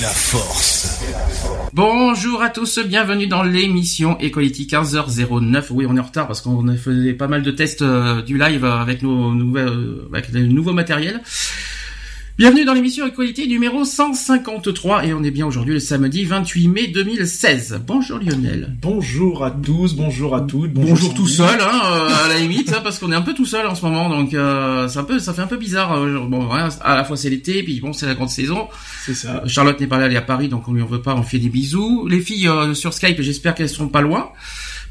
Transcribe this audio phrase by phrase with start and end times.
[0.00, 1.00] La force.
[1.74, 5.66] Bonjour à tous, bienvenue dans l'émission Equality 15h09.
[5.70, 8.38] Oui, on est en retard parce qu'on a fait pas mal de tests euh, du
[8.38, 11.20] live avec nos nouvelles, euh, avec le nouveau matériel.
[12.40, 16.86] Bienvenue dans l'émission Equality numéro 153 et on est bien aujourd'hui le samedi 28 mai
[16.86, 17.82] 2016.
[17.86, 18.74] Bonjour Lionel.
[18.80, 20.72] Bonjour à tous, bonjour à toutes.
[20.72, 23.44] Bonjour, tout seul, hein, euh, à la limite, hein, parce qu'on est un peu tout
[23.44, 25.92] seul en ce moment, donc euh, c'est un peu, ça fait un peu bizarre.
[25.92, 28.68] euh, bon, voilà, à la fois c'est l'été, puis bon, c'est la grande saison.
[29.04, 29.42] C'est ça.
[29.46, 31.22] Charlotte n'est pas là, elle est à Paris, donc on lui en veut pas, on
[31.22, 32.06] fait des bisous.
[32.08, 34.30] Les filles euh, sur Skype, j'espère qu'elles seront pas loin.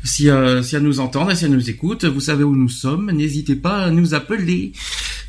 [0.03, 2.69] Si, euh, si elles nous entendent et si elles nous écoutent, vous savez où nous
[2.69, 4.72] sommes, n'hésitez pas à nous appeler.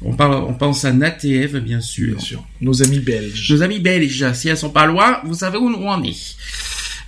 [0.02, 2.16] On, parle, on pense à Nat et Eve, bien sûr.
[2.16, 2.44] Bien sûr.
[2.60, 3.50] Nos amis belges.
[3.52, 6.36] Nos amis belges, si elles sont pas loin, vous savez où on est.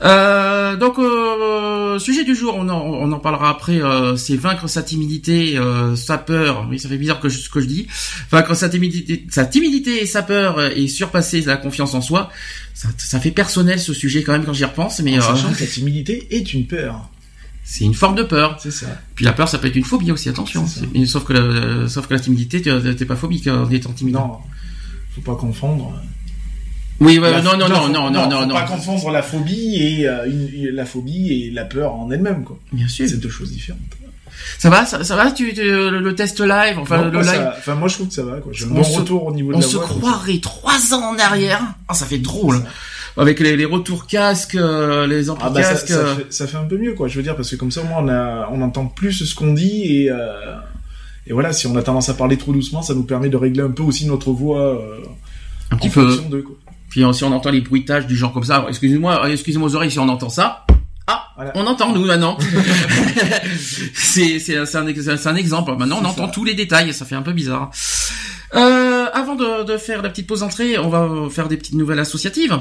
[0.05, 4.69] Euh, donc, euh, sujet du jour, on en, on en parlera après, euh, c'est vaincre
[4.69, 7.87] sa timidité, euh, sa peur, oui ça fait bizarre que je, ce que je dis,
[8.31, 12.31] vaincre sa timidité, sa timidité et sa peur euh, et surpasser la confiance en soi.
[12.75, 15.53] Ça, ça fait personnel ce sujet quand même quand j'y repense, mais En euh, sachant
[15.53, 17.09] que la timidité est une peur.
[17.65, 18.59] C'est une forme de peur.
[18.61, 18.87] C'est ça.
[19.15, 20.67] Puis la peur, ça peut être une phobie aussi, attention.
[21.07, 24.15] Sauf que, la, sauf que la timidité, tu- t'es pas phobique en étant timide.
[24.15, 24.39] Non,
[25.15, 25.93] faut pas confondre.
[27.01, 28.55] Oui, ouais, non, non, non, non, non, non, faut non.
[28.55, 32.59] pas confondre la phobie et euh, une- la phobie et la peur en elle-même, quoi.
[32.73, 33.09] Bien sûr.
[33.09, 33.81] C'est deux choses différentes.
[34.59, 37.51] Ça va, ça, ça va, tu, tu- le, test live, enfin Non, le live?
[37.59, 38.53] Enfin, moi, je trouve que ça va, quoi.
[38.55, 39.87] J'ai un On bon se- retour au niveau de On la se voix.
[39.87, 41.61] croirait trois ans en arrière.
[41.89, 42.63] Ah, ça fait drôle.
[43.17, 45.89] Avec les, les retours casques, euh, les amplis Ah bah ça, casques.
[45.89, 47.71] ça euh, fait, ça fait un peu mieux quoi je veux dire parce que comme
[47.71, 50.57] ça au moins on a on entend plus ce qu'on dit et euh,
[51.27, 53.63] et voilà si on a tendance à parler trop doucement ça nous permet de régler
[53.63, 54.97] un peu aussi notre voix euh,
[55.71, 56.09] un petit en peu.
[56.09, 56.57] fonction d'eux quoi.
[56.89, 59.99] Puis si on entend les bruitages du genre comme ça, excusez-moi, excusez-moi aux oreilles si
[59.99, 60.67] on entend ça.
[61.07, 61.53] Ah, Voilà.
[61.55, 62.37] on entend nous maintenant.
[63.95, 64.77] c'est c'est un, c'est
[65.27, 65.75] un, exemple.
[65.79, 66.33] Maintenant, on entend ça.
[66.33, 66.93] tous les détails.
[66.93, 67.71] Ça fait un peu bizarre.
[68.55, 71.99] Euh, avant de, de faire la petite pause entrée, on va faire des petites nouvelles
[71.99, 72.59] associatives.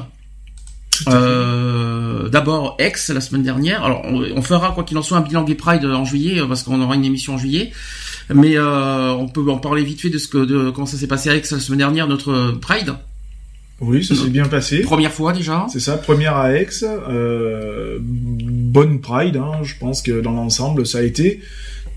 [1.07, 3.83] Euh, D'abord, Ex la semaine dernière.
[3.83, 6.47] Alors, on, on fera quoi qu'il en soit un bilan Gay Pride en juillet euh,
[6.47, 7.71] parce qu'on aura une émission en juillet.
[8.33, 11.07] Mais euh, on peut en parler vite fait de ce que de comment ça s'est
[11.07, 12.93] passé à Aix la semaine dernière notre Pride.
[13.81, 14.81] Oui ça s'est bien passé.
[14.81, 15.65] Première fois déjà.
[15.71, 20.99] C'est ça première à Aix euh, bonne Pride hein, je pense que dans l'ensemble ça
[20.99, 21.41] a été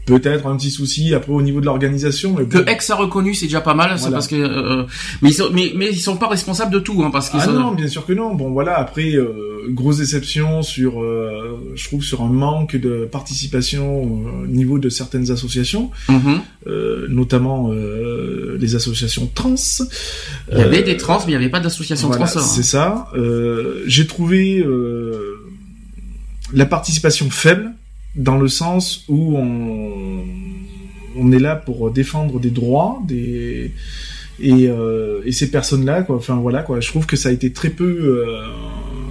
[0.07, 2.65] peut-être un petit souci après au niveau de l'organisation mais Que bon.
[2.67, 3.99] Ex a reconnu, c'est déjà pas mal.
[3.99, 4.85] C'est parce que, euh,
[5.23, 7.47] mais ils sont, mais, mais ils sont pas responsables de tout, hein, parce qu'ils Ah
[7.47, 8.35] sont- non, bien sûr que non.
[8.35, 14.03] Bon voilà, après euh, grosse déception sur, euh, je trouve sur un manque de participation
[14.03, 16.41] au niveau de certaines associations, Mhm.
[16.67, 19.55] euh, notamment euh, les associations trans.
[20.53, 22.41] Il y avait Euh, des trans, mais il y avait pas d'association voilà, trans.
[22.41, 22.43] hein.
[22.43, 23.09] c'est ça.
[23.17, 25.37] Euh, J'ai trouvé euh,
[26.53, 27.73] la participation faible
[28.17, 30.25] dans le sens où on,
[31.17, 33.73] on est là pour défendre des droits, des
[34.41, 36.17] et, euh, et ces personnes-là, quoi.
[36.17, 36.81] Enfin voilà, quoi.
[36.81, 37.85] Je trouve que ça a été très peu,
[38.29, 38.47] euh,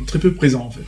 [0.06, 0.84] très peu présent en fait.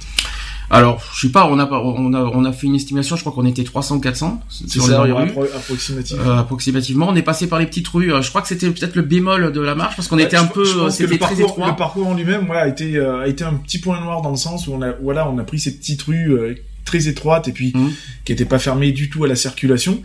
[0.71, 3.31] Alors, je sais pas, on a, on a, on a fait une estimation, je crois
[3.31, 5.25] qu'on était 300 ou 400 C'est sur ça, les rues.
[5.29, 6.17] appro- approximatif.
[6.19, 8.11] Euh, approximativement, on est passé par les petites rues.
[8.11, 10.47] euh, Je crois que c'était peut-être le bémol de la marche parce qu'on était un
[10.47, 11.67] je- peu, que c'était le très parcours, étroit.
[11.69, 14.31] le parcours en lui-même, voilà, a été, euh, a été un petit point noir dans
[14.31, 17.47] le sens où on a, voilà, on a pris ces petites rues euh, très étroites
[17.47, 17.91] et puis Mhm.
[18.23, 20.01] qui étaient pas fermées du tout à la circulation,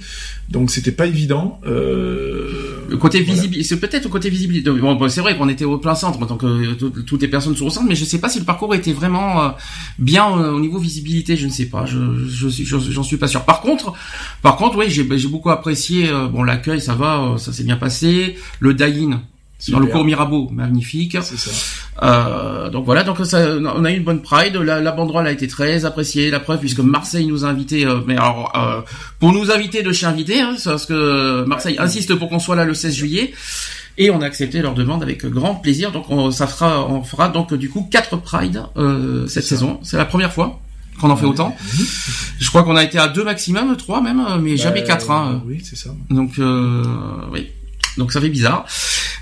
[0.49, 1.61] donc c'était pas évident.
[1.67, 3.41] Euh, Le côté voilà.
[3.43, 4.71] visible, c'est peut-être au côté visibilité.
[4.71, 7.55] Bon, bon, c'est vrai qu'on était au plein centre, donc euh, tout- toutes les personnes
[7.57, 9.49] sont au centre, mais je sais pas si le parcours était vraiment euh,
[9.99, 11.99] bien euh, au niveau visibilité, je ne sais pas, je
[12.91, 13.45] j'en suis pas sûr.
[13.45, 13.93] Par contre,
[14.43, 17.65] par contre, oui, j'ai j'ai beaucoup apprécié euh, bon l'accueil, ça va, euh, ça s'est
[17.65, 19.23] bien passé, le die-in
[19.69, 21.17] dans le cours Mirabeau, magnifique.
[21.23, 21.51] Ça.
[22.03, 23.47] Euh, donc voilà, donc ça,
[23.77, 24.57] on a eu une bonne Pride.
[24.57, 27.85] La, la banderole a été très appréciée, la preuve puisque Marseille nous a invités.
[27.87, 28.81] euh, mais alors, euh,
[29.19, 32.57] pour nous inviter de chez invité, hein, c'est parce que Marseille insiste pour qu'on soit
[32.57, 33.33] là le 16 juillet.
[33.99, 35.93] Et on a accepté leur demande avec grand plaisir.
[35.93, 39.79] Donc on, ça fera, on fera donc du coup quatre Pride euh, cette saison.
[39.83, 40.61] C'est la première fois
[41.01, 41.55] qu'on en fait autant.
[42.39, 45.11] Je crois qu'on a été à deux maximum, trois même, mais jamais Bah, quatre.
[45.11, 45.43] Hein.
[45.47, 45.91] Oui, c'est ça.
[46.09, 46.83] Donc euh,
[47.33, 47.49] oui,
[47.99, 48.67] donc ça fait bizarre.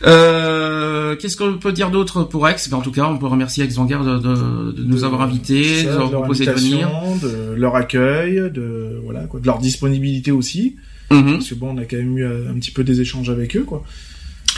[0.04, 2.56] Euh, Qu'est-ce qu'on peut dire d'autre pour Aix?
[2.70, 5.82] Ben, En tout cas, on peut remercier Aix Vanguard de, de, de nous avoir invités,
[5.84, 6.88] de nous avoir proposé de venir.
[7.22, 10.76] De leur accueil, de, voilà, quoi, de leur disponibilité aussi.
[11.10, 13.56] Mm Parce que bon, on a quand même eu un petit peu des échanges avec
[13.56, 13.82] eux, quoi.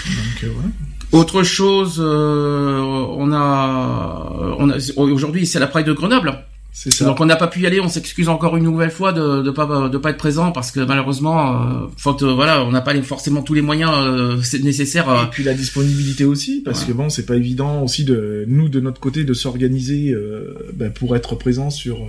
[0.06, 0.68] Donc, euh, voilà.
[1.12, 6.44] Autre chose, euh, on a, on a aujourd'hui c'est la Pride de Grenoble.
[6.72, 7.04] C'est ça.
[7.04, 9.50] Donc on n'a pas pu y aller, on s'excuse encore une nouvelle fois de de
[9.50, 13.02] pas de pas être présent parce que malheureusement, euh, faute voilà, on n'a pas les,
[13.02, 15.10] forcément tous les moyens euh, nécessaires.
[15.10, 15.24] Euh.
[15.24, 18.80] Et puis la disponibilité aussi, parce que bon, c'est pas évident aussi de nous de
[18.80, 22.06] notre côté de s'organiser euh, ben, pour être présent sur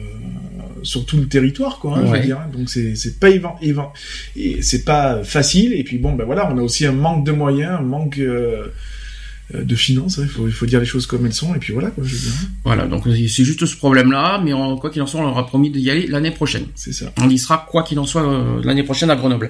[0.83, 1.97] sur tout le territoire, quoi.
[1.97, 2.39] Hein, je veux dire.
[2.53, 3.93] Donc c'est c'est pas évident,
[4.35, 5.73] et c'est pas facile.
[5.73, 8.67] Et puis bon, ben voilà, on a aussi un manque de moyens, un manque euh,
[9.53, 11.73] de finances, hein, il, faut, il faut dire les choses comme elles sont, et puis
[11.73, 12.31] voilà, quoi, je veux dire.
[12.63, 15.69] Voilà, donc c'est juste ce problème-là, mais quoi qu'il en soit, on leur a promis
[15.69, 16.65] d'y aller l'année prochaine.
[16.75, 17.11] C'est ça.
[17.21, 19.49] On y sera, quoi qu'il en soit, euh, l'année prochaine à Grenoble.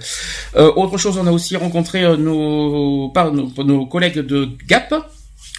[0.55, 4.93] Euh, autre chose, on a aussi rencontré nos, par, nos, nos collègues de Gap,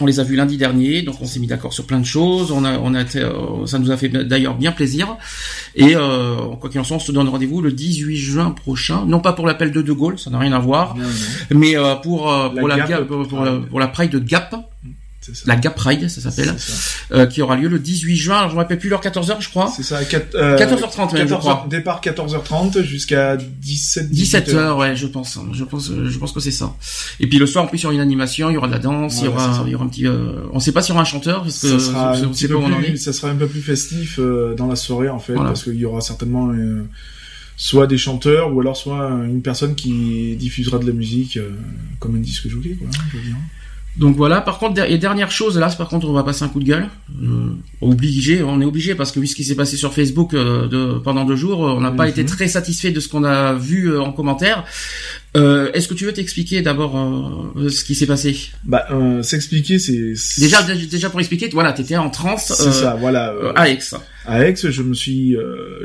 [0.03, 2.51] on les a vus lundi dernier, donc on s'est mis d'accord sur plein de choses.
[2.53, 5.17] On a, on a, euh, ça nous a fait d'ailleurs bien plaisir.
[5.75, 9.21] Et euh, quoi qu'il en soit, on se donne rendez-vous le 18 juin prochain, non
[9.21, 10.97] pas pour l'appel de De Gaulle, ça n'a rien à voir,
[11.51, 12.23] mais euh, pour
[12.57, 13.29] pour la, pour,
[13.69, 14.55] pour, la Pride de Gap
[15.47, 16.55] la Gap Ride, ça s'appelle,
[17.13, 18.39] euh, qui aura lieu le 18 juin.
[18.39, 19.73] Alors, je me rappelle plus l'heure 14h, je crois.
[19.75, 21.67] C'est ça, 4, euh, 14h30 même, je crois.
[21.69, 25.39] Départ 14h30 jusqu'à 17 17h, ouais, je pense.
[25.53, 26.75] Je pense, je pense que c'est ça.
[27.21, 28.73] Et puis le soir, en plus, il y aura une animation, il y aura de
[28.73, 30.07] la danse, il y aura, il y aura un petit.
[30.07, 32.49] Euh, on sait pas s'il y aura un chanteur, parce que ça sera, un, petit
[32.49, 35.65] peu plus, ça sera un peu plus festif euh, dans la soirée en fait, parce
[35.65, 36.51] qu'il y aura certainement.
[36.51, 36.85] Euh,
[37.55, 41.39] soit des chanteurs ou alors soit une personne qui diffusera de la musique
[42.01, 43.37] comme un disque joué quoi, hein, je veux dire.
[43.97, 44.41] Donc voilà.
[44.41, 46.89] Par contre, et dernière chose, là, par contre, on va passer un coup de gueule.
[47.23, 50.67] Euh, obligé, on est obligé parce que vu ce qui s'est passé sur Facebook euh,
[50.67, 53.91] de, pendant deux jours, on n'a pas été très satisfait de ce qu'on a vu
[53.91, 54.65] euh, en commentaire.
[55.37, 58.51] Euh, Est-ce que tu veux t'expliquer d'abord ce qui s'est passé?
[58.65, 58.87] Bah,
[59.23, 61.49] s'expliquer, c'est déjà déjà pour expliquer.
[61.53, 62.53] Voilà, t'étais en transe.
[62.55, 63.35] C'est ça, voilà.
[63.55, 63.79] à Aix.
[64.27, 65.37] À Aix, je me suis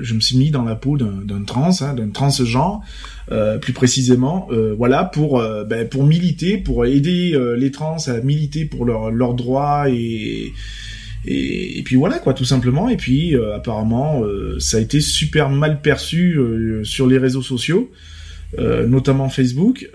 [0.01, 2.81] je me suis mis dans la peau d'un trans, hein, d'un transgenre.
[3.29, 8.21] Euh, plus précisément, euh, voilà, pour euh, ben, pour militer, pour aider les trans à
[8.21, 10.53] militer pour leurs leurs droits et,
[11.25, 12.87] et, puis voilà quoi, tout simplement.
[12.87, 14.23] Et puis apparemment,
[14.59, 16.39] ça a été super mal perçu
[16.83, 17.91] sur les réseaux sociaux.
[18.87, 19.89] notamment Facebook,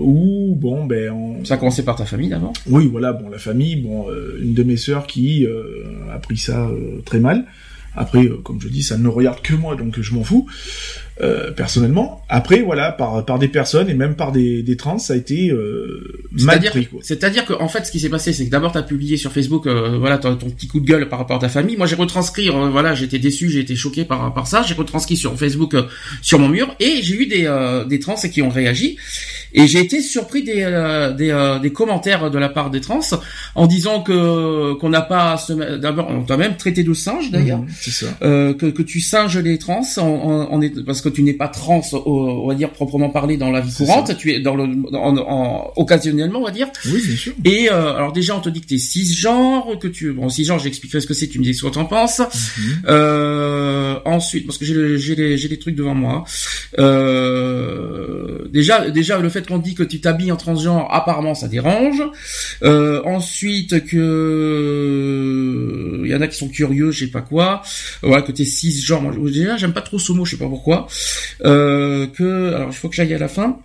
[0.00, 1.44] où bon ben on...
[1.44, 2.52] ça a commencé par ta famille d'abord.
[2.68, 4.06] Oui, voilà, bon la famille, bon
[4.40, 5.46] une de mes sœurs qui
[6.12, 6.70] a pris ça
[7.04, 7.44] très mal.
[7.98, 10.46] Après, comme je dis, ça ne regarde que moi, donc je m'en fous.
[11.22, 12.20] Euh, personnellement.
[12.28, 15.48] Après, voilà, par par des personnes et même par des, des trans, ça a été
[15.48, 16.88] euh, mal pris.
[17.00, 19.66] C'est-à-dire qu'en fait, ce qui s'est passé, c'est que d'abord, tu as publié sur Facebook,
[19.66, 21.78] euh, voilà, ton, ton, petit coup de gueule par rapport à ta famille.
[21.78, 24.62] Moi, j'ai retranscrit, euh, voilà, j'étais déçu, j'ai été choqué par par ça.
[24.62, 25.74] J'ai retranscrit sur Facebook,
[26.20, 27.50] sur mon mur, et j'ai eu des
[27.88, 28.98] des trans qui ont réagi.
[29.52, 30.64] Et j'ai été surpris des
[31.16, 33.00] des, des commentaires de la part des trans
[33.54, 35.36] en disant que qu'on n'a pas
[35.80, 38.06] d'abord, on t'a même traité de singe d'ailleurs, mmh, c'est ça.
[38.20, 41.82] que que tu singes les trans en, en, en parce que tu n'es pas trans,
[41.92, 44.64] on va dire proprement parlé dans la vie courante, tu es dans le,
[44.94, 46.68] en, occasionnellement, on va dire.
[46.86, 47.32] Oui, bien sûr.
[47.44, 51.00] Et euh, alors déjà, on te dit que t'es cisgenre, que tu, bon, cisgenre, j'expliquerai
[51.00, 52.20] ce que c'est, tu me dis ce que t'en penses.
[52.86, 56.24] Euh, ensuite, parce que j'ai j'ai les, j'ai les trucs devant moi.
[56.78, 62.02] Euh, déjà, déjà le qu'on dit que tu t'habilles en transgenre, apparemment, ça dérange.
[62.62, 65.16] Euh, ensuite, que
[66.04, 67.62] il y en a qui sont curieux, je sais pas quoi.
[68.02, 69.12] Voilà, que t'es cisgenre.
[69.30, 70.86] Déjà, j'aime pas trop ce mot, je sais pas pourquoi.
[71.44, 73.58] Euh, que alors il faut que j'aille à la fin.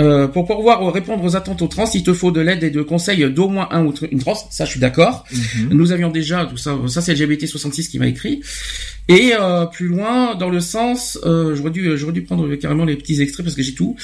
[0.00, 2.82] Euh, pour pouvoir répondre aux attentes aux trans, il te faut de l'aide et de
[2.82, 4.34] conseils d'au moins un ou une trans.
[4.50, 5.24] Ça, je suis d'accord.
[5.32, 5.68] Mhm.
[5.70, 6.76] Nous avions déjà tout ça.
[6.88, 8.42] Ça, c'est LGBT 66 qui m'a écrit.
[9.08, 12.96] Et euh, plus loin, dans le sens, euh, j'aurais dû, j'aurais dû prendre carrément les
[12.96, 13.96] petits extraits parce que j'ai tout.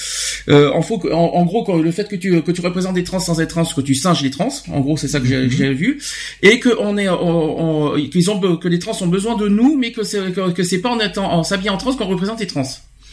[0.49, 3.41] Euh, en, faut en, gros, le fait que tu que tu représentes des trans sans
[3.41, 4.53] être trans, que tu singes les trans.
[4.71, 5.73] En gros, c'est ça que j'ai mhm.
[5.73, 6.01] vu.
[6.43, 7.09] Et que on est,
[8.11, 10.79] qu'ils ont, que les trans ont besoin de nous, mais que c'est que, que c'est
[10.79, 12.65] pas en étant en s'habillant en trans qu'on représente les trans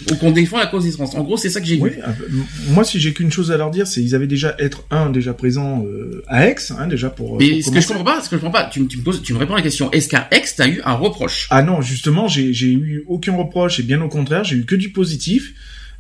[0.10, 1.10] ou qu'on défend la cause des trans.
[1.16, 2.44] En gros, c'est ça que j'ai oui, vu.
[2.70, 5.34] moi, si j'ai qu'une chose à leur dire, c'est ils avaient déjà être un déjà
[5.34, 7.38] présent euh, à Aix, hein, déjà pour.
[7.38, 9.22] Mais ce que je comprends pas, ce que je comprends pas, tu, tu me poses,
[9.22, 9.92] tu me réponds à la question.
[9.92, 11.48] Est-ce qu'à Aix, t'as eu un reproche?
[11.50, 14.76] Ah non, justement, j'ai j'ai eu aucun reproche et bien au contraire, j'ai eu que
[14.76, 15.54] du positif.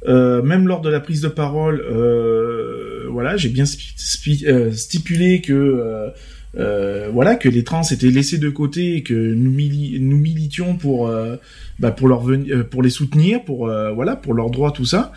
[0.07, 6.13] Euh, même lors de la prise de parole, euh, voilà, j'ai bien euh, stipulé que
[6.57, 10.75] euh, euh, voilà que les trans étaient laissés de côté et que nous, nous militions
[10.75, 11.35] pour euh,
[11.79, 15.11] bah, pour leur venir, euh, pour les soutenir, pour voilà pour leurs droits tout ça.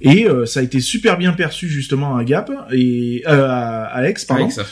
[0.00, 4.02] Et euh, ça a été super bien perçu justement à Gap et euh, à, à
[4.08, 4.44] Aix, pardon.
[4.44, 4.64] Avec ça.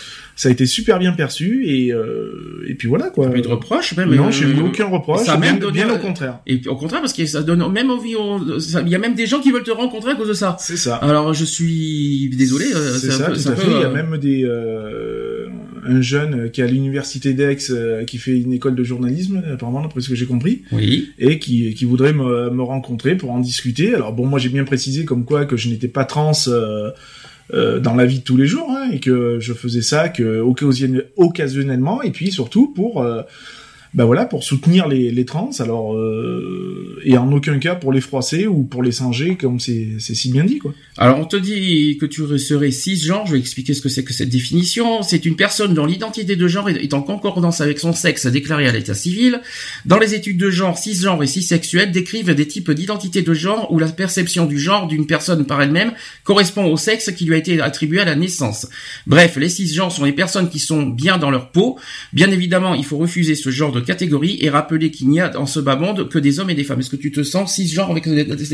[0.44, 3.30] A été super bien perçu et euh, et puis voilà quoi.
[3.30, 4.12] Pas eu de reproche, même.
[4.12, 5.24] non, euh, j'ai eu aucun reproche.
[5.24, 6.40] ça même bien, au contraire.
[6.48, 8.14] Et puis, au contraire, parce que ça donne même envie.
[8.82, 10.56] Il y a même des gens qui veulent te rencontrer à cause de ça.
[10.58, 10.96] C'est ça.
[10.96, 12.64] Alors, je suis désolé.
[12.74, 13.70] euh, C'est ça, peu- tout à peu, fait.
[13.70, 15.41] Il y a euh, même des euh,
[15.84, 19.82] un jeune qui est à l'université d'Aix euh, qui fait une école de journalisme, apparemment
[19.82, 21.10] d'après ce que j'ai compris, Oui.
[21.18, 23.94] et qui, qui voudrait me, me rencontrer pour en discuter.
[23.94, 26.90] Alors bon, moi j'ai bien précisé comme quoi que je n'étais pas trans euh,
[27.54, 30.40] euh, dans la vie de tous les jours, hein, et que je faisais ça que
[30.40, 33.22] occasionne- occasionnellement, et puis surtout pour euh,
[33.94, 35.50] bah voilà pour soutenir les, les trans.
[35.58, 39.98] Alors euh, et en aucun cas pour les froisser ou pour les singer comme c'est
[39.98, 40.72] si bien dit quoi.
[40.98, 43.26] Alors, on te dit que tu serais cisgenre.
[43.26, 45.02] Je vais expliquer ce que c'est que cette définition.
[45.02, 48.72] C'est une personne dont l'identité de genre est en concordance avec son sexe déclaré à
[48.72, 49.40] l'état civil.
[49.86, 53.78] Dans les études de genre, cisgenre et cissexuel décrivent des types d'identité de genre où
[53.78, 55.92] la perception du genre d'une personne par elle-même
[56.24, 58.68] correspond au sexe qui lui a été attribué à la naissance.
[59.06, 61.78] Bref, les cisgenres sont les personnes qui sont bien dans leur peau.
[62.12, 65.46] Bien évidemment, il faut refuser ce genre de catégorie et rappeler qu'il n'y a dans
[65.46, 66.80] ce bas monde que des hommes et des femmes.
[66.80, 68.06] Est-ce que tu te sens cisgenre avec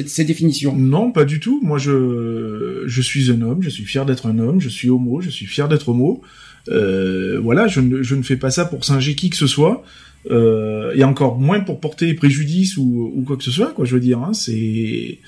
[0.08, 0.74] ces définitions?
[0.76, 1.60] Non, pas du tout.
[1.62, 5.20] Moi, je, je suis un homme, je suis fier d'être un homme, je suis homo,
[5.20, 6.22] je suis fier d'être homo.
[6.70, 9.84] Euh, voilà, je ne, je ne fais pas ça pour singer qui que ce soit,
[10.30, 13.86] euh, et encore moins pour porter préjudice ou, ou quoi que ce soit, quoi.
[13.86, 15.18] Je veux dire, hein, c'est,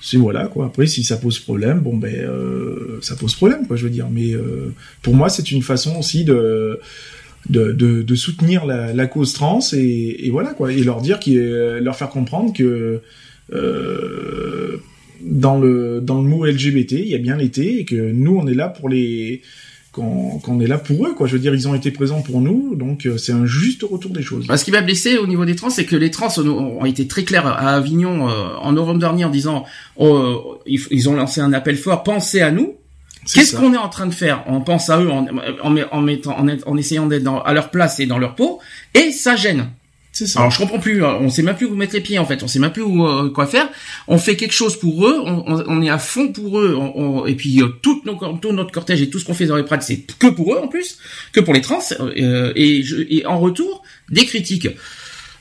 [0.00, 0.66] c'est voilà, quoi.
[0.66, 3.76] Après, si ça pose problème, bon ben, euh, ça pose problème, quoi.
[3.76, 4.34] Je veux dire, mais
[5.00, 6.78] pour moi, c'est une façon aussi de
[7.48, 11.18] de, de, de soutenir la, la cause trans et, et voilà quoi et leur dire
[11.18, 13.00] qu'il leur faire comprendre que
[13.52, 14.76] euh,
[15.20, 18.46] dans le dans le mot LGBT il y a bien l'été et que nous on
[18.46, 19.42] est là pour les
[19.92, 22.40] qu'on qu'on est là pour eux quoi je veux dire ils ont été présents pour
[22.40, 25.26] nous donc euh, c'est un juste retour des choses Bah, ce qui m'a blessé au
[25.26, 28.54] niveau des trans, c'est que les trans ont ont été très clairs à Avignon euh,
[28.60, 29.64] en novembre dernier en disant
[29.96, 32.74] oh, euh, ils ils ont lancé un appel fort, pensez à nous.
[33.32, 35.26] Qu'est-ce qu'on est en train de faire On pense à eux en,
[35.62, 38.60] en, en mettant, en, en essayant d'être à leur place et dans leur peau,
[38.94, 39.68] et ça gêne.
[40.12, 41.18] ça Alors je comprends plus, hein.
[41.20, 43.06] on sait même plus où mettre les pieds en fait, on sait même plus où,
[43.06, 43.68] euh, quoi faire.
[44.08, 46.92] On fait quelque chose pour eux, on, on- on est à fond pour eux, on-
[47.22, 49.56] on- et puis euh, tout, nos, tout notre cortège et tout ce qu'on fait dans
[49.56, 50.98] les prades, c'est que pour eux en plus,
[51.32, 54.68] que pour les trans, euh, et, je- et en retour des critiques.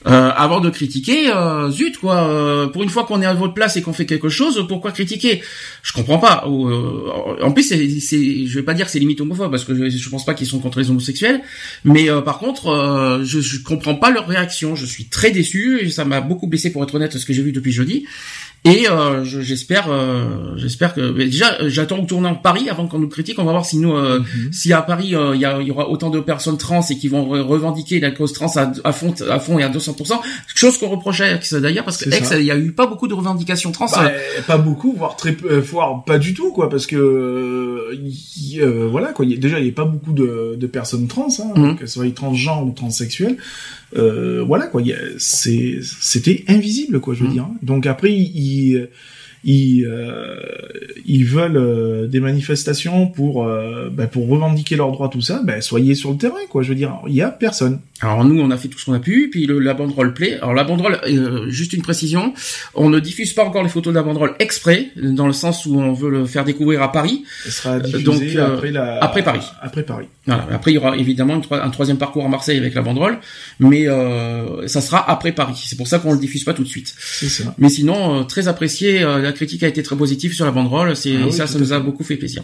[0.08, 2.24] Euh, avant de critiquer, euh, zut quoi.
[2.24, 4.92] euh, pour une fois qu'on est à votre place et qu'on fait quelque chose, pourquoi
[4.92, 5.44] critiquer?
[5.84, 6.44] Je comprends pas.
[6.48, 9.90] Euh, en plus, c'est, c'est, je vais pas dire que c'est limite homophobe parce que
[9.90, 11.42] je, pense pas qu'ils sont contre les homosexuels,
[11.84, 14.76] mais euh, par contre, euh, je, je comprends pas leur réaction.
[14.76, 17.52] Je suis très déçu ça m'a beaucoup blessé pour être honnête ce que j'ai vu
[17.52, 18.06] depuis jeudi.
[18.64, 22.86] Et euh, je- j'espère, euh, j'espère que mais déjà, euh, j'attends au tournant Paris avant
[22.88, 23.40] qu'on nous critique.
[23.40, 24.54] On va voir si nous, euh, Mhm.
[24.54, 26.96] si à Paris euh, il y, a- il y aura autant de personnes trans et
[26.96, 30.22] qui vont re- revendiquer la cause trans à, à fond, à fond et à 200%.
[30.54, 33.08] Chose qu'on reprochait à Aix d'ailleurs parce que Aix, il y a eu pas beaucoup
[33.08, 33.88] de revendications trans.
[33.88, 34.12] Bah,
[34.46, 38.60] pas beaucoup, voire très peu, euh, voire pas du tout, quoi, parce que euh, y-
[38.62, 39.26] euh, voilà, quoi.
[39.26, 41.78] il y a- déjà, il n'y a pas beaucoup de, de personnes trans, hein, Mhm.
[41.78, 43.38] que ce soit transgenres ou transsexuels.
[43.98, 44.82] Euh, voilà, quoi.
[44.82, 47.34] il y a- C'est, c'était invisible, quoi, je veux Mhm.
[47.34, 47.48] dire.
[47.62, 48.12] Donc après,
[48.52, 48.90] ils,
[49.44, 50.36] ils, euh,
[51.06, 55.42] ils veulent euh, des manifestations pour, euh, bah, pour revendiquer leurs droits, tout ça.
[55.44, 56.62] Ben, soyez sur le terrain, quoi.
[56.64, 57.80] Je veux dire, il y a personne.
[58.02, 60.38] Alors nous, on a fait tout ce qu'on a pu, puis le, la banderole plaît.
[60.38, 62.34] Alors la banderole, euh, juste une précision,
[62.74, 65.80] on ne diffuse pas encore les photos de la banderole exprès, dans le sens où
[65.80, 67.24] on veut le faire découvrir à Paris.
[67.46, 69.46] Elle sera diffusée donc, euh, après la, après Paris.
[69.62, 70.08] Après Paris.
[70.26, 70.48] Voilà.
[70.52, 73.20] Après, il y aura évidemment une un troisième parcours à Marseille avec la banderole,
[73.60, 75.62] mais euh, ça sera après Paris.
[75.66, 76.94] C'est pour ça qu'on le diffuse pas tout de suite.
[76.98, 77.56] C'est ça.
[77.58, 79.04] Mais sinon, euh, très apprécié.
[79.04, 80.96] euh, la critique a été très positive sur la banderole.
[80.96, 82.44] C'est Ah oui, ça, ça nous a beaucoup fait plaisir.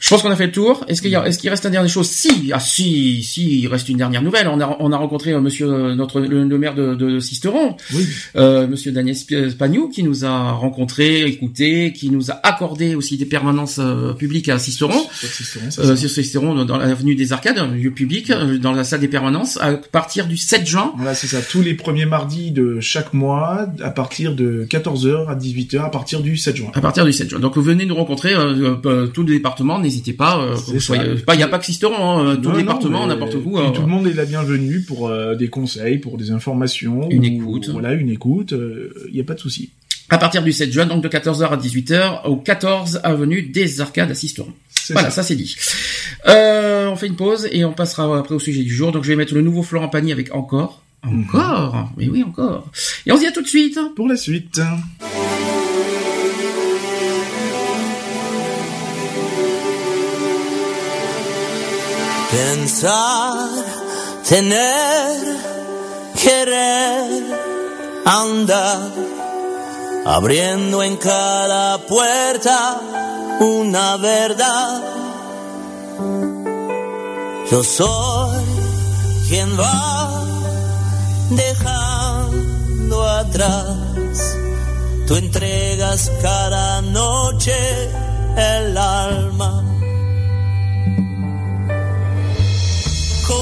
[0.00, 0.84] Je pense qu'on a fait le tour.
[0.88, 2.08] Est-ce qu'il a, est-ce qu'il reste une dernière chose?
[2.08, 4.48] Si, ah si, si, il reste une dernière nouvelle.
[4.48, 7.76] On a, on a rencontré euh, Monsieur euh, notre le, le maire de, de Sisteron,
[7.94, 8.06] Oui.
[8.36, 13.18] euh, Monsieur Daniel Sp- Spagnou, qui nous a rencontrés, écoutés, qui nous a accordé aussi
[13.18, 15.04] des permanences euh, publiques à Sisteron.
[15.12, 18.84] Sur Sisteron, Euh, sur Sisteron, dans l'avenue des Arcades, un lieu public, euh, dans la
[18.84, 20.92] salle des permanences, à partir du 7 juin.
[20.96, 21.42] Voilà, c'est ça.
[21.42, 26.22] Tous les premiers mardis de chaque mois, à partir de 14h à 18h, à partir
[26.22, 26.70] du 7 juin.
[26.74, 27.38] À partir du 7 juin.
[27.38, 30.40] Donc venez nous rencontrer, euh, euh, tout le département, n'hésitez pas.
[30.40, 30.56] Euh,
[31.32, 33.58] il n'y a pas que Sisteron, hein, euh, tout Non, le non, département, n'importe où.
[33.58, 37.08] euh, Tout le monde est la bienvenue pour euh, des conseils, pour des informations.
[37.10, 37.68] Une ou- écoute.
[37.70, 38.54] Voilà, une écoute.
[39.08, 39.70] Il n'y a pas de souci.
[40.08, 44.10] À partir du 7 juin, donc de 14h à 18h, au 14 avenue des Arcades
[44.10, 44.52] à Sisteron.
[44.90, 45.22] Voilà, ça.
[45.22, 45.54] ça, c'est dit.
[46.26, 48.90] Euh, on fait une pause et on passera après au sujet du jour.
[48.90, 50.82] Donc je vais mettre le nouveau Florent Pagny avec encore.
[51.04, 51.22] Mhm.
[51.28, 51.90] Encore?
[51.96, 52.70] Mais oui, encore.
[53.06, 53.78] Et on se dit à tout de suite.
[53.94, 54.60] Pour la suite.
[62.42, 63.50] Pensar,
[64.26, 65.36] tener,
[66.22, 67.22] querer,
[68.06, 68.90] andar,
[70.06, 72.80] abriendo en cada puerta
[73.40, 74.82] una verdad.
[77.50, 78.42] Yo soy
[79.28, 80.24] quien va
[81.28, 84.36] dejando atrás.
[85.06, 87.52] Tú entregas cada noche
[88.34, 89.69] el alma.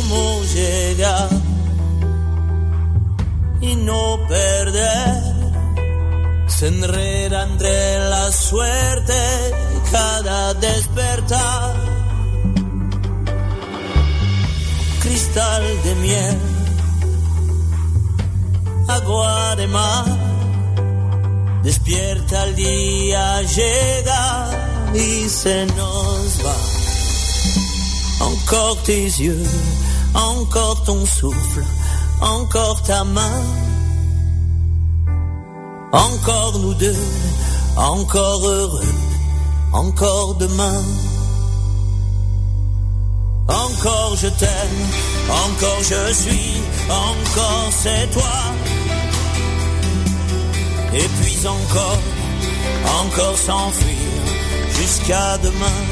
[0.09, 1.29] ¿Cómo llegar
[3.61, 5.39] y no perder?
[6.59, 9.15] se enreda entre la suerte
[9.93, 11.75] cada despertar.
[15.03, 16.39] Cristal de miel,
[18.89, 20.05] agua de mar,
[21.63, 24.51] despierta el día, llega
[24.95, 26.57] y se nos va.
[28.27, 29.47] Encore tes yeux,
[30.19, 31.65] encore ton souffle,
[32.21, 33.43] encore ta main
[35.93, 36.97] encore nous deux,
[37.77, 38.95] encore heureux,
[39.73, 40.83] encore demain.
[43.49, 44.81] Encore je t'aime,
[45.29, 48.39] encore je suis, encore c'est toi.
[50.95, 51.99] Et puis encore,
[53.01, 53.97] encore s'enfuir
[54.79, 55.88] jusqu'à demain.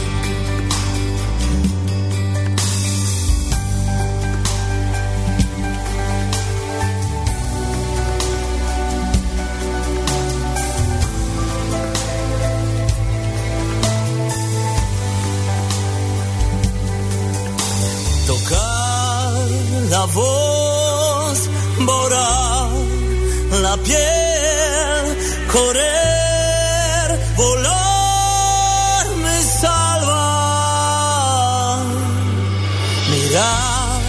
[23.87, 25.05] Piel,
[25.53, 30.25] correr, volar, me salva.
[33.11, 34.01] Mirar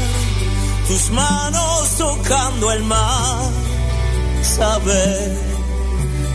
[0.87, 3.51] tus manos tocando el mar,
[4.57, 5.47] saber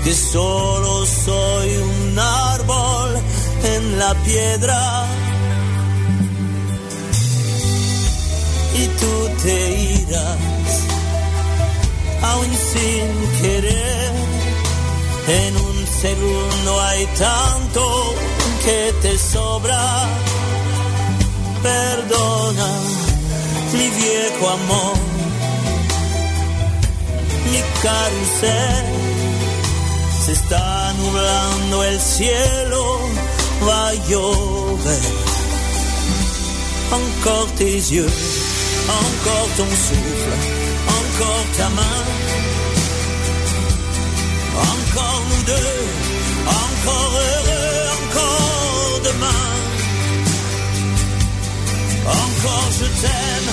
[0.05, 3.11] que solo soy un árbol
[3.75, 5.07] en la piedra
[8.75, 9.57] y tú te
[10.01, 10.52] irás,
[12.23, 14.13] aún sin querer.
[15.29, 18.15] En un segundo hay tanto
[18.65, 19.83] que te sobra.
[21.63, 22.69] Perdona
[23.73, 24.97] mi viejo amor,
[27.51, 28.87] mi carrusel.
[30.25, 32.99] Se está nublando el cielo,
[33.67, 35.03] va a llover.
[36.93, 38.43] Encore tes yeux
[38.89, 40.62] encore ton souffle,
[41.13, 42.05] encore ta main,
[44.73, 45.75] encore nous deux,
[46.63, 49.45] encore heureux, encore demain.
[52.07, 53.51] Encore je t'aime,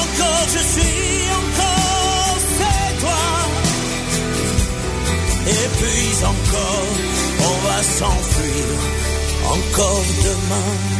[0.00, 3.24] encore je suis, encore c'est toi.
[5.46, 6.90] Et puis encore,
[7.48, 8.76] on va s'enfuir,
[9.56, 10.99] encore demain.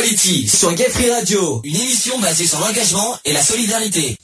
[0.00, 4.16] Equality sur Gay Free Radio, une émission basée sur l'engagement et la solidarité.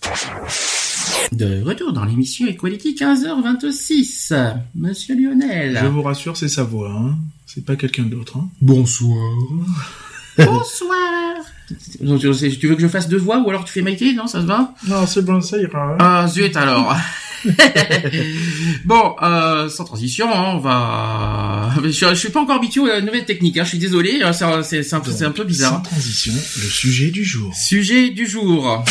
[1.32, 4.54] De retour dans l'émission Equality 15h26.
[4.74, 5.78] Monsieur Lionel.
[5.82, 7.18] Je vous rassure, c'est sa voix, hein.
[7.44, 8.48] C'est pas quelqu'un d'autre, hein.
[8.62, 9.34] Bonsoir.
[10.38, 11.44] Bonsoir.
[11.68, 14.46] Tu veux que je fasse deux voix ou alors tu fais Maïté Non, ça se
[14.46, 14.72] va?
[14.88, 15.98] Non, c'est bon, ça ira.
[16.00, 16.96] Ah, zut alors.
[18.84, 21.70] bon, euh, sans transition, hein, on va.
[21.82, 23.56] Je, je, suis pas encore habitué à la nouvelle technique.
[23.58, 24.32] Hein, je suis désolé, euh,
[24.62, 25.74] c'est c'est un, peu, un peu bizarre.
[25.74, 27.54] Sans transition, le sujet du jour.
[27.54, 28.84] Sujet du jour.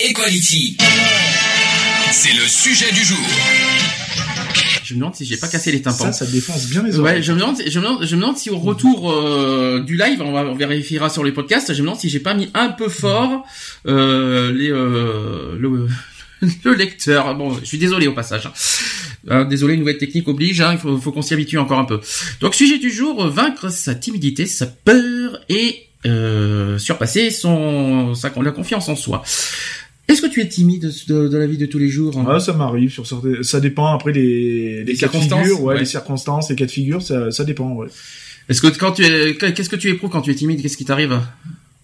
[0.00, 0.76] Equality.
[2.12, 3.18] C'est le sujet du jour.
[4.84, 6.04] Je me demande si j'ai pas cassé les tympans.
[6.04, 7.16] Ça, ça défonce bien les oreilles.
[7.16, 9.96] Ouais, je me demande, je me demande, je me demande si au retour euh, du
[9.96, 11.72] live, on, va, on vérifiera sur les podcasts.
[11.72, 13.46] Je me demande si j'ai pas mis un peu fort
[13.86, 15.88] euh, les euh, le,
[16.64, 17.34] le lecteur.
[17.36, 18.50] Bon, je suis désolé au passage.
[19.28, 19.44] Hein.
[19.44, 20.60] désolé, nouvelle technique oblige.
[20.60, 22.00] Hein, il faut, faut qu'on s'y habitue encore un peu.
[22.40, 28.50] Donc, sujet du jour vaincre sa timidité, sa peur et euh, surpasser son sa la
[28.50, 29.22] confiance en soi.
[30.06, 32.38] Est-ce que tu es timide de, de, la vie de tous les jours hein?
[32.38, 33.42] Ça m'arrive sur certains.
[33.42, 37.00] Ça dépend après les, les, cas de figure, ouais, les circonstances, les cas de figure,
[37.00, 37.72] ça, ça dépend.
[37.72, 37.88] Ouais.
[38.50, 40.60] Est-ce que quand tu es, qu'est-ce que tu éprouves quand tu es timide?
[40.60, 41.18] Qu'est-ce qui t'arrive?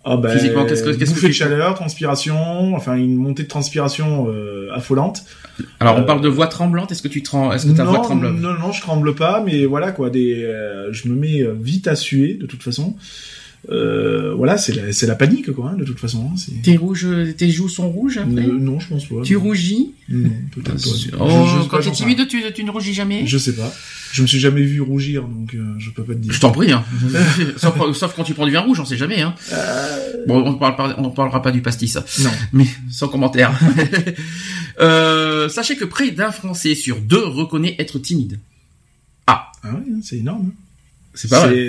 [0.02, 4.28] Ah ben, Physiquement, qu'est-ce que qu'est-ce que de chaleur, transpiration, enfin une montée de transpiration
[4.30, 5.24] euh, affolante.
[5.78, 6.90] Alors on euh, parle de voix tremblante.
[6.90, 8.30] Est-ce que tu trembles Est-ce que ta voix tremble?
[8.30, 10.08] Non, non, je tremble pas, mais voilà quoi.
[10.08, 12.96] Des, euh, je me mets vite à suer de toute façon.
[13.68, 16.30] Euh, voilà, c'est la, c'est la panique, quoi, hein, de toute façon.
[16.32, 18.42] hein, c'est- Tes rouges, tes joues sont rouges après?
[18.46, 19.16] Euh, non, je pense pas.
[19.22, 19.40] Tu non.
[19.40, 19.92] rougis?
[20.08, 21.16] Non, peut-être pas.
[21.20, 23.26] Oh, Je- je sais Quand t'es timide, tu, tu ne rougis jamais?
[23.26, 23.72] Je sais pas.
[24.12, 26.32] Je me suis jamais vu rougir, donc euh, je peux pas te dire.
[26.32, 26.84] Je t'en prie, hein.
[27.58, 29.20] sauf, sauf quand tu prends du vin rouge, on sait jamais.
[29.22, 29.34] Hein.
[30.26, 32.30] Bon, on ne parle on parlera pas du pastis, Non.
[32.52, 33.52] mais sans commentaire.
[34.80, 38.38] euh, sachez que près d'un Français sur deux reconnaît être timide.
[39.26, 40.50] Ah oui, hein, c'est énorme.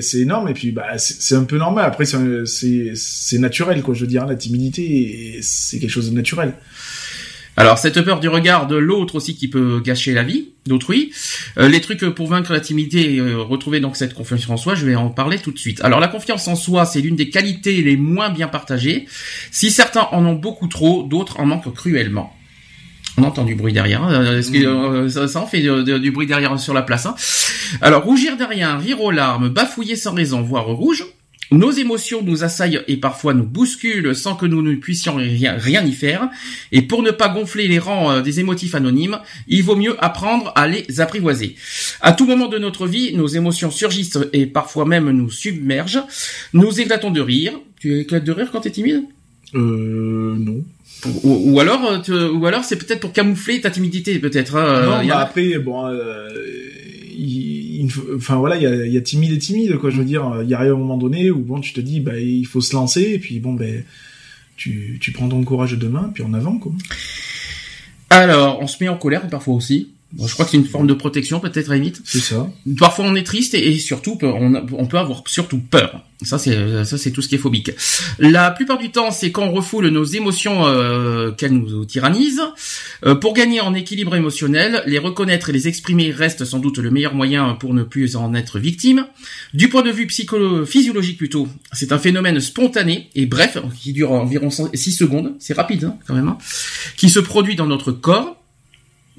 [0.01, 1.85] C'est énorme et puis bah c'est un peu normal.
[1.85, 3.93] Après c'est c'est c'est naturel quoi.
[3.93, 6.53] Je veux dire la timidité c'est quelque chose de naturel.
[7.57, 11.11] Alors cette peur du regard de l'autre aussi qui peut gâcher la vie d'autrui.
[11.57, 14.73] Euh, les trucs pour vaincre la timidité et euh, retrouver donc cette confiance en soi,
[14.75, 15.81] je vais en parler tout de suite.
[15.83, 19.05] Alors la confiance en soi, c'est l'une des qualités les moins bien partagées.
[19.51, 22.33] Si certains en ont beaucoup trop, d'autres en manquent cruellement.
[23.17, 24.03] On entend du bruit derrière.
[24.03, 24.13] hein.
[24.13, 27.05] Euh, que euh, ça, ça en fait de- de- du bruit derrière sur la place
[27.05, 27.15] hein.
[27.81, 31.05] Alors rougir de rien, rire aux larmes, bafouiller sans raison, voire rouge.
[31.53, 35.83] Nos émotions nous assaillent et parfois nous bousculent sans que nous ne puissions rien, rien
[35.85, 36.29] y faire.
[36.71, 39.19] Et pour ne pas gonfler les rangs euh, des émotifs anonymes,
[39.49, 41.55] il vaut mieux apprendre à les apprivoiser.
[41.99, 46.03] À tout moment de notre vie, nos émotions surgissent et parfois même nous submergent.
[46.53, 47.51] Nous éclatons de rire.
[47.81, 49.03] Tu éclates de rire quand t'es timide?
[49.53, 50.63] Euh non.
[51.23, 54.55] Ou, ou alors, euh, tu- ou alors c'est peut-être pour camoufler ta timidité, peut-être.
[54.55, 56.29] hein, non euh, bah a- après bon euh,
[57.17, 59.89] il, il faut- enfin voilà il y a, y a timide et timide quoi.
[59.89, 62.17] Je veux dire il y arrive un moment donné où bon tu te dis bah
[62.19, 63.83] il faut se lancer et puis bon ben
[64.57, 66.71] tu tu prends ton courage de demain puis en avant quoi.
[68.09, 69.89] Alors, on se met en colère parfois aussi.
[70.13, 72.01] Bon, je crois que c'est une forme de protection, peut-être à la limite.
[72.03, 72.49] C'est ça.
[72.77, 76.03] Parfois on est triste et, et surtout on, peut avoir surtout peur.
[76.21, 77.71] Ça c'est ça c'est tout ce qui est phobique.
[78.19, 82.41] La plupart du temps c'est quand on refoule nos émotions euh, qu'elles nous tyrannisent.
[83.05, 86.91] Euh, pour gagner en équilibre émotionnel, les reconnaître et les exprimer reste sans doute le
[86.91, 89.05] meilleur moyen pour ne plus en être victime.
[89.53, 94.11] Du point de vue psycholo physiologique plutôt, c'est un phénomène spontané et bref qui dure
[94.11, 95.35] environ 6 secondes.
[95.39, 96.27] C'est rapide hein, quand même.
[96.27, 96.37] hein,
[96.97, 98.40] qui se produit dans notre corps.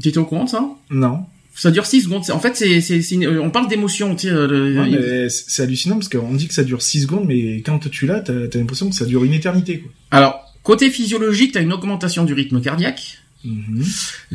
[0.02, 1.24] Tu étais au courant de ça Non.
[1.54, 2.22] ça dure 6 secondes.
[2.30, 4.14] En fait, c'est, c'est, c'est une- on parle d'émotion.
[4.16, 7.02] Tu sais, euh, le- Ouais, mais c'est hallucinant parce qu'on dit que ça dure 6
[7.02, 9.90] secondes mais quand tu l'as t'as as, l'impression que ça dure une éternité quoi.
[10.10, 13.18] Alors, côté physiologique, tu as une augmentation du rythme cardiaque.
[13.44, 13.84] Mhm.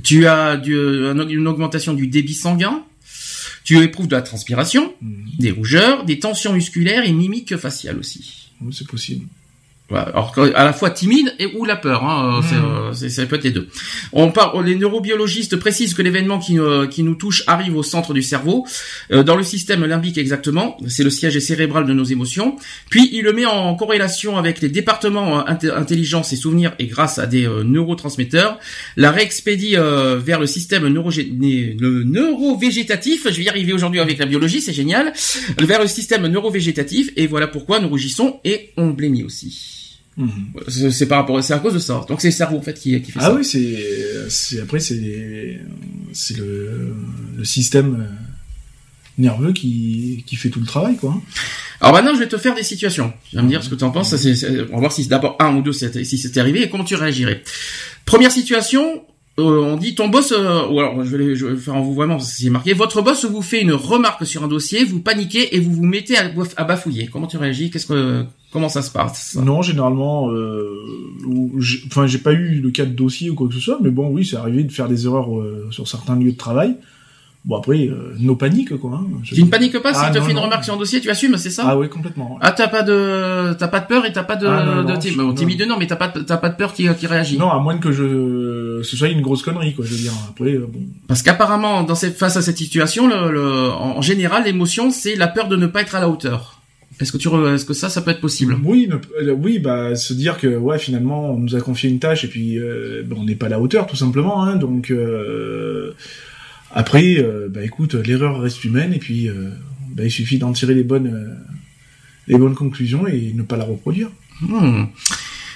[0.03, 2.83] Tu as du- un- une augmentation du débit sanguin.
[3.63, 5.25] Tu éprouves de la transpiration, Mhm.
[5.39, 8.49] des rougeurs, des tensions musculaires et mimiques faciales aussi.
[8.61, 9.25] Oui, c'est possible.
[9.89, 13.37] Alors à la fois timide et ou la peur, hein, euh, c'est, c'est, ça peut
[13.37, 13.69] être les deux.
[14.11, 18.13] On parle, les neurobiologistes précisent que l'événement qui, euh, qui nous touche arrive au centre
[18.13, 18.65] du cerveau,
[19.11, 22.57] euh, dans le système limbique exactement, c'est le siège cérébral de nos émotions.
[22.89, 27.17] Puis il le met en corrélation avec les départements inté- intelligence et souvenirs et grâce
[27.17, 28.59] à des euh, neurotransmetteurs,
[28.97, 33.25] la réexpédie euh, vers le système le neurovégétatif.
[33.31, 35.13] Je vais y arriver aujourd'hui avec la biologie, c'est génial.
[35.59, 39.76] Vers le système neurovégétatif et voilà pourquoi nous rougissons et on blêmit aussi.
[40.17, 40.91] Mhm.
[40.91, 42.03] C'est par rapport, c'est à cause de ça.
[42.09, 43.33] Donc c'est le cerveau en fait qui, qui fait Ah ça.
[43.35, 43.77] oui, c'est,
[44.29, 45.59] c'est après c'est,
[46.11, 46.93] c'est le,
[47.37, 48.13] le système euh,
[49.19, 51.19] nerveux qui, qui fait tout le travail, quoi.
[51.81, 53.13] Alors maintenant, je vais te faire des situations.
[53.29, 54.09] Tu vas me dire ce que tu en penses.
[54.09, 56.69] Ça, c'est- on va voir si c'est d'abord un ou deux si c'était arrivé et
[56.69, 57.43] comment tu réagirais.
[58.05, 59.03] Première situation.
[59.39, 61.93] euh, on dit ton boss, euh, ou alors je vais, je vais faire en vous
[61.93, 62.73] vraiment, c'est marqué.
[62.73, 66.17] Votre boss vous fait une remarque sur un dossier, vous paniquez et vous vous mettez
[66.17, 67.07] à, à bafouiller.
[67.13, 67.69] Comment tu réagis?
[67.69, 69.41] Qu'est-ce que, comment ça se passe ça?
[69.41, 70.69] Non, généralement, euh,
[71.87, 74.09] enfin, j'ai pas eu le cas de dossier ou quoi que ce soit, mais bon,
[74.09, 76.75] oui, c'est arrivé de faire des erreurs euh, sur certains lieux de travail.
[77.45, 78.91] Bon après, euh, nos paniques, quoi.
[79.01, 79.07] hein.
[79.23, 80.41] Je- Tu ne paniques pas si Ah, tu fait une non.
[80.43, 81.63] remarque sur un dossier, tu assumes, c'est ça?
[81.65, 82.37] Ah oui, complètement.
[82.41, 84.91] Ah, t'as pas de, t'as pas de peur et t'as pas de, Ah, non, de
[84.91, 85.33] non, tim- je- bon, non.
[85.33, 87.37] timide non, mais t'as pas, de- t'as pas de peur qui, qui réagit.
[87.37, 89.85] Non, à moins que je, ce soit une grosse connerie, quoi.
[89.85, 90.11] Je veux dire.
[90.29, 90.79] Après, euh, bon.
[91.07, 95.27] Parce qu'apparemment, dans cette, face à cette situation, le, le- en général, l'émotion, c'est la
[95.27, 96.56] peur de ne pas être à la hauteur.
[96.99, 98.57] Est-ce que tu, re- est-ce que ça, ça peut être possible?
[98.63, 98.95] Oui, ne-
[99.29, 102.27] euh, oui, bah se dire que ouais, finalement, on nous a confié une tâche et
[102.27, 104.43] puis euh, bah, on n'est pas à la hauteur, tout simplement.
[104.43, 105.93] Hein, donc euh,
[106.71, 109.29] après, euh, bah écoute, l'erreur reste humaine et puis
[109.95, 111.37] bah, il suffit d'en tirer les bonnes,
[112.27, 114.09] les bonnes conclusions et ne pas la reproduire.
[114.41, 114.85] Hmm.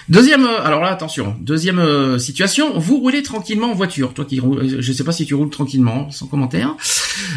[0.10, 1.36] Deuxième, euh, alors là, attention.
[1.42, 4.14] Deuxième euh, situation, vous roulez tranquillement en voiture.
[4.14, 6.76] Toi qui roules, euh, je sais pas si tu roules tranquillement, sans commentaire.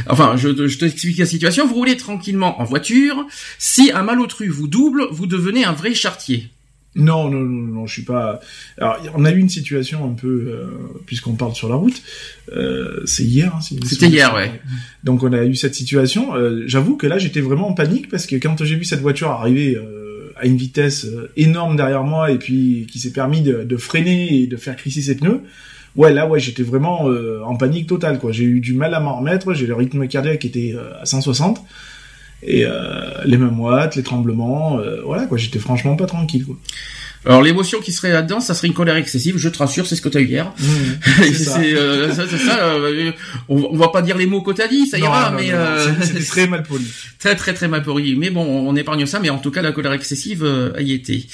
[0.08, 1.66] Enfin, je, je t'explique la situation.
[1.66, 3.26] Vous roulez tranquillement en voiture.
[3.58, 6.50] Si un malotru vous double, vous devenez un vrai chartier.
[6.96, 8.38] Non, non, non, non, je suis pas.
[8.78, 10.66] Alors, on a eu une situation un peu, euh,
[11.06, 12.00] puisqu'on parle sur la route.
[12.56, 13.52] euh, c'est hier.
[13.56, 14.60] Hein, C'était hier, ouais.
[15.02, 16.36] Donc on a eu cette situation.
[16.36, 19.30] Euh, J'avoue que là, j'étais vraiment en panique parce que quand j'ai vu cette voiture
[19.30, 19.76] arriver
[20.36, 24.46] à une vitesse euh, énorme derrière moi et puis qui s'est permis de, freiner et
[24.46, 25.42] de faire crisser ses pneus,
[25.96, 28.18] ouais, là, ouais, j'étais vraiment euh, en panique totale.
[28.18, 28.32] quoi.
[28.32, 29.54] J'ai eu du mal à m'en remettre.
[29.54, 31.62] J'ai le rythme cardiaque qui était euh, à 160.
[32.46, 32.64] Et
[33.24, 35.38] les mains moites, les tremblements, voilà quoi.
[35.38, 36.44] J'étais franchement pas tranquille.
[36.44, 36.56] Quoi.
[37.26, 39.38] Alors l'émotion qui serait là-dedans, ça serait une colère excessive.
[39.38, 40.52] Je te rassure, c'est ce que tu as eu hier.
[40.58, 40.64] Mmh,
[41.32, 42.24] c'est euh, ça.
[42.26, 43.12] ça, euh,
[43.48, 46.46] on, va pas dire les mots que t'as dit, ça ira, mais euh, c'était très
[46.46, 46.86] mal poli.
[47.18, 48.16] Très très très mal poli.
[48.16, 49.18] Mais bon, on épargne ça.
[49.20, 51.24] Mais en tout cas, la colère excessive euh, y était.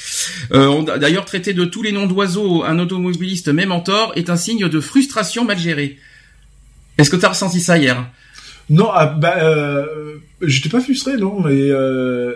[0.53, 4.12] Euh, on a d'ailleurs traité de tous les noms d'oiseaux un automobiliste, même en tort,
[4.14, 5.99] est un signe de frustration mal gérée.
[6.99, 8.07] Est-ce que tu as ressenti ça hier?
[8.70, 11.70] Non, ah, bah, euh, j'étais pas frustré, non, mais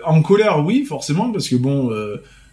[0.04, 1.90] en colère, oui, forcément, parce que bon,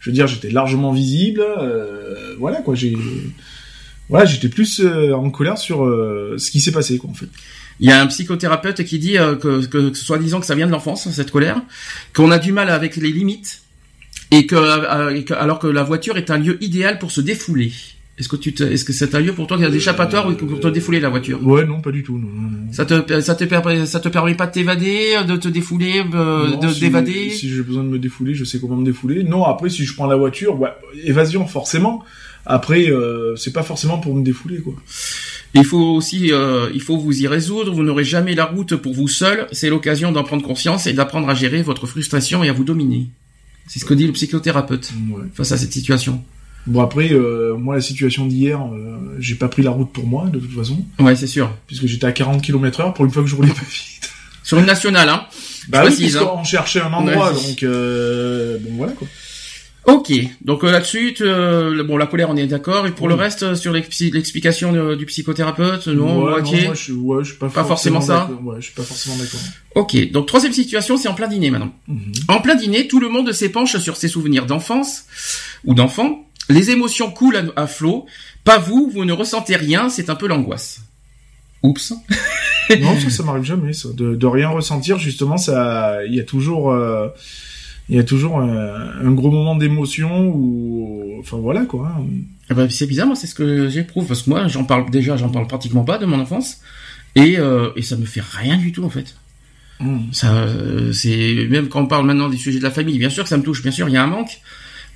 [0.02, 1.42] je veux dire, j'étais largement visible.
[1.42, 2.98] Euh, voilà quoi, j'ai
[4.10, 7.30] voilà, j'étais plus euh, en colère sur euh, ce qui s'est passé quoi en fait.
[7.80, 10.72] Il y a un psychothérapeute qui dit que, que, soit disant que ça vient de
[10.72, 11.62] l'enfance cette colère,
[12.14, 13.62] qu'on a du mal avec les limites
[14.30, 17.72] et que, alors que la voiture est un lieu idéal pour se défouler.
[18.22, 20.34] Est-ce que tu est-ce que c'est un lieu pour toi qui a des échappatoires ou
[20.34, 21.44] pour te défouler la voiture?
[21.44, 22.20] Ouais, non, pas du tout.
[22.20, 22.28] Non,
[22.72, 26.56] Ça te ça te permet ça te permet pas de t'évader, de te défouler, euh,
[26.56, 27.32] de d'évader.
[27.32, 29.24] Si j'ai besoin de me défouler, je sais comment me défouler.
[29.24, 30.70] Non, après si je prends la voiture, ouais,
[31.04, 32.04] évasion forcément.
[32.46, 34.76] Après, euh, c'est pas forcément pour me défouler quoi.
[35.56, 37.74] Il faut aussi, euh, il faut vous y résoudre.
[37.74, 39.48] Vous n'aurez jamais la route pour vous seul.
[39.52, 43.08] C'est l'occasion d'en prendre conscience et d'apprendre à gérer votre frustration et à vous dominer.
[43.66, 44.94] C'est ce que dit le psychothérapeute
[45.34, 46.24] face à cette situation.
[46.68, 50.28] Bon après, euh, moi la situation d'hier, euh, j'ai pas pris la route pour moi
[50.28, 50.84] de toute façon.
[51.00, 51.50] Ouais, c'est sûr.
[51.68, 54.12] Puisque j'étais à 40 km heure pour une fois que je roulais pas vite.
[54.44, 55.26] Sur une nationale, hein.
[55.70, 56.44] Bah oui, parce hein.
[56.44, 59.08] cherchait un endroit, donc euh, bon voilà quoi.
[59.86, 60.12] Ok,
[60.44, 63.72] donc euh, là-dessus, euh, bon la colère on est d'accord, et pour le reste sur
[63.72, 68.30] l'explication du psychothérapeute, non, ouais, non moi, je, ouais, je suis pas, pas forcément, ça.
[68.44, 69.40] Ouais, je suis pas forcément d'accord.
[69.76, 71.74] Ok, donc troisième situation, c'est en plein dîner maintenant.
[71.88, 72.12] Mhm.
[72.28, 75.06] En plein dîner, tout le monde s'épanche sur ses souvenirs d'enfance
[75.64, 78.06] ou d'enfant les émotions coulent à, flot.
[78.44, 80.82] Pas vous, vous ne ressentez rien, c'est un peu l'angoisse.
[81.64, 81.94] Oups.
[82.82, 83.90] non, ça, ça m'arrive jamais, ça.
[83.94, 87.08] De, rien ressentir, justement, ça, il y a toujours, euh,
[87.90, 91.92] il y a toujours un, gros moment d'émotion ou, enfin voilà quoi.
[92.50, 95.18] Eh ben, c'est bizarre, moi, c'est ce que j'éprouve parce que moi, j'en parle déjà,
[95.18, 96.62] j'en parle pratiquement pas de mon enfance
[97.16, 99.16] et euh, et ça me fait rien du tout en fait.
[99.80, 100.12] Hmm.
[100.12, 103.24] Ça, euh, c'est même quand on parle maintenant des sujets de la famille, bien sûr
[103.24, 104.42] que ça me touche, bien sûr, il y a un manque.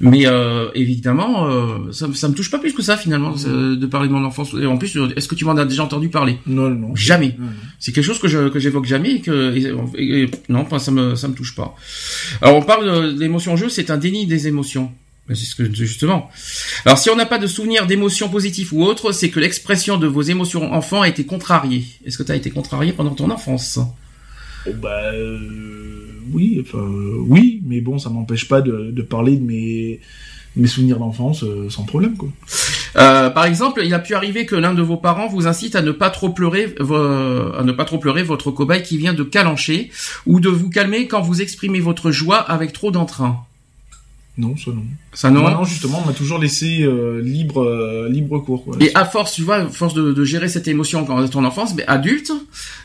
[0.01, 3.75] Mais euh, évidemment, euh, ça, ça me touche pas plus que ça finalement mmh.
[3.77, 4.53] de parler de mon enfance.
[4.60, 6.38] Et en plus, est-ce que tu m'en as déjà entendu parler?
[6.45, 6.95] Non, non.
[6.95, 7.38] Jamais.
[7.79, 9.55] C'est quelque chose que je que j'évoque jamais et que
[9.97, 11.75] et, non, ça me ça me touche pas.
[12.41, 14.91] Alors on parle de l'émotion en jeu, c'est un déni des émotions.
[15.29, 16.29] C'est ce que justement.
[16.86, 20.08] Alors si on n'a pas de souvenir d'émotions positives ou autres, c'est que l'expression de
[20.08, 21.86] vos émotions enfants a été contrariée.
[22.05, 23.79] Est-ce que tu as été contrarié pendant ton enfance?
[24.67, 25.65] Oh, Bah euh
[26.34, 29.99] oui, enfin, euh, oui, mais bon, ça m'empêche pas de, parler de mes,
[30.67, 32.30] souvenirs d'enfance euh, sans problème, quoi.
[32.93, 35.91] Par exemple, il a pu arriver que l'un de vos parents vous incite à ne
[35.91, 39.91] pas trop pleurer, à ne pas trop pleurer votre cobaye qui vient de calancher,
[40.25, 43.45] ou de vous calmer quand vous exprimez votre joie avec trop d'entrain.
[44.38, 44.84] Non, ça non.
[45.13, 45.50] Ça non.
[45.50, 48.65] non, justement, on m'a toujours laissé euh, libre, euh, libre cours.
[48.65, 51.24] Quoi, et à force, tu vois, à force de, de gérer cette émotion quand on
[51.24, 52.34] est ton enfance, mais adulte,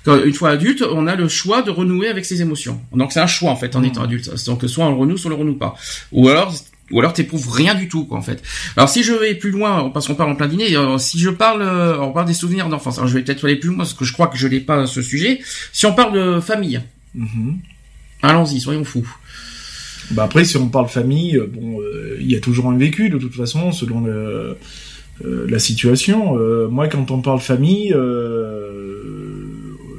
[0.04, 2.80] quand, une fois adulte, on a le choix de renouer avec ses émotions.
[2.92, 3.84] Donc c'est un choix en fait en mmh.
[3.86, 4.46] étant adulte.
[4.46, 5.74] Donc soit on le renoue, soit on le renoue pas.
[6.12, 6.54] Ou alors
[6.92, 8.42] ou alors t'éprouves rien du tout quoi en fait.
[8.76, 11.30] Alors si je vais plus loin parce qu'on parle en plein dîner, euh, si je
[11.30, 12.98] parle on parle des souvenirs d'enfance.
[12.98, 14.86] Alors je vais peut-être aller plus loin parce que je crois que je n'ai pas
[14.86, 15.40] ce sujet.
[15.72, 16.80] Si on parle de famille,
[17.14, 17.52] mmh.
[18.22, 19.06] allons-y, soyons fous.
[20.12, 23.10] Bah après, si on parle famille, euh, bon, euh, il y a toujours un vécu
[23.10, 24.54] de toute façon, selon euh,
[25.22, 26.38] la situation.
[26.70, 27.94] moi, quand on parle famille,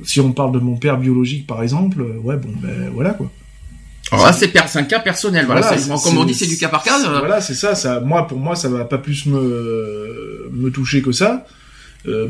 [0.03, 3.31] si on parle de mon père biologique, par exemple, ouais, bon, ben voilà quoi.
[4.11, 5.45] Alors là, c'est un cas personnel.
[5.45, 6.97] Voilà, comme on dit, c'est du cas par cas.
[7.19, 7.99] Voilà, c'est ça, ça.
[7.99, 11.45] Moi, pour moi, ça va pas plus me me toucher que ça,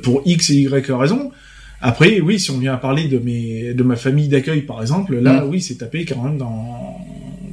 [0.03, 1.31] pour X et Y raisons.
[1.79, 5.15] Après, oui, si on vient à parler de mes de ma famille d'accueil, par exemple,
[5.15, 5.49] là, mm.
[5.49, 6.99] oui, c'est tapé quand même dans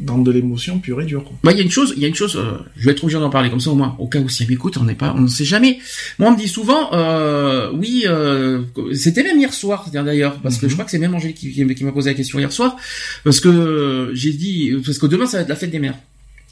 [0.09, 1.25] dans de l'émotion pure et dure.
[1.43, 3.05] Bah, il y a une chose, il y a une chose, euh, je vais être
[3.05, 4.95] obligé d'en parler comme ça au moins, au cas où si elle m'écoute, on n'est
[4.95, 5.79] pas, on ne sait jamais.
[6.19, 8.63] Moi, on me dit souvent, euh, oui, euh,
[8.95, 10.73] c'était même hier soir, d'ailleurs, parce que je mhm.
[10.75, 12.77] crois que c'est même Angélique qui, qui m'a posé la question hier soir,
[13.25, 15.99] parce que j'ai dit, parce que demain ça va être la fête des mères.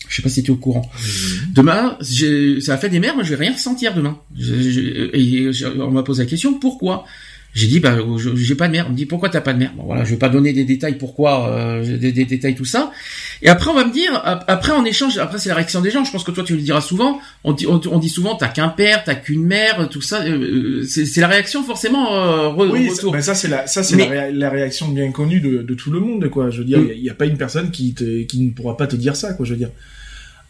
[0.09, 0.89] Je sais pas si tu es au courant.
[1.53, 4.19] Demain, c'est la fête des mères, moi je vais rien ressentir demain.
[4.39, 7.05] et on m'a posé la question, pourquoi?
[7.57, 7.97] J'ai dit bah
[8.35, 8.85] j'ai pas de mère.
[8.87, 9.73] On me dit pourquoi t'as pas de mère.
[9.75, 12.93] Bon voilà, je vais pas donner des détails pourquoi, euh, des, détails tout ça.
[13.41, 14.13] Et après on va me dire,
[14.47, 16.05] après en échange, après c'est la réaction des gens.
[16.05, 17.19] Je pense que toi tu le diras souvent.
[17.45, 20.23] On dit, on, dit souvent t'as qu'un père, t'as qu'une mère, tout ça.
[20.23, 22.15] Euh, c'est la réaction forcément.
[22.15, 23.13] Euh, oui, retour.
[23.13, 23.97] Ben ça c'est la ça c'est
[24.33, 26.51] la, réaction bien connue de, de, tout le monde quoi.
[26.51, 28.87] Je veux dire, il n'y a, pas une personne qui te, qui ne pourra pas
[28.87, 29.47] te dire ça quoi.
[29.47, 29.71] Je veux dire.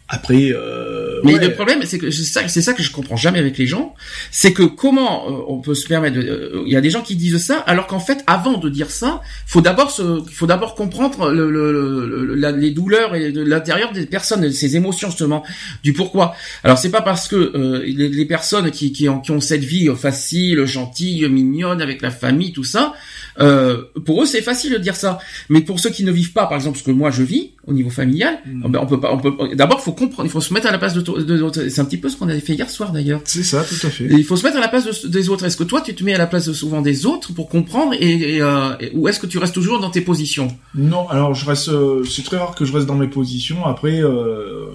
[0.09, 3.39] Après, euh, Mais le problème, c'est que c'est ça, c'est ça que je comprends jamais
[3.39, 3.93] avec les gens,
[4.31, 6.17] c'est que comment euh, on peut se permettre.
[6.19, 8.89] euh, Il y a des gens qui disent ça, alors qu'en fait, avant de dire
[8.89, 13.31] ça, faut d'abord se, faut d'abord comprendre le, le- le- le- la- les douleurs et
[13.31, 15.43] de l'intérieur des personnes, ces émotions justement,
[15.83, 16.35] du pourquoi.
[16.63, 19.63] Alors c'est pas parce que euh, les, les personnes qui, qui, ont, qui ont cette
[19.63, 22.93] vie facile, gentille, mignonne avec la famille, tout ça,
[23.39, 25.19] euh, pour eux c'est facile de dire ça.
[25.49, 27.73] Mais pour ceux qui ne vivent pas, par exemple, ce que moi je vis au
[27.73, 28.71] niveau familial, Mm.
[28.71, 29.33] ben, on peut pas, on peut.
[29.55, 31.85] D'abord, faut comprendre, il faut se mettre à la place de, de, de- c'est un
[31.85, 33.19] petit peu ce qu'on avait fait hier soir d'ailleurs.
[33.25, 34.05] C'est ça, tout à fait.
[34.05, 35.43] Et il faut se mettre à la place de- des autres.
[35.45, 37.93] Est-ce que toi, tu te mets à la place de- souvent des autres pour comprendre,
[37.99, 40.47] et, et, euh, et- ou est-ce que tu restes toujours dans tes positions?
[40.75, 41.69] Non, alors je reste.
[41.69, 43.65] euh, c'est très rare que je reste dans mes positions.
[43.65, 44.65] Après, euh,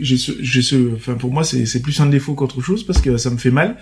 [0.00, 0.94] j'ai ce, j'ai ce.
[0.96, 3.50] Enfin, pour moi, c'est c'est plus un défaut qu'autre chose parce que ça me fait
[3.50, 3.76] mal.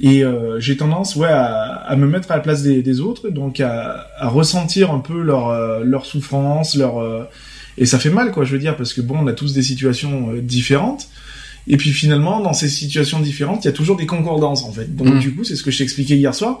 [0.00, 3.28] Et euh, j'ai tendance, ouais, à, à me mettre à la place des, des autres,
[3.28, 7.24] donc à, à ressentir un peu leur euh, leur souffrance, leur euh,
[7.76, 8.44] et ça fait mal, quoi.
[8.44, 11.08] Je veux dire, parce que bon, on a tous des situations euh, différentes.
[11.66, 14.94] Et puis finalement, dans ces situations différentes, il y a toujours des concordances en fait.
[14.96, 15.18] Donc Mm.
[15.18, 16.60] du coup, c'est ce que je t'expliquais hier soir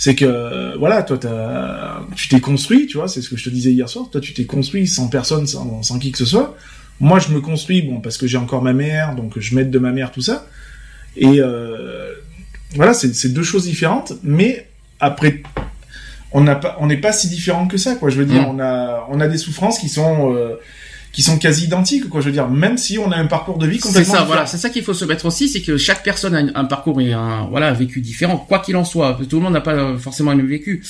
[0.00, 1.18] c'est que voilà toi
[2.14, 4.32] tu t'es construit tu vois c'est ce que je te disais hier soir toi tu
[4.32, 6.56] t'es construit sans personne sans, sans qui que ce soit
[7.00, 9.78] moi je me construis bon parce que j'ai encore ma mère donc je m'aide de
[9.80, 10.46] ma mère tout ça
[11.16, 12.12] et euh,
[12.74, 14.68] voilà c'est deux choses différentes mais
[15.00, 15.42] après
[16.32, 16.42] on
[16.86, 18.10] n'est pas si différents que ça quoi.
[18.10, 20.56] Je veux dire on a on a des souffrances qui sont euh,
[21.12, 23.66] qui sont quasi identiques quoi je veux dire même si on a un parcours de
[23.66, 24.26] vie C'est complètement ça, différent.
[24.26, 26.64] voilà, c'est ça qu'il faut se mettre aussi, c'est que chaque personne a un, un
[26.64, 29.18] parcours et un voilà un vécu différent, quoi qu'il en soit.
[29.28, 30.82] Tout le monde n'a pas euh, forcément le même vécu.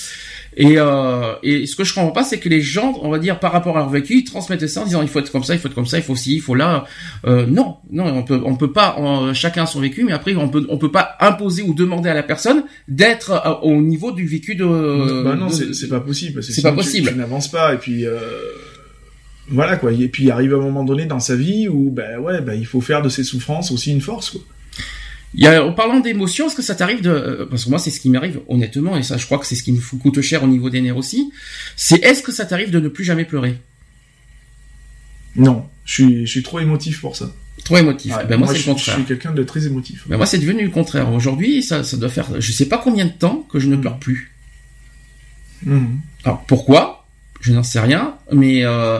[0.57, 3.39] Et, euh, et ce que je comprends pas, c'est que les gens, on va dire,
[3.39, 5.55] par rapport à leur vécu, ils transmettent ça en disant il faut être comme ça,
[5.55, 6.85] il faut être comme ça, il faut ci, il faut là.
[7.27, 8.97] Euh, non, non, on peut, on peut pas.
[8.99, 12.09] on- chacun a son vécu, mais après on peut, on peut pas imposer ou demander
[12.11, 15.23] à la personne d'être euh, au niveau du vécu de.
[15.23, 16.43] bah non, c'est c'est pas possible.
[16.43, 17.11] c'est pas tu- possible.
[17.13, 17.75] Tu, n'avances pas.
[17.75, 18.19] Et puis, euh,
[19.51, 19.93] voilà quoi.
[19.93, 22.67] Et puis, il arrive un moment donné dans sa vie où, ben ouais, ben, il
[22.67, 24.31] faut faire de ses souffrances aussi une force.
[24.31, 24.41] Quoi.
[25.35, 27.79] Il y a, en parlant d'émotions, est-ce que ça t'arrive de, euh, parce que moi
[27.79, 30.21] c'est ce qui m'arrive honnêtement, et ça je crois que c'est ce qui me coûte
[30.23, 31.31] cher au niveau des nerfs aussi,
[31.77, 33.59] c'est est-ce que ça t'arrive de ne plus jamais pleurer?
[35.37, 37.31] Non, je suis, je suis trop émotif pour ça.
[37.65, 38.17] Trop émotif.
[38.17, 38.95] Ouais, ben moi, c'est je, le je contraire.
[38.95, 40.05] suis quelqu'un de très émotif.
[40.09, 41.13] Ben moi c'est devenu le contraire.
[41.13, 43.81] Aujourd'hui ça, ça doit faire, je sais pas combien de temps que je ne Mm.
[43.83, 44.33] pleure plus.
[45.65, 46.01] Mhm.
[46.25, 46.98] Alors pourquoi?
[47.41, 48.99] Je n'en sais rien, mais euh,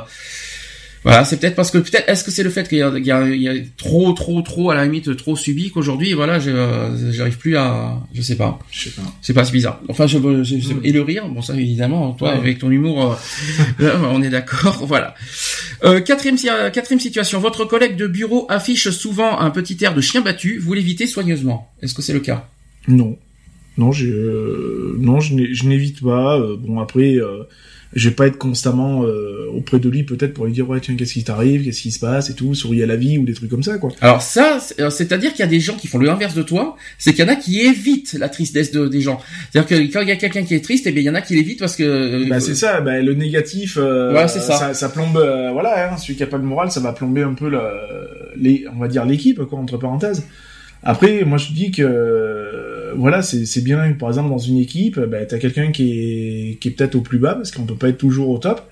[1.05, 3.29] voilà, c'est peut-être parce que peut-être est-ce que c'est le fait qu'il y, y a-
[3.29, 7.13] il y a trop, trop, trop à la limite trop subi qu'aujourd'hui voilà, je- euh,
[7.13, 8.59] j'arrive plus à, je sais pas.
[8.71, 9.03] Je sais pas.
[9.23, 9.81] C'est pas si bizarre.
[9.89, 12.37] Enfin, je, je- je- et le rire, bon ça évidemment, toi Ouais.
[12.37, 13.17] avec ton humour,
[13.81, 14.85] euh, on est d'accord.
[14.87, 15.15] Voilà.
[15.85, 16.37] Euh, quatrième,
[16.73, 17.39] quatrième situation.
[17.41, 20.59] Votre collègue de bureau affiche souvent un petit air de chien battu.
[20.59, 21.71] Vous l'évitez soigneusement.
[21.83, 22.49] Est-ce que c'est le cas?
[22.89, 23.17] Non.
[23.77, 26.37] Non, euh, non, je n'ai- je n'évite pas.
[26.37, 27.45] euh, bon, après, euh,
[27.95, 30.95] je vais pas être constamment euh, auprès de lui, peut-être pour lui dire ouais, tiens,
[30.95, 33.33] qu'est-ce qui t'arrive, qu'est-ce qui se passe et tout, souris à la vie ou des
[33.33, 33.91] trucs comme ça, quoi.
[34.03, 36.77] Alors ça, c'est- c'est-à-dire qu'il y a des gens qui font le inverse de toi.
[36.99, 39.21] C'est qu'il y en a qui évitent la tristesse de, des gens.
[39.51, 41.15] C'est-à-dire que quand il y a quelqu'un qui est triste, eh bien il y en
[41.15, 41.83] a qui l'évitent parce que.
[41.83, 44.75] euh, Bah c'est ça, bah, le négatif, euh, Voilà, c'est ça.
[44.75, 44.89] ça.
[44.91, 47.49] plombe, euh, voilà, hein, celui qui a pas de morale, ça va plomber un peu
[47.49, 47.59] le,
[48.37, 50.25] les, on va dire l'équipe, quoi, entre parenthèses.
[50.83, 51.83] Après, moi je dis que,
[52.97, 56.71] voilà, c'est bien, par exemple, dans une équipe, bah, t'as quelqu'un qui est, qui est
[56.73, 58.69] peut-être au plus bas, parce qu'on peut pas être toujours au top.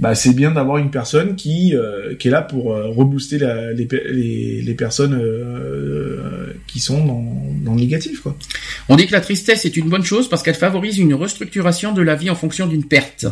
[0.00, 4.62] Bah, c'est bien d'avoir une personne qui, euh, qui est là pour euh, rebooster les,
[4.62, 7.24] les, personnes euh, qui sont dans,
[7.64, 8.26] dans le négatif.
[8.88, 12.02] On dit que la tristesse est une bonne chose parce qu'elle favorise une restructuration de
[12.02, 13.26] la vie en fonction d'une perte.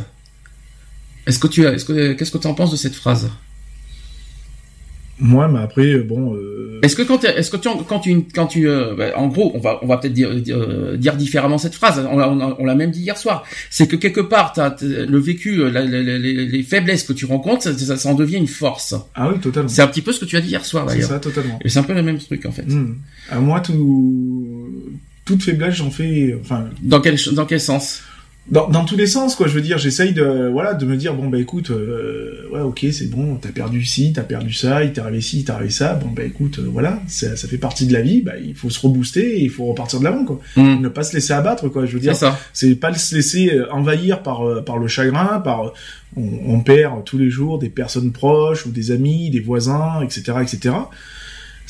[1.26, 3.28] Est-ce que tu as, est-ce que, qu'est-ce que tu en penses de cette phrase?
[5.24, 8.68] Moi, mais après, bon, euh, Est-ce que quand, est-ce que tu, quand tu, quand tu,
[8.68, 10.58] euh, bah, en gros, on va, on va peut-être dire, dire,
[10.98, 12.04] dire différemment cette phrase.
[12.10, 13.44] On l'a, on l'a- on l'a même dit hier soir.
[13.70, 17.04] C'est que quelque part, t'as, t'as- le vécu, euh, la- la- la- les, les faiblesses
[17.04, 18.96] que tu rencontres, ça, ça, ça en devient une force.
[19.14, 19.68] ah oui, totalement.
[19.68, 21.08] C'est un petit peu ce que tu as dit hier soir C'est d'ailleurs.
[21.10, 21.58] ça, totalement.
[21.64, 22.62] Et c'est un peu le même truc en fait.
[22.68, 22.96] Hmm.
[23.30, 24.68] À moi, tout,
[25.24, 28.02] toute faiblesse, j'en fais, enfin, Dans quel, dans quel sens?
[28.48, 29.46] Dans, dans tous les sens, quoi.
[29.46, 32.86] Je veux dire, j'essaye de, voilà, de me dire, bon, bah, écoute, euh, ouais, ok,
[32.90, 35.70] c'est bon, t'as perdu ci, t'as perdu ça, il t'est arrivé ci, il t'est arrivé
[35.70, 38.54] ça, bon, bah, écoute, euh, voilà, ça, ça fait partie de la vie, bah, il
[38.54, 40.40] faut se rebooster et il faut repartir de l'avant, quoi.
[40.56, 40.80] Hmm.
[40.80, 41.86] Ne pas se laisser abattre, quoi.
[41.86, 45.72] Je veux C'est dire, c'est pas se laisser euh, envahir par, par le chagrin, par,
[46.16, 50.32] on, on perd tous les jours des personnes proches ou des amis, des voisins, etc.,
[50.42, 50.74] etc.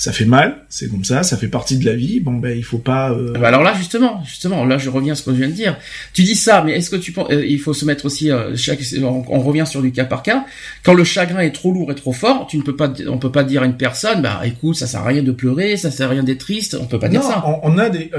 [0.02, 2.18] Ça fait mal, c'est comme ça, ça fait partie de la vie.
[2.18, 3.12] Bon ben il faut pas.
[3.12, 5.46] euh, Ah bah alors là justement, justement, là je reviens à ce que je viens
[5.46, 5.76] de dire.
[6.12, 8.56] Tu dis ça, mais est-ce que tu penses euh, il faut se mettre aussi euh,
[8.56, 10.44] chaque on, on revient sur du cas par cas.
[10.82, 13.30] Quand le chagrin est trop lourd et trop fort, tu ne peux pas on peut
[13.30, 16.08] pas dire à une personne bah écoute, ça sert à rien de pleurer, ça sert
[16.08, 17.44] à rien d'être triste, on peut pas dire ça.
[17.46, 18.10] on, on a des.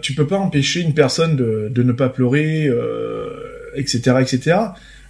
[0.00, 2.66] Tu peux pas empêcher une personne de, de ne pas pleurer,
[3.76, 4.56] etc., etc.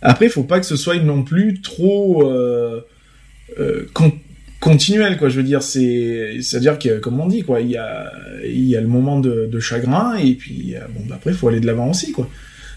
[0.02, 2.28] Après, il faut pas que ce soit non plus trop.
[2.28, 2.80] Euh,
[4.60, 7.70] continuel quoi je veux dire c'est c'est à dire que comme on dit quoi il
[7.70, 8.12] y a
[8.44, 11.48] il y a le moment de, de chagrin et puis euh, bon bah, après faut
[11.48, 12.28] aller de l'avant aussi quoi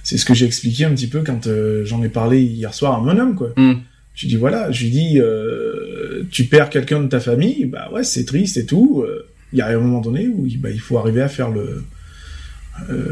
[0.03, 2.95] c'est ce que j'ai expliqué un petit peu quand euh, j'en ai parlé hier soir
[2.95, 3.73] à mon homme quoi Hmm.
[4.15, 8.03] je dis voilà je lui dis euh, tu perds quelqu'un de ta famille bah ouais
[8.05, 10.79] c'est triste et tout euh, il y a un moment donné où il- bah, il
[10.79, 11.83] faut arriver à faire le
[12.89, 13.03] euh,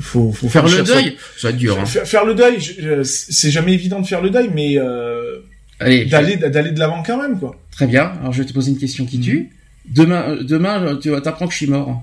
[0.00, 1.74] faut, faut Faire le deuil, ça va être dur.
[1.74, 1.86] son- hein.
[1.86, 2.56] faire, faire le deuil
[3.04, 5.36] c'est jamais évident de faire le deuil mais euh,
[5.80, 8.12] Allez, d'aller d'aller de l'avant quand même quoi très bien.
[8.20, 9.50] Alors je vais te poser une question qui tue.
[9.84, 12.02] Demain, euh, demain, tu apprends que je suis mort.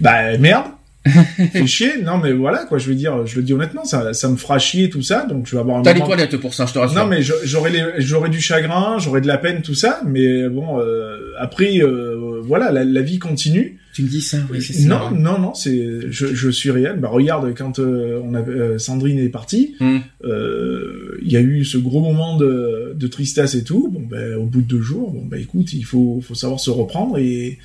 [0.00, 0.68] Bah merde.
[1.52, 2.02] Fais chier.
[2.02, 2.78] Non mais voilà quoi.
[2.78, 5.26] Je veux dire, je le dis honnêtement, ça, ça me fera chier tout ça.
[5.26, 6.98] Donc je vais avoir un T'as les moment- toilettes pour ça, je te rassure.
[6.98, 10.00] Non mais j'aurais les- j'aurais du chagrin, j'aurais de la peine tout ça.
[10.06, 13.78] Mais bon, euh, après euh, voilà, la, la vie continue.
[13.94, 14.86] Tu me dis ça, oui, c'est ça.
[14.88, 16.98] non non non, c'est je, je suis réel.
[17.00, 19.98] Bah regarde quand euh, on avait euh, Sandrine est partie, Hmm.
[20.24, 23.88] euh, il y a eu ce gros moment de, de tristesse et tout.
[23.92, 26.70] Bon ben au bout de deux jours, bon bah écoute, il faut faut savoir se
[26.70, 27.58] reprendre et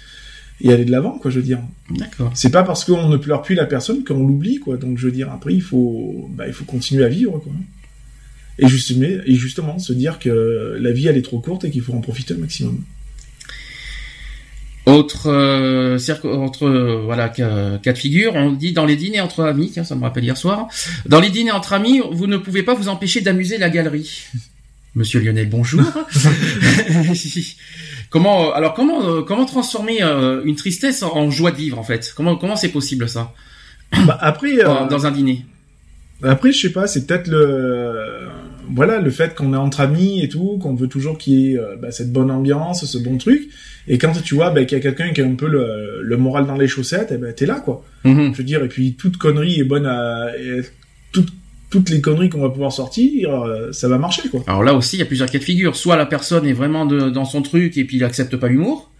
[0.64, 1.30] et aller de l'avant quoi.
[1.30, 1.60] Je veux dire.
[1.92, 2.32] D'accord.
[2.34, 4.78] C'est pas parce qu'on ne pleure plus la personne qu'on l'oublie, quoi.
[4.78, 7.54] Donc, je veux dire, après, il faut, bah, il faut continuer à vivre, quoi.
[8.60, 11.82] Et justement, et justement, se dire que la vie, elle est trop courte et qu'il
[11.82, 12.84] faut en profiter au maximum.
[14.86, 19.46] Autre, euh, autre euh, voilà cas, cas de figure, on dit dans les dîners entre
[19.46, 20.68] amis, tiens, ça me rappelle hier soir,
[21.06, 24.24] dans les dîners entre amis, vous ne pouvez pas vous empêcher d'amuser la galerie.
[24.96, 25.82] Monsieur Lionel, bonjour.
[28.14, 31.78] comment, euh, alors comment, euh, comment transformer euh, une tristesse en, en joie de vivre
[31.80, 32.14] en fait?
[32.16, 33.34] Comment, comment c'est possible ça?
[34.08, 35.46] Bah, après, dans, dans un dîner
[36.26, 38.30] après, je sais pas, c'est peut-être le,
[38.70, 41.60] voilà, le fait qu'on est entre amis et tout, qu'on veut toujours qu'il y ait
[41.60, 43.50] euh, bah, cette bonne ambiance, ce bon truc.
[43.90, 46.18] Et quand tu vois bah, qu'il y a quelqu'un qui a un peu le, le
[46.18, 47.84] moral dans les chaussettes, et ben t'es là, quoi.
[48.06, 48.32] Mhm.
[48.32, 50.62] Je veux dire, et puis toute connerie est bonne à, et
[51.12, 51.34] toute-
[51.74, 54.44] toutes les conneries qu'on va pouvoir sortir, euh, ça va marcher, quoi.
[54.46, 55.76] Alors là aussi, il y a plusieurs cas de figure.
[55.76, 58.92] Soit la personne est vraiment de- dans son truc et puis il accepte pas l'humour.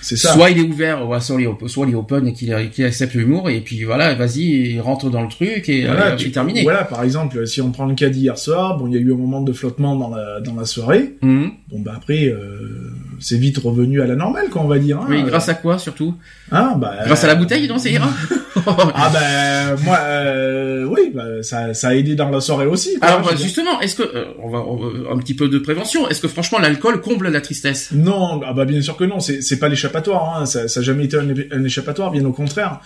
[0.00, 0.32] C'est ça.
[0.32, 3.14] Soit il est ouvert, soit il est, op- soit il est open et qu'il accepte
[3.14, 6.30] l'humour et puis voilà, vas-y, il rentre dans le truc et Voilà, euh, tu- c'est
[6.32, 6.62] terminé.
[6.64, 9.12] Voilà, par exemple, si on prend le cas d'hier soir, bon, il y a eu
[9.12, 11.14] un moment de flottement dans la, dans la soirée.
[11.22, 11.50] Mhm.
[11.70, 12.90] Bon, bah après, euh,
[13.22, 14.98] c'est vite revenu à la normale, quoi, on va dire.
[14.98, 15.06] Hein.
[15.08, 16.14] Oui, grâce à quoi surtout?
[16.50, 18.08] Hein, bah, Grâce à la bouteille, non, c'est ira
[18.66, 22.98] Ah bah moi, euh, oui, bah, ça, ça a aidé dans la soirée aussi.
[22.98, 26.08] Quoi, Alors bah, justement, est-ce que euh, on va on un petit peu de prévention
[26.08, 27.90] Est-ce que franchement l'alcool comble la tristesse?
[27.92, 30.46] Non, ah bah bien sûr que non, c'est c'est pas l'échappatoire, hein.
[30.46, 32.80] ça, ça a jamais été un échappatoire, bien au contraire.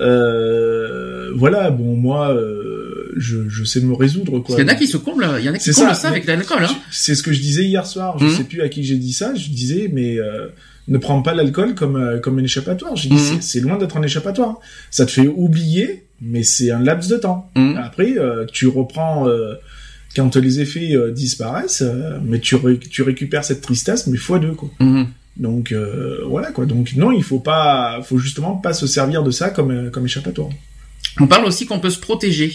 [0.00, 4.56] Euh, voilà, bon moi, euh, je, je sais me résoudre quoi.
[4.56, 6.08] Qu'il y en a qui se comblent, il y en a qui comblent ça, ça,
[6.08, 6.64] avec l'alcool.
[6.64, 6.76] Hein.
[6.90, 8.18] C'est ce que je disais hier soir.
[8.18, 8.30] Je Mhm.
[8.36, 9.34] sais plus à qui j'ai dit ça.
[9.34, 10.46] Je disais, mais euh,
[10.88, 12.96] ne prends pas l'alcool comme euh, comme un échappatoire.
[12.96, 13.40] J'ai dit, Mhm.
[13.40, 14.58] c'est- loin d'être un échappatoire.
[14.90, 17.50] Ça te fait oublier, mais c'est un laps de temps.
[17.56, 17.76] Mhm.
[17.76, 19.54] Après, euh, tu reprends euh,
[20.16, 21.84] quand les effets disparaissent,
[22.24, 24.70] mais tu ré- tu récupères cette tristesse, mais fois deux quoi.
[25.38, 26.66] Donc euh, voilà quoi.
[26.66, 30.04] Donc non, il faut pas, faut justement pas se servir de ça comme euh, comme
[30.04, 30.48] échappatoire.
[31.20, 32.52] On parle aussi qu'on peut se protéger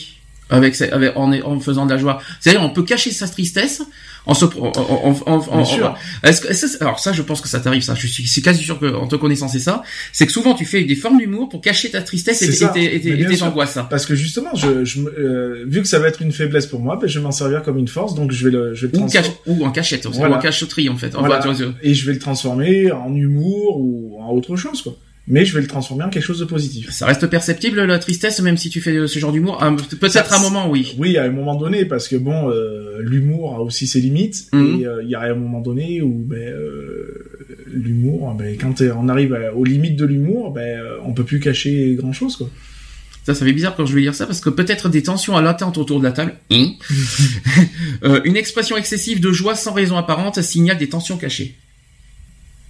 [0.49, 2.21] avec, avec en, en faisant de la joie.
[2.39, 3.81] C'est-à-dire on peut cacher sa tristesse
[4.25, 5.95] en se en, en, en- en- Bien sûr.
[6.23, 7.93] Est-ce que, que- alors ça, je pense que ça t'arrive, ça.
[7.93, 9.83] Je suis, c'est quasi sûr que, en te connaissant, c'est ça.
[10.13, 12.45] C'est que souvent, tu fais des formes d'humour pour cacher ta tristesse et,
[12.79, 13.47] et et bien tes sûr.
[13.47, 13.77] angoisses.
[13.89, 16.79] Parce que justement, je, je me- euh, vu que ça va être une faiblesse pour
[16.79, 18.15] moi, ben, je vais m'en servir comme une force.
[18.15, 20.35] Donc je vais le, je vais le Ou, cache- ou en cachette, Voilà.
[20.35, 21.07] ou en cacheterie, en fait.
[21.15, 21.41] Enfin, Voilà.
[21.43, 24.95] tu vois, tu- et je vais le transformer en humour ou en autre chose, quoi.
[25.25, 26.89] Mais je vais le transformer en quelque chose de positif.
[26.91, 29.57] Ça reste perceptible, la tristesse, même si tu fais euh, ce genre d'humour?
[29.61, 30.95] Ah, Peut-être à un moment, oui.
[30.97, 34.47] Oui, à un moment donné, parce que bon, euh, l'humour a aussi ses limites.
[34.51, 34.79] Mhm.
[34.81, 37.25] Et euh, il y a un moment donné où ben, euh,
[37.71, 41.23] l'humour, ben, quand euh, on arrive à- aux limites de l'humour, ben, euh, on peut
[41.23, 42.49] plus cacher grand-chose, quoi.
[43.25, 45.41] Ça, ça fait bizarre quand je vais dire ça, parce que peut-être des tensions à
[45.41, 46.33] latentes autour de la table.
[46.51, 46.71] Hein?
[48.03, 51.55] Euh, une expression excessive de joie sans raison apparente signale des tensions cachées.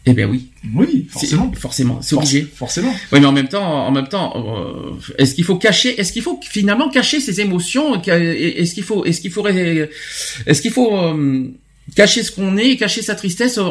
[0.05, 0.47] Eh bien oui.
[0.75, 1.51] Oui, forcément.
[1.53, 2.41] Forcément, c'est obligé.
[2.41, 2.93] Forcément.
[3.11, 6.21] Oui, mais en même temps, en même temps, euh, est-ce qu'il faut cacher, est-ce qu'il
[6.21, 9.89] faut finalement cacher ses émotions Est-ce qu'il faut, est-ce qu'il faudrait,
[10.45, 11.45] est-ce qu'il faut euh,
[11.95, 13.67] cacher ce qu'on est, cacher sa tristesse euh, euh,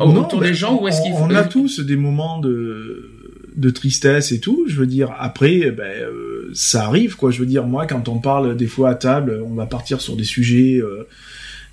[0.00, 1.96] euh, Non, autour ben, des gens, ou est-ce on- qu'il faut On a tous des
[1.96, 3.10] moments de
[3.56, 4.66] de tristesse et tout.
[4.68, 7.32] Je veux dire, après, ben, euh, ça arrive, quoi.
[7.32, 10.14] Je veux dire, moi, quand on parle des fois à table, on va partir sur
[10.14, 11.08] des sujets, euh,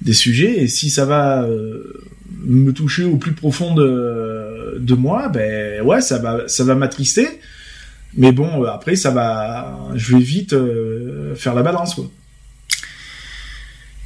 [0.02, 1.94] des sujets, et si ça va euh,
[2.44, 7.28] me toucher au plus profond de, de moi, ben ouais, ça va, ça va m'attrister.
[8.18, 12.10] Mais bon, euh, après, ça va, je vais vite euh, faire la balance, quoi.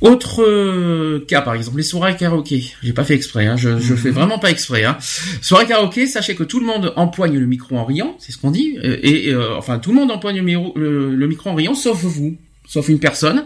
[0.01, 2.71] Autre euh, cas, par exemple, les soirées karaoké.
[2.81, 3.97] J'ai pas fait exprès, hein, je, je Mhm.
[3.99, 4.85] fais vraiment pas exprès.
[4.85, 4.97] Hein.
[5.41, 8.51] Soirée karaoké, sachez que tout le monde empoigne le micro en riant, c'est ce qu'on
[8.51, 11.73] dit, et euh, enfin tout le monde empoigne le, miro- le- le micro en riant,
[11.75, 12.37] sauf vous,
[12.69, 13.45] sauf une personne,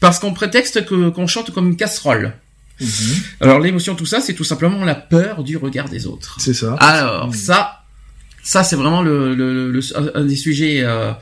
[0.00, 2.34] parce qu'on prétexte que qu'on chante comme une casserole.
[2.80, 2.88] Mhm.
[3.40, 6.36] Alors l'émotion, tout ça, c'est tout simplement la peur du regard des autres.
[6.40, 6.74] C'est ça.
[6.80, 7.34] Alors mhm.
[7.34, 7.84] ça,
[8.42, 9.80] ça c'est vraiment le, le,
[10.16, 11.12] un des sujets, euh,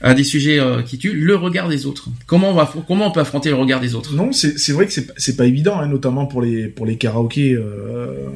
[0.00, 2.08] un des sujets euh, qui tue, le regard des autres.
[2.26, 4.14] Comment on va, comment on peut affronter le regard des autres?
[4.14, 7.52] Non, c'est vrai que c'est c'est pas évident, hein, notamment pour les pour les karaokés
[7.52, 8.28] euh,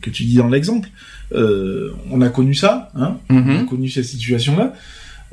[0.00, 0.88] que tu dis dans l'exemple.
[1.32, 3.50] On a connu ça, hein, mhm.
[3.50, 4.72] on a connu cette situation là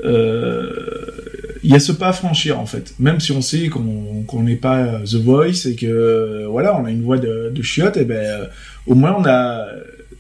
[0.04, 2.94] il y a ce pas à franchir en fait.
[3.00, 7.02] Même si on sait qu'on n'est pas The Voice et que voilà, on a une
[7.04, 8.48] voix de, de chiotte, et ben
[8.86, 9.66] au moins on a,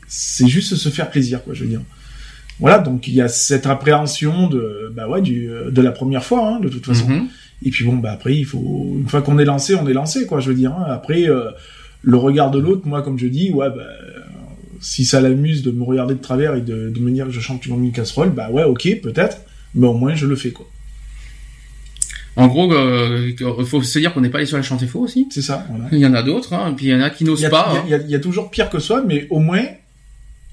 [0.07, 1.81] c'est juste se faire plaisir quoi, je veux dire.
[2.59, 6.47] Voilà, donc il y a cette appréhension de bah ouais du de la première fois
[6.47, 7.07] hein, de toute façon.
[7.07, 7.27] Mm-hmm.
[7.65, 10.25] Et puis bon bah après il faut une fois qu'on est lancé, on est lancé
[10.25, 10.73] quoi, je veux dire.
[10.73, 10.85] Hein.
[10.89, 11.51] Après euh,
[12.01, 13.83] le regard de l'autre, moi comme je dis, ouais bah
[14.79, 17.39] si ça l'amuse de me regarder de travers et de, de me dire que je
[17.39, 19.37] chante une casserole, bah ouais ok peut-être,
[19.75, 20.67] mais au moins je le fais quoi.
[22.37, 24.99] En gros, euh, il faut se dire qu'on n'est pas les seuls à chanter faux
[24.99, 25.27] aussi.
[25.31, 25.65] C'est ça.
[25.91, 27.83] Il y en a d'autres, hein, puis il y en a qui n'osent pas.
[27.87, 29.63] Il y, a toujours pire que soi, mais au moins,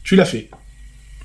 [0.03, 0.49] tu l'as fait.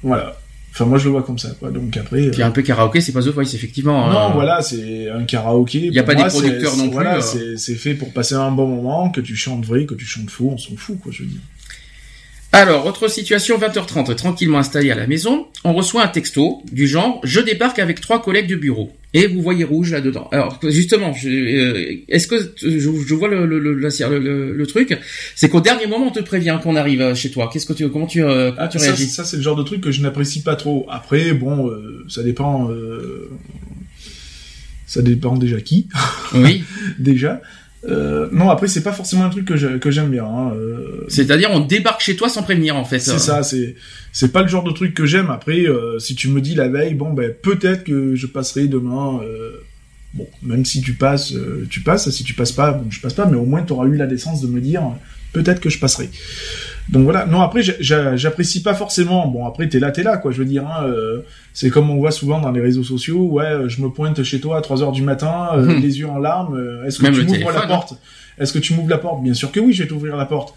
[0.04, 0.38] Voilà.
[0.72, 1.72] Enfin, moi, je le vois comme ça, quoi.
[1.72, 2.30] Donc après.
[2.30, 4.12] Puis un peu karaoké, c'est pas The Voice, effectivement.
[4.12, 4.32] Non, hein.
[4.34, 5.80] voilà, c'est un karaoké.
[5.80, 6.94] Il n'y a pas des producteurs non plus.
[6.94, 7.56] Voilà, euh.
[7.56, 10.52] c'est fait pour passer un bon moment, que tu chantes vrai, que tu chantes faux,
[10.54, 11.42] on s'en fout, quoi, je veux dire.
[12.52, 17.22] Alors, autre situation, 20h30, tranquillement installé à la maison, on reçoit un texto du genre
[17.24, 18.91] «Je débarque avec trois collègues de bureau».
[19.14, 20.28] Et vous voyez rouge là-dedans.
[20.32, 24.97] Alors, justement, euh, est-ce que je, vois le, le, le, le truc
[25.36, 27.50] C'est qu'au dernier moment, on te prévient qu'on arrive chez toi.
[27.52, 29.08] Qu'est-ce que tu, comment tu, euh, ah, tu réagis?
[29.08, 30.86] Ça, c'est le genre de truc que je n'apprécie pas trop.
[30.89, 32.70] Après, bon, euh, ça dépend...
[34.88, 35.88] ça dépend déjà qui.
[36.34, 36.64] Oui.
[37.00, 37.41] déjà.
[37.86, 40.25] Euh, non, après c'est pas forcément un truc que que j'aime bien.
[40.25, 41.05] Hein, euh...
[41.07, 42.99] C'est-à-dire on débarque chez toi sans prévenir en fait.
[42.99, 43.75] C'est ça, c'est
[44.11, 45.30] c'est pas le genre de truc que j'aime.
[45.30, 49.21] Après, euh, si tu me dis la veille, bon ben peut-être que je passerai demain.
[50.15, 51.34] Bon, même si tu passes,
[51.69, 52.09] tu passes.
[52.09, 53.25] Si tu passes pas, bon je passe pas.
[53.25, 54.82] Mais au moins tu auras eu la décence de me dire
[55.32, 56.09] peut-être que je passerai.
[56.90, 57.26] Donc voilà.
[57.26, 59.28] Non, après, j'apprécie pas forcément.
[59.28, 60.32] Bon, après, t'es là, t'es là, quoi.
[60.32, 61.22] Je veux dire, hein, euh,
[61.54, 63.28] c'est comme on voit souvent dans les réseaux sociaux.
[63.28, 65.82] Ouais, euh, je me pointe chez toi à 3 heures du matin, euh, mhm.
[65.82, 66.60] les yeux en larmes.
[66.86, 67.94] Est-ce que tu m'ouvres la porte?
[68.40, 69.22] Est-ce que tu m'ouvres la porte?
[69.22, 70.56] Bien sûr que oui, je vais t'ouvrir la porte.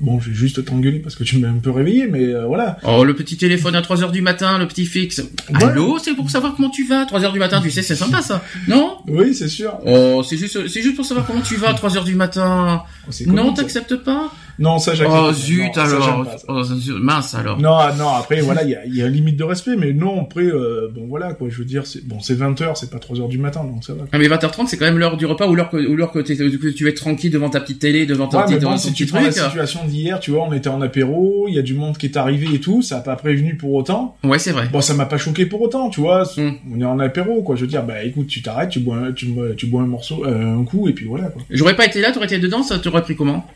[0.00, 2.78] Bon, je vais juste t'engueuler parce que tu m'as un peu réveillé, mais voilà.
[2.84, 5.22] Oh, le petit téléphone à 3 heures du matin, le petit fixe.
[5.52, 7.04] Allô, c'est pour savoir comment tu vas.
[7.04, 8.98] 3 heures du matin, tu sais, c'est sympa ça, non?
[9.08, 9.78] Oui, c'est sûr.
[9.84, 12.82] Oh, c'est juste, c'est juste pour savoir comment tu vas à 3 heures du matin.
[13.06, 14.32] Oh, non, t'acceptes pas?
[14.58, 15.20] Non, ça j'accepte.
[15.20, 16.26] Oh zut alors.
[16.48, 16.62] Oh,
[17.00, 17.58] mince alors.
[17.58, 18.08] Non, non.
[18.08, 20.22] Après voilà, il y a, y a une limite de respect, mais non.
[20.22, 21.48] Après, euh, bon voilà quoi.
[21.48, 23.84] Je veux dire, c'est bon, c'est 20 h c'est pas 3 h du matin, donc
[23.84, 24.04] ça va.
[24.12, 26.18] Ah, mais 20h30, c'est quand même l'heure du repas ou l'heure que, ou l'heure que,
[26.18, 29.06] que, tu es tranquille devant ta petite télé, devant ta ouais, petite, devant si tu
[29.06, 31.96] prends la situation d'hier, tu vois, on était en apéro, il y a du monde
[31.96, 34.16] qui est arrivé et tout, ça a pas prévenu pour autant.
[34.24, 34.68] Ouais, c'est vrai.
[34.72, 36.24] Bon, ça m'a pas choqué pour autant, tu vois.
[36.36, 36.52] Hmm.
[36.74, 37.56] On est en apéro, quoi.
[37.56, 40.58] Je veux dire, bah écoute, tu t'arrêtes, tu bois, tu, tu bois un morceau, euh,
[40.58, 41.42] un coup, et puis voilà, quoi.
[41.50, 43.46] J'aurais pas été là, t'aurais été dedans, ça t'aurait pris comment?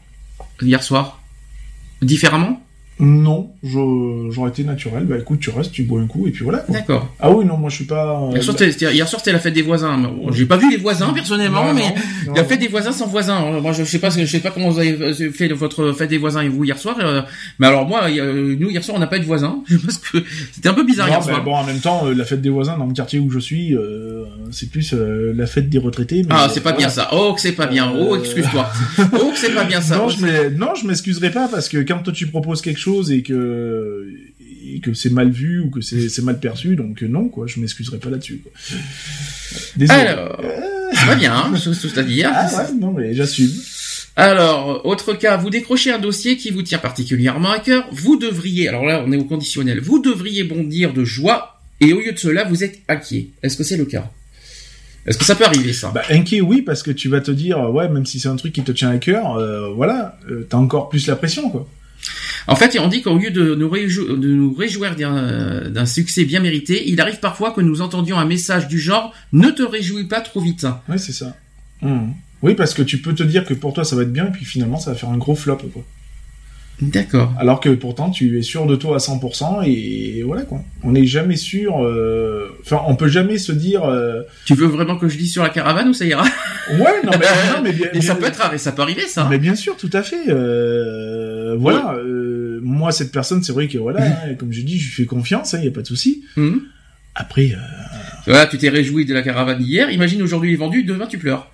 [0.63, 1.19] Hier soir
[2.01, 2.61] Différemment?
[3.05, 5.07] Non, j'aurais été naturel.
[5.07, 6.65] Bah écoute, tu restes, tu bois un coup et puis voilà.
[6.69, 7.13] D'accord.
[7.19, 8.31] Ah oui, non, moi je suis pas.
[8.33, 10.01] Hier soir, c'était la fête des voisins.
[10.31, 11.95] J'ai pas vu les voisins personnellement, mais
[12.33, 13.61] la fête des voisins sans voisins.
[13.61, 16.43] Moi, je sais pas, je sais pas comment vous avez fait votre fête des voisins
[16.43, 16.97] et vous hier soir.
[17.01, 17.23] Euh,
[17.59, 19.65] mais alors moi, nous hier soir, on n'a pas eu de voisins.
[19.85, 20.19] Parce que
[20.53, 21.43] c'était un peu bizarre hier soir.
[21.43, 23.75] Bon, en même temps, euh, la fête des voisins dans le quartier où je suis,
[23.75, 26.25] euh, c'est plus la fête des retraités.
[26.31, 27.09] ah, c'est pas bien ça.
[27.13, 27.93] Oh, que c'est pas bien.
[27.99, 28.71] Oh, excuse-toi.
[28.99, 29.97] oh, que c'est pas bien ça.
[29.97, 33.23] Non, je non, je m'excuserai pas parce que quand toi tu proposes quelque chose et
[33.23, 34.07] que
[34.65, 37.99] et que c'est mal vu ou que c'est mal perçu donc non quoi je m'excuserai
[37.99, 38.43] pas là-dessus
[39.77, 40.01] désolé.
[40.01, 40.41] Alors
[40.93, 43.51] ça va bien hein, c'est-à-dire ah ouais non mais j'assume.
[44.15, 48.69] Alors, autre cas, vous décrochez un dossier qui vous tient particulièrement à cœur, vous devriez,
[48.69, 52.19] alors là on est au conditionnel, vous devriez bondir de joie, et au lieu de
[52.19, 53.29] cela, vous êtes inquiet.
[53.43, 54.11] Est-ce que c'est le cas?
[55.07, 55.91] Est-ce que ça peut arriver ça?
[55.95, 58.53] Bah inquiet oui, parce que tu vas te dire, ouais, même si c'est un truc
[58.53, 61.67] qui te tient à cœur, euh, voilà, euh, t'as encore plus la pression quoi.
[62.49, 67.21] En fait, on dit qu'au lieu de nous, réjouir d'un succès bien mérité, il arrive
[67.21, 70.67] parfois que nous entendions un message du genre «Ne te réjouis pas trop vite».
[70.89, 71.37] Oui, c'est ça.
[71.81, 72.13] Mmh.
[72.43, 74.31] Oui, parce que tu peux te dire que pour toi ça va être bien, et
[74.33, 75.59] puis finalement ça va faire un gros flop.
[75.73, 75.85] Quoi.
[76.81, 77.33] D'accord.
[77.39, 80.63] Alors que pourtant tu es sûr de toi à 100% et voilà quoi.
[80.83, 81.85] On n'est jamais sûr.
[81.85, 83.85] Euh, enfin, on peut jamais se dire.
[83.85, 86.25] Euh, tu veux vraiment que je dise sur la caravane ou ça ira?
[86.71, 89.27] Ouais, non mais, non, mais bien, Et ça peut être, ça peut arriver ça.
[89.31, 90.29] Mais bien sûr, tout à fait.
[90.29, 91.97] Euh, voilà.
[92.63, 95.53] moi, cette personne, c'est vrai que voilà, hein, comme je dis, je lui fais confiance,
[95.53, 96.25] il hein, y a pas de souci.
[96.37, 96.63] Mhm.
[97.15, 97.53] Après.
[98.27, 99.91] Voilà, tu t'es réjoui de la caravane hier.
[99.91, 101.52] Imagine aujourd'hui il est vendu, demain tu pleures.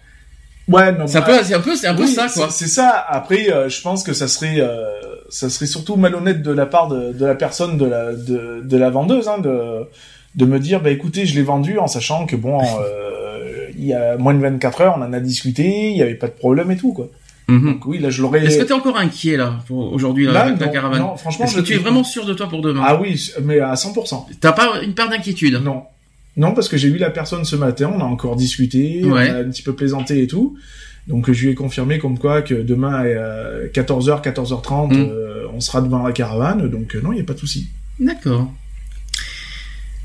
[0.68, 1.06] Ouais, non.
[1.06, 2.48] C'est un peu, c'est un peu, c'est un peu ça, quoi.
[2.50, 2.90] C'est ça.
[3.08, 4.84] Après, euh, je pense que ça serait, euh,
[5.30, 8.76] ça serait surtout malhonnête de la part de, de la personne de la, de, de
[8.76, 9.86] la vendeuse, hein, de,
[10.34, 13.94] de me dire, bah écoutez, je l'ai vendu en sachant que bon, euh, il y
[13.94, 16.70] a moins de 24 heures, on en a discuté, il y avait pas de problème
[16.70, 17.08] et tout, quoi.
[17.48, 17.72] Mhm.
[17.72, 18.44] Donc oui, là je l'aurais.
[18.44, 20.98] Est-ce que tu es encore inquiet là aujourd'hui là, Là, avec la non, caravane?
[21.00, 22.82] non, franchement, Est-ce que tu es vraiment sûr de toi pour demain?
[22.86, 24.26] Ah oui, mais à 100%.
[24.38, 25.84] T'as pas une part d'inquiétude Non.
[26.38, 29.28] Non, parce que j'ai vu la personne ce matin, on a encore discuté, Ouais.
[29.30, 30.56] on a un petit peu plaisanté et tout.
[31.06, 35.08] Donc je lui ai confirmé comme quoi que demain à 14h, 14h30, Mm.
[35.10, 36.68] euh, on sera devant la caravane.
[36.70, 37.68] Donc euh, non, il n'y a pas de souci.
[37.98, 38.50] D'accord.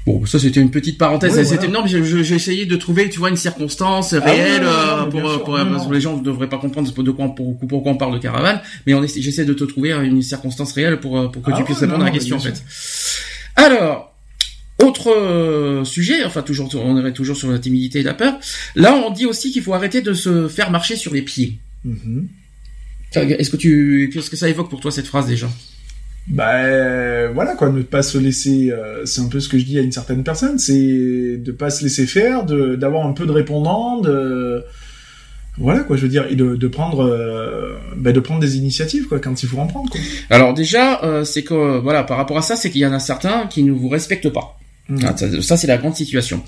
[0.06, 1.36] Bon, ça c'était une petite parenthèse.
[1.38, 1.86] Ouais, c'était voilà.
[1.88, 5.58] j'ai essayé de trouver, tu vois, une circonstance réelle ouais, ouais, euh, ouais, pour, pour,
[5.58, 5.90] Non, parce non.
[5.90, 8.60] que les gens ne devraient pas comprendre de quoi, pour, pourquoi on parle de caravane,
[8.86, 11.82] mais j'essaie de te trouver une circonstance réelle pour, euh, pour que Ah tu puisses
[11.84, 12.62] non, répondre à la question en fait.
[13.56, 14.13] Alors,
[14.84, 18.38] autre euh, sujet, enfin toujours, on est toujours sur la timidité et la peur.
[18.76, 21.60] Là, on dit aussi qu'il faut arrêter de se faire marcher sur les pieds.
[21.84, 22.28] Mhm.
[23.16, 25.48] Est-ce que tu, qu'est-ce que ça évoque pour toi cette phrase déjà?
[26.40, 28.72] Euh, voilà quoi, ne pas se laisser.
[28.72, 31.70] euh, c'est un peu ce que je dis à une certaine personne, c'est de pas
[31.70, 34.64] se laisser faire, de d'avoir un peu de répondant, de
[35.58, 39.08] voilà quoi, je veux dire, et de, de prendre, euh, bah, de prendre des initiatives
[39.08, 40.00] quoi quand il faut en prendre quoi.
[40.30, 43.00] Alors déjà, euh, c'est que voilà, par rapport à ça, c'est qu'il y en a
[43.00, 44.58] certains qui ne vous respectent pas.
[44.90, 45.00] Mhm.
[45.06, 46.44] Ah, ça, c'est la grande situation.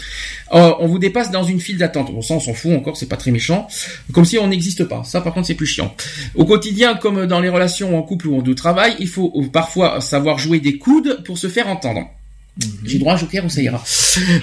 [0.53, 2.13] Euh, on vous dépasse dans une file d'attente.
[2.13, 3.67] Bon, ça, on s'en fout encore, c'est pas très méchant.
[4.13, 5.03] Comme si on n'existe pas.
[5.05, 5.95] Ça, par contre, c'est plus chiant.
[6.35, 9.47] Au quotidien, comme dans les relations en couple ou en de travail, il faut euh,
[9.47, 12.09] parfois savoir jouer des coudes pour se faire entendre.
[12.57, 12.71] Mhm.
[12.85, 13.83] J'ai droit à joker ou ça ira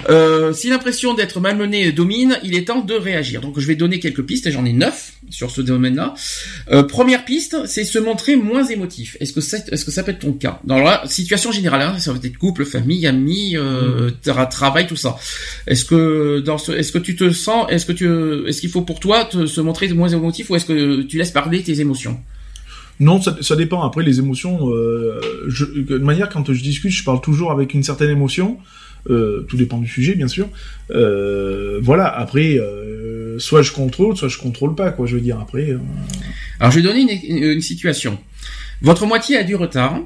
[0.09, 3.41] euh, Si l'impression d'être malmené domine, il est temps de réagir.
[3.41, 6.13] Donc je vais donner quelques pistes, j'en ai neuf sur ce domaine-là.
[6.71, 9.17] Euh, première piste, c'est se montrer moins émotif.
[9.19, 10.59] Est-ce que, est-ce que ça peut être ton cas?
[10.63, 14.95] Dans la situation générale, hein, ça va être couple, famille, amis, euh, tra- travail, tout
[14.95, 15.17] ça.
[15.65, 18.07] Est-ce que dans ce, est-ce que tu te sens, est-ce que tu,
[18.47, 21.31] est-ce qu'il faut pour toi te, se montrer moins émotif ou est-ce que tu laisses
[21.31, 22.19] parler tes émotions?
[23.03, 23.83] Non, ça, dépend.
[23.83, 25.19] Après, les émotions, euh,
[25.75, 28.57] de manière, quand je discute, je parle toujours avec une certaine émotion.
[29.09, 30.47] Euh, tout dépend du sujet, bien sûr.
[30.91, 32.07] Euh, voilà.
[32.07, 32.57] Après,
[33.39, 35.05] soit je contrôle, soit je contrôle pas, quoi.
[35.05, 35.37] Je veux dire.
[35.39, 35.75] Après,
[36.61, 38.17] Alors, je vais donner une, situation.
[38.81, 39.99] Votre moitié a du retard.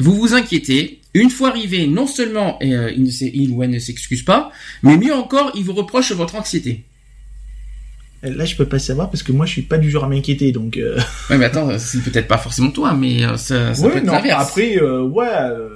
[0.00, 0.98] Vous vous inquiétez.
[1.14, 4.50] Une fois arrivé, non seulement il, il ou elle ne s'excuse pas,
[4.82, 6.84] mais mieux encore, il vous reproche votre anxiété.
[8.22, 10.52] Là, je peux pas savoir parce que moi, je suis pas du genre à m'inquiéter,
[10.52, 10.76] donc.
[10.76, 10.98] Euh...
[11.30, 14.04] Ouais, mais attends, c'est peut-être pas forcément toi, mais euh, ça, ça ouais, peut être
[14.04, 14.12] non.
[14.12, 14.48] l'inverse.
[14.48, 15.68] Après, euh, ouais, euh,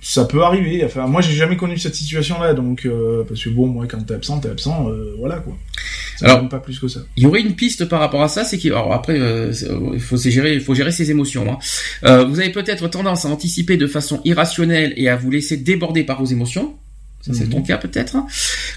[0.00, 0.82] ça peut arriver.
[0.84, 4.14] Enfin, moi, j'ai jamais connu cette situation-là, donc euh, parce que bon, moi, quand t'es
[4.14, 5.54] absent, t'es absent, euh, voilà quoi.
[6.18, 7.00] Ça Alors- pas plus que ça.
[7.16, 9.70] Il y aurait une piste par rapport à ça, c'est qu'il alors après euh, c'est-
[9.70, 11.50] euh, il faut gérer, il faut gérer ses émotions.
[11.52, 11.58] Hein.
[12.04, 16.04] Euh, vous avez peut-être tendance à anticiper de façon irrationnelle et à vous laisser déborder
[16.04, 16.74] par vos émotions.
[17.20, 17.50] Ça c'est Mhm.
[17.50, 18.16] ton cas peut-être.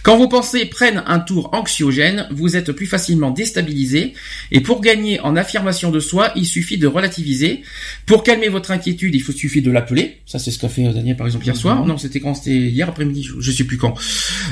[0.03, 4.13] Quand vos pensées prennent un tour anxiogène, vous êtes plus facilement déstabilisé.
[4.51, 7.61] Et pour gagner en affirmation de soi, il suffit de relativiser.
[8.05, 10.17] Pour calmer votre inquiétude, il faut suffit de l'appeler.
[10.25, 11.81] Ça c'est ce qu'a fait euh, Daniel par exemple hier soir.
[11.81, 11.87] Mhm.
[11.87, 12.33] Non, c'était quand?
[12.35, 13.23] C'était hier après-midi.
[13.23, 13.93] Je, je sais plus quand.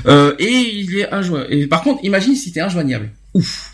[0.06, 1.54] Euh, et il est injoignable.
[1.54, 3.12] Et par contre, imagine si t'es injoignable.
[3.34, 3.70] Ouf.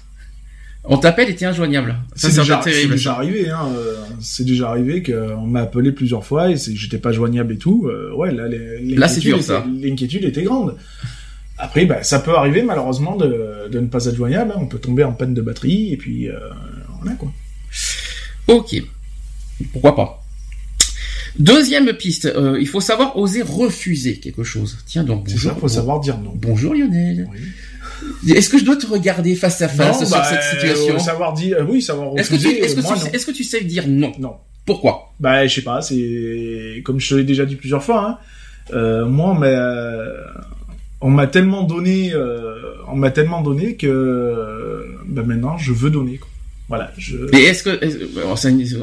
[0.90, 1.96] On t'appelle et t'es injoignable.
[2.16, 2.98] C'est déjà, déjà terrible.
[3.08, 3.68] arrivé, hein.
[3.76, 7.58] euh, C'est déjà arrivé qu'on m'a appelé plusieurs fois et c'est j'étais pas joignable et
[7.58, 7.88] tout.
[7.88, 9.66] euh, ouais, là, l'inquiétude était- ça.
[9.82, 10.76] L'inquiétude était grande.
[11.58, 14.52] Après, bah, ça peut arriver malheureusement de, de ne pas être joignable.
[14.56, 14.60] hein.
[14.62, 16.38] On peut tomber en panne de batterie et puis euh,
[17.02, 17.32] voilà quoi.
[18.48, 18.76] Ok.
[19.74, 20.24] Pourquoi pas.
[21.40, 24.78] Deuxième piste, euh, il faut savoir oser refuser quelque chose.
[24.88, 25.52] Tiens donc C'est bonjour.
[25.52, 26.32] ça, faut savoir dire non.
[26.36, 27.28] Bonjour Lionel.
[27.32, 27.40] Oui.
[28.28, 31.00] Est-ce que je dois te regarder face à face Non, sur bah, cette situation euh,
[31.00, 32.64] savoir dire, euh, oui, savoir Est-ce que, tu, refuser.
[32.64, 33.12] est-ce, que moi, tu, non.
[33.12, 34.12] est-ce que tu sais dire non?
[34.20, 34.36] Non.
[34.66, 35.14] Pourquoi?
[35.20, 35.82] Bah, je sais pas.
[35.82, 38.06] C'est comme je te l'ai déjà dit plusieurs fois.
[38.08, 38.18] Hein.
[38.74, 39.48] Euh, moi, on m'a,
[41.02, 45.90] on m'a tellement donné, euh, on m'a tellement donné que, euh, bah maintenant, je veux
[45.90, 46.18] donner.
[46.18, 46.30] Quoi.
[46.70, 46.92] Voilà.
[46.98, 47.16] Je...
[47.32, 47.80] Mais est-ce que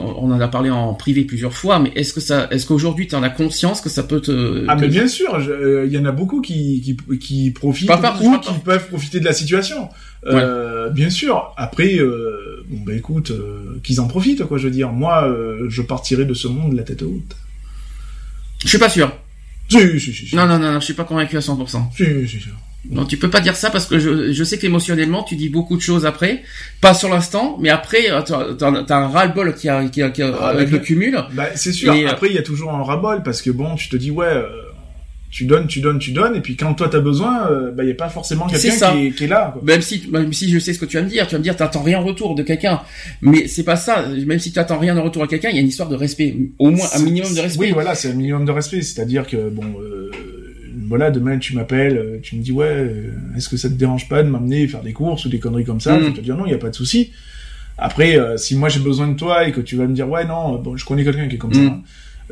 [0.01, 3.15] on en a parlé en privé plusieurs fois, mais est-ce que ça, est-ce qu'aujourd'hui tu
[3.15, 5.93] en as conscience que ça peut te Ah te- mais bien sûr, je- euh, il
[5.93, 9.35] y en a beaucoup qui qui, qui profitent Pas ou qui peuvent profiter de la
[9.35, 9.91] situation.
[10.27, 11.53] Euh, Bien sûr.
[11.59, 14.57] Après, euh, bon bah écoute, euh, qu'ils en profitent quoi.
[14.57, 17.37] Je veux dire, moi, euh, je partirai de ce monde la tête haute.
[18.63, 19.13] Je suis pas sûr.
[19.69, 20.37] Si, si, si, si.
[20.37, 21.83] Non non non, non, je suis pas convaincu à 100%.
[21.95, 22.49] Si, si, si.
[22.91, 25.77] Non, tu peux pas dire ça parce que je, je sais qu'émotionnellement, tu dis beaucoup
[25.77, 26.43] de choses après,
[26.81, 30.49] pas sur l'instant, mais après, t'as, un ras-le-bol qui a, qui a, qui a- Ah,
[30.49, 31.19] avec le cumul.
[31.33, 31.95] Bah c'est sûr.
[31.95, 34.11] Et, euh, Après, il y a toujours un rabol parce que bon, tu te dis
[34.11, 34.27] ouais.
[34.27, 34.47] euh,
[35.31, 37.89] tu donnes, tu donnes, tu donnes, et puis quand toi t'as besoin, euh, bah il
[37.89, 39.51] y a pas forcément quelqu'un qui, est- qui est là.
[39.53, 39.63] Quoi.
[39.65, 41.43] Même si, même si je sais ce que tu vas me dire, tu vas me
[41.43, 42.83] dire, t'attends rien en retour de quelqu'un.
[43.21, 44.05] Mais c'est pas ça.
[44.27, 45.97] Même si tu attends rien en retour à quelqu'un, il y a une histoire de
[45.97, 46.37] respect.
[46.61, 47.61] Au moins un minimum de respect.
[47.65, 48.83] Oui, voilà, c'est un minimum de respect.
[48.83, 50.11] C'est-à-dire que, bon, euh,
[50.89, 54.09] voilà, demain tu m'appelles, euh, tu me dis, ouais, euh, est-ce que ça te dérange
[54.09, 56.01] pas de m'amener faire des courses ou des conneries comme ça Mm.
[56.01, 57.13] Je vais te dire non, il y a pas de souci.
[57.77, 60.25] Après, euh, si moi j'ai besoin de toi et que tu vas me dire, ouais,
[60.25, 61.55] non, bon, je connais quelqu'un qui est comme Mm.
[61.69, 61.81] ça.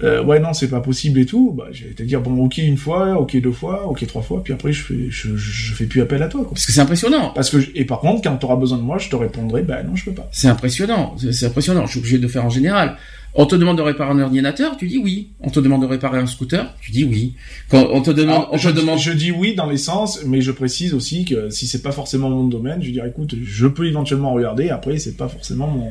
[0.05, 2.57] euh, ouais non c'est pas possible et tout, bah je vais te dire bon ok
[2.57, 5.85] une fois, ok deux fois, ok trois fois, puis après je fais je, je fais
[5.85, 6.53] plus appel à toi quoi.
[6.55, 7.31] Parce que c'est impressionnant.
[7.35, 9.61] Parce que je- et par contre quand tu auras besoin de moi, je te répondrai
[9.63, 10.31] bah non je peux pas.
[10.33, 11.15] C'est impressionnant.
[11.19, 11.85] C'est c'est impressionnant.
[11.85, 12.97] Je suis obligé de le faire en général.
[13.35, 15.31] On te demande de réparer un ordinateur, tu dis oui.
[15.41, 17.35] On te demande de réparer un scooter, tu dis oui.
[17.71, 18.99] Quand on te demande, Alors, on je, te dis- demande.
[18.99, 22.29] je dis oui dans les sens, mais je précise aussi que si c'est pas forcément
[22.29, 24.69] mon domaine, je dire écoute, je peux éventuellement regarder.
[24.69, 25.91] Après, c'est pas forcément mon.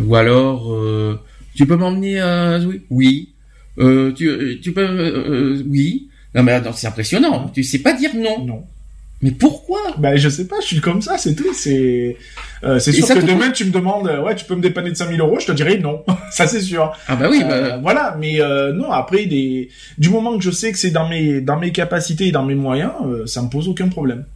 [0.00, 1.18] Ou alors, euh,
[1.56, 3.28] tu peux m'emmener à oui, oui.
[3.78, 6.08] Euh, tu, tu peux, euh, euh, oui.
[6.36, 7.48] Non mais attends, c'est impressionnant.
[7.52, 8.44] Tu sais pas dire non.
[8.44, 8.64] Non.
[9.24, 9.80] Mais pourquoi?
[9.96, 11.54] Bah je sais pas, je suis comme ça, c'est tout.
[11.54, 12.18] C'est
[12.62, 14.90] euh, c'est sûr ça que demain tu me demandes, euh, ouais, tu peux me dépanner
[14.90, 16.04] de 5000 euros, je te dirais non.
[16.30, 16.92] ça c'est sûr.
[17.08, 17.40] Ah bah oui.
[17.42, 18.92] Euh, bah, voilà, mais euh, non.
[18.92, 19.70] Après, des...
[19.96, 22.54] du moment que je sais que c'est dans mes dans mes capacités et dans mes
[22.54, 22.92] moyens,
[23.24, 24.26] ça me pose aucun problème.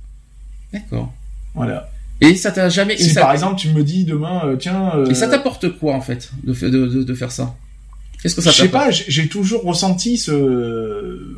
[0.73, 1.13] D'accord.
[1.55, 1.91] Voilà.
[2.23, 2.97] Et ça t'a jamais.
[2.97, 6.31] Si ça- par exemple tu me dis demain, tiens, Et ça t'apporte quoi en fait
[6.45, 7.55] de, de, de, de faire ça?
[8.23, 8.87] Qu'est-ce que ça je sais t'apporte?
[8.87, 11.37] pas, j'ai toujours ressenti ce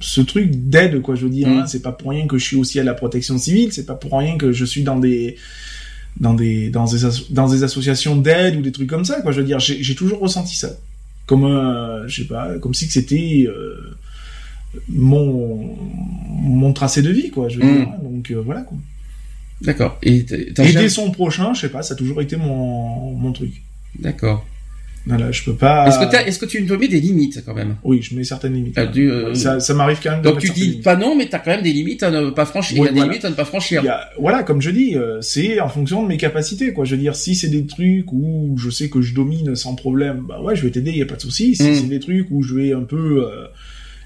[0.00, 1.58] ce truc d'aide quoi je veux dire Mm.
[1.58, 1.66] hein.
[1.66, 4.16] c'est pas pour rien que je suis aussi à la protection civile c'est pas pour
[4.18, 5.36] rien que je suis dans des
[6.18, 9.30] dans des dans des, asso- dans des associations d'aide ou des trucs comme ça quoi
[9.32, 10.70] je veux dire j'ai toujours ressenti ça
[11.26, 13.94] comme un je sais pas comme si que c'était euh,
[14.88, 15.76] mon
[16.28, 17.76] mon tracé de vie quoi je veux Mm.
[17.76, 17.96] dire hein.
[18.02, 18.76] donc euh, voilà quoi
[19.62, 19.98] D'accord.
[20.02, 20.24] Et
[20.58, 23.62] aider son prochain je sais pas ça a toujours été mon mon truc
[23.98, 24.46] D'accord.
[25.06, 27.76] Voilà je peux pas Est-ce que, est-ce que tu te mets des limites quand même?
[27.84, 30.50] Oui je mets certaines limites du, euh, ça ça m'arrive quand même de Donc tu
[30.50, 30.84] dis limites.
[30.84, 32.76] pas non, mais t'as quand même des limites à ne pas franchir.
[32.76, 33.06] Il y a des voilà.
[33.10, 33.80] limites à ne pas franchir.
[33.82, 36.84] Il y a- voilà, comme je dis, euh, c'est en fonction de mes capacités, quoi.
[36.84, 40.24] Je veux dire, si c'est des trucs où je sais que je domine sans problème,
[40.28, 41.56] bah ouais, je vais t'aider, y a pas de souci.
[41.56, 41.74] Si Mm.
[41.76, 43.46] c'est des trucs où je vais un peu euh,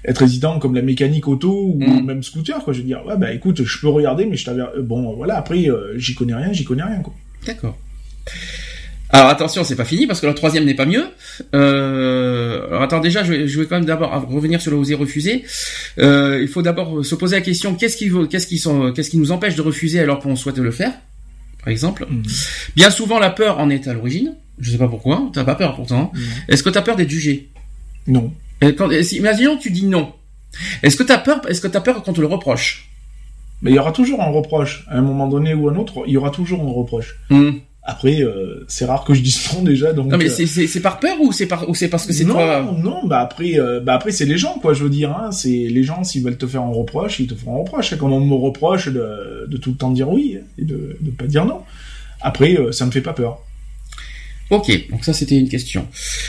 [0.05, 2.05] être résident comme la mécanique auto ou Mm.
[2.05, 4.61] même scooter, quoi, je veux dire, ouais, bah écoute, je peux regarder, mais je t'avais,
[4.61, 7.01] euh, bon, voilà, après, euh, j'y connais rien, j'y connais rien.
[7.45, 7.77] D'accord.
[9.11, 11.05] Alors attention, c'est pas fini parce que le troisième n'est pas mieux.
[11.53, 14.95] Euh, alors attends, déjà, je vais, je vais quand même d'abord revenir sur le oser
[14.95, 15.43] refuser.
[15.99, 19.09] Euh, il faut d'abord se poser la question qu'est-ce qui, vaut- qu'est-ce qui, sont, qu'est-ce
[19.09, 20.91] qui nous empêche de refuser alors qu'on souhaite le faire,
[21.59, 22.07] par exemple.
[22.09, 22.23] Mm.
[22.75, 24.35] Bien souvent, la peur en est à l'origine.
[24.59, 25.29] Je sais pas pourquoi.
[25.33, 26.11] T'as pas peur pourtant.
[26.13, 26.21] Non.
[26.47, 27.49] Est-ce que t'as peur d'être jugé?
[28.07, 28.33] Non.
[28.61, 30.13] Et quand, Imaginons que tu dis non.
[30.81, 32.89] Est-ce que t'as peur Est-ce que t'as peur qu'on te le reproche?
[33.61, 34.85] Mais il y aura toujours un reproche.
[34.89, 37.15] À un moment donné ou un autre, il y aura toujours un reproche.
[37.29, 37.51] Hmm.
[37.87, 40.07] Après, euh, c'est rare que je dise non déjà, donc.
[40.07, 42.13] Non mais euh, c'est, c'est, c'est par peur ou c'est par ou c'est parce que
[42.13, 44.73] c'est non, toi non, bah après, euh, bah après c'est les gens quoi.
[44.73, 47.35] Je veux dire, hein, c'est les gens s'ils veulent te faire un reproche, ils te
[47.35, 47.91] feront un reproche.
[47.91, 51.11] C'est comme on me reproche de, de tout le temps dire oui et de de
[51.11, 51.61] pas dire non.
[52.21, 53.43] Après, euh, ça me fait pas peur.
[54.49, 55.87] Ok, donc ça c'était une question.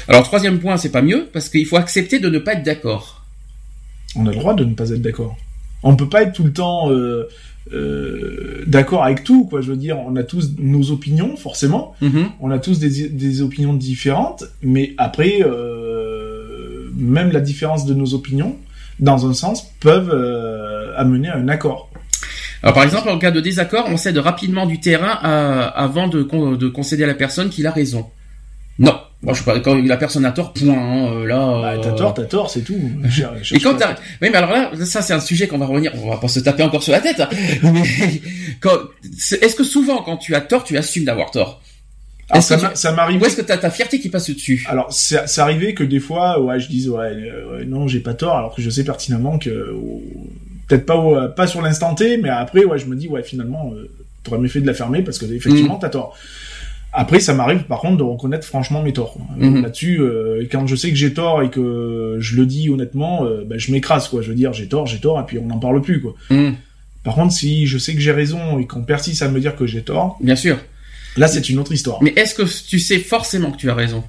[0.08, 3.24] Alors troisième point, c'est pas mieux parce qu'il faut accepter de ne pas être d'accord.
[4.14, 5.38] On a le droit de ne pas être d'accord.
[5.82, 6.90] On peut pas être tout le temps
[7.72, 9.60] euh, d'accord avec tout quoi.
[9.60, 11.94] Je veux dire, on a tous nos opinions forcément.
[12.00, 12.26] Mhm.
[12.40, 18.14] On a tous des, des opinions différentes, mais après, euh, même la différence de nos
[18.14, 18.56] opinions,
[19.00, 21.90] dans un sens, peuvent euh, amener à un accord.
[22.62, 26.22] Alors par exemple, en cas de désaccord, on cède rapidement du terrain à- avant de,
[26.22, 28.06] con- de concéder à la personne qu'il a raison.
[28.78, 29.58] Non, moi je sais pas.
[29.60, 30.74] Quand la personne a tort, point.
[30.74, 31.60] hein, euh, là.
[31.76, 32.78] Bah, t'as euh, tort, t'as tort, c'est tout.
[33.04, 35.66] Je- je- Et quand t'as, oui, mais alors là, ça c'est un sujet qu'on va
[35.66, 37.20] revenir, on va pas se taper encore sur la tête.
[37.20, 37.28] hein.
[37.62, 38.20] Mais
[38.60, 38.76] quand,
[39.40, 41.62] est-ce que souvent quand tu as tort, tu assumes d'avoir tort?
[42.28, 43.22] Alors, ça que m'a- ça m'arrive.
[43.22, 46.40] Ou est-ce que t'as ta fierté qui passe dessus Alors, c'est arrivé que des fois,
[46.42, 49.48] ouais, je dise, ouais, euh, non, j'ai pas tort, alors que je sais pertinemment que,
[49.48, 49.74] euh,
[50.68, 53.72] peut-être pas, au- pas sur l'instant T, mais après, ouais, je me dis, ouais, finalement,
[53.76, 53.88] euh,
[54.24, 55.34] t'aurais mieux fait de la fermer parce que Mm.
[55.34, 56.16] effectivement, t'as tort.
[56.98, 59.18] Après, ça m'arrive par contre de reconnaître franchement mes torts.
[59.36, 59.62] Mhm.
[59.62, 63.44] Là-dessus, euh, quand je sais que j'ai tort et que je le dis honnêtement, euh,
[63.46, 64.22] bah, je m'écrase, quoi.
[64.22, 66.14] Je veux dire, j'ai tort, j'ai tort, et puis on n'en parle plus, quoi.
[66.30, 66.54] Hum,
[67.04, 69.66] Par contre, si je sais que j'ai raison et qu'on persiste à me dire que
[69.66, 70.56] j'ai tort, Bien sûr.
[71.18, 72.02] là, c'est une autre histoire.
[72.02, 74.02] Mais est-ce que tu sais forcément que tu as raison?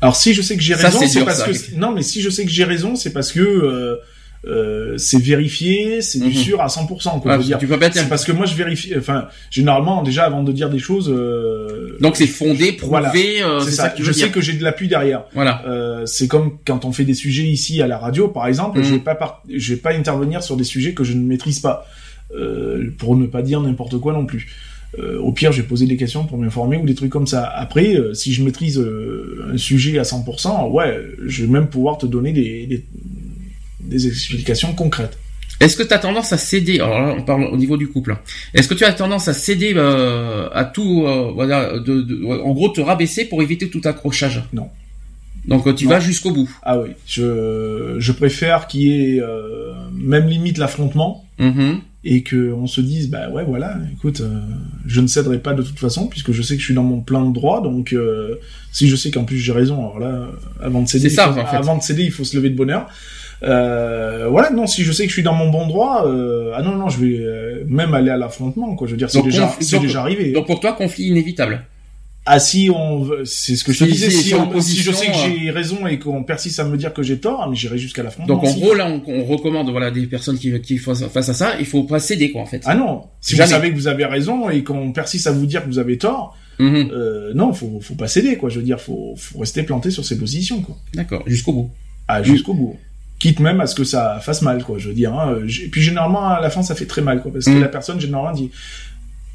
[0.00, 2.30] Alors si je sais que j'ai raison, c'est parce ça, que non, mais si je
[2.30, 3.98] sais que j'ai raison, c'est parce que
[4.46, 6.32] euh, c'est vérifié, c'est du Mhm.
[6.34, 7.20] sûr à 100%.
[7.20, 7.58] Quoi, Ah, je veux dire.
[7.58, 8.08] Tu peux pas dire.
[8.08, 8.92] Parce que moi je vérifie.
[8.96, 13.12] Enfin, généralement déjà avant de dire des choses, euh, Donc c'est fondé, prouvé, Voilà.
[13.14, 13.82] euh, c'est ça.
[13.84, 14.32] ça que tu je sais dire.
[14.32, 15.24] que j'ai de l'appui derrière.
[15.34, 15.64] Voilà.
[15.66, 18.78] Euh, c'est comme quand on fait des sujets ici à la radio, par exemple.
[18.78, 18.84] Mhm.
[18.84, 21.58] Je vais pas par- je vais pas intervenir sur des sujets que je ne maîtrise
[21.58, 21.86] pas,
[22.36, 24.46] euh, pour ne pas dire n'importe quoi non plus.
[24.98, 27.44] Euh, au pire, j'ai posé des questions pour m'informer ou des trucs comme ça.
[27.44, 31.98] Après, euh, si je maîtrise euh, un sujet à 100%, ouais, je vais même pouvoir
[31.98, 32.84] te donner des, des,
[33.88, 35.18] des explications concrètes.
[35.60, 38.12] Est-ce que tu as tendance à céder Alors là, on parle au niveau du couple.
[38.12, 38.20] hein.
[38.54, 42.52] Est-ce que tu as tendance à céder euh, à tout, euh, voilà, de, de- en
[42.52, 44.44] gros, te rabaisser pour éviter tout accrochage?
[44.52, 44.68] Non.
[45.46, 45.90] Donc euh, tu Non.
[45.92, 46.48] vas jusqu'au bout.
[46.62, 51.78] Ah oui, je, je préfère qu'il y ait euh, même limite l'affrontement Mhm.
[52.04, 54.40] et que on se dise bah ouais voilà écoute euh,
[54.86, 57.00] je ne céderai pas de toute façon puisque je sais que je suis dans mon
[57.00, 58.34] plein de droit donc euh,
[58.72, 60.26] si je sais qu'en plus j'ai raison alors là
[60.60, 61.56] avant de céder ça, il faut, en fait.
[61.56, 62.88] avant de céder il faut se lever de bonne heure
[63.42, 66.62] euh, voilà non si je sais que je suis dans mon bon droit euh, ah
[66.62, 69.54] non non je vais euh, même aller à l'affrontement quoi je veux dire c'est déjà
[69.60, 71.64] c'est déjà arrivé Donc pour toi, conflit inévitable.
[72.26, 74.82] ah si on veut- c'est ce que je te disais si- si, si on- opposition,
[74.82, 77.18] si je sais que euh, j'ai raison et qu'on persiste à me dire que j'ai
[77.18, 80.36] tort mais j'irai jusqu'à l'affrontement Donc en gros, là, on, on recommande voilà des personnes
[80.36, 81.52] qui, qui font face à ça.
[81.60, 82.62] Il faut pas céder quoi en fait.
[82.66, 83.46] ah non si Jamais.
[83.46, 85.96] vous savez que vous avez raison et qu'on persiste à vous dire que vous avez
[85.96, 86.90] tort Mhm.
[86.92, 88.48] euh, non, faut, faut pas céder, quoi.
[88.50, 90.76] Je veux dire, faut, faut rester planté sur ses positions, quoi.
[90.92, 91.70] D'accord, jusqu'au bout.
[92.08, 92.76] Ah, jusqu'au bout.
[93.18, 94.78] Quitte même à ce que ça fasse mal, quoi.
[94.78, 95.12] Je veux dire.
[95.12, 95.38] Hein.
[95.64, 97.60] Et puis généralement, à la fin, ça fait très mal, quoi, parce que Mm.
[97.60, 98.50] la personne généralement dit.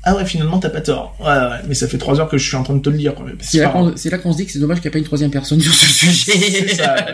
[0.05, 1.15] Ah ouais, finalement, t'as pas tort.
[1.21, 2.97] Ouais, ouais, mais ça fait trois heures que je suis en train de te le
[2.97, 3.13] dire.
[3.39, 3.69] C'est là
[4.17, 5.85] qu'on se dit que c'est dommage qu'il n'y ait pas une troisième personne sur ce
[5.85, 6.77] sujet.
[6.83, 7.05] Ah,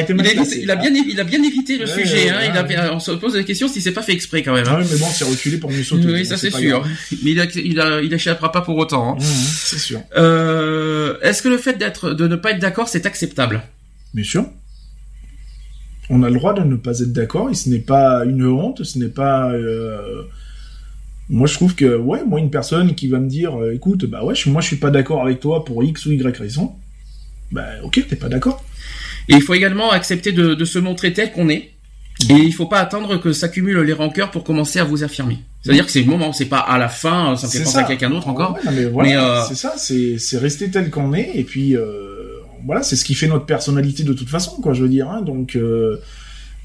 [0.00, 0.76] il a,
[1.24, 2.30] bien évité le Ouais, sujet.
[2.30, 2.40] hein.
[2.68, 4.64] Il a on se pose la question si c'est pas fait exprès quand même.
[4.68, 4.78] Ah hein.
[4.80, 6.06] oui, mais bon, c'est reculé pour mieux sauter.
[6.06, 6.84] oui, ça c'est sûr.
[7.22, 9.12] Mais il a, il a, il échappera pas pour autant.
[9.12, 9.16] hein.
[9.18, 10.00] Mmh, c'est sûr.
[10.16, 13.62] Euh, Est-ce que le fait de ne pas être d'accord, c'est acceptable?
[14.14, 14.46] Bien sûr.
[16.10, 18.84] On a le droit de ne pas être d'accord et ce n'est pas une honte,
[18.84, 19.50] ce n'est pas.
[19.50, 20.22] euh,
[21.28, 24.22] Moi, je trouve que, ouais, moi, une personne qui va me dire, euh, écoute, bah
[24.24, 26.72] ouais, je- moi, je suis pas d'accord avec toi pour X ou Y raison,
[27.50, 28.64] bah ok, t'es pas d'accord.
[29.28, 31.70] Et il faut également accepter de, de se montrer tel qu'on est.
[32.30, 35.38] Et il faut pas attendre que s'accumulent les rancœurs pour commencer à vous affirmer.
[35.62, 37.82] C'est-à-dire que c'est le moment, c'est pas à la fin, ça me fait penser à
[37.84, 38.54] quelqu'un d'autre encore.
[38.54, 41.42] Ouais, non, mais voilà, Mais, euh, c'est ça, c'est c'est rester tel qu'on est et
[41.44, 42.15] puis euh,
[42.66, 44.74] voilà, c'est ce qui fait notre personnalité de toute façon, quoi.
[44.74, 45.56] Je veux dire, hein, donc.
[45.56, 45.96] Euh,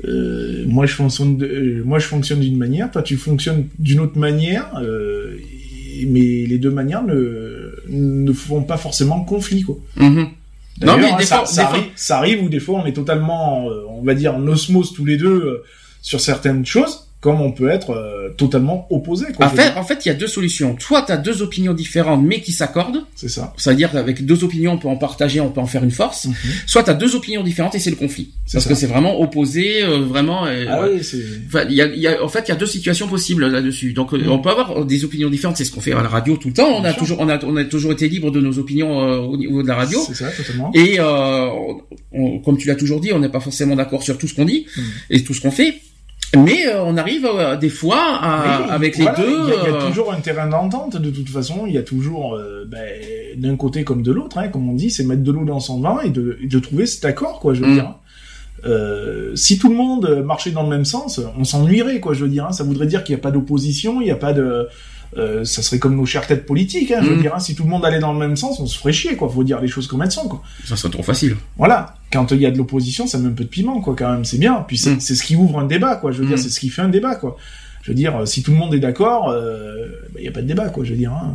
[0.06, 4.00] euh, moi je fonctionne de- euh, moi je fonctionne d'une manière toi tu fonctionnes d'une
[4.00, 10.28] autre manière et- mais les deux manières ne ne font pas forcément conflit quoi Mhm.
[10.82, 12.80] Non, mais hein, des ça, fois- ça des fois- arrive, ça arrive où des fois
[12.82, 15.62] on est totalement, on va dire, en osmose tous les deux
[16.02, 19.28] sur certaines choses, comme on peut être euh, totalement opposé.
[19.34, 20.76] Quoi, En fait, en fait, il y a deux solutions.
[20.80, 23.54] Soit tu as deux opinions différentes mais qui s'accordent, c'est ça.
[23.58, 26.26] c'est-à-dire qu'avec deux opinions on peut en partager, on peut en faire une force.
[26.26, 26.34] Mhm.
[26.66, 28.32] Soit tu as deux opinions différentes et c'est le conflit.
[28.52, 28.70] Parce ça.
[28.70, 30.46] que c'est vraiment opposé, euh, vraiment.
[30.48, 30.90] euh, Ah ouais.
[30.96, 31.22] oui, c'est.
[31.48, 33.46] Enfin, il y a, il y a- en fait, il y a deux situations possibles
[33.48, 33.94] là-dessus.
[33.94, 34.32] Donc, euh, Mm.
[34.32, 35.58] on peut avoir des opinions différentes.
[35.58, 36.70] C'est ce qu'on fait à la radio tout le temps.
[36.76, 37.00] On Bien a sûr.
[37.02, 39.68] toujours, on a, on a toujours été libre de nos opinions euh, au niveau de
[39.68, 40.00] la radio.
[40.08, 40.72] C'est ça, totalement.
[40.74, 41.48] Et euh,
[42.12, 44.46] on- comme tu l'as toujours dit, on n'est pas forcément d'accord sur tout ce qu'on
[44.46, 44.82] dit Mm.
[45.12, 45.76] et tout ce qu'on fait.
[46.38, 49.30] Mais euh, on arrive euh, des fois à, Oui, avec voilà, les deux.
[49.44, 51.66] Il y, a, il y a euh, toujours un terrain d'entente de toute façon.
[51.68, 52.88] Il y a toujours, euh, ben,
[53.38, 55.82] d'un côté comme de l'autre, hein, comme on dit, c'est mettre de l'eau dans son
[55.82, 57.54] vin et de, et de trouver cet accord, quoi.
[57.54, 57.74] Je veux Mm.
[57.74, 57.96] dire.
[58.64, 62.14] Euh, si tout le monde marchait dans le même sens, on s'ennuierait, quoi.
[62.14, 62.46] Je veux dire.
[62.46, 62.52] hein.
[62.54, 64.68] Ça voudrait dire qu'il n'y a pas d'opposition, il n'y a pas de.
[65.18, 67.22] Euh, ça serait comme nos chères têtes politiques, hein, je veux Mm.
[67.22, 67.36] dire.
[67.36, 67.40] hein.
[67.40, 69.30] Si tout le monde allait dans le même sens, on se ferait chier, quoi.
[69.30, 70.42] Faut dire les choses comme elles sont, quoi.
[70.66, 71.36] Ça serait trop facile.
[71.58, 71.96] Voilà.
[72.14, 74.26] Quand il y a de l'opposition, ça met un peu de piment, quoi, quand même.
[74.26, 74.64] C'est bien.
[74.68, 75.00] Puis c'est Mm.
[75.02, 76.12] ce qui ouvre un débat, quoi.
[76.12, 76.28] Je veux Mm.
[76.30, 77.38] dire, c'est ce qui fait un débat, quoi.
[77.84, 79.36] Je veux dire, si tout le monde est d'accord,
[80.18, 80.84] il n'y a pas de débat, quoi.
[80.84, 81.12] Je veux dire.
[81.14, 81.34] Hein.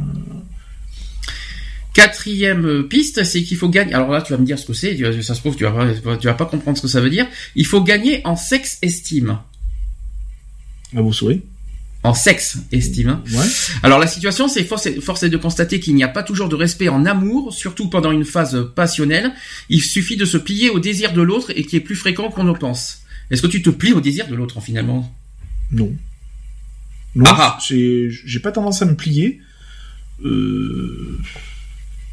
[1.93, 3.95] Quatrième euh, piste, c'est qu'il faut gagner.
[3.95, 4.97] Alors là, tu vas me dire ce que c'est.
[5.23, 7.27] Ça se trouve, tu vas pas, tu vas pas comprendre ce que ça veut dire.
[7.55, 9.39] Il faut gagner en sexe estime.
[10.95, 11.43] À vos souhaits.
[12.07, 13.09] En sexe estime.
[13.09, 13.23] hein.
[13.33, 13.47] Ouais.
[13.83, 16.49] Alors la situation, c'est force, est- force est de constater qu'il n'y a pas toujours
[16.49, 19.33] de respect en amour, surtout pendant une phase passionnelle.
[19.69, 22.45] Il suffit de se plier au désir de l'autre et qui est plus fréquent qu'on
[22.45, 23.03] ne pense.
[23.31, 25.13] Est-ce que tu te plies au désir de l'autre finalement?
[25.73, 25.93] Non.
[27.17, 27.25] Non.
[27.27, 27.59] Ah ah.
[27.61, 29.41] J'ai pas tendance à me plier.
[30.25, 31.19] Euh...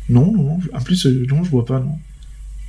[0.09, 0.59] Non, non, non.
[0.73, 1.99] En plus, euh, non, je vois pas, non.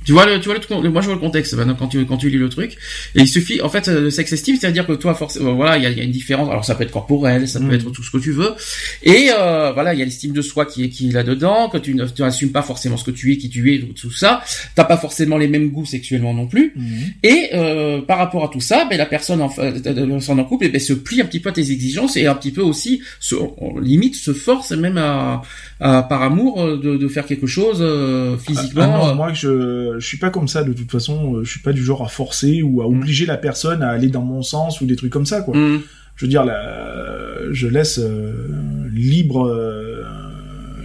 [0.05, 2.29] Tu vois le, tu vois le, moi je vois le contexte quand tu quand tu
[2.29, 2.71] lis le truc.
[3.15, 5.55] Et il suffit en fait euh, le sexe estime c'est à dire que toi forcément
[5.55, 6.49] voilà il y a, y a une différence.
[6.49, 7.73] Alors ça peut être corporel ça peut Mm.
[7.73, 8.53] être tout ce que tu veux.
[9.03, 11.69] Et euh, voilà il y a l'estime de soi qui est qui est là dedans
[11.69, 13.93] que tu ne tu assumes pas forcément ce que tu es qui tu es tout,
[13.93, 14.41] tout ça.
[14.75, 16.73] T'as pas forcément les mêmes goûts sexuellement non plus.
[17.23, 20.69] Et euh, par rapport à tout ça, ben, la personne en, personne en couple eh
[20.69, 23.35] ben, se plie un petit peu à tes exigences et un petit peu aussi, se,
[23.35, 25.41] on- limite, se force même à,
[25.79, 28.87] à par amour euh, de, de faire quelque chose euh, Ah, physiquement.
[29.07, 31.35] non, moi, je, je suis pas comme ça, de toute façon.
[31.35, 34.07] euh, Je suis pas du genre à forcer ou à obliger la personne à aller
[34.09, 35.55] dans mon sens ou des trucs comme ça, quoi.
[35.55, 35.81] Hum,
[36.15, 38.31] je veux dire, la, je laisse euh,
[38.93, 40.01] libre euh,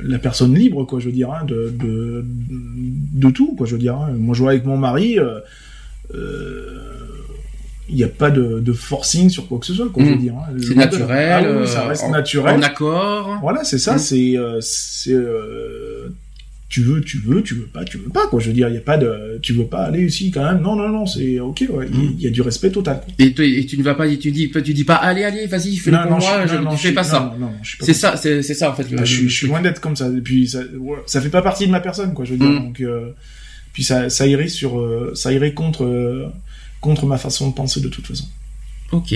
[0.03, 0.99] la personne libre, quoi.
[0.99, 3.67] Je veux dire, hein, de, de de tout, quoi.
[3.67, 4.11] Je veux dire, hein.
[4.19, 5.19] moi, je vois avec mon mari.
[5.21, 5.39] euh,
[6.15, 6.90] euh,
[7.91, 10.15] il n'y a pas de, de forcing sur quoi que ce soit, quoi, je veux
[10.17, 10.21] Mm.
[10.21, 10.35] dire.
[10.35, 10.53] hein.
[10.67, 12.57] c'est naturel, Ah oui, ça euh, reste en- naturel.
[12.57, 13.39] en accord.
[13.43, 13.99] Voilà, c'est ça, Mm.
[13.99, 16.09] c'est, euh, c'est, euh,
[16.69, 18.39] tu veux, tu veux, tu veux pas, tu veux pas, quoi.
[18.39, 20.63] Je veux dire, il y a pas de, tu veux pas aller ici quand même.
[20.63, 21.63] Non, non, non, c'est ok.
[21.63, 22.15] Il Mm.
[22.19, 23.01] il y a du respect total.
[23.19, 25.75] Et, tu- et tu ne vas pas, tu dis, tu dis pas, allez, allez, vas-y,
[25.77, 27.35] fais-le pour non, moi, je, ne fais pas ça.
[27.81, 28.89] C'est ça, c'est ça en fait.
[28.89, 30.07] Le, Ah, je, suis, je loin d'être comme ça.
[30.09, 32.25] Et puis ça, ouais, ça fait pas partie de ma personne, quoi.
[32.25, 32.49] Je veux dire.
[32.61, 33.11] Donc, euh,
[33.73, 36.27] puis ça, ça irait sur, euh, ça irait contre, euh,
[36.81, 38.27] contre ma façon de penser de toute façon.
[38.93, 39.15] Ok.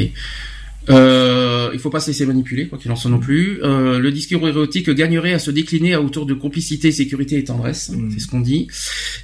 [0.90, 3.62] Euh, il faut pas se laisser manipuler, quoi qu'il en soit non plus.
[3.62, 7.88] Euh, le discours érotique gagnerait à se décliner autour de complicité, sécurité et tendresse.
[7.88, 8.10] Mm.
[8.12, 8.68] C'est ce qu'on dit.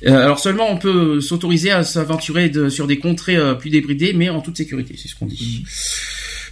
[0.06, 4.14] Euh, alors seulement on peut s'autoriser à s'aventurer de- sur des contrées euh, plus débridées,
[4.14, 4.94] mais en toute sécurité.
[4.96, 5.64] C'est ce qu'on dit.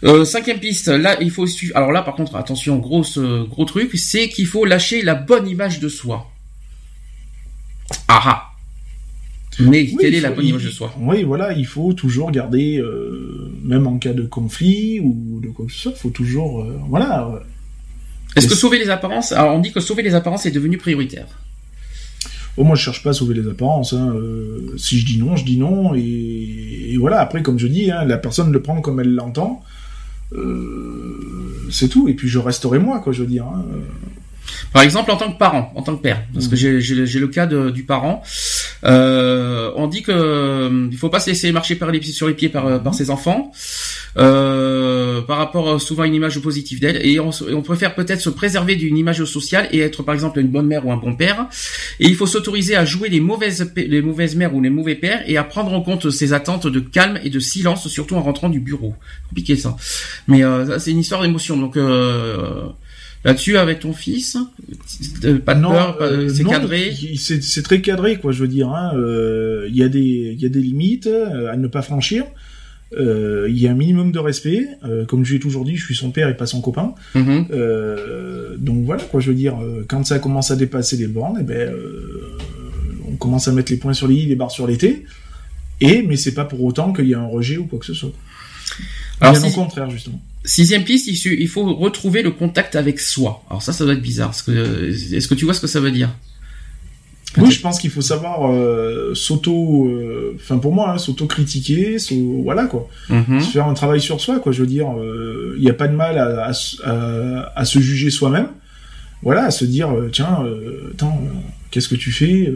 [0.05, 3.91] Euh, cinquième piste, là il faut alors là par contre attention grosse euh, gros truc,
[3.97, 6.31] c'est qu'il faut lâcher la bonne image de soi.
[8.07, 8.48] Ah ah.
[9.61, 10.95] Mais Oui, quelle est la bonne image de soi?
[11.01, 15.67] Oui, voilà, il faut toujours garder, euh, même en cas de conflit ou de quoi
[15.67, 17.29] que ce soit, il faut toujours, euh, voilà.
[17.29, 17.39] euh,
[18.37, 19.33] Est-ce que sauver les apparences?
[19.33, 21.27] Alors on dit que sauver les apparences est devenu prioritaire.
[22.57, 23.93] Oh, moi, je cherche pas à sauver les apparences.
[23.93, 24.15] Hein.
[24.77, 26.01] si je dis non, je dis non, et,
[26.93, 27.21] et voilà.
[27.21, 29.63] Après, comme je dis, hein, la personne le prend comme elle l'entend.
[31.71, 32.09] C'est tout.
[32.09, 33.13] Et puis, je resterai moi, quoi.
[33.13, 33.45] Je veux dire.
[33.47, 33.65] hein.
[34.73, 37.19] Par exemple, en tant que parent, en tant que père, parce que j'ai- j'ai j'ai
[37.21, 38.23] le cas de- du parent,
[38.85, 42.29] euh, on dit que euh, il faut pas se laisser marcher par les, pieds- sur
[42.29, 43.51] les pieds par, euh, par ses enfants,
[44.17, 47.95] euh, par rapport euh, souvent à une image positive d'elle, et on, et on préfère
[47.95, 50.97] peut-être se préserver d'une image sociale et être par exemple une bonne mère ou un
[50.97, 51.47] bon père.
[52.01, 55.23] Et il faut s'autoriser à jouer les mauvaises les mauvaises mères ou les mauvais pères
[55.27, 58.49] et à prendre en compte ses attentes de calme et de silence, surtout en rentrant
[58.49, 58.95] du bureau.
[59.29, 59.77] Compliqué ça,
[60.27, 61.77] mais euh, ça, c'est une histoire d'émotion, donc.
[61.77, 62.65] Euh,
[63.29, 64.37] Là-dessus, avec ton fils,
[65.45, 66.95] pas de peur, pas- euh, c'est non, cadré.
[67.17, 68.33] C'est très cadré, quoi.
[68.33, 68.69] Je veux dire.
[68.71, 68.93] hein.
[68.97, 72.25] Euh, Il y a des, il y a des limites euh, à ne pas franchir.
[72.99, 74.67] Euh, Il y a un minimum de respect.
[75.09, 76.95] Comme je l'ai toujours dit, je suis son père et pas son copain.
[77.15, 77.47] Mhm.
[77.53, 79.57] Euh, donc voilà quoi, je veux dire,
[79.89, 81.73] quand ça commence à dépasser les bornes, eh ben,
[83.07, 85.05] on commence à mettre les points sur les i, les barres sur les t.
[85.81, 87.95] Et mais c'est pas pour autant qu'il y a un rejet ou quoi que ce
[87.95, 88.13] soit.
[89.21, 90.21] Alors, Bien si- au contraire justement.
[90.49, 93.43] Sixième piste, il, faut retrouver le contact avec soi.
[93.51, 94.33] Alors ça, ça doit être bizarre.
[94.47, 96.09] Que, euh, Est-ce que tu vois ce que ça veut dire?
[97.37, 102.41] Oui, je pense qu'il faut savoir euh, s'auto, euh, enfin pour moi, hein, s'auto-critiquer, s'au-
[102.43, 103.41] voilà quoi, Mhm.
[103.41, 104.51] se faire un travail sur soi quoi.
[104.51, 104.89] Je veux dire,
[105.57, 108.49] il n'y a pas de mal à, à, se- à- à se juger soi-même.
[109.23, 110.39] Voilà, à se dire tiens,
[110.93, 111.21] attends,
[111.71, 112.51] qu'est-ce que tu fais?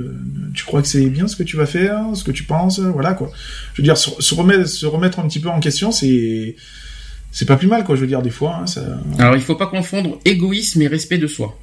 [0.55, 2.81] Tu crois que c'est bien ce que tu vas faire, ce que tu penses?
[2.81, 3.31] Voilà quoi.
[3.75, 6.57] Je veux dire, se, se remettre, se remettre un petit peu en question, c'est
[7.33, 7.97] c'est pas plus mal quoi.
[7.97, 8.83] Je veux dire, des fois, hein, ça,
[9.19, 11.59] Alors il faut pas confondre égoïsme et respect de soi.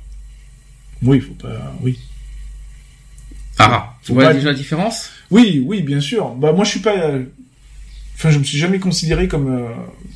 [1.03, 1.97] oui, il faut pas, oui.
[3.57, 5.09] Ah, tu vois pas- déjà la différence?
[5.32, 6.30] Oui, oui, bien sûr.
[6.36, 6.97] Bah moi je suis pas.
[6.97, 7.24] euh,
[8.15, 9.70] Enfin, je me suis jamais considéré comme euh,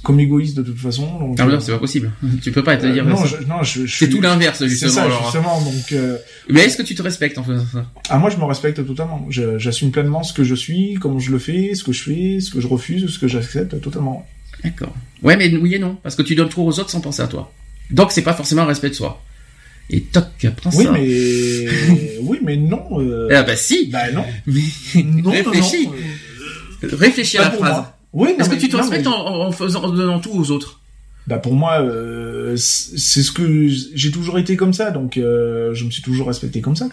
[0.04, 1.04] comme égoïste de toute façon.
[1.20, 2.12] Donc, Ah mais euh, non, c'est pas possible.
[2.44, 3.26] Tu peux pas te euh, dire non, ça.
[3.40, 4.92] je, non, je, je C'est suis- tout l'inverse C'est justement.
[4.92, 5.24] ça, alors.
[5.24, 5.62] justement.
[5.62, 6.18] Donc, euh,
[6.50, 7.86] Mais est-ce que tu te respectes en faisant ça?
[8.10, 9.26] Ah moi je me respecte totalement.
[9.30, 12.52] J'assume pleinement ce que je suis, comment je le fais, ce que je fais, ce
[12.52, 14.28] que je refuse, ce que j'accepte totalement.
[14.64, 14.94] D'accord.
[15.22, 17.28] Ouais, mais oui et non, parce que tu donnes trop aux autres sans penser à
[17.28, 17.54] toi.
[17.92, 19.24] Donc c'est pas forcément un respect de soi.
[19.90, 20.26] Et toc,
[20.58, 20.92] prends Oui, ça.
[20.92, 21.68] mais
[22.22, 23.02] oui, mais non.
[23.02, 23.28] Euh...
[23.34, 23.88] Ah bah si.
[23.88, 24.26] Bah non.
[24.46, 24.62] Mais
[25.04, 25.88] Non, réfléchis.
[25.88, 26.98] non, non.
[26.98, 27.72] Réfléchis à la phrase.
[27.72, 27.98] moi.
[28.14, 30.80] Oui, Est-ce que tu te respectes mais- en, en faisant en donnant tout aux autres?
[31.28, 35.86] Bah pour moi, euh, c'est ce que j'ai toujours été comme ça, donc euh, je
[35.86, 36.90] me suis toujours respecté comme ça.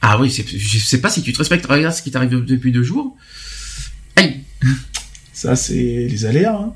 [0.00, 1.64] Ah oui, c'est- je sais pas si tu te respectes.
[1.66, 3.16] Regarde ce qui t'arrive depuis deux jours.
[5.42, 6.56] Ça, c'est les aléas.
[6.56, 6.72] Hein.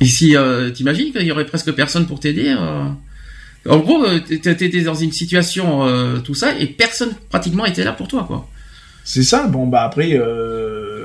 [0.00, 2.88] Et si euh, t'imagines qu'il y aurait presque personne pour t'aider euh,
[3.68, 7.84] En gros, euh, t'é- t'étais dans une situation euh, tout ça et personne pratiquement était
[7.84, 8.48] là pour toi, quoi.
[9.04, 9.48] C'est ça.
[9.48, 10.18] Bon, bah après,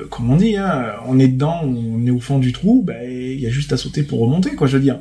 [0.10, 3.40] comme on dit, hein, on est dedans, on est au fond du trou, bah il
[3.42, 4.68] y a juste à sauter pour remonter, quoi.
[4.68, 5.00] Je veux dire,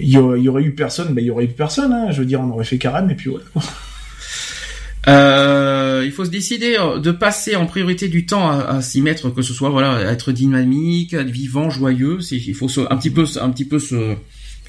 [0.00, 1.92] il y, aurait, il y aurait eu personne, bah il y aurait eu personne.
[1.92, 3.44] Hein, je veux dire, on aurait fait carême et puis voilà.
[3.52, 3.62] quoi.
[5.06, 9.00] Euh, il faut se décider euh, de passer en priorité du temps à, à s'y
[9.00, 12.18] mettre, que ce soit voilà, être dynamique, être vivant, joyeux.
[12.30, 14.16] Il faut se, un petit peu, un petit peu se,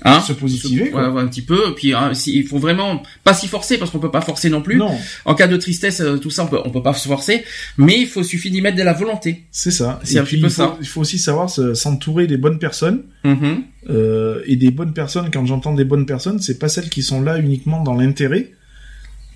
[0.06, 1.10] hein, Se positiver, quoi.
[1.10, 1.74] Ouais, ouais, un petit peu.
[1.76, 4.62] Puis hein, si, il faut vraiment pas s'y forcer parce qu'on peut pas forcer non
[4.62, 4.78] plus.
[4.78, 7.44] Non, En cas de tristesse, euh, tout ça, on peut, on peut pas se forcer.
[7.78, 9.44] Mais il faut suffit d'y mettre de la volonté.
[9.52, 10.00] c'est ça.
[10.04, 10.78] C'est un puis, petit peu il faut, ça.
[10.80, 13.04] Il faut aussi savoir se- s'entourer des bonnes personnes.
[13.26, 13.64] Mhm.
[13.90, 17.22] Euh, et des bonnes personnes, quand j'entends des bonnes personnes, c'est pas celles qui sont
[17.22, 18.52] là uniquement dans l'intérêt,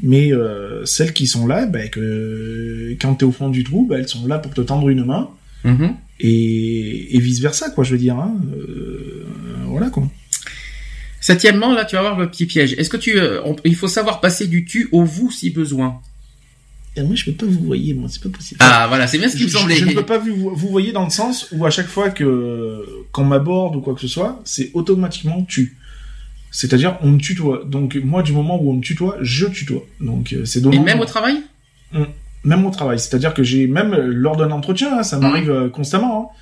[0.01, 3.97] mais euh, celles qui sont là, bah, que quand t'es au fond du trou, bah,
[3.99, 5.29] elles sont là pour te tendre une main,
[5.63, 5.93] Mhm.
[6.19, 8.15] et, et vice versa, quoi, je veux dire.
[8.17, 8.35] Hein.
[8.57, 9.25] Euh,
[9.67, 10.03] voilà, quoi.
[11.21, 12.73] Septièmement, là, tu vas voir le petit piège.
[12.73, 16.01] Est-ce que tu, euh, on- il faut savoir passer du tu au vous si besoin?
[16.95, 18.59] Et moi, je peux pas vous voyer, moi, c'est pas possible.
[18.61, 19.75] Ah, voilà, c'est bien ce qui je, me semblait.
[19.77, 22.85] je ne peux pas vous, vous voyer dans le sens où à chaque fois que
[23.11, 25.77] qu'on m'aborde ou quoi que ce soit, c'est automatiquement tu.
[26.55, 27.63] C'est-à-dire on me tutoie.
[27.65, 29.81] Donc moi du moment où on me tutoie, je tutoie.
[29.99, 30.79] Donc euh, c'est Et dommage.
[30.85, 31.41] même au travail?
[32.45, 32.99] Même au travail.
[32.99, 36.31] C'est-à-dire que j'ai même euh, lors d'un entretien, hein, ça m'arrive euh, constamment.
[36.33, 36.37] hein.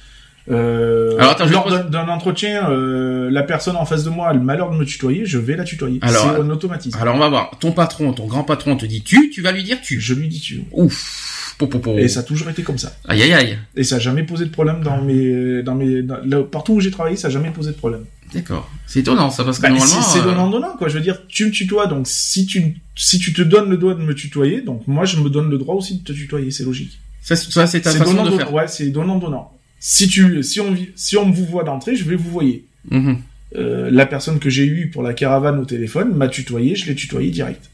[0.52, 1.18] Euh.
[1.20, 4.34] Alors, attends, lors pose- d'un- d'un entretien, euh, la personne en face de moi a
[4.34, 6.00] le malheur de me tutoyer, je vais la tutoyer.
[6.02, 6.98] Alors, c'est un automatisme.
[7.00, 7.52] Alors on va voir.
[7.60, 10.02] Ton patron, ton grand patron te dit tu, tu vas lui dire tu.
[10.02, 10.64] Je lui dis tu.
[10.72, 11.56] Ouf.
[11.60, 11.96] Po, po, po.
[12.00, 12.92] Et ça a toujours été comme ça.
[13.08, 13.58] Aïe aïe aïe.
[13.76, 16.80] Et ça a jamais posé de problème dans mes, dans mes, dans- là, partout où
[16.80, 18.06] j'ai travaillé, ça a jamais posé de problème.
[18.34, 18.70] D'accord.
[18.88, 20.02] C'est étonnant ça parce que Bah, normalement.
[20.02, 20.88] c'est c'est euh, donnant donnant quoi.
[20.88, 23.94] Je veux dire, tu me tutoies, donc si tu si tu te donnes le droit
[23.94, 26.64] de me tutoyer, donc moi je me donne le droit aussi de te tutoyer, c'est
[26.64, 27.00] logique.
[27.22, 28.38] Ça, c'est- ça, c'est ta façon donnant de donnant.
[28.40, 28.54] faire.
[28.54, 29.52] Ouais, c'est donnant donnant.
[29.80, 32.66] Si tu si on si on vous voit d'entrée, je vais vous voyer.
[32.90, 33.18] Mhm.
[33.58, 36.96] Euh, la personne que j'ai eue pour la caravane au téléphone m'a tutoyé, je l'ai
[36.96, 37.70] tutoyé direct.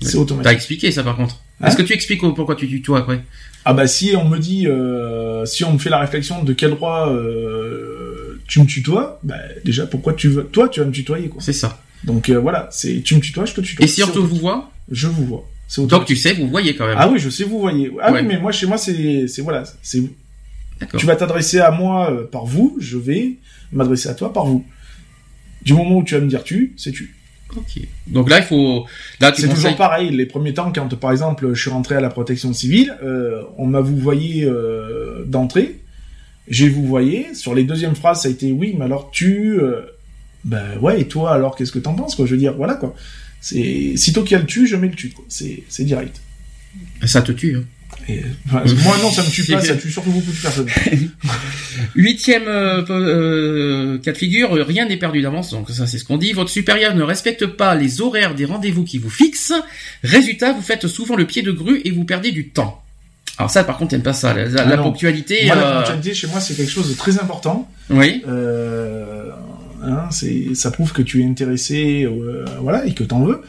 [0.00, 0.52] C'est T'as automatique.
[0.52, 1.40] expliqué ça par contre.
[1.60, 3.22] Hein Est-ce que tu expliques pourquoi tu tutoies après?
[3.64, 6.70] Ah bah si on me dit, euh, si on me fait la réflexion de quel
[6.72, 7.08] droit
[8.46, 11.40] tu me tutoies, bah déjà pourquoi tu veux, toi tu vas me tutoyer quoi.
[11.42, 11.80] C'est ça.
[12.04, 13.84] Donc euh, voilà, c'est tu me tutoies, je te tutoie.
[13.84, 15.48] Et si on te vous voit, je vous vois.
[15.66, 16.96] C'est donc tu sais, vous voyez quand même.
[16.98, 17.90] Ah oui, je sais vous voyez.
[18.02, 18.20] Ah Ouais.
[18.20, 20.02] oui, mais moi chez moi c'est voilà, c'est
[20.98, 23.36] tu vas t'adresser à moi euh, par vous, je vais
[23.72, 24.64] m'adresser à toi par vous.
[25.62, 27.16] Du moment où tu vas me dire tu, c'est tu.
[27.56, 27.80] Ok.
[28.08, 28.84] Donc là, il faut.
[29.20, 29.54] Là, C'est conseilles.
[29.54, 30.10] toujours pareil.
[30.10, 33.66] Les premiers temps, quand par exemple je suis rentré à la protection civile, euh, on
[33.66, 34.46] m'a vous voyé
[35.26, 35.80] d'entrée.
[36.48, 37.34] J'ai vous voyé.
[37.34, 39.82] Sur les deuxièmes phrases, ça a été oui, mais alors tu, euh,
[40.44, 42.26] ben ouais, et toi alors qu'est-ce que t'en penses quoi?
[42.26, 42.94] Je veux dire, voilà quoi.
[43.40, 45.24] C'est sitôt qu'il y a le tu, je mets le tu quoi.
[45.28, 46.20] C'est c'est direct.
[47.04, 47.56] Ça te tue.
[47.56, 47.64] hein.
[48.08, 50.68] Et, enfin, moi non, ça me tue pas, ça tue surtout beaucoup de personnes.
[51.94, 56.18] Huitième euh, euh, cas de figure, rien n'est perdu d'avance, donc ça c'est ce qu'on
[56.18, 56.32] dit.
[56.32, 59.54] Votre supérieur ne respecte pas les horaires des rendez-vous qui vous fixent.
[60.02, 62.83] Résultat, vous faites souvent le pied de grue et vous perdez du temps.
[63.38, 64.32] Alors ça, par contre, t'aimes pas ça.
[64.34, 65.46] La, la- Ah la ponctualité.
[65.46, 67.68] Moi, euh, la ponctualité chez moi, c'est quelque chose de très important.
[67.90, 68.22] Oui.
[68.28, 69.30] Euh,
[69.82, 73.42] hein, c'est, ça prouve que tu es intéressé, euh, voilà, et que t'en veux.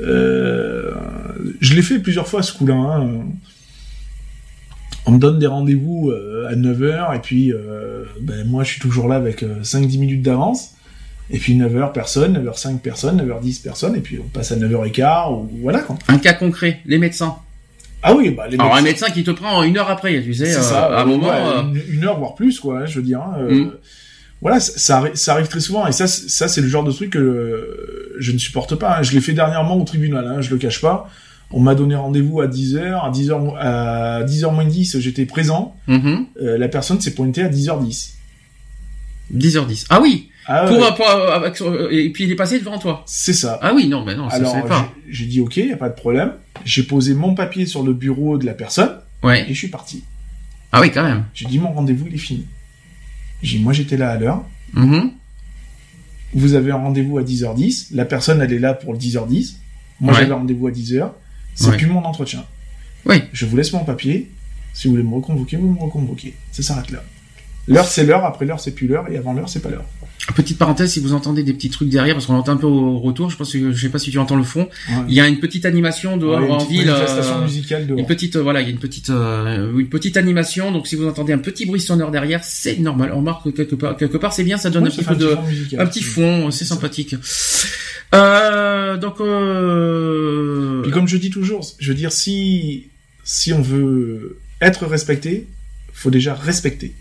[0.00, 0.92] Euh,
[1.60, 2.74] je l'ai fait plusieurs fois ce coup-là.
[2.74, 3.08] hein.
[5.08, 8.80] On me donne des rendez-vous euh, à 9h, et puis euh, ben, moi je suis
[8.80, 10.70] toujours là avec euh, 5-10 minutes d'avance.
[11.30, 15.48] Et puis 9h personne, 9h5 personne, 9h10 personne, et puis on passe à 9h15, ou
[15.62, 15.96] voilà quoi.
[16.08, 17.36] Un cas concret, les médecins.
[18.08, 20.54] Ah oui, bah les Alors un médecin qui te prend une heure après, tu sais,
[20.54, 21.28] euh, ça, à un moment.
[21.28, 23.70] ouais, euh, une, une heure voire plus quoi hein, je veux dire hein, euh, Mm.
[24.42, 26.84] voilà ça, ça, arri- ça arrive très souvent et ça c'est- ça c'est le genre
[26.84, 29.02] de truc que je ne supporte pas hein.
[29.02, 31.08] je l'ai fait dernièrement au tribunal hein, je le cache pas
[31.50, 35.74] on m'a donné rendez-vous à 10h à 10h mo- à 10h moins 10 j'étais présent
[35.88, 38.12] mhm, Euh, la personne s'est pointée à 10h10
[39.34, 39.86] 10h10.
[39.90, 40.30] Ah oui.
[40.48, 43.02] Ah, Pour, ouais, euh, pour, euh, avec- euh, et puis il est passé devant toi.
[43.06, 44.92] c'est ça Ah oui, non, mais non, ça alors pas.
[45.08, 46.32] j'ai- dit ok y a pas de problème
[46.64, 49.42] j'ai posé mon papier sur le bureau de la personne Ouais.
[49.48, 50.04] et je suis parti
[50.72, 51.24] Ah oui, quand même.
[51.34, 52.46] j'ai dit mon rendez-vous il est fini
[53.42, 55.10] j'ai dit moi j'étais là à l'heure Mhm.
[56.34, 59.56] vous avez un rendez-vous à 10h10, la personne elle est là pour le 10h10,
[60.00, 60.20] moi Ouais.
[60.20, 61.10] j'avais rendez-vous à 10h,
[61.54, 61.76] c'est Ouais.
[61.76, 62.44] plus mon entretien.
[63.06, 63.22] Oui.
[63.32, 64.30] Je vous laisse mon papier,
[64.74, 66.34] si vous voulez me reconvoquer, vous me reconvoquez.
[66.52, 67.02] Ça s'arrête là.
[67.68, 69.84] L'heure c'est l'heure, après l'heure c'est plus l'heure, et avant l'heure c'est pas l'heure.
[70.34, 72.98] Petite parenthèse, si vous entendez des petits trucs derrière, parce qu'on entend un peu au
[72.98, 74.68] retour, je pense que je sais pas si tu entends le fond.
[74.88, 74.94] Ouais.
[75.08, 76.86] Il y a une petite animation dehors Ouais, en petite ville.
[76.86, 77.98] manifestation euh, musicale dehors.
[78.00, 80.72] Une petite, euh, voilà, il y a une petite, euh, une petite animation.
[80.72, 83.12] Donc, si vous entendez un petit bruit sonore derrière, c'est normal.
[83.14, 84.58] On remarque que quelque part, quelque part, c'est bien.
[84.58, 85.80] Ça donne Ouais, un ça petit fait peu de, fond musical.
[85.80, 86.50] un petit fond.
[86.50, 87.14] C'est sympathique.
[88.14, 89.16] Euh, donc.
[90.82, 92.88] Puis comme je dis toujours, je veux dire, si,
[93.24, 95.46] si on veut être respecté,
[95.92, 96.94] faut déjà respecter.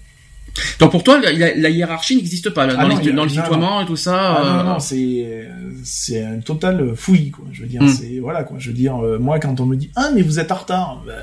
[0.80, 3.14] Donc pour toi, la, hiérarchie n'existe pas là, Ah dans, non, les- a-
[3.49, 4.16] dans non, et tout ça.
[4.38, 5.47] Ah euh, non, non, c'est,
[5.84, 7.45] c'est un total fouillis, quoi.
[7.51, 7.89] Je veux dire, Hmm.
[7.89, 8.58] c'est, voilà, quoi.
[8.60, 11.03] Je veux dire, euh, moi, quand on me dit, ah, mais vous êtes en retard,
[11.06, 11.14] ben,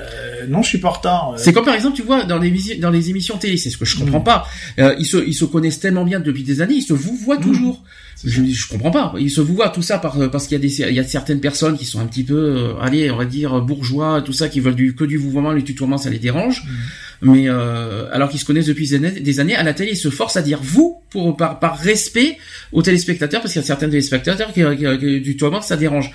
[0.49, 1.33] non, je suis pas en retard.
[1.37, 3.85] C'est comme par exemple, tu vois, dans les, dans les émissions télé, c'est ce que
[3.85, 4.23] je comprends Mm.
[4.23, 4.45] pas.
[4.79, 7.37] Euh, ils, se, ils se connaissent tellement bien depuis des années, ils se vous voient
[7.39, 7.41] Mm.
[7.43, 7.83] toujours.
[8.25, 9.13] Je, je comprends pas.
[9.19, 11.03] Ils se vous voient tout ça par, parce qu'il y a des, il y a
[11.03, 14.47] certaines personnes qui sont un petit peu, euh, allez, on va dire bourgeois, tout ça,
[14.49, 16.63] qui veulent du, que du vouvoiement, les tutoiements, ça les dérange.
[17.21, 19.97] Mais euh, alors qu'ils se connaissent depuis des années, des années, à la télé, ils
[19.97, 22.37] se forcent à dire vous pour par, par respect
[22.73, 26.11] aux téléspectateurs, parce qu'il y a certains téléspectateurs qui, qui, qui- du tutoiement, ça dérange.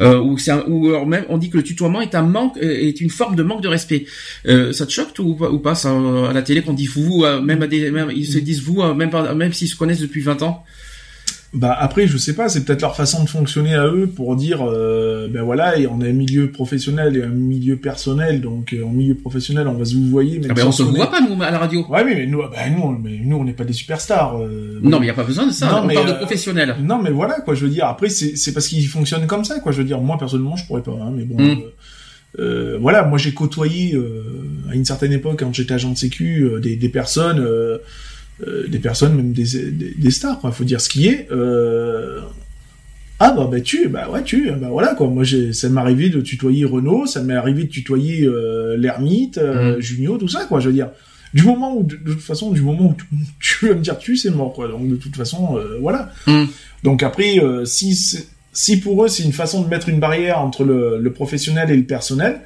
[0.00, 2.56] Euh, ou, c'est un- ou alors même on dit que le tutoiement est un manque,
[2.62, 4.04] euh, est une forme de manque de respect.
[4.46, 6.86] Euh, ça te choque ou pas, ou pas ça, euh, à la télé qu'on dit
[6.86, 10.20] vous, même à des, même, ils se disent vous, même même s'ils se connaissent depuis
[10.22, 10.64] 20 ans?
[11.54, 14.58] Bah après, je sais pas, c'est peut-être leur façon de fonctionner à eux pour dire,
[14.62, 18.84] euh, ben voilà, et on a un milieu professionnel et un milieu personnel, donc euh,
[18.84, 20.96] en milieu professionnel, on va se vous voyer, même Ah ben, si on se connaît.
[20.98, 21.86] voit pas nous à la radio.
[21.88, 24.38] Ouais, mais, mais nous, ben, nous, on- mais nous, on n'est pas des superstars.
[24.42, 25.70] euh, Non, mais il y a pas besoin de ça.
[25.70, 26.76] Non, on mais, parle de euh, professionnels.
[26.82, 27.86] Non, mais voilà, quoi, je veux dire.
[27.86, 29.72] Après, c'est c'est parce qu'ils fonctionnent comme ça, quoi.
[29.72, 31.36] Je veux dire, moi, personnellement, je pourrais pas, hein, mais bon.
[31.42, 31.50] Mm.
[31.50, 31.54] euh,
[32.38, 34.22] euh, voilà, moi, j'ai côtoyé, euh,
[34.70, 37.38] à une certaine époque, quand j'étais agent de sécu, euh, des, des personnes,
[38.42, 40.52] euh, euh, des personnes, même des, des, des stars, quoi.
[40.52, 41.28] Faut dire ce qui est.
[41.30, 42.20] Euh...
[43.18, 45.08] Ah, bah, bah, tu, bah, ouais, tu, bah, voilà, quoi.
[45.08, 49.38] Moi, j'ai, ça m'est arrivé de tutoyer Renault, ça m'est arrivé de tutoyer, euh, l'ermite,
[49.38, 49.80] euh, Mm.
[49.80, 50.60] Junio, tout ça, quoi.
[50.60, 50.90] Je veux dire.
[51.34, 53.06] Du moment où, de, de toute façon, du moment où tu,
[53.58, 54.68] tu vas me dire tu, c'est mort, quoi.
[54.68, 56.10] Donc, de toute façon, euh, voilà.
[56.26, 56.44] Mm.
[56.82, 57.96] Donc après, euh, si,
[58.52, 61.76] si pour eux c'est une façon de mettre une barrière entre le, le professionnel et
[61.76, 62.42] le personnel,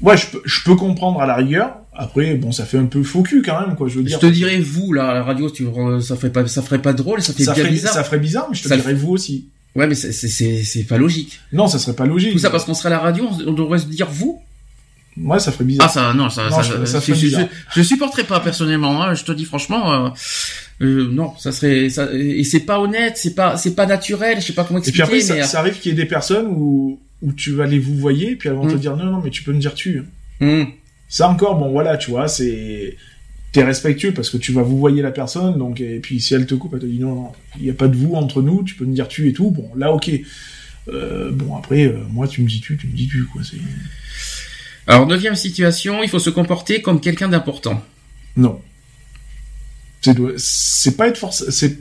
[0.00, 1.76] Ouais, je peux, je peux comprendre à la rigueur.
[1.96, 3.88] Après, bon, ça fait un peu faux cul quand même, quoi.
[3.88, 4.18] Je veux Je dire.
[4.18, 5.66] te dirais vous là, à la radio, tu,
[6.02, 7.94] ça ferait pas, ça ferait pas drôle, ça fait ça bien ferait, bizarre.
[7.94, 9.48] ça ferait bizarre, mais je te Ça dirais vous aussi.
[9.76, 11.40] Ouais, mais c'est, pas logique.
[11.52, 12.32] Non, ça serait pas logique.
[12.32, 14.40] Tout ça parce qu'on serait à la radio, on devrait se dire vous.
[15.16, 15.86] Moi, ça ferait bizarre.
[15.88, 17.46] Ah ça, non, ça, Non, ça, je- ça ferait je, bizarre.
[17.74, 19.02] je, je supporterais pas personnellement.
[19.02, 20.08] hein, je te dis franchement, euh,
[20.82, 24.40] euh, non, ça serait, ça, et c'est pas honnête, c'est pas, c'est pas naturel.
[24.40, 26.02] Je sais pas comment Et puis expliquer, après, mais euh, ça arrive qu'il y ait
[26.02, 28.78] des personnes où, où tu vas les vous voyer, et puis elles vont te Mm.
[28.80, 30.02] dire non, non, mais tu peux me dire tu.
[30.40, 30.66] hum,
[31.08, 32.96] Ça encore, bon, voilà, tu vois, c'est,
[33.52, 36.44] t'es respectueux parce que tu vas vous voyer la personne, donc, et puis si elle
[36.46, 38.64] te coupe, elle te dit non, non, il n'y a pas de vous entre nous,
[38.64, 39.52] tu peux me dire tu et tout.
[39.52, 40.10] Bon, là, ok.
[40.88, 43.56] Euh, bon, après, moi, tu me dis tu, tu me dis tu, quoi, c'est,
[44.86, 47.82] Alors neuvième situation, il faut se comporter comme quelqu'un d'important.
[48.36, 48.60] non.
[50.36, 51.78] C'est, pas être forcé, c'est,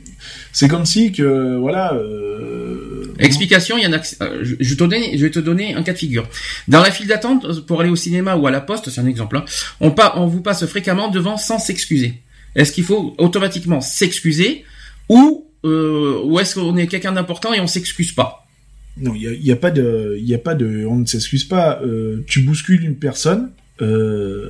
[0.53, 3.97] c'est comme si que, voilà, euh, Explication, il y en a.
[4.21, 6.25] euh, Je, te donner, je vais te donner un cas de figure.
[6.69, 9.07] Dans la file d'attente euh, pour aller au cinéma ou à la poste, c'est un
[9.07, 9.35] exemple.
[9.35, 9.43] hein,
[9.81, 12.21] on, pa- on vous passe fréquemment devant sans s'excuser.
[12.55, 14.63] Est-ce qu'il faut automatiquement s'excuser
[15.09, 18.42] ou euh, ou est-ce qu'on est quelqu'un d'important et on s'excuse pas?
[18.97, 21.81] Non, il y a, pas de, il a pas de, on ne s'excuse pas.
[21.81, 23.51] Euh, tu bouscules une personne,
[23.81, 24.49] euh,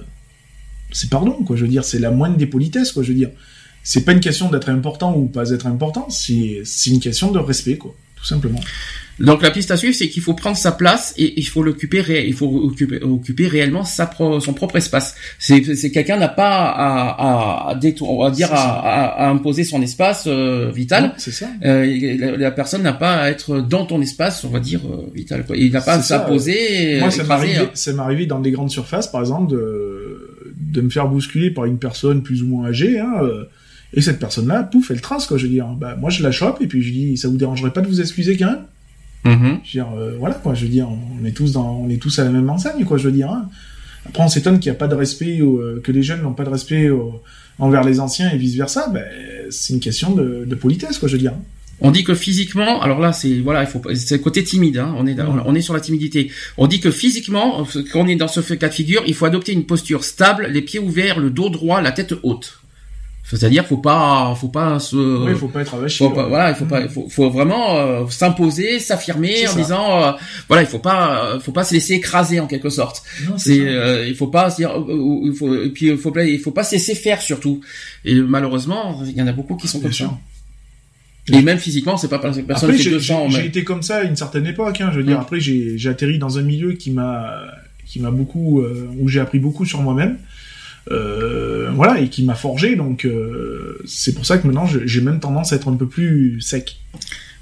[0.92, 1.56] c'est pardon, quoi.
[1.56, 3.04] Je veux dire, c'est la moindre des politesses, quoi.
[3.04, 3.30] Je veux dire,
[3.84, 7.40] c'est pas une question d'être important ou pas être important, c'est, c'est une question de
[7.40, 8.60] respect, quoi, tout simplement.
[9.20, 12.04] Donc la piste à suivre, c'est qu'il faut prendre sa place et il faut l'occuper,
[12.28, 15.16] il faut occuper, occuper réellement sa pro- son propre espace.
[15.38, 19.30] C'est, c'est quelqu'un n'a pas à, à, à, détour- on va dire à, à, à
[19.30, 21.04] imposer son espace euh, vital.
[21.04, 21.48] Non, C'est ça.
[21.64, 25.10] Euh, la, la personne n'a pas à être dans ton espace, on va dire euh,
[25.14, 25.46] vital.
[25.46, 25.58] Quoi.
[25.58, 26.98] Il n'a pas à s'imposer.
[27.00, 27.70] Moi, euh, ça m'est écraser, arrivé, hein.
[27.76, 31.66] ça m'est arrivé dans des grandes surfaces, par exemple, de, de me faire bousculer par
[31.66, 33.44] une personne plus ou moins âgée, hein, euh,
[33.94, 35.38] et cette personne-là, pouf, elle trace, quoi.
[35.38, 37.72] Je veux dire, bah, moi, je la chope, et puis je dis, ça vous dérangerait
[37.72, 38.64] pas de vous excuser quand même?
[39.26, 39.60] Mhm.
[39.64, 42.02] Je veux dire, euh, voilà quoi, je veux dire, on est tous dans, on est
[42.02, 43.30] tous à la même enseigne quoi, je veux dire.
[43.32, 43.50] hein.
[44.06, 46.34] Après, on s'étonne qu'il n'y a pas de respect, ou, euh, que les jeunes n'ont
[46.34, 46.98] pas de respect euh,
[47.58, 48.90] envers les anciens et vice versa.
[48.94, 49.04] Ben,
[49.50, 51.34] c'est une question de, de politesse quoi, je veux dire.
[51.80, 54.78] On dit que physiquement, alors là c'est voilà, il faut pas- c'est le côté timide.
[54.78, 56.30] Hein, on est on est sur la timidité.
[56.58, 59.54] On dit que physiquement, quand on est dans ce cas de figure, il faut adopter
[59.54, 62.60] une posture stable, les pieds ouverts, le dos droit, la tête haute.
[63.26, 66.04] C'est-à-dire, faut pas, faut pas se, Oui, faut pas être avachi.
[66.04, 66.10] Ouais.
[66.28, 69.58] voilà, il faut pas, il faut, faut vraiment euh, s'imposer, s'affirmer en ça.
[69.58, 70.12] disant, euh,
[70.50, 73.02] voilà, il faut pas, euh, faut pas se laisser écraser en quelque sorte.
[73.38, 76.38] C'est euh, il faut pas se dire, il faut, et puis il faut pas, il
[76.40, 77.62] faut pas se laisser faire surtout.
[78.04, 80.18] Et malheureusement, il y en a beaucoup qui sont Bien comme sûr.
[81.30, 81.34] ça.
[81.38, 83.30] Et même physiquement, c'est pas parce que personne Après, fait j'ai 200.
[83.30, 84.82] j'ai- mais- été comme ça à une certaine époque.
[84.82, 85.22] Hein, je veux dire, Mm.
[85.22, 87.40] après, j'ai atterri dans un milieu qui m'a
[87.86, 88.62] qui m'a beaucoup,
[89.00, 90.18] où j'ai appris beaucoup sur moi-même.
[90.92, 92.76] Euh, voilà, et qui m'a forgé.
[92.76, 96.40] Donc, euh, c'est pour ça que maintenant, j'ai même tendance à être un peu plus
[96.42, 96.78] sec.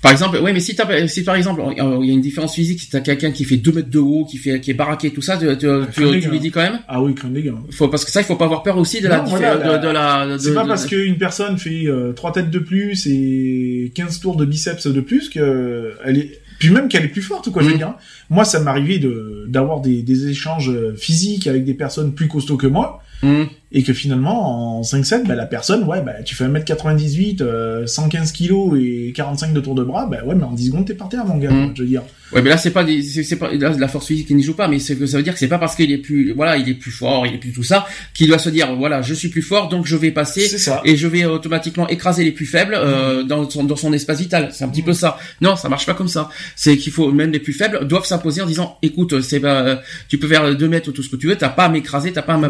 [0.01, 0.75] Par exemple, oui, mais si,
[1.07, 3.71] si par exemple, il y a une différence physique, si t'as quelqu'un qui fait 2
[3.71, 6.49] mètres de haut, qui fait, qui est baraqué, tout ça, tu, tu, tu, lui dis
[6.49, 7.53] quand même, Ah oui, crâne des gars.
[7.69, 9.61] faut, parce que ça, il faut pas avoir peur aussi de la, Non, voilà, de,
[9.63, 13.05] la- de la, C'est pas de- parce qu'une personne fait euh, trois têtes de plus
[13.05, 17.23] et 15 tours de biceps de plus que elle est puis même qu'elle est plus
[17.23, 17.77] forte quoi je veux Mm.
[17.77, 17.93] dire.
[18.31, 22.67] Moi ça m'arrivait de d'avoir des, des échanges physiques avec des personnes plus costauds que
[22.67, 23.60] moi Mm.
[23.71, 28.31] Et que finalement en 5-7 bah, la personne ouais bah tu fais 1m98 euh, 115
[28.31, 31.09] kilos et 45 de tour de bras bah ouais mais en 10 secondes t'es par
[31.09, 31.65] terre mon gars Mm.
[31.65, 32.03] quoi, je veux dire.
[32.33, 34.53] Ouais, mais là c'est pas des, c'est pas là, la force physique qui n'y joue
[34.55, 36.55] pas, mais c'est que ça veut dire que c'est pas parce qu'il est plus, voilà,
[36.55, 39.13] il est plus fort, il est plus tout ça, qu'il doit se dire, voilà, je
[39.13, 40.81] suis plus fort, donc je vais passer ça.
[40.85, 44.47] et je vais automatiquement écraser les plus faibles euh, dans son dans son espace vital.
[44.53, 45.17] C'est un petit peu ça.
[45.41, 46.29] Non, ça marche pas comme ça.
[46.55, 49.75] C'est qu'il faut même les plus faibles doivent s'imposer en disant, écoute, c'est euh,
[50.07, 52.13] tu peux faire deux mètres ou tout ce que tu veux, t'as pas à m'écraser,
[52.13, 52.41] t'as pas à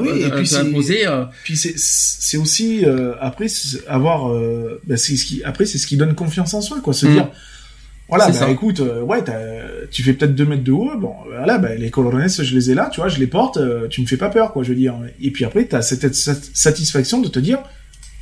[0.45, 1.07] c'est- m'imposer.
[1.11, 3.47] Euh, Puis c'est aussi euh, après
[3.87, 6.93] avoir euh, bah, c'est ce qui après c'est ce qui donne confiance en soi quoi
[6.93, 7.13] se Mm.
[7.13, 7.27] dire
[8.09, 8.49] voilà bah, ça.
[8.49, 9.23] écoute euh, ouais
[9.91, 12.73] tu fais peut-être deux mètres de haut bon voilà bah, les colonnes je les ai
[12.75, 14.75] là tu vois je les porte euh, tu me fais pas peur quoi je veux
[14.75, 17.59] dire et puis après t'as cette, cette satisfaction de te dire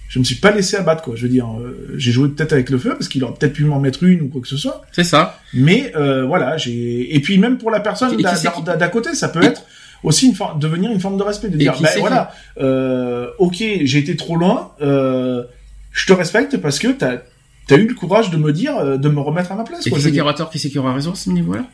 [0.08, 2.70] je me suis pas laissé abattre quoi je veux dire euh, j'ai joué peut-être avec
[2.70, 4.82] le feu parce qu'il aurait peut-être pu m'en mettre une ou quoi que ce soit
[4.92, 5.40] c'est ça.
[5.54, 5.92] mais
[6.28, 9.64] voilà, j'ai et puis même pour la personne d'à qui- côté, ça peut Et- être
[10.04, 14.00] aussi une forme, devenir une forme de respect, de dire ben voilà, euh, ok, j'ai
[14.00, 15.44] été trop loin, euh,
[15.92, 17.18] je te respecte parce que t'as
[17.72, 19.86] as eu le courage de me dire, euh, de me remettre à ma place.
[19.86, 21.66] Et Quoi, qui c'est qui aura tort, qui c'est qui aura raison à ce niveau-là?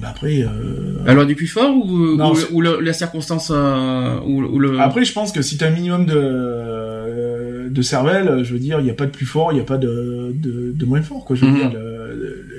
[0.00, 3.50] Ben après, euh, loi du plus fort ou, Non, ou, c'est- ou le- la circonstance
[3.54, 4.80] euh, ou, ou le.
[4.80, 8.80] après, je pense que si t'as un minimum de euh, de cervelle, je veux dire,
[8.80, 11.02] il y a pas de plus fort, il y a pas de de, de moins
[11.02, 11.36] fort, quoi.
[11.36, 11.56] Je veux Mhm.
[11.58, 11.72] dire,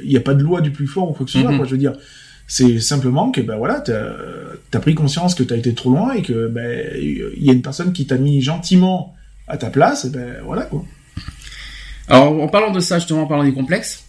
[0.03, 1.57] il y a pas de loi du plus fort ou quoi que ce soit, Mhm.
[1.57, 1.65] quoi.
[1.65, 1.93] Je veux dire.
[2.55, 4.11] C'est simplement que ben voilà, t'as
[4.73, 7.63] as pris conscience que t'as été trop loin et que ben il y a une
[7.63, 9.15] personne qui t'a mis gentiment
[9.47, 10.85] à ta place, et ben voilà quoi.
[12.09, 14.03] Alors, en parlant de ça, justement, en parlant des complexes,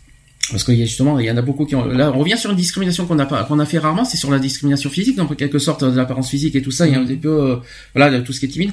[0.50, 1.86] parce qu'il y a justement, il y en a beaucoup qui ont.
[1.86, 4.30] Là, on revient sur une discrimination qu'on a pas, qu'on a fait rarement, c'est sur
[4.30, 6.86] la discrimination physique, donc en quelque sorte de l'apparence physique et tout ça.
[6.86, 7.56] Il y a un petit peu, euh,
[7.94, 8.72] voilà, tout ce qui est timide.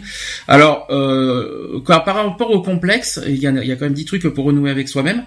[0.50, 4.04] Alors, euh, par rapport au complexe, il y, a, il y a quand même dix
[4.04, 5.24] trucs pour renouer avec soi-même.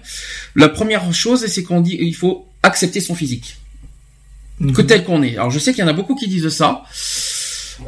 [0.55, 3.57] La première chose, c'est qu'on dit, il faut accepter son physique,
[4.59, 4.87] que Mhm.
[4.87, 5.37] tel qu'on est.
[5.37, 6.83] Alors, je sais qu'il y en a beaucoup qui disent ça.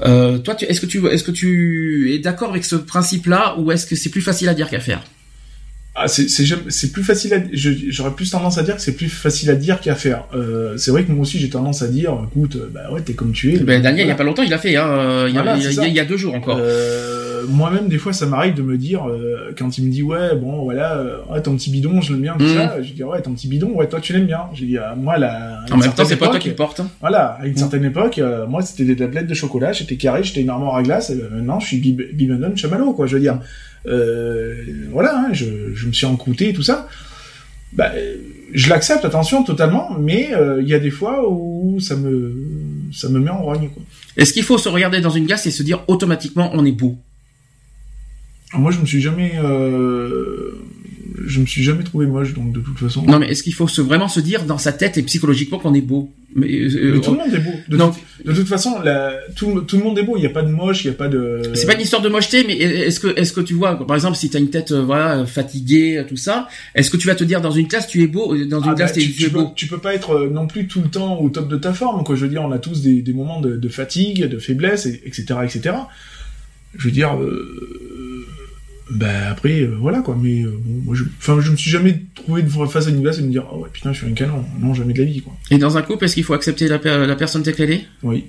[0.05, 3.71] Euh, toi, tu, est-ce que tu, est-ce que tu es d'accord avec ce principe-là, ou
[3.71, 5.01] est-ce que c'est plus facile à dire qu'à faire?
[5.99, 8.91] Ah, c'est c'est jamais- c'est plus facile à j'aurais plus tendance à dire que c'est
[8.95, 10.25] plus facile à dire qu'à faire.
[10.35, 13.13] Euh, c'est vrai que moi aussi j'ai tendance à dire écoute euh, bah ouais t'es
[13.13, 13.57] comme tu es.
[13.57, 15.57] Ben, Daniel, il y a pas longtemps, il a fait, hein, il y a, Voilà,
[15.57, 15.87] il y a- c'est ça.
[15.87, 16.59] il y a deux jours encore.
[16.61, 17.16] Euh,
[17.47, 20.63] moi-même des fois ça m'arrive de me dire euh, quand il me dit ouais bon
[20.63, 22.53] voilà euh, ton petit bidon je l'aime bien tout Mhm.
[22.55, 24.95] ça je dis ouais ton petit bidon ouais toi tu l'aimes bien j'ai dit euh,
[24.95, 26.79] moi là en même temps, c'est pas toi qui le porte.
[26.79, 26.89] hein.
[27.01, 30.41] Voilà, à une certaine époque, euh, moi c'était des tablettes de chocolat, j'étais carré, j'étais
[30.41, 33.39] une armoire à glace, et maintenant je suis Bib- Bibendon Chamallow, quoi, je veux dire.
[34.91, 36.87] Voilà, hein, je, je me suis encrouté et tout ça.
[37.73, 37.91] Bah,
[38.53, 42.33] je l'accepte, attention, totalement, mais il y a des fois où ça me,
[42.93, 43.83] ça me met en rogne, quoi.
[44.15, 46.97] Est-ce qu'il faut se regarder dans une glace et se dire automatiquement on est beau?
[48.53, 50.51] Moi, je me suis jamais, euh,
[51.25, 53.03] je me suis jamais trouvé moche, donc de toute façon.
[53.03, 55.73] Non, mais est-ce qu'il faut se, vraiment se dire dans sa tête et psychologiquement qu'on
[55.73, 56.11] est beau?
[56.35, 57.51] Mais, euh, Mais tout le monde est beau.
[57.67, 57.93] De, non.
[58.23, 60.15] de toute façon, la- tout, tout le monde est beau.
[60.17, 61.41] Il n'y a pas de moche, il n'y a pas de.
[61.55, 64.15] C'est pas une histoire de mocheté, mais est-ce que, est-ce que tu vois, par exemple,
[64.15, 67.41] si t'as une tête, euh, voilà, fatiguée, tout ça, est-ce que tu vas te dire
[67.41, 69.25] dans une classe tu es beau, euh, dans une Ah classe bah, tu, tu es
[69.25, 71.49] tu peux, beau tu peux pas être euh, non plus tout le temps au top
[71.49, 72.15] de ta forme, quoi.
[72.15, 75.01] Je veux dire, on a tous des, des moments de, de fatigue, de faiblesse, et-
[75.05, 75.75] etc., etc.
[76.77, 77.86] Je veux dire, euh,
[78.91, 80.17] bah après, euh, voilà quoi.
[80.21, 83.19] Mais euh, bon, moi, je, enfin, je me suis jamais trouvé face à une glace
[83.19, 84.43] et me dire, oh ouais, putain, je suis un canon.
[84.61, 85.33] Non, jamais de la vie, quoi.
[85.51, 87.85] Et dans un couple, est-ce qu'il faut accepter la, per- la personne telle qu'elle est?
[88.03, 88.25] Oui.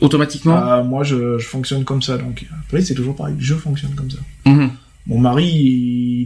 [0.00, 0.56] automatiquement?
[0.56, 2.18] Ah, moi, je, je fonctionne comme ça.
[2.18, 3.34] Donc après, c'est toujours pareil.
[3.38, 4.18] Je fonctionne comme ça.
[4.46, 4.70] Mhm.
[5.08, 5.46] Mon mari,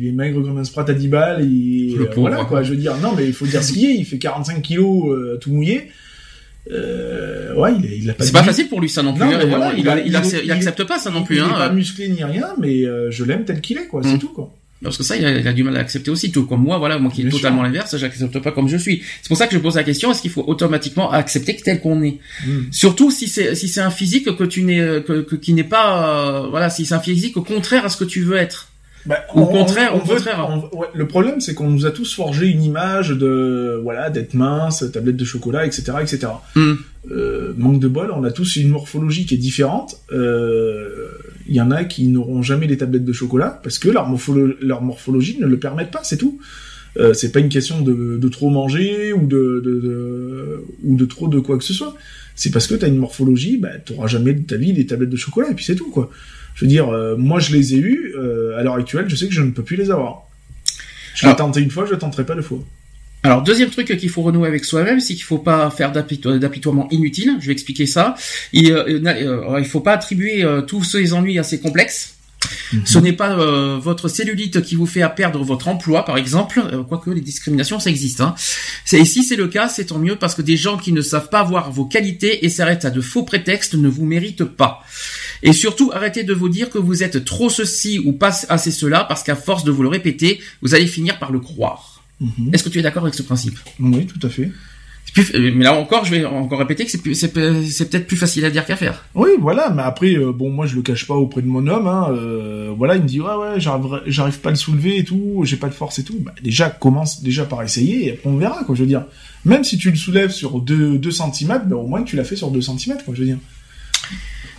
[0.00, 2.70] il est maigre comme un sprat à 10 balles, et Le euh, voilà quoi, je
[2.70, 5.36] veux dire, non mais il faut dire ce qu'il est, il fait 45 kilos euh,
[5.38, 5.88] tout mouillé,
[6.72, 9.24] euh, ouais, il, il a pas C'est pas facile pour lui ça non plus.
[9.24, 9.46] Non, hein.
[9.48, 10.12] voilà, il, il a- il,
[10.44, 11.36] il- accepte, pas ça non plus.
[11.36, 11.48] il est Hein.
[11.56, 14.52] pas musclé ni rien, mais euh, je l'aime tel qu'il est, quoi, c'est tout quoi.
[14.82, 16.78] Parce que ça, il a, il a du mal à accepter aussi, tout comme moi,
[16.78, 19.02] voilà, moi qui est Bien totalement l'inverse, j'accepte pas comme je suis.
[19.20, 22.02] C'est pour ça que je pose la question, est-ce qu'il faut automatiquement accepter tel qu'on
[22.02, 22.16] est?
[22.46, 22.50] Mm.
[22.72, 26.44] Surtout si c'est si c'est un physique que tu n'es que, que- qui n'est pas
[26.44, 28.68] euh, voilà, si c'est un physique au contraire à ce que tu veux être.
[29.06, 30.48] Bah, Au contraire, au veut- contraire.
[30.50, 34.34] on- ouais, le problème, c'est qu'on nous a tous forgé une image de, voilà, d'être
[34.34, 36.26] mince, tablette de chocolat, etc., etc.
[36.54, 36.74] Hmm.
[37.10, 39.96] Euh, manque de bol, on a tous une morphologie qui est différente.
[40.12, 41.08] Euh,
[41.48, 44.54] Il y en a qui n'auront jamais les tablettes de chocolat parce que leur, morpholo-
[44.60, 46.38] leur morphologie ne le permettent pas, c'est tout.
[46.98, 51.04] Euh, c'est pas une question de, de trop manger ou de, de, de- ou de
[51.06, 51.94] trop de quoi que ce soit.
[52.36, 55.16] C'est parce que t'as une morphologie, bah, t'auras jamais de ta vie des tablettes de
[55.16, 56.10] chocolat et puis c'est tout quoi.
[56.54, 59.26] Je veux dire, euh, moi je les ai eues, euh, à l'heure actuelle, je sais
[59.28, 60.22] que je ne peux plus les avoir.
[61.14, 62.58] Je l'ai tenté une fois, je le tenterai pas deux fois.
[63.22, 66.88] Alors deuxième truc qu'il faut renouer avec soi-même, c'est qu'il faut pas faire d'apito- d'apitoiement
[66.90, 67.36] inutile.
[67.40, 68.14] Je vais expliquer ça.
[68.52, 72.16] Il, euh, euh, il faut pas attribuer euh, tous ces ennuis à ces complexes.
[72.86, 76.82] Ce n'est pas euh, votre cellulite qui vous fait perdre votre emploi, par exemple, euh,
[76.82, 78.22] quoique les discriminations, ça existe.
[78.22, 78.34] Hein.
[78.92, 81.28] Et si c'est le cas, c'est tant mieux parce que des gens qui ne savent
[81.28, 84.82] pas voir vos qualités et s'arrêtent à de faux prétextes ne vous méritent pas.
[85.42, 89.04] Et surtout, arrêtez de vous dire que vous êtes trop ceci ou pas assez cela
[89.04, 92.02] parce qu'à force de vous le répéter, vous allez finir par le croire.
[92.20, 92.50] Mhm.
[92.52, 93.58] Est-ce que tu es d'accord avec ce principe?
[93.78, 94.50] Oui, tout à fait.
[95.14, 97.90] Plus- euh, Mais là encore, je vais encore répéter que c'est plus- c'est pe- c'est
[97.90, 99.06] peut-être plus facile à dire qu'à faire.
[99.16, 101.88] Oui, voilà, mais après, euh, bon, moi je le cache pas auprès de mon homme,
[101.88, 105.40] hein, euh, voilà, il me dit, ouais, ouais, j'arrive pas à le soulever et tout,
[105.44, 108.36] j'ai pas de force et tout, bah, déjà, commence déjà par essayer, et après on
[108.36, 109.04] verra, quoi, je veux dire.
[109.44, 112.36] Même si tu le soulèves sur 2, 2 cm, bah, au moins tu l'as fait
[112.36, 113.38] sur 2 cm, quoi, je veux dire.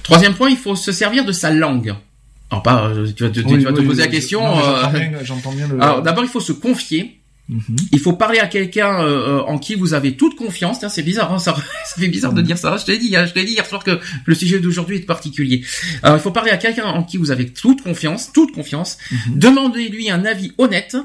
[0.04, 1.96] Troisième point, il faut se servir de sa langue.
[2.50, 4.42] Alors pas, euh, tu vas te, tu Oui, vas te oui, poser la question.
[4.60, 4.84] euh,
[5.24, 5.82] J'entends bien, le...
[5.82, 7.18] Alors d'abord, il faut se confier.
[7.50, 7.76] Mhm.
[7.92, 10.80] Il faut parler à quelqu'un euh, en qui vous avez toute confiance.
[10.80, 11.54] Tiens, C'est bizarre, hein, ça,
[11.86, 12.78] ça fait bizarre de dire ça.
[12.78, 15.64] Je t'ai dit, hein, je t'ai dit hier soir que le sujet d'aujourd'hui est particulier.
[16.04, 18.98] Alors, il faut parler à quelqu'un en qui vous avez toute confiance, toute confiance.
[19.12, 19.40] Mhm.
[19.40, 20.96] Demandez-lui un avis honnête.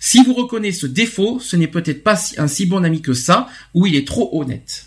[0.00, 3.48] Si vous reconnaissez ce défaut, ce n'est peut-être pas un si bon ami que ça,
[3.74, 4.85] ou il est trop honnête.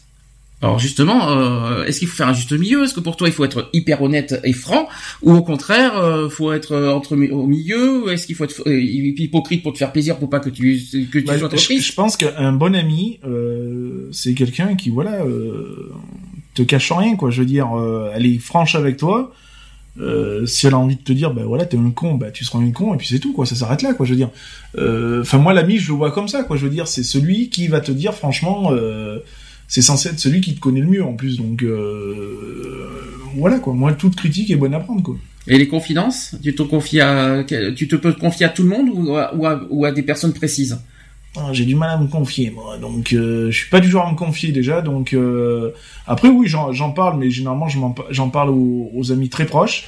[0.62, 2.84] Alors justement, euh, est-ce qu'il faut faire un juste milieu?
[2.84, 4.90] Est-ce que pour toi il faut être hyper honnête et franc,
[5.22, 8.04] ou au contraire, euh, faut être euh, entre au milieu?
[8.04, 10.78] Ou Est-ce qu'il faut être euh, hypocrite pour te faire plaisir, pour pas que tu
[11.12, 14.90] que tu Bah, sois trop je, je pense qu'un bon ami, euh, c'est quelqu'un qui,
[14.90, 15.94] voilà, euh,
[16.56, 17.30] te cache rien, quoi.
[17.30, 19.34] Je veux dire, euh, elle est franche avec toi.
[20.00, 22.46] Euh, si elle a envie de te dire, bah voilà, t'es un con, bah tu
[22.46, 23.46] seras un con, et puis c'est tout, quoi.
[23.46, 24.06] Ça s'arrête là, quoi.
[24.06, 24.30] Je veux dire.
[24.78, 26.58] Euh, Enfin, moi, l'ami, je le vois comme ça, quoi.
[26.58, 29.20] Je veux dire, c'est celui qui va te dire, franchement, euh,
[29.70, 31.38] c'est censé être celui qui te connaît le mieux, en plus.
[31.38, 32.90] Donc, euh,
[33.36, 33.74] voilà, quoi.
[33.74, 35.16] Moi, toute critique est bonne à prendre, quoi.
[35.48, 37.44] Et les confidences Tu te confies à
[37.76, 39.92] tu te peux te confier à tout le monde ou à, ou à, ou à
[39.92, 40.78] des personnes précises?
[41.38, 42.78] Ah, j'ai du mal à me confier, moi.
[42.80, 44.82] Donc, euh, je suis pas du genre à me confier déjà.
[44.82, 45.72] Donc, euh,
[46.08, 49.86] après, oui, j'en parle, mais généralement, je m'en- j'en parle aux, aux amis très proches.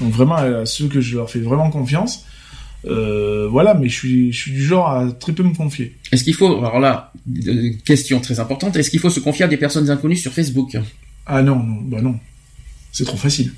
[0.00, 2.24] Donc, vraiment, à ceux que je leur fais vraiment confiance.
[2.86, 5.96] Euh, voilà, mais je suis, je suis du genre à très peu me confier.
[6.12, 7.12] Est-ce qu'il faut, alors là,
[7.46, 10.76] euh, question très importante, est-ce qu'il faut se confier à des personnes inconnues sur Facebook?
[11.26, 12.16] Ah non, non, bah non.
[12.92, 13.52] C'est trop facile.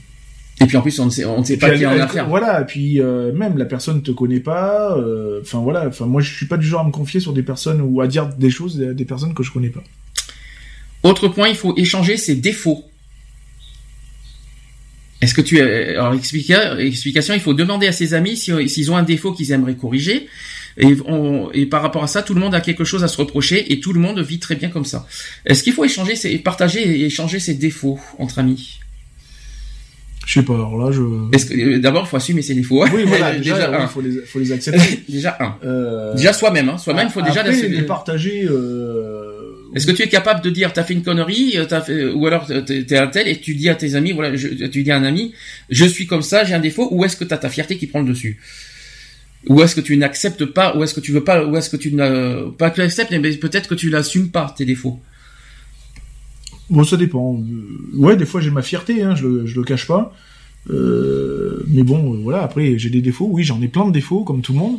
[0.61, 2.29] Et puis en plus, on ne sait, on ne sait pas qui en a affaire.
[2.29, 4.97] Voilà, et puis euh, même la personne te connaît pas.
[4.97, 7.43] euh, Enfin voilà, enfin moi je suis pas du genre à me confier sur des
[7.43, 9.83] personnes ou à dire des choses à des personnes que je connais pas.
[11.03, 12.85] Autre point, il faut échanger ses défauts.
[15.27, 18.97] Est-ce que tu alors explica- explication, il faut demander à ses amis si- s'ils ont
[18.97, 20.29] un défaut qu'ils aimeraient corriger.
[20.79, 23.17] Et, on- et par rapport à ça, tout le monde a quelque chose à se
[23.17, 25.07] reprocher et tout le monde vit très bien comme ça.
[25.47, 28.79] Est-ce qu'il faut échanger, ses, partager et échanger ses défauts entre amis?
[30.27, 30.55] Je sais pas.
[30.55, 31.01] Alors là je.
[31.03, 32.85] Euh, d'abord, il faut assumer ses défauts.
[32.93, 33.87] Oui voilà, déjà, oui, un.
[33.89, 35.05] faut les faut les accepter.
[35.09, 35.55] déjà un.
[35.65, 36.79] Euh, Déjà soi-même, hein.
[36.79, 37.77] Soi-même, il faut déjà l'assumer.
[37.77, 38.45] les partager.
[38.51, 39.36] Euh...
[39.77, 42.47] Est-ce que tu es capable de dire t'as fait une connerie, euh, fait, ou alors
[42.47, 45.05] t'es t'es un tel et tu dis à tes amis, voilà, tu dis à un
[45.05, 45.35] ami,
[45.69, 48.01] je suis comme ça, j'ai un défaut, ou est-ce que t'as ta fierté qui prend
[48.01, 48.41] le dessus?
[49.51, 51.77] Ou est-ce que tu n'acceptes pas, ou est-ce que tu veux pas, ou est-ce que
[51.77, 54.99] tu n'as pas que tu acceptes, mais peut-être que tu l'assumes pas tes défauts?
[56.71, 57.35] Bon ça dépend.
[57.35, 60.15] Euh, Ouais des fois j'ai ma fierté, hein, je le je le cache pas.
[60.71, 63.29] Euh, mais bon euh, voilà après j'ai des défauts.
[63.31, 64.79] Oui j'en ai plein de défauts comme tout le monde.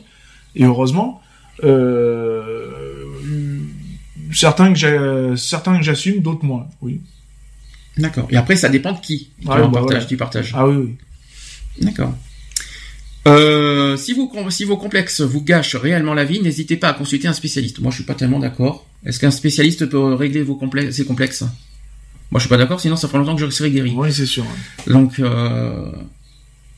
[0.56, 1.22] Et heureusement.
[1.64, 2.57] Euh...
[4.34, 6.68] Certains que j'ai certains que j'assume, d'autres moins.
[6.82, 7.02] Oui.
[7.98, 8.28] D'accord.
[8.30, 9.30] Et après, ça dépend de qui.
[9.40, 10.06] Tu bah, voilà.
[10.06, 10.52] tu partages.
[10.56, 10.95] Ah oui oui.
[11.82, 12.14] D'accord.
[13.28, 17.28] Euh, si, vous, si vos complexes vous gâchent réellement la vie, n'hésitez pas à consulter
[17.28, 17.80] un spécialiste.
[17.80, 18.86] Moi, je suis pas tellement d'accord.
[19.06, 21.41] Est-ce qu'un spécialiste peut régler vos complexes, ces complexes?
[22.32, 22.80] Moi, je suis pas d'accord.
[22.80, 23.94] Sinon, ça fera longtemps que je serai guéri.
[23.95, 24.45] Oui c'est sûr.
[24.88, 25.91] Donc, euh,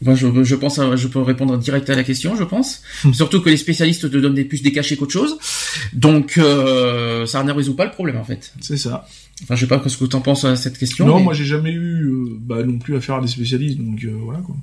[0.02, 2.82] moi, je, je pense, à- je peux répondre direct à la question, je pense.
[3.14, 5.38] Surtout que les spécialistes te donnent des plus des cachets qu'autre chose.
[5.94, 8.54] Donc, euh, ça ne résout pas le problème, en fait.
[8.62, 9.08] C'est ça.
[9.44, 11.06] Enfin, je sais pas ce que tu en penses à cette question.
[11.08, 14.04] non, mais- moi j'ai jamais eu euh, bah, non plus affaire à des spécialistes, donc
[14.04, 14.56] euh, voilà quoi.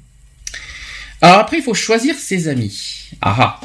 [1.22, 3.08] Alors après, il faut choisir ses amis.
[3.22, 3.60] Ah ah.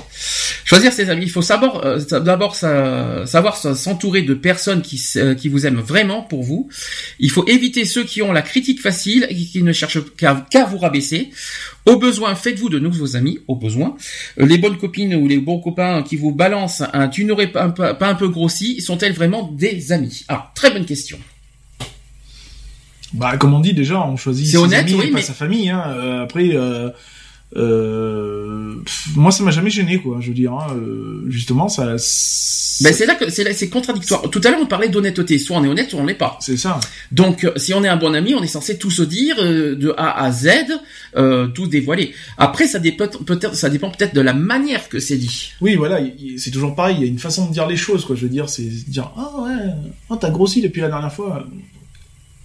[0.64, 1.26] Choisir ses amis.
[1.26, 5.82] Il faut savoir, euh, d'abord sa- savoir s'entourer de personnes qui, euh, qui vous aiment
[5.82, 6.70] vraiment pour vous.
[7.20, 10.78] Il faut éviter ceux qui ont la critique facile et qui ne cherchent qu'à vous
[10.78, 11.32] rabaisser.
[11.86, 13.40] Au besoin, faites-vous de nouveaux amis.
[13.50, 13.98] Au besoin,
[14.40, 17.64] Euh, les bonnes copines ou les bons copains qui vous balancent un tu n'aurais pas
[17.64, 20.24] un, peu, pas un peu grossi sont-elles vraiment des amis?
[20.30, 21.20] Ah, très bonne question.
[23.14, 25.34] Bah, comme on dit déjà, on choisit ses honnête, amis oui, et pas mais- sa
[25.34, 25.70] famille.
[25.70, 25.84] Hein.
[25.90, 26.50] Euh, après,
[27.58, 30.18] euh, pff, moi, ça m'a jamais gêné, quoi.
[30.22, 31.96] Je veux dire, hein, euh, justement, ça.
[32.84, 34.22] Ben c'est là que c'est là- c'est contradictoire.
[34.32, 35.38] Tout à l'heure on parlait d'honnêteté.
[35.38, 36.38] Soit on est honnête, soit on l'est pas.
[36.42, 36.80] c'est ça.
[37.12, 39.76] Donc, euh, si on est un bon ami, on est censé tout se dire euh,
[39.76, 40.50] de A à Z,
[41.54, 42.14] tout dévoiler.
[42.38, 45.52] Après, ça dépend peut-être, ça dépend peut-être de la manière que c'est dit.
[45.62, 46.00] Oui, voilà,
[46.38, 46.96] c'est toujours pareil.
[47.00, 48.16] Il y a une façon de dire les choses, quoi.
[48.16, 49.74] Je veux dire, c'est dire, ah ouais,
[50.10, 51.46] ah, t'as grossi depuis la dernière fois.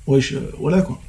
[0.07, 1.01] Ouais, je- voilà, quoi.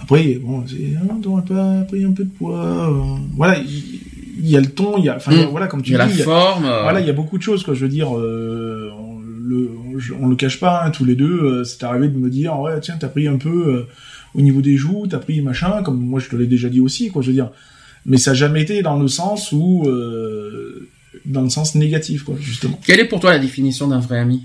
[0.00, 2.88] Après, bon, c'est, ah, t'aurais pas pris un peu de poids.
[2.90, 5.50] euh, Voilà, il y, a le ton, il y a, enfin, il y a- Mm.
[5.50, 6.64] voilà, comme tu y a la dis, il y a- forme.
[6.64, 7.74] euh, Voilà, il y a beaucoup de choses, quoi.
[7.74, 9.70] Je veux dire, euh, on, le,
[10.20, 11.40] on, on le cache pas, hein, tous les deux.
[11.42, 13.86] euh, c'est arrivé de me dire, ouais, tiens, t'as pris un peu euh,
[14.34, 17.10] au niveau des joues, t'as pris machin, comme moi je te l'ai déjà dit aussi,
[17.10, 17.20] quoi.
[17.22, 17.50] Je veux dire,
[18.06, 19.82] mais ça n'a jamais été dans le sens où,
[21.26, 22.78] dans le sens négatif, quoi, justement.
[22.86, 24.44] Quelle est pour toi la définition d'un vrai ami?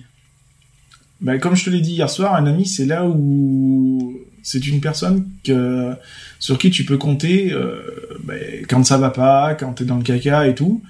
[1.22, 4.14] Ben, comme je te l'ai dit hier soir, un ami, c'est là où
[4.44, 5.94] c'est une personne que,
[6.38, 7.82] sur qui tu peux compter euh,
[8.24, 10.84] ben, quand ça va pas, quand t'es dans le caca et tout.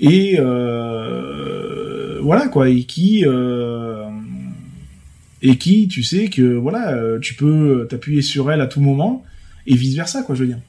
[0.00, 4.04] Et euh, voilà quoi, et qui euh,
[5.40, 9.24] et qui, tu sais que voilà, tu peux t'appuyer sur elle à tout moment
[9.66, 10.60] et vice versa quoi, je veux dire.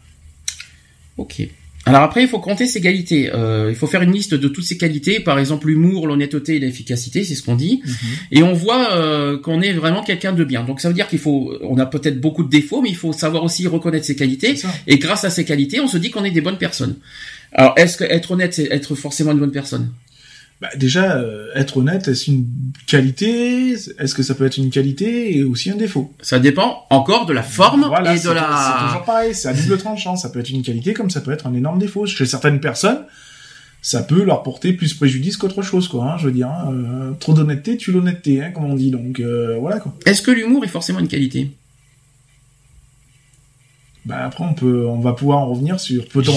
[1.18, 1.42] Ok.
[1.86, 3.32] Alors après, il faut compter ses qualités.
[3.34, 6.60] Euh, il faut faire une liste de toutes ses qualités, par exemple l'humour, l'honnêteté et
[6.60, 7.82] l'efficacité, c'est ce qu'on dit.
[8.32, 10.64] Et on voit euh, qu'on est vraiment quelqu'un de bien.
[10.64, 13.14] Donc ça veut dire qu'il faut, on a peut-être beaucoup de défauts, mais il faut
[13.14, 14.56] savoir aussi reconnaître ses qualités.
[14.88, 16.98] Et grâce à ces qualités, on se dit qu'on est des bonnes personnes.
[17.54, 19.90] Alors, est-ce que être honnête, c'est être forcément une bonne personne?
[20.61, 22.45] Bah, déjà, euh, être honnête, est-ce une
[22.86, 23.72] qualité?
[23.72, 26.14] Est-ce que ça peut être une qualité et aussi un défaut?
[26.22, 28.86] Ça dépend encore de la forme Voilà, et c'est de c'est la.
[28.88, 30.18] toujours pareil, c'est à double tranchant.
[30.18, 32.06] Ça peut être une qualité comme ça peut être un énorme défaut.
[32.06, 33.06] Chez certaines personnes,
[33.81, 36.11] ça peut leur porter plus préjudice qu'autre chose, quoi.
[36.11, 38.91] Hein, je veux dire, hein, euh, trop d'honnêteté tue l'honnêteté, hein, comme on dit.
[38.91, 39.95] Donc euh, voilà, quoi.
[40.06, 41.52] Est-ce que l'humour est forcément une qualité?
[44.06, 46.32] Bah après, on peut, on va pouvoir en revenir sur peut-on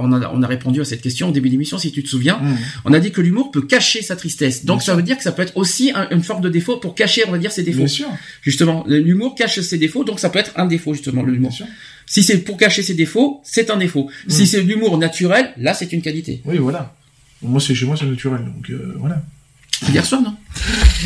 [0.00, 2.08] on a, on a répondu à cette question au début de l'émission, si tu te
[2.08, 2.38] souviens.
[2.38, 2.56] Mmh.
[2.86, 4.64] On a dit que l'humour peut cacher sa tristesse.
[4.64, 6.78] Donc Bien ça veut dire que ça peut être aussi un- une forme de défaut
[6.78, 7.78] pour cacher, on va dire, ses défauts.
[7.78, 8.08] Bien sûr,
[8.42, 11.52] Justement, l'humour cache ses défauts, donc ça peut être un défaut justement bien l'humour.
[11.52, 11.66] sûr.
[12.06, 14.10] Si c'est pour cacher ses défauts, c'est un défaut.
[14.28, 16.40] Si c'est de l'humour naturel, là c'est une qualité.
[16.46, 16.94] Oui, voilà.
[17.42, 19.22] Moi, c'est chez moi, c'est naturel, donc euh, voilà.
[19.90, 20.34] Hier soir, non?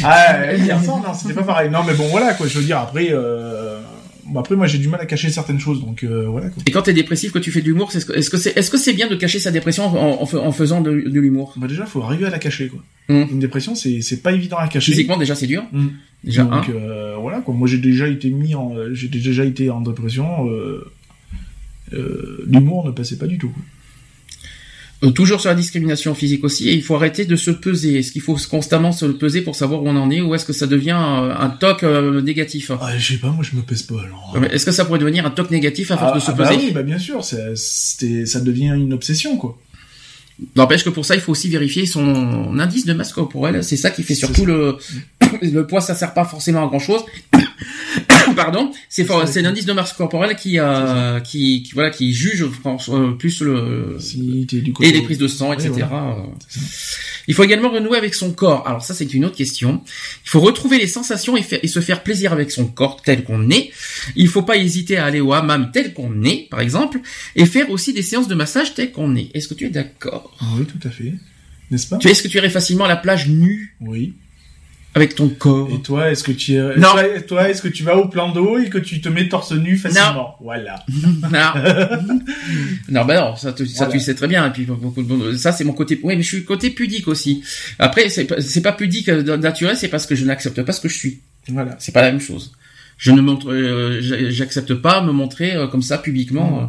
[0.05, 1.71] Ah, hier soir, non, c'était pas pareil.
[1.71, 2.47] Non, mais bon, voilà, quoi.
[2.47, 3.81] Je veux dire, après, euh...
[4.29, 6.49] bon, après, moi, j'ai du mal à cacher certaines choses, donc euh, voilà.
[6.51, 6.63] Quoi.
[6.67, 8.93] Et quand t'es dépressif, que tu fais de l'humour, est-ce que c'est est-ce que c'est
[8.93, 11.55] bien de cacher sa dépression en, en, en faisant de, de l'humour?
[11.57, 12.83] Bah déjà, faut arriver à la cacher, quoi.
[13.09, 13.33] Mm.
[13.33, 14.93] Une dépression, c'est c'est pas évident à cacher.
[14.93, 15.65] Physiquement, déjà, c'est dur.
[15.73, 15.87] Mm.
[16.25, 16.73] Déjà, donc hein.
[16.75, 17.55] euh, voilà, quoi.
[17.55, 20.49] Moi, j'ai déjà été mis en, j'ai déjà été en dépression.
[20.51, 20.85] Euh...
[21.95, 23.49] Euh, l'humour ne passait pas du tout.
[23.49, 23.63] Quoi.
[25.15, 27.99] Toujours sur la discrimination physique aussi, et il faut arrêter de se peser.
[28.01, 30.53] Est-ce qu'il faut constamment se peser pour savoir où on en est, ou est-ce que
[30.53, 32.73] ça devient euh, un toc euh, négatif?
[32.81, 34.37] Ah, je sais pas, moi je me pèse pas alors.
[34.51, 36.49] Est-ce que ça pourrait devenir un toc négatif à force Ah, de se ah bah
[36.49, 36.61] peser?
[36.67, 39.57] oui, bah bien sûr, c'était- ça devient une obsession quoi.
[40.57, 43.63] N'empêche que pour ça, il faut aussi vérifier son indice de masse corporelle.
[43.65, 44.47] C'est ça qui fait surtout ça.
[44.47, 44.77] le
[45.43, 45.81] le poids.
[45.81, 47.03] Ça sert pas forcément à grand chose.
[48.37, 52.89] Pardon, c'est c'est l'indice de masse corporelle qui euh, qui, qui voilà qui juge pense,
[52.89, 55.71] euh, plus le Si du et les prises de sang, etc.
[55.73, 56.23] Ouais, Euh,
[57.27, 58.67] Il faut également renouer avec son corps.
[58.67, 59.83] Alors ça, c'est une autre question.
[60.25, 63.23] Il faut retrouver les sensations et, faire- et se faire plaisir avec son corps tel
[63.25, 63.71] qu'on est.
[64.17, 67.01] Il faut pas hésiter à aller au hammam tel qu'on est, par exemple,
[67.37, 69.29] et faire aussi des séances de massage tel qu'on est.
[69.35, 70.35] Est-ce que tu es d'accord?
[70.41, 71.13] Ah oui, tout à fait.
[71.71, 71.99] N'est-ce pas?
[71.99, 74.15] Tu Est-ce que tu irais facilement à la plage nue Oui.
[74.99, 76.77] Avec ton corps Et toi, est-ce que tu es...
[76.77, 76.91] Non.
[76.93, 79.53] toi, toi, est-ce que tu vas au plan d'eau et que tu te mets torse
[79.53, 80.37] nu facilement?
[80.41, 80.85] Voilà.
[81.23, 81.53] Non.
[82.91, 83.93] non, bah non, ça, tu, ça Voilà.
[83.93, 84.47] tu sais très bien.
[84.47, 85.99] Et puis beaucoup de- ça c'est mon côté.
[86.03, 87.43] Oui, mais je suis côté pudique aussi.
[87.79, 90.95] Après, c'est pas- pudique euh, naturel, c'est parce que je n'accepte pas ce que je
[90.97, 91.21] suis.
[91.49, 91.77] Voilà.
[91.79, 92.53] C'est pas la même chose.
[92.99, 96.61] Je ne montre, euh, j'a- j'accepte pas me montrer euh, comme ça publiquement.
[96.63, 96.67] euh.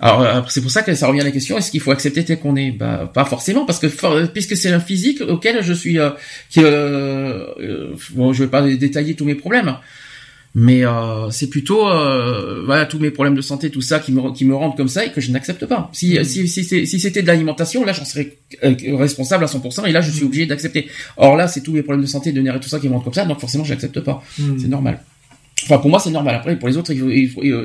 [0.00, 2.24] Alors euh, c'est pour ça que ça revient à la question est-ce qu'il faut accepter
[2.24, 2.70] tel qu'on est?
[2.70, 6.10] Bah pas forcément parce que for- puisque c'est un physique auquel je suis euh,
[6.50, 9.76] qui euh, euh, bon je vais pas détailler tous mes problèmes
[10.58, 14.32] mais euh, c'est plutôt euh, voilà tous mes problèmes de santé tout ça qui me
[14.32, 15.90] qui me rendent comme ça et que je n'accepte pas.
[15.92, 19.92] Si si si, c'est- si c'était de l'alimentation là j'en serais responsable à 100% et
[19.92, 20.88] là je suis obligé d'accepter.
[21.16, 22.94] Or là c'est tous mes problèmes de santé de nerfs et tout ça qui me
[22.94, 24.22] rendent comme ça donc forcément j'accepte pas.
[24.38, 24.58] Hmm.
[24.58, 25.00] C'est normal.
[25.64, 26.34] Enfin, pour moi, c'est normal.
[26.34, 26.92] Après, pour les autres,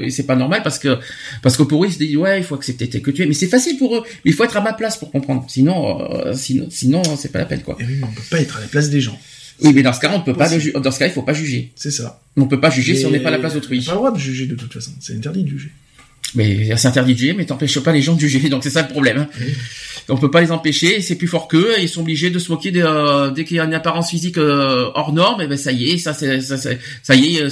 [0.09, 0.97] c'est pas normal parce que,
[1.41, 3.25] parce que pour eux, ils se disent, ouais, il faut accepter que tu es.
[3.25, 4.03] Mais c'est facile pour eux.
[4.23, 5.45] Mais il faut être à ma place pour comprendre.
[5.49, 7.77] Sinon, euh, sinon, sinon, c'est pas la peine, quoi.
[7.79, 9.19] Et oui, mais on peut pas être à la place des gens.
[9.61, 11.21] Oui, mais dans ce cas, on ne peut pas, le dans ce cas, il faut
[11.21, 11.71] pas juger.
[11.75, 12.21] C'est ça.
[12.37, 13.79] On peut pas juger si on n'est pas à la place On d'autrui.
[13.79, 14.91] n'a pas le droit de juger de toute façon.
[14.99, 15.71] C'est interdit de juger.
[16.35, 18.47] Mais c'est interdit de juger, mais t'empêches pas les gens de juger.
[18.49, 19.27] Donc c'est ça le problème.
[20.09, 21.01] On peut pas les empêcher.
[21.01, 21.73] C'est plus fort qu'eux.
[21.79, 24.37] Ils sont obligés de se moquer de, euh, dès qu'il y a une apparence physique
[24.37, 25.41] euh, hors norme.
[25.41, 27.49] Et ben ça y est, ça, c'est- ça, y est, euh,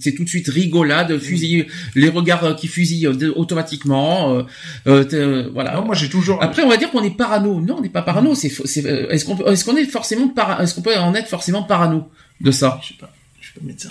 [0.00, 3.06] c'est tout de suite rigolade, fusille, les regards qui fusillent
[3.36, 4.44] automatiquement.
[4.86, 5.74] euh, voilà.
[5.76, 6.42] Non, moi j'ai toujours.
[6.42, 7.60] Après, on va dire qu'on est parano.
[7.60, 8.34] Non, on n'est pas parano.
[8.34, 11.62] C'est, est-ce qu'on, peut- est-ce qu'on est forcément para, est-ce qu'on peut en être forcément
[11.62, 12.08] parano
[12.40, 12.80] de ça?
[12.82, 13.12] Je sais pas.
[13.40, 13.88] Je suis pas médecin.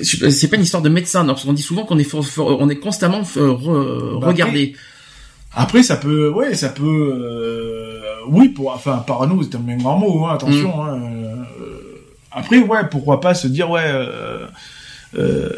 [0.00, 1.22] C'est pas une histoire de médecin.
[1.24, 4.28] non, parce qu'on dit souvent qu'on est, for- for- on est constamment euh, re- Bah,
[4.28, 4.74] regardé.
[5.54, 9.98] Après, ça peut, ouais, ça peut, euh, oui, pour, enfin, parano, c'est un bien grand
[9.98, 10.82] mot, hein, attention.
[10.82, 11.34] Hein, euh,
[12.30, 14.46] après, ouais, pourquoi pas se dire, ouais, euh,
[15.18, 15.50] euh,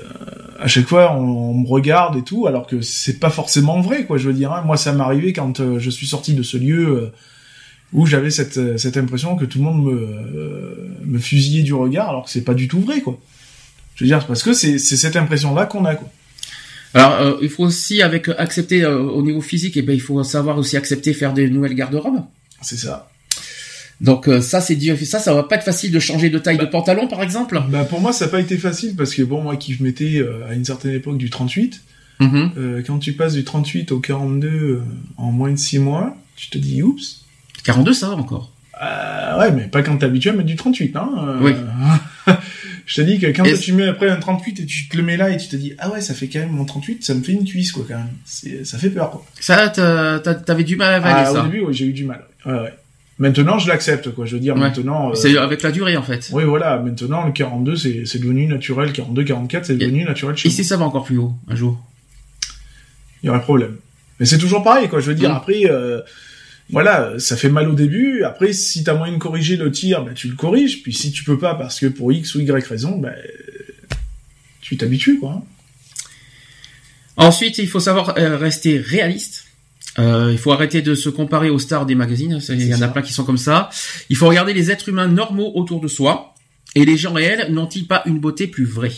[0.59, 1.21] à chaque fois, on,
[1.51, 4.19] on me regarde et tout, alors que c'est pas forcément vrai, quoi.
[4.19, 4.63] Je veux dire, hein.
[4.67, 7.13] moi, ça m'est arrivé quand euh, je suis sorti de ce lieu euh,
[7.93, 11.75] où j'avais cette, euh, cette impression que tout le monde me, euh, me fusillait du
[11.75, 13.17] regard, alors que c'est pas du tout vrai, quoi.
[13.95, 16.09] Je veux dire, parce que c'est cette impression-là qu'on a, quoi.
[16.95, 20.01] Alors, euh, il faut aussi avec euh, accepter euh, au niveau physique, et ben il
[20.01, 22.23] faut savoir aussi accepter faire des nouvelles garde-robes.
[22.63, 23.11] C'est ça.
[24.01, 24.79] Donc euh, ça c'est.
[25.05, 27.61] Ça, ça va pas être facile de changer de taille de pantalon, par exemple.
[27.69, 30.55] Bah pour moi ça n'a pas été facile parce que bon moi qui mettais à
[30.55, 31.81] une certaine époque du 38,
[32.21, 32.51] Mhm.
[32.57, 34.83] euh, quand tu passes du 38 au 42 euh,
[35.17, 37.25] en moins de 6 mois, tu te dis oups.
[37.65, 38.53] 42, ça va encore.
[38.81, 41.39] Ouais mais pas quand t'es habitué à mettre du 38 hein.
[41.41, 41.53] Oui.
[42.87, 45.03] je te dis que quand Et tu mets après un 38 et tu te le
[45.03, 47.15] mets là et tu te dis ah ouais ça fait quand même mon 38 ça
[47.15, 48.09] me fait une cuisse quoi quand même.
[48.25, 49.25] C'est ça fait peur quoi.
[49.41, 51.43] Ça, t'avais du mal à Ah, avaler au ça.
[51.45, 52.23] début oui, j'ai eu du mal.
[52.47, 52.75] Ouais ouais.
[53.19, 54.27] Maintenant je l'accepte quoi.
[54.27, 54.61] Je veux dire Ouais.
[54.61, 55.11] maintenant.
[55.11, 56.29] euh, C'est avec la durée en fait.
[56.33, 60.53] Oui voilà maintenant le 42 c'est devenu naturel 42 44 c'est devenu naturel chez Et
[60.53, 61.81] si ça va encore plus haut un jour?
[63.23, 63.77] Il y aurait problème.
[64.21, 65.01] Mais c'est toujours pareil, quoi.
[65.01, 66.01] Je veux dire, après, euh,
[66.71, 68.25] voilà, ça fait mal au début.
[68.25, 70.83] Après, si t'as moyen de corriger le tir, bah, tu le corriges.
[70.83, 73.13] Puis si tu peux pas, parce que pour X ou Y raison, bah,
[74.61, 75.45] tu t'habitues, quoi.
[77.17, 79.45] Ensuite, il faut savoir euh, rester réaliste.
[79.99, 82.41] Euh, il faut arrêter de se comparer aux stars des magazines.
[82.49, 83.71] Il y en a plein qui sont comme ça.
[84.09, 86.35] Il faut regarder les êtres humains normaux autour de soi.
[86.75, 88.91] Et les gens réels n'ont-ils pas une beauté plus vraie?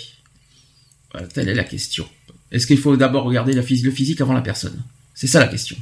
[1.13, 2.09] Voilà, Telle est la question.
[2.51, 4.83] Est-ce qu'il faut d'abord regarder la phys- le physique avant la personne?
[5.15, 5.77] C'est ça la question.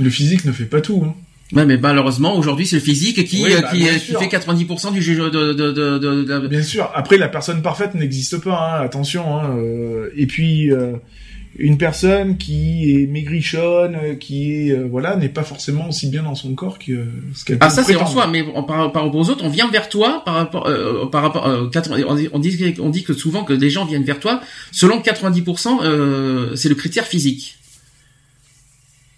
[0.00, 1.02] Le physique ne fait pas tout.
[1.06, 1.14] Hein.
[1.54, 4.26] Ouais, mais malheureusement, aujourd'hui, c'est le physique qui, Oui, euh, bah, qui, euh, qui fait
[4.28, 6.90] 90% du jeu de, de, de, de- de- Bien sûr.
[6.94, 8.78] Après, la personne parfaite n'existe pas.
[8.78, 9.38] Hein, attention.
[9.38, 10.94] Hein, euh, et puis, euh,
[11.58, 16.34] une personne qui est maigrichonne, qui est euh, voilà, n'est pas forcément aussi bien dans
[16.34, 17.04] son corps que
[17.34, 19.68] ce qu'elle Ah ça c'est en soi, mais par, par rapport aux autres, on vient
[19.70, 23.44] vers toi par rapport euh, par rapport euh, 80 on dit on dit que souvent
[23.44, 24.40] que les gens viennent vers toi
[24.70, 27.58] selon 90% euh, c'est le critère physique.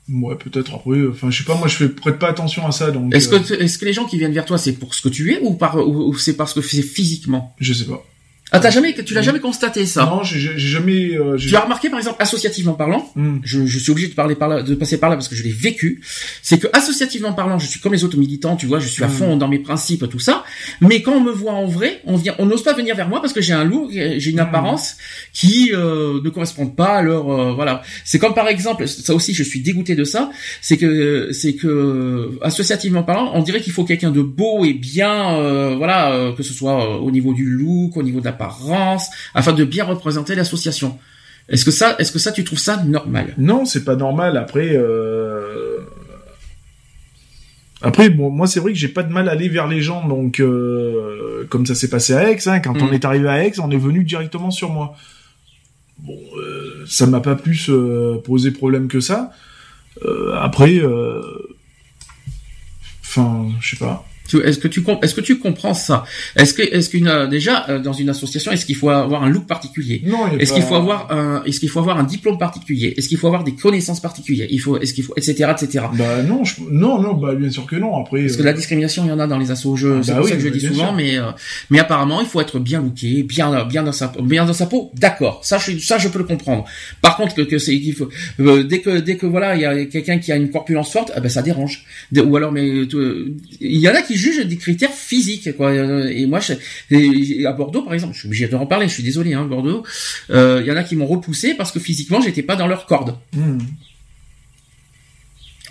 [0.08, 0.98] Ouais, peut-être après.
[0.98, 1.54] euh, Enfin, je sais pas.
[1.56, 3.14] Moi, je fais prête pas attention à ça, donc.
[3.14, 5.08] Est-ce euh, que est-ce que les gens qui viennent vers toi c'est pour ce que
[5.08, 7.54] tu es ou par ou, ou c'est parce que c'est physiquement?
[7.58, 8.04] Je sais pas.
[8.52, 10.04] Ah t'as jamais tu l'as jamais constaté ça?
[10.04, 11.14] Non, j'ai jamais.
[11.16, 13.38] euh, j'ai- Tu as remarqué par exemple associativement parlant Hmm.
[13.42, 15.42] je, je suis obligé de parler par là, de passer par là parce que je
[15.42, 16.02] l'ai vécu.
[16.42, 19.08] C'est que associativement parlant, je suis comme les autres militants, tu vois, je suis à
[19.08, 19.10] Mm.
[19.10, 20.44] fond dans mes principes, tout ça.
[20.80, 23.20] Mais quand on me voit en vrai, on vient, on n'ose pas venir vers moi
[23.20, 24.40] parce que j'ai un look, j'ai une Mm.
[24.40, 24.96] apparence
[25.32, 27.82] qui euh, ne correspond pas à leur, euh, voilà.
[28.04, 30.30] C'est comme par exemple, ça aussi, je suis dégoûté de ça.
[30.60, 35.34] C'est que, c'est que associativement parlant, on dirait qu'il faut quelqu'un de beau et bien,
[35.38, 39.10] euh, voilà, euh, que ce soit euh, au niveau du look, au niveau de l'apparence,
[39.34, 40.98] afin de bien représenter l'association.
[41.48, 43.34] Est-ce que ça, est-ce que ça, tu trouves ça normal?
[43.38, 44.36] Non, c'est pas normal.
[44.36, 45.78] Après, euh...
[47.82, 50.08] après, bon, moi, c'est vrai que j'ai pas de mal à aller vers les gens,
[50.08, 52.82] donc euh, comme ça s'est passé à Aix, hein, quand Mm.
[52.88, 54.96] on est arrivé à Aix, on est venu directement sur moi.
[55.98, 57.70] Bon, euh, ça m'a pas plus
[58.24, 59.30] posé problème que ça.
[60.40, 60.80] Après,
[63.02, 64.04] enfin, je sais pas.
[64.32, 66.04] Est-ce que tu est-ce que tu comprends ça?
[66.36, 69.28] Est-ce que est-ce qu'une euh, déjà euh, dans une association est-ce qu'il faut avoir un
[69.28, 70.02] look particulier?
[70.38, 72.94] Est-ce qu'il faut avoir un est-ce qu'il faut avoir un diplôme particulier?
[72.96, 74.48] Est-ce qu'il faut avoir des connaissances particulières?
[74.50, 75.84] Il faut est-ce qu'il faut etc etc.
[75.94, 76.54] Bah non, je...
[76.70, 77.96] non, non, bah bien sûr que non.
[77.96, 79.76] Après, Parce que euh, la discrimination, il y en a dans les assos.
[79.76, 80.92] Je, c'est bah oui, ça que je bah, dis souvent, sûr.
[80.94, 81.30] mais euh,
[81.70, 84.90] mais apparemment, il faut être bien looké, bien bien dans sa bien dans sa peau.
[84.94, 86.64] D'accord, ça je ça je peux le comprendre.
[87.00, 88.08] Par contre, que, que c'est qu'il faut
[88.40, 91.12] euh, dès que dès que voilà, il y a quelqu'un qui a une corpulence forte,
[91.14, 91.84] ah ben ça dérange.
[92.16, 95.72] Ou alors, mais il y en a qui jugent des critères physiques, quoi.
[96.10, 98.88] Et moi, à Bordeaux, par exemple, je suis obligé de en parler.
[98.88, 99.84] Je suis désolé, hein, Bordeaux.
[100.30, 102.86] euh, Il y en a qui m'ont repoussé parce que physiquement, j'étais pas dans leur
[102.86, 103.16] corde.
[103.34, 103.58] hmm.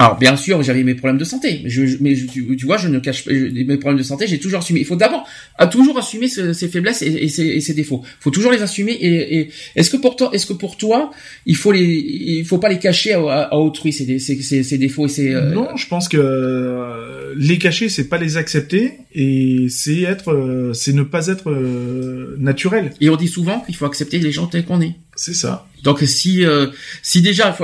[0.03, 2.77] Alors bien sûr, j'avais mes problèmes de santé, mais, je, mais je- tu, tu vois,
[2.77, 4.81] je ne cache pas mes problèmes de santé, j'ai toujours assumé.
[4.81, 5.25] Il faut d'abord
[5.71, 8.01] toujours assumer ce- ses faiblesses et, et ses, et ses défauts.
[8.03, 8.91] Il faut toujours les assumer.
[8.91, 11.11] Et, et est-ce que pour toi, est-ce que pour toi,
[11.45, 14.63] il faut les, il faut pas les cacher à, à- à autrui ces, ces, ces,
[14.63, 15.33] ces défauts et ces.
[15.33, 20.33] euh, Non, je pense que euh, les cacher, c'est pas les accepter et c'est être,
[20.33, 22.91] euh, c'est ne pas être euh, naturel.
[22.99, 24.95] Et on dit souvent qu'il faut accepter les gens tels qu'on est.
[25.15, 25.67] C'est ça.
[25.83, 26.67] Donc si euh,
[27.01, 27.55] si déjà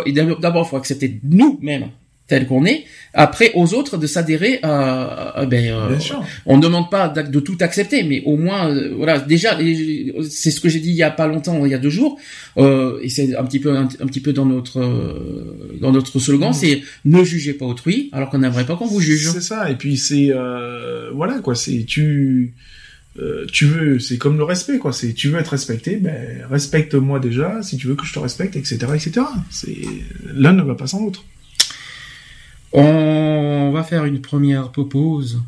[0.41, 1.87] d'abord, il faut accepter nous-mêmes
[2.29, 2.85] tels qu'on est.
[3.13, 6.23] Après aux autres de s'adhérer à, à- ben euh, Bien sûr.
[6.45, 9.57] on ne demande pas de tout accepter, mais au moins, euh, voilà, déjà,
[10.29, 12.19] c'est ce que j'ai dit il y a pas longtemps, il y a deux jours,
[12.57, 14.79] euh, et c'est un petit peu, un, un petit peu dans notre,
[15.81, 19.29] dans notre slogan, c'est ne jugez pas autrui, alors qu'on n'aimerait pas qu'on vous juge.
[19.31, 19.69] C'est ça.
[19.71, 20.31] Et puis c'est
[21.13, 21.55] voilà quoi.
[21.55, 22.53] C'est tu
[23.19, 24.93] euh, tu veux, c'est comme le respect quoi.
[24.93, 27.61] C'est tu veux être respecté, ben respecte-moi déjà.
[27.63, 29.25] Si tu veux que je te respecte, etc., etc.
[29.49, 29.75] C'est
[30.31, 31.25] l'un ne va pas sans l'autre.
[32.73, 35.41] On va faire une première pause.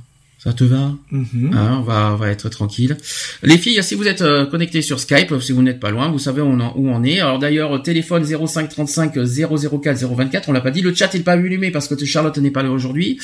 [0.43, 1.51] Ça te va Mhm.
[1.53, 2.97] Hein, on va, on va être tranquille.
[3.43, 6.17] Les filles, si vous êtes euh, connectés sur Skype, si vous n'êtes pas loin, vous
[6.17, 7.19] savez où on est.
[7.19, 10.81] Alors d'ailleurs, euh, téléphone 0535 004 024, on l'a pas dit.
[10.81, 13.19] Le chat est pas allumé parce que Charlotte n'est pas là aujourd'hui.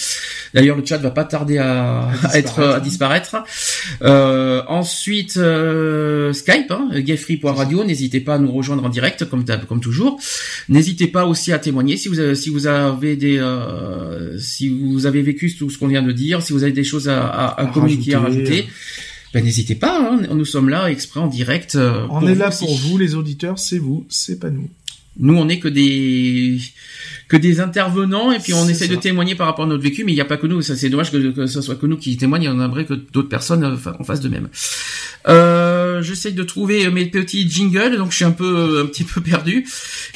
[0.54, 3.38] D'ailleurs, le chat va pas tarder à, à être à disparaître.
[4.04, 7.84] Euh, ensuite, euh, Skype, hein, gayfree.radio.
[7.84, 10.20] N'hésitez pas à nous rejoindre en direct, comme comme toujours.
[10.70, 15.08] N'hésitez pas aussi à témoigner si vous avez, si vous avez des euh, si vous
[15.08, 17.46] avez vécu tout ce qu'on vient de dire, si vous avez des choses à, à,
[17.48, 18.68] à À communiquer, à rajouter.
[19.34, 21.76] Ben, n'hésitez pas, hein, nous sommes là exprès en direct.
[21.76, 22.66] euh, On est là aussi.
[22.66, 23.60] pour vous, les auditeurs.
[23.60, 24.70] C'est vous, c'est pas nous.
[25.20, 26.60] Nous, on est que des
[27.28, 30.12] que des intervenants et puis on essaie de témoigner par rapport à notre vécu, mais
[30.14, 30.62] il n'y a pas que nous.
[30.62, 32.50] Ça, c'est dommage que, que ce soit que nous qui témoignent.
[32.50, 34.48] On aimerait que d'autres personnes euh, en fassent de même.
[35.28, 39.20] Euh, J'essaie de trouver mes petits jingles, donc je suis un peu un petit peu
[39.22, 39.66] perdu.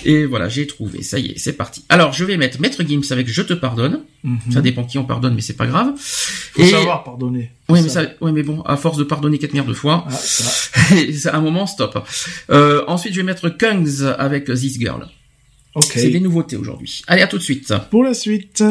[0.05, 1.01] Et voilà, j'ai trouvé.
[1.01, 1.83] Ça y est, c'est parti.
[1.89, 4.01] Alors, je vais mettre Maître Gims avec Je te pardonne.
[4.23, 4.37] Mhm.
[4.51, 5.93] Ça dépend qui on pardonne, mais c'est pas grave.
[5.97, 7.51] Faut Et- savoir pardonner.
[7.69, 10.11] Oui, mais ça, ouais, mais bon, à force de pardonner quatre milliards de fois, Ah,
[10.11, 11.31] ça.
[11.31, 12.05] à un moment stop.
[12.51, 15.07] Euh, ensuite, je vais mettre Kungs avec This Girl.
[15.75, 15.91] Ok.
[15.93, 17.01] C'est des nouveautés aujourd'hui.
[17.07, 17.73] Allez, à tout de suite.
[17.89, 18.63] Pour la suite.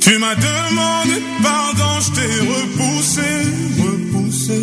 [0.00, 3.30] Tu m'as demandé pardon, je t'ai repoussé,
[3.78, 4.62] repoussé.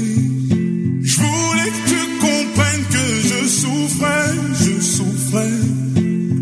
[1.01, 5.59] Je voulais que tu comprennes que je souffrais, je souffrais.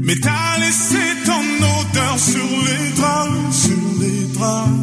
[0.02, 1.44] Mais t'as laissé ton
[1.80, 4.75] odeur sur les draps, sur les draps.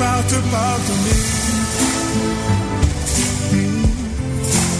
[0.00, 1.20] Par te pardonner.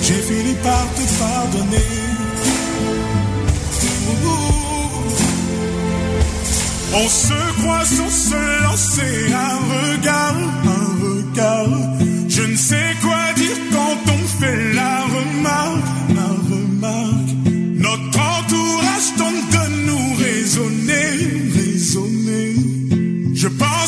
[0.05, 1.91] J'ai fini par te pardonner.
[7.03, 9.15] On se croise, on se lancer
[9.49, 10.37] un regard,
[10.77, 11.73] un regard.
[12.29, 15.80] Je ne sais quoi dire quand on fait la remarque,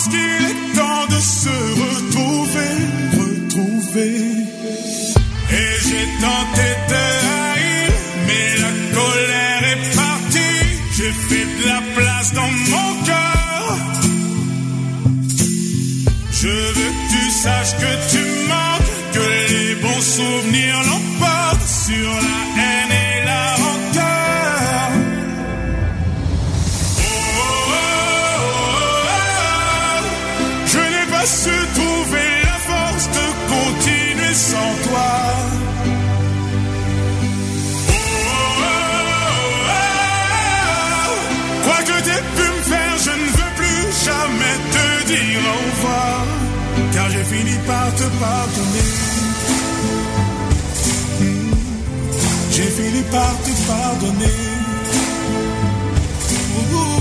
[0.02, 2.74] Pense qu'il est temps de se retrouver,
[3.20, 4.16] retrouver.
[5.50, 7.04] Et j'ai tenté de
[7.38, 7.92] haïr,
[8.26, 10.64] mais la colère est partie.
[10.96, 13.78] J'ai fait de la place dans mon cœur.
[16.32, 22.41] Je veux que tu saches que tu manques, que les bons souvenirs l'emportent sur la
[48.20, 48.90] pardonner.
[51.20, 51.54] Hmm.
[52.50, 54.38] J'ai fini par te pardonner.
[56.74, 56.92] Ouh.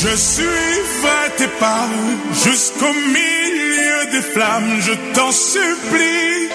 [0.00, 1.88] Je suivrai tes pas
[2.44, 4.80] jusqu'au milieu des flammes.
[4.80, 6.48] Je t'en supplie,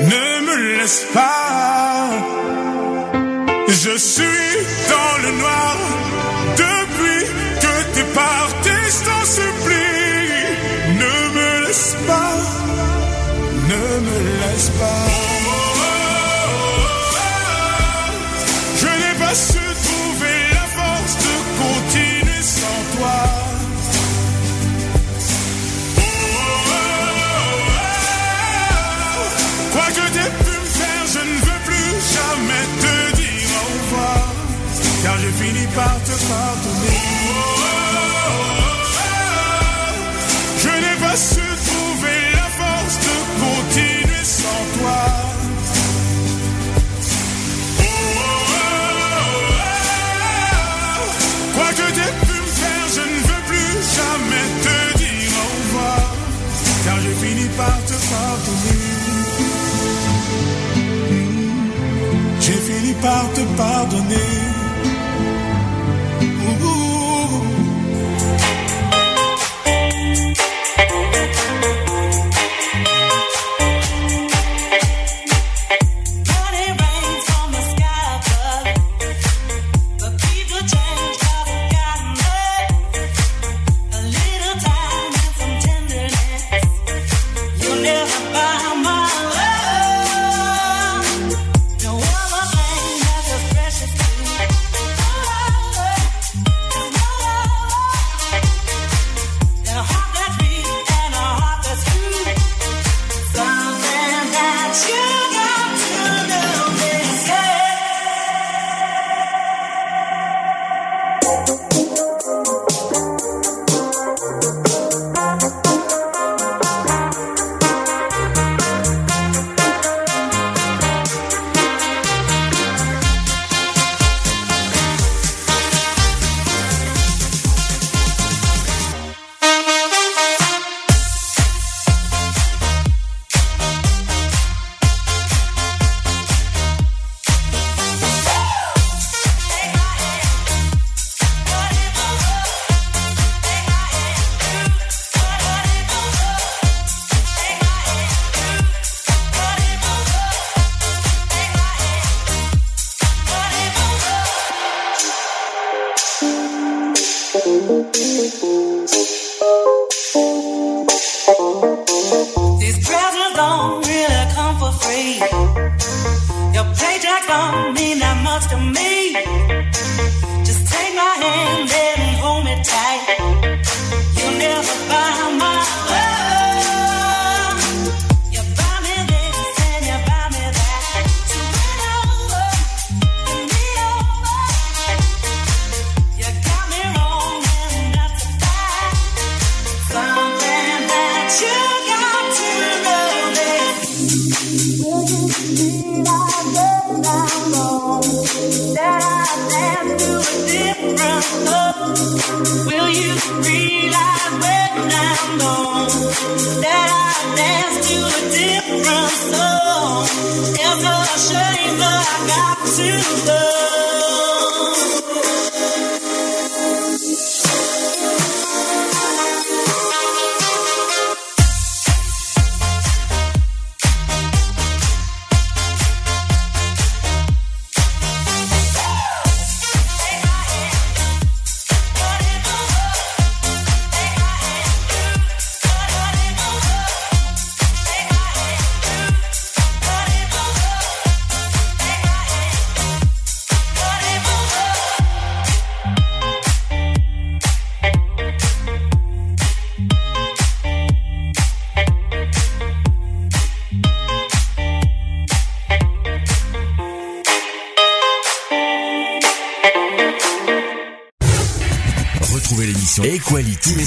[0.00, 2.10] ne me laisse pas.
[3.68, 4.56] Je suis
[4.92, 5.76] dans le noir
[6.56, 7.24] depuis
[7.60, 8.65] que t'es parti.
[14.58, 14.62] Je
[18.86, 23.18] n'ai pas su trouver la force de continuer sans toi.
[29.72, 34.24] Quoi que t'aies pu me faire, je ne veux plus jamais te dire au revoir.
[35.02, 36.75] Car j'ai fini par te pardonner.
[63.02, 64.65] Par te pardonner.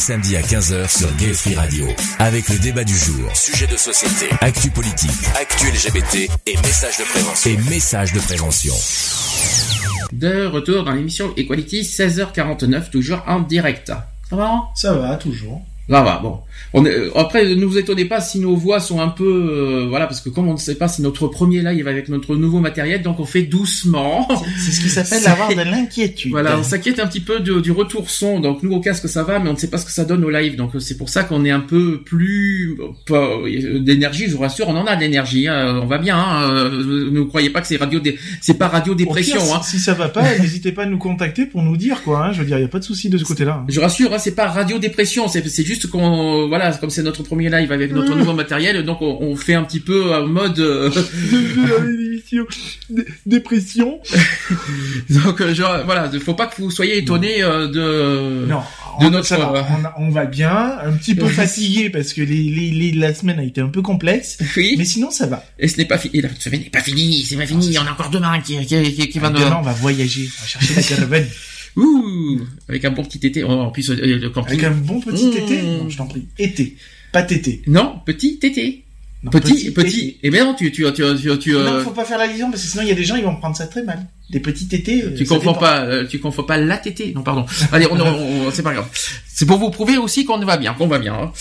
[0.09, 1.85] Samedis à 15h sur Gay Free Radio.
[2.17, 7.03] Avec le débat du jour, sujet de société, actu politique, actu LGBT et messages de
[7.03, 7.51] prévention.
[7.51, 8.73] Et messages de prévention.
[10.11, 13.91] De retour dans l'émission Equality, 16h49, toujours en direct.
[14.31, 15.61] Ça va Ça va, toujours.
[15.87, 16.39] Ça va, bon.
[16.73, 19.25] On est, euh, après, ne vous étonnez pas si nos voix sont un peu...
[19.25, 22.35] euh, voilà, parce que comme on ne sait pas, c'est notre premier live avec notre
[22.35, 24.27] nouveau matériel, donc on fait doucement.
[24.57, 26.31] C'est ce qui s'appelle avoir de l'inquiétude.
[26.31, 28.39] Voilà, on s'inquiète un petit peu du, du retour son.
[28.39, 30.23] Donc nous au casque ça va, mais on ne sait pas ce que ça donne
[30.23, 30.55] au live.
[30.57, 32.77] Donc euh, c'est pour ça qu'on est un peu plus
[33.11, 34.25] euh, d'énergie.
[34.27, 35.47] Je vous rassure, on en a de l'énergie.
[35.47, 36.17] hein, on va bien.
[36.17, 39.39] Hein, euh, ne croyez pas que c'est radio, dé- c'est pas radio pire, dépression.
[39.39, 39.61] si, Hein.
[39.63, 42.25] si ça va pas, n'hésitez pas à nous contacter pour nous dire quoi.
[42.27, 42.31] Hein.
[42.33, 43.61] Je veux dire, il y a pas de souci de ce côté-là.
[43.61, 43.65] hein.
[43.69, 45.27] Je rassure, hein, c'est pas radio dépression.
[45.27, 49.01] C'est c'est juste qu'on voilà, comme c'est notre premier live avec notre nouveau matériel, donc
[49.01, 50.59] on, on fait un petit peu en mode.
[50.59, 50.89] euh,
[53.25, 53.99] dépression.
[55.09, 58.45] donc euh, genre, voilà, faut pas que vous soyez étonnés euh, de.
[58.47, 58.59] Non,
[59.01, 59.65] de on, notre- ça va,
[59.97, 63.43] on, va bien, un petit peu fatigué parce que les, les, les- la semaine a
[63.43, 64.75] été un peu complexe, Oui.
[64.77, 65.43] mais sinon ça va.
[65.57, 66.21] Et ce n'est pas fini.
[66.21, 67.23] La semaine n'est pas finie.
[67.27, 67.77] C'est pas fini.
[67.79, 69.39] On a encore demain qui qui qui, qui va nous.
[69.39, 71.27] Demain, on va voyager, on va chercher la caravane
[71.75, 73.43] Ouh, avec un bon petit été.
[73.43, 74.53] Oh, en plus, euh, le camping.
[74.53, 75.37] avec un bon petit Mmh.
[75.37, 75.61] été.
[75.61, 76.75] Non, je t'en prie, été,
[77.11, 77.61] pas tété.
[77.67, 78.83] Non, petit été.
[79.21, 79.97] Non, Petit, petit.
[79.97, 80.19] tété.
[80.23, 82.49] Eh bien non, tu, tu, tu, tu, tu, Non, euh, faut pas faire la liaison
[82.49, 84.07] parce que sinon il y a des gens ils vont prendre ça très mal.
[84.29, 85.03] Des petits tétés.
[85.03, 85.59] euh, tu confonds dépend.
[85.59, 87.11] pas, euh, tu confonds pas la tétée.
[87.13, 87.45] Non, pardon.
[87.73, 88.87] Allez, on, on- on- c'est pas grave.
[89.27, 91.15] C'est pour vous prouver aussi qu'on va bien, qu'on va bien.
[91.15, 91.31] hein.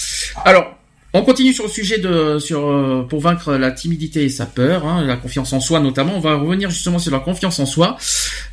[0.45, 0.75] Alors.
[1.15, 4.87] On continue sur le sujet de sur euh, pour vaincre la timidité et sa peur,
[4.87, 6.13] hein, la confiance en soi notamment.
[6.15, 7.97] On va revenir justement sur la confiance en soi.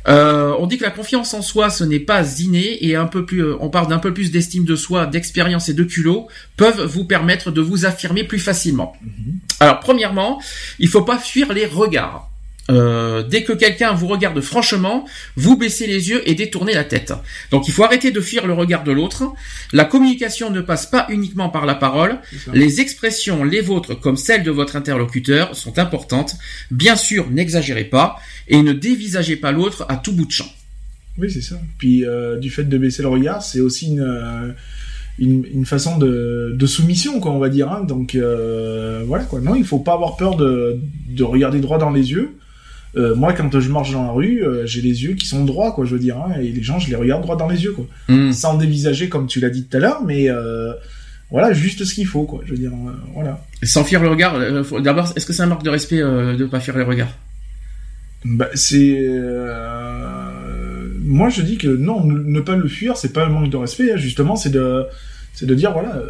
[0.08, 3.26] Euh, on dit que la confiance en soi, ce n'est pas inné et un peu
[3.26, 6.82] plus, euh, on parle d'un peu plus d'estime de soi, d'expérience et de culot, peuvent
[6.82, 8.96] vous permettre de vous affirmer plus facilement.
[9.60, 10.40] Alors, premièrement,
[10.78, 12.30] il faut pas fuir les regards.
[12.68, 15.06] Euh, dès que quelqu'un vous regarde franchement,
[15.36, 17.12] vous baissez les yeux et détournez la tête.
[17.50, 19.32] Donc il faut arrêter de fuir le regard de l'autre.
[19.72, 22.18] La communication ne passe pas uniquement par la parole.
[22.52, 26.34] Les expressions, les vôtres comme celles de votre interlocuteur, sont importantes.
[26.70, 28.16] Bien sûr, n'exagérez pas
[28.48, 30.48] et ne dévisagez pas l'autre à tout bout de champ.
[31.18, 31.60] Oui, c'est ça.
[31.78, 34.52] Puis euh, du fait de baisser le regard, c'est aussi une, euh,
[35.18, 37.70] une, une façon de, de soumission, quoi, on va dire.
[37.70, 37.84] Hein.
[37.84, 39.40] Donc euh, voilà, quoi.
[39.40, 42.36] Non, il faut pas avoir peur de, de regarder droit dans les yeux.
[42.96, 45.72] Euh, moi, quand je marche dans la rue, euh, j'ai les yeux qui sont droits,
[45.72, 46.16] quoi, je veux dire.
[46.16, 47.86] Hein, et les gens, je les regarde droit dans les yeux, quoi.
[48.08, 48.32] Hmm.
[48.32, 50.72] Sans dévisager, comme tu l'as dit tout à l'heure, mais euh,
[51.30, 52.40] voilà, juste ce qu'il faut, quoi.
[52.46, 52.72] Je veux dire,
[53.14, 53.44] voilà.
[53.62, 54.38] Sans fuir le regard,
[54.80, 57.12] d'abord, est-ce que c'est un marque de respect de pas fuir les regards?
[58.24, 59.06] Bah, c'est
[61.04, 63.56] moi je dis que non ne, ne pas le fuir c'est pas un manque de
[63.56, 64.84] respect hein, justement c'est de
[65.32, 66.02] c'est de dire voilà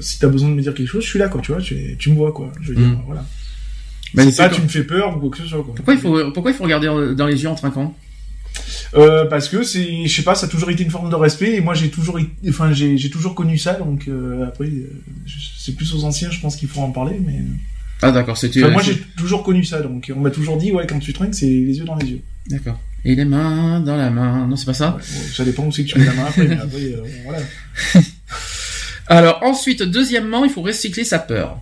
[0.00, 1.96] si t'as besoin de me dire quelque chose je suis là quoi tu vois tu,
[1.98, 3.02] tu me vois quoi je veux dire Mm.
[3.04, 3.24] voilà
[4.14, 5.74] Mais c'est pas tu me fais peur ou quoi que ce soit quoi.
[5.74, 7.94] Pourquoi il faut pourquoi il faut regarder dans les yeux en trinquant?
[8.94, 11.54] Euh, parce que c'est je sais pas ça a toujours été une forme de respect
[11.54, 12.18] et moi j'ai toujours
[12.48, 14.90] enfin j'ai j'ai toujours connu ça donc euh, après euh,
[15.58, 17.40] c'est plus aux anciens je pense qu'il faut en parler mais
[18.02, 20.86] Ah d'accord, c'était Enfin, moi j'ai toujours connu ça donc on m'a toujours dit ouais
[20.88, 22.80] quand tu trinques c'est les yeux dans les yeux D'accord.
[23.04, 24.46] Et les mains dans la main.
[24.46, 24.90] Non, c'est pas ça?
[24.96, 27.02] Ouais, ouais, ça dépend où c'est que tu mets la main après mais après euh,
[27.24, 27.40] voilà
[29.06, 31.60] Alors ensuite, deuxièmement, il faut recycler sa peur.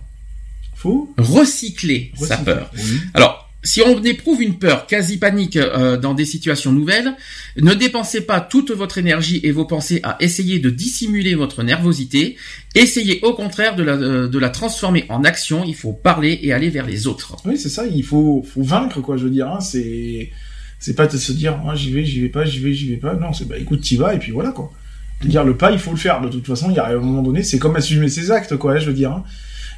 [0.79, 2.71] Faut Recycler, sa peur.
[2.73, 3.01] Oui.
[3.13, 7.17] Alors, si on éprouve une peur quasi panique euh, dans des situations nouvelles,
[7.57, 12.37] ne dépensez pas toute votre énergie et vos pensées à essayer de dissimuler votre nervosité.
[12.75, 15.65] Essayez au contraire de la, euh, de la transformer en action.
[15.65, 17.35] Il faut parler et aller vers les autres.
[17.43, 20.31] Oui, c'est ça, il faut, faut vaincre, quoi, je veux dire, hein, c'est,
[20.79, 22.95] c'est pas de se dire, ah, j'y vais, j'y vais pas, j'y vais, j'y vais
[22.95, 24.71] pas, non, c'est, bah, écoute, t'y vas, et puis voilà, quoi.
[25.19, 26.87] Je veux dire, le pas, il faut le faire, de toute façon, il y a
[26.87, 29.25] un moment donné, c'est comme assumer ses actes, quoi, je veux dire, hein.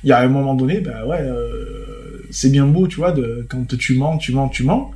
[0.03, 3.45] Il y a un moment donné, bah, ouais, euh, c'est bien beau, tu vois, de,
[3.49, 4.91] quand tu mens, tu mens, tu mens,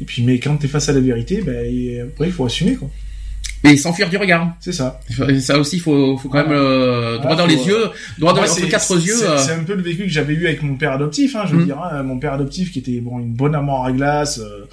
[0.00, 2.74] et puis, mais quand t'es face à la vérité, bah, et après, il faut assumer,
[2.74, 2.90] quoi.
[3.66, 4.54] Et s'enfuir du regard.
[4.60, 5.00] C'est ça.
[5.40, 7.84] Ça aussi, faut, faut quand même euh, droit Ah, dans faut, les yeux,
[8.18, 9.14] droit dans les, entre quatre yeux.
[9.16, 11.44] C'est euh, c'est un peu le vécu que j'avais eu avec mon père adoptif, hein,
[11.48, 11.64] je veux Mm.
[11.64, 11.78] dire.
[11.82, 14.66] hein, mon père adoptif qui était bon une bonne amour à glace, euh,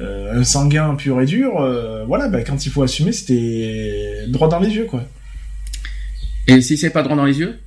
[0.00, 1.60] euh, un sanguin pur et dur.
[1.60, 5.04] euh, voilà, bah, quand il faut assumer, c'était droit dans les yeux, quoi.
[6.48, 7.58] Et si c'est pas droit dans les yeux,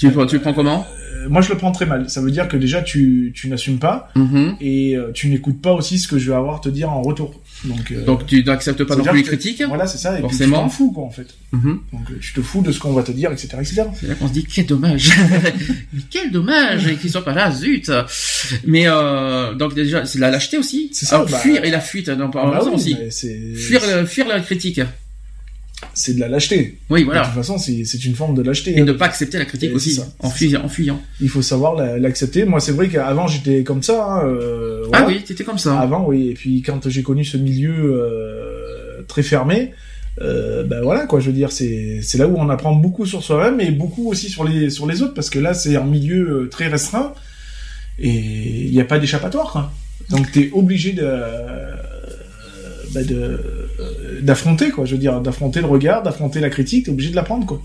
[0.00, 2.08] tu, le- tu le prends comment Euh, moi, je le prends très mal.
[2.08, 4.56] Ça veut dire que déjà, tu, tu n'assumes pas Mhm.
[4.60, 7.02] et euh, tu n'écoutes pas aussi ce que je vais avoir à te dire en
[7.02, 7.34] retour.
[7.64, 9.62] Donc, euh, Donc tu n'acceptes pas non plus les que- critiques.
[9.68, 10.12] Voilà, c'est ça.
[10.12, 10.62] Et puis, tu Forcément.
[10.62, 11.26] t'en fous, quoi, en fait.
[11.52, 11.80] Mhm.
[11.92, 13.82] Donc, euh, tu te fous de ce qu'on va te dire, etc., etc.
[14.00, 15.10] C'est là qu'on se dit quel dommage,
[15.92, 17.90] mais quel dommage qu'ils soient pas là, zut.
[18.66, 20.88] Mais euh, donc déjà c'est la lâcheté aussi.
[20.94, 22.96] C'est ça, Alors, bah- fuir et la fuite, non, Ah bah oui, aussi.
[23.56, 24.80] Fuir, fuir la critique.
[25.94, 26.78] C'est de la lâcheté.
[26.90, 27.22] Oui, De voilà.
[27.24, 28.76] toute façon, c'est une forme de lâcheté.
[28.76, 28.84] Et hein.
[28.84, 31.00] ne pas accepter la critique Et aussi, ça, en fuyant, en fuyant.
[31.20, 32.44] Il faut savoir la- l'accepter.
[32.44, 34.04] Moi, c'est vrai qu'avant, j'étais comme ça.
[34.04, 35.78] hein, euh, Ah oui, t'étais comme ça.
[35.80, 36.28] Avant, oui.
[36.30, 39.72] Et puis, quand j'ai connu ce milieu euh, très fermé,
[40.20, 41.18] euh, ben voilà, quoi.
[41.20, 44.44] Je veux dire, c'est là où on apprend beaucoup sur soi-même et beaucoup aussi sur
[44.44, 47.14] les sur les autres, parce que là, c'est un milieu très restreint
[47.98, 48.10] et
[48.66, 49.72] il n'y a pas d'échappatoire.
[50.10, 51.08] Donc, t'es obligé de
[52.92, 53.40] ben, de
[54.22, 54.84] d'affronter, quoi.
[54.84, 56.86] Je veux dire, d'affronter le regard, d'affronter la critique.
[56.86, 57.60] T'es obligé de l'apprendre, quoi.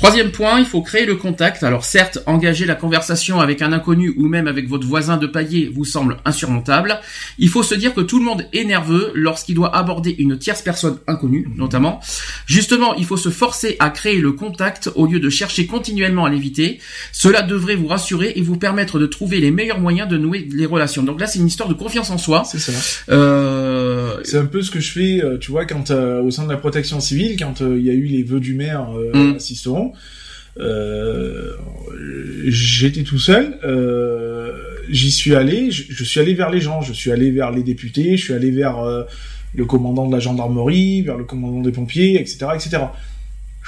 [0.00, 1.62] Troisième point, il faut créer le contact.
[1.62, 5.70] Alors certes, engager la conversation avec un inconnu ou même avec votre voisin de palier
[5.74, 7.00] vous semble insurmontable.
[7.38, 10.62] Il faut se dire que tout le monde est nerveux lorsqu'il doit aborder une tierce
[10.62, 12.00] personne inconnue, notamment.
[12.46, 16.30] Justement, il faut se forcer à créer le contact au lieu de chercher continuellement à
[16.30, 16.80] l'éviter.
[17.12, 20.64] Cela devrait vous rassurer et vous permettre de trouver les meilleurs moyens de nouer les
[20.64, 21.02] relations.
[21.02, 22.44] Donc là, c'est une histoire de confiance en soi.
[22.46, 22.72] C'est ça.
[23.10, 23.89] Euh,
[24.24, 26.50] C'est un peu ce que je fais, euh, tu vois, quand euh, au sein de
[26.50, 29.36] la protection civile, quand euh, il y a eu les vœux du maire euh, Mm.
[29.36, 29.92] à Sisteron,
[30.58, 31.52] euh,
[32.46, 34.52] j'étais tout seul, euh,
[34.88, 37.62] j'y suis allé, je, je suis allé vers les gens, je suis allé vers les
[37.62, 38.78] députés, je suis allé vers
[39.54, 42.78] le commandant de la gendarmerie, vers le commandant des pompiers, etc., etc.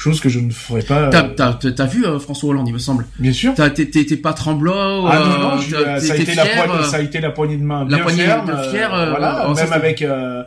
[0.03, 1.11] Chose que je ne ferais pas.
[1.11, 3.07] T'as, euh, vu euh, François Hollande, il me semble.
[3.21, 3.55] bien sûr.
[3.55, 5.07] T'es pas tremblant.
[5.07, 7.21] Ah non, euh, non, j'ai- t'as- ça, a été la poignée, euh, ça a été
[7.21, 9.63] la poignée de main la bien poignée ferme, de fier, euh, euh, voilà, oh, ça,
[9.65, 10.43] même avec euh,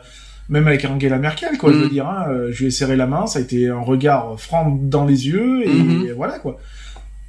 [0.50, 3.06] même avec Angela Merkel, quoi, je veux dire, hein, euh, je lui ai serré la
[3.06, 6.12] main, ça a été un regard franc dans les yeux, et Mhm.
[6.14, 6.58] voilà, quoi.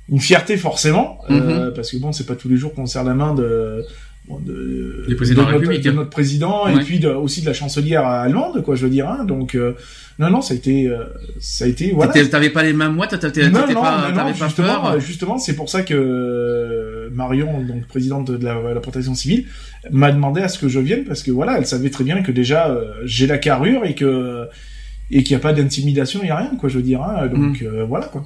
[0.09, 1.41] Une fierté, forcément, Mhm.
[1.41, 3.83] euh, parce que bon, c'est pas tous les jours qu'on serre la main de...
[4.27, 8.05] bon, de, de notre, République, de notre président et puis de- aussi de la chancelière
[8.05, 9.73] allemande quoi je veux dire hein, donc euh,
[10.19, 11.03] non non ça a été euh,
[11.39, 12.11] ça a été voilà
[13.21, 14.99] T'avais pas les mains moites, non, pas, non, t'avais non, pas justement, peur.
[14.99, 19.45] justement, c'est pour ça que euh, Marion, donc présidente de la, la protection civile,
[19.91, 22.31] m'a demandé à ce que je vienne parce que voilà, elle savait très bien que
[22.31, 24.45] déjà euh, j'ai la carrure et que
[25.09, 27.01] et qu'il n'y a pas d'intimidation, il n'y a rien quoi, je veux dire.
[27.01, 27.65] Hein, donc Mm.
[27.65, 28.25] euh, voilà quoi.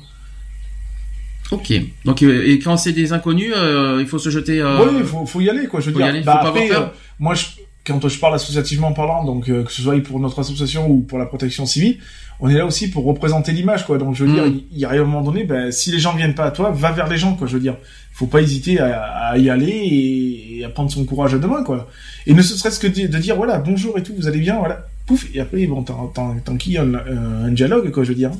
[1.51, 1.73] Ok.
[2.05, 4.61] Donc euh, et quand c'est des inconnus, euh, il faut se jeter.
[4.61, 4.85] Euh...
[4.85, 6.21] Oui, il faut, faut y aller quoi, je veux faut y dire.
[6.21, 6.91] faut Bah, pas après, avoir peur.
[6.93, 7.45] euh, moi, je,
[7.85, 11.25] quand je parle associativement parlant, donc que ce soit pour notre association ou pour la
[11.25, 11.97] protection civile,
[12.39, 13.97] on est là aussi pour représenter l'image quoi.
[13.97, 14.33] Donc je veux Mm.
[14.33, 16.51] dire, il il y a un moment donné, ben, si les gens viennent pas à
[16.51, 17.47] toi, va vers les gens quoi.
[17.47, 17.75] Je veux dire,
[18.13, 19.01] faut pas hésiter à,
[19.31, 21.89] à y aller et, et à prendre son courage à deux mains quoi.
[22.27, 24.85] Et ne serait-ce que de, de dire voilà bonjour et tout, vous allez bien, voilà,
[25.05, 25.25] pouf.
[25.33, 28.03] Et après bon, t'en t'en t'en quilles un, un, dialogue quoi.
[28.03, 28.31] Je veux dire,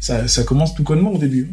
[0.00, 1.48] ça ça commence tout connement au début.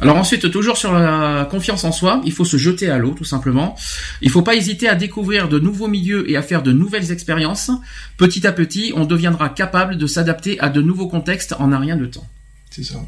[0.00, 3.24] Alors ensuite, toujours sur la confiance en soi, il faut se jeter à l'eau, tout
[3.24, 3.74] simplement.
[4.22, 7.70] Il faut pas hésiter à découvrir de nouveaux milieux et à faire de nouvelles expériences.
[8.16, 11.96] Petit à petit, on deviendra capable de s'adapter à de nouveaux contextes en un rien
[11.96, 12.26] de temps.
[12.70, 12.98] C'est ça.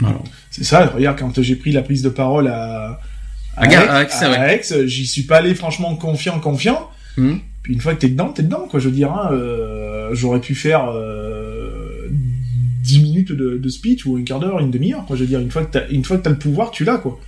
[0.00, 0.18] Voilà.
[0.50, 3.00] C'est ça, regarde, quand j'ai pris la prise de parole à,
[3.56, 4.26] À à Aix, ouais.
[4.26, 6.90] à Aix, j'y suis pas allé franchement confiant, confiant.
[7.16, 7.40] Mhm.
[7.62, 9.12] Puis une fois que t'es dedans, t'es dedans, quoi, je veux dire.
[9.12, 11.53] Hein, euh, J'aurais pu faire euh,
[12.84, 15.16] 10 minutes de, de speech ou un quart d'heure, une demi-heure, quoi.
[15.16, 16.98] Je veux dire, une fois que t'as, une fois que t'as le pouvoir, tu l'as,
[16.98, 17.18] quoi.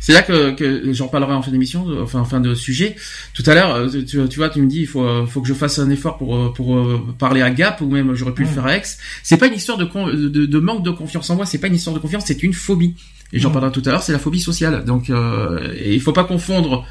[0.00, 2.94] C'est là que, que j'en parlerai en fin d'émission, euh, enfin en fin de sujet.
[3.34, 5.48] Tout à l'heure, euh, tu, tu vois, tu me dis, il faut, euh, faut que
[5.48, 6.76] je fasse un effort pour pour
[7.18, 8.52] parler à Gap ou même j'aurais pu le Mm.
[8.52, 8.82] faire à Aix.
[9.24, 11.66] C'est pas une histoire de, con- de de manque de confiance en moi, c'est pas
[11.66, 12.94] une histoire de confiance, c'est une phobie.
[13.32, 13.54] Et j'en Mm.
[13.54, 14.84] parlerai tout à l'heure, c'est la phobie sociale.
[14.84, 16.86] Donc, euh, et il faut pas confondre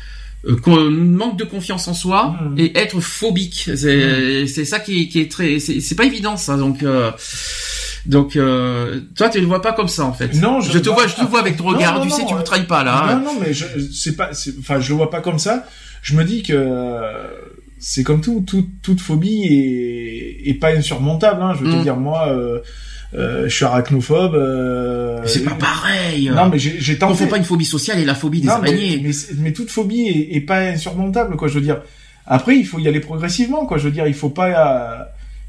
[0.61, 2.59] con- manque de confiance en soi Mm.
[2.59, 3.69] et être phobique.
[3.75, 6.57] C'est c'est ça qui, qui est très, c'est c'est pas évident ça.
[6.57, 7.09] Donc euh,
[8.07, 10.33] donc euh, toi tu le vois pas comme ça en fait.
[10.35, 11.95] Non, je, je- te vois, je te vois avec ton Non, regard.
[11.95, 13.03] non, tu non, sais, tu euh, me trahis pas là.
[13.03, 13.15] hein.
[13.23, 15.65] Non, non, mais je, c'est pas, c'est- enfin, je le vois pas comme ça.
[16.01, 17.27] Je me dis que euh,
[17.79, 21.41] c'est comme tout, tout- toute phobie est, est pas insurmontable.
[21.43, 21.53] Hein.
[21.57, 21.77] Je veux Mm.
[21.79, 22.59] te dire, moi, euh,
[23.13, 24.35] euh, je suis arachnophobe.
[24.35, 26.29] Euh, c'est pas pareil.
[26.33, 27.15] Non, mais j'ai, tenté.
[27.25, 29.01] fait pas une phobie sociale et la phobie des Non, mais, araignées.
[29.03, 31.47] mais, mais toute phobie est, est pas insurmontable, quoi.
[31.47, 31.81] Je veux dire.
[32.25, 33.77] Après, il faut y aller progressivement, quoi.
[33.77, 35.07] Je veux dire, il faut pas.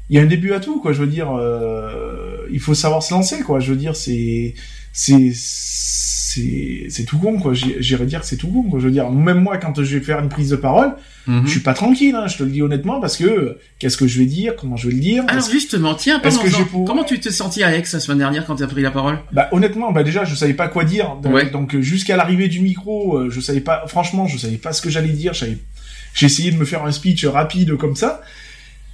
[0.09, 0.91] Il y a un début à tout, quoi.
[0.93, 3.59] Je veux dire, euh, il faut savoir se lancer, quoi.
[3.59, 4.55] Je veux dire, c'est,
[4.91, 7.53] c'est, c'est c'est tout con quoi.
[7.53, 8.79] J'irais dire que c'est tout con quoi.
[8.79, 10.93] Je veux dire, même moi quand je vais faire une prise de parole,
[11.27, 11.43] Mhm.
[11.45, 12.15] je suis pas tranquille.
[12.15, 14.87] Hein, je te le dis honnêtement parce que qu'est-ce que je vais dire, comment je
[14.89, 15.23] vais le dire.
[15.27, 18.55] Alors justement, tiens, que j'ai pour- comment tu t'es senti Alex la semaine dernière quand
[18.55, 19.17] tu as pris la parole?
[19.31, 21.15] Bah honnêtement, bah déjà je savais pas quoi dire.
[21.21, 21.49] Donc, Ouais.
[21.49, 23.85] donc, jusqu'à l'arrivée du micro, euh, je savais pas.
[23.87, 25.33] Franchement, je savais pas ce que j'allais dire.
[25.33, 28.21] J'ai essayé de me faire un speech rapide comme ça.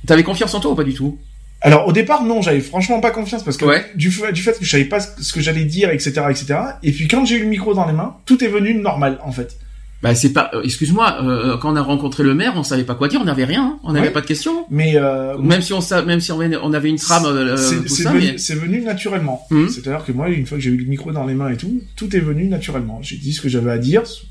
[0.05, 1.17] T'avais confiance en toi ou pas du tout?
[1.61, 3.85] Alors au départ non, j'avais franchement pas confiance parce que Ouais.
[3.95, 6.59] du, fait, du fait que je savais pas ce que j'allais dire, etc., etc.
[6.83, 9.31] Et puis quand j'ai eu le micro dans les mains, tout est venu normal en
[9.31, 9.57] fait.
[10.03, 10.51] Bah c'est pas.
[10.53, 13.25] euh, Excuse-moi, euh, quand on a rencontré le maire, on savait pas quoi dire, on
[13.25, 14.13] n'avait rien, hein, on n'avait Ouais.
[14.13, 14.65] pas de questions.
[14.69, 17.57] Mais euh, Même si on sa- même si on avait, on avait une trame, euh,
[17.57, 19.47] c'est venu, mais c'est venu naturellement.
[19.49, 19.69] Mhm.
[19.69, 21.81] C'est-à-dire que moi, une fois que j'ai eu le micro dans les mains et tout,
[21.95, 22.99] tout est venu naturellement.
[23.01, 24.23] J'ai dit ce que j'avais à dire, ce-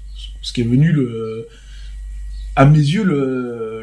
[0.42, 1.48] ce qui est venu le,
[2.54, 3.82] à mes yeux le,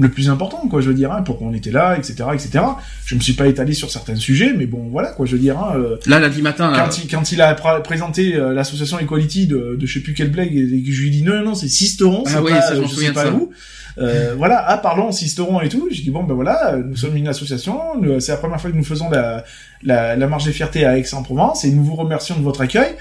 [0.00, 0.80] le, plus important, quoi.
[0.80, 2.64] Je veux dire, hein, pourquoi on était là, etc., etc.
[3.06, 5.26] Je me suis pas étalé sur certains sujets, mais bon, voilà, quoi.
[5.26, 7.82] Je veux dire, hein, euh, là lundi matin, là, quand, il, quand il a pr-
[7.82, 11.08] présenté euh, l'association Equality de, de je sais plus quelle blague et que je lui
[11.08, 13.24] ai dit non non non c'est Sisteron Ah c'est oui, pas, ça, je sais pas
[13.26, 13.32] ça.
[13.32, 13.50] où
[13.98, 17.26] euh, voilà ah parlons Sisteron et tout j'ai dit bon ben voilà nous sommes une
[17.26, 17.78] association
[18.20, 19.44] c'est la première fois que nous faisons la,
[19.82, 22.94] la, la marche des fiertés à Aix-en-Provence et nous vous remercions de votre accueil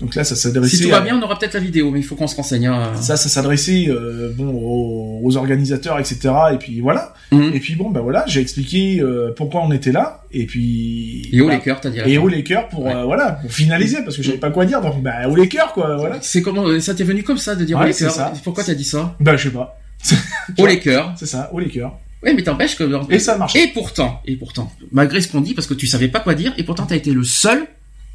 [0.00, 2.02] donc là ça s'adressait si tout va bien, on aura peut-être la vidéo, mais il
[2.02, 2.66] faut qu'on se renseigne.
[2.66, 2.92] hein.
[3.00, 7.52] ça ça s'adressait euh, bon aux, aux organisateurs etc et puis voilà Mhm.
[7.54, 11.40] et puis bon ben voilà j'ai expliqué euh, pourquoi on était là et puis Et
[11.42, 11.98] bah, les cœurs, t'as dit.
[12.04, 12.94] et haut les cœurs pour Ouais.
[12.94, 15.48] euh, voilà pour finaliser parce que je savais pas quoi dire donc bah haut les
[15.48, 17.92] cœurs quoi voilà C'est comment euh, ça t'est venu comme ça de dire Ouais, les
[17.92, 18.32] c'est cœurs ça.
[18.44, 19.16] Pourquoi t'as dit ça?
[19.18, 19.78] Bah je sais pas
[20.58, 21.14] Haut les cœurs.
[21.16, 22.84] c'est ça haut les cœurs Oui, mais t'empêches que.
[23.12, 26.08] et ça marche Et pourtant, et pourtant, malgré ce qu'on dit, parce que tu savais
[26.08, 27.66] pas quoi dire, et pourtant t'as été le seul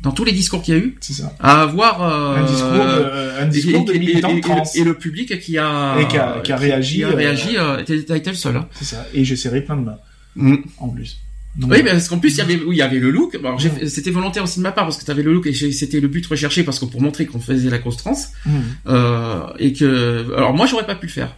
[0.01, 3.39] dans tous les discours qu'il y a eu ça à avoir euh, un discours de,
[3.41, 6.17] un discours de et, militant et- et- trans et le public qui a Et qui
[6.17, 8.55] a- qui a réagi, qui a euh, réagi, euh, t'as t'as été le seul.
[8.57, 8.67] Hein.
[8.73, 9.97] c'est ça et j'ai serré plein de mains
[10.35, 10.55] Mm.
[10.79, 11.17] en plus
[11.61, 13.37] Oui, mais parce qu'en plus il y avait, oui, il y avait le look.
[13.59, 16.07] Fait- c'était volontaire aussi de ma part parce que t'avais le look et c'était le
[16.07, 18.15] but recherché parce que pour montrer qu'on faisait la cause trans
[18.45, 18.51] hmm,
[18.87, 21.35] euh, et que, alors moi j'aurais pas pu le faire.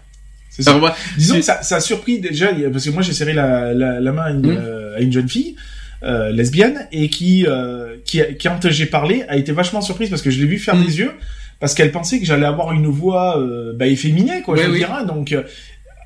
[0.51, 3.73] ça Alors, disons que ça, ça a surpris déjà parce que moi j'ai serré la,
[3.73, 4.55] la, la main à une, Mhm.
[4.57, 5.55] euh, à une jeune fille
[6.03, 10.29] euh, lesbienne et qui euh, qui quand j'ai parlé a été vachement surprise parce que
[10.31, 10.85] je l'ai vu faire Mhm.
[10.85, 11.11] des yeux
[11.59, 14.73] parce qu'elle pensait que j'allais avoir une voix euh, bah, efféminée quoi Ouais, je veux
[14.73, 14.79] oui.
[14.79, 15.35] dire hein, donc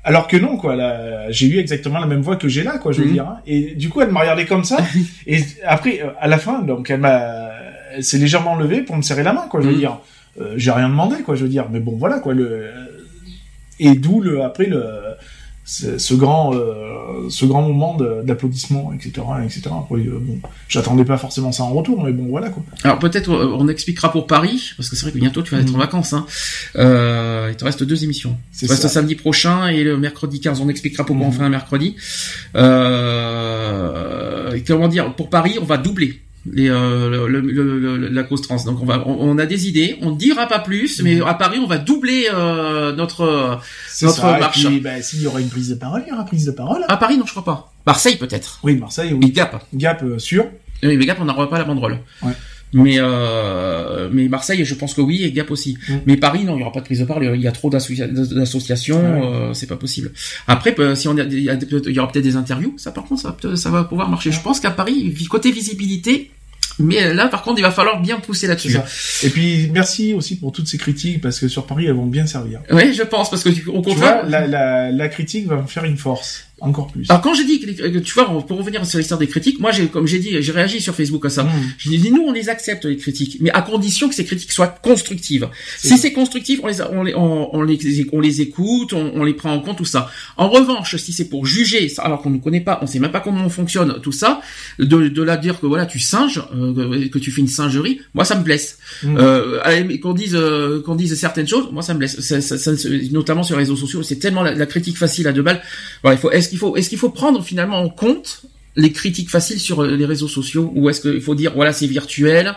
[0.04, 2.92] alors que non quoi là j'ai eu exactement la même voix que j'ai là quoi
[2.92, 3.12] je veux Mhm.
[3.12, 3.38] dire hein.
[3.46, 4.78] et du coup elle m'a regardé comme ça
[5.26, 7.50] et après à la fin donc elle m'a
[7.94, 9.78] elle s'est légèrement levée pour me serrer la main quoi je veux Mhm.
[9.80, 9.98] dire
[10.40, 12.66] Euh, j'ai rien demandé quoi je veux dire mais bon voilà quoi le
[13.80, 14.84] et d'où le après le
[15.70, 19.62] ce, ce grand euh, ce grand moment de- d'applaudissement etc etc
[19.92, 23.54] euh, bon j'attendais pas forcément ça en retour mais bon voilà quoi Alors peut-être euh,
[23.58, 26.14] on expliquera pour Paris parce que c'est vrai que bientôt tu vas être en vacances.
[26.14, 26.24] Hein.
[26.76, 28.36] Euh, il te reste deux émissions.
[28.50, 30.60] c'est Il te reste ça samedi prochain et le mercredi 15.
[30.60, 31.36] On expliquera pourquoi on Mhm.
[31.36, 31.96] fait un mercredi.
[33.18, 36.20] Euh, et comment dire Pour Paris, on va doubler.
[36.52, 38.62] Les, euh, le, le- le- la cause trans.
[38.64, 39.96] Donc on va, on, on a des idées.
[40.02, 41.22] On ne dira pas plus, mais Mhm.
[41.26, 43.58] à Paris, on va doubler euh, notre.
[43.88, 44.64] c'est notre ça marche.
[44.64, 46.50] et puis bah, s'il y aura une prise de parole il y aura prise de
[46.52, 47.72] parole À Paris, non, je crois pas.
[47.86, 48.60] Marseille peut-être.
[48.62, 49.64] oui Marseille Et oui Gap.
[49.74, 50.46] Gap euh, sûr
[50.82, 51.98] Oui, mais Gap, on n'aura pas la banderole.
[52.22, 52.32] Ouais.
[52.74, 55.78] Mais euh, mais Marseille, je pense que oui, et Gap aussi.
[55.88, 55.92] Mm.
[56.06, 57.30] Mais Paris, non, il y aura pas de prise de parole.
[57.34, 59.26] Il y a trop d'associa- d'associations, Ouais.
[59.26, 60.12] euh, c'est pas possible.
[60.46, 62.74] Après, si on a, il y, aura peut-être des interviews.
[62.76, 64.32] Ça, par contre, ça, va peut- ça va pouvoir marcher.
[64.32, 66.30] Je pense qu'à Paris, côté visibilité.
[66.78, 68.76] Mais là, par contre, il va falloir bien pousser là-dessus.
[69.22, 72.26] et puis merci aussi pour toutes ces critiques parce que sur Paris elles vont bien
[72.26, 73.94] servir Oui, je pense, parce que au tu contraire.
[74.20, 77.44] vois la, la, la critique va me faire une force encore plus Alors quand j'ai
[77.44, 80.40] dit, que tu vois, pour revenir sur l'histoire des critiques, moi, j'ai, comme j'ai dit,
[80.42, 81.44] j'ai réagi sur Facebook à ça.
[81.44, 81.50] Mmh.
[81.78, 84.68] Je dis, nous, on les accepte, les critiques, mais à condition que ces critiques soient
[84.68, 85.48] constructives.
[85.78, 89.24] Si c'est constructif, on les, on les, on, on les, on les écoute, on, on
[89.24, 90.10] les prend en compte, tout ça.
[90.36, 93.20] En revanche, si c'est pour juger, alors qu'on ne connaît pas, on sait même pas
[93.20, 94.40] comment on fonctionne, tout ça,
[94.78, 98.24] de, de là dire que voilà, tu singes, euh, que tu fais une singerie, moi,
[98.24, 98.78] ça me blesse.
[99.02, 99.16] Mmh.
[99.18, 102.20] Euh, qu'on dise, euh, qu'on dise certaines choses, moi, ça me blesse.
[102.20, 102.72] Ça, ça- ça-
[103.12, 105.62] notamment sur les réseaux sociaux, c'est tellement la, la critique facile à deux balles.
[106.04, 108.42] Il faut, est-ce qu'il faut, est-ce qu'il faut prendre finalement en compte
[108.76, 112.54] les critiques faciles sur les réseaux sociaux ou est-ce qu'il faut dire voilà c'est virtuel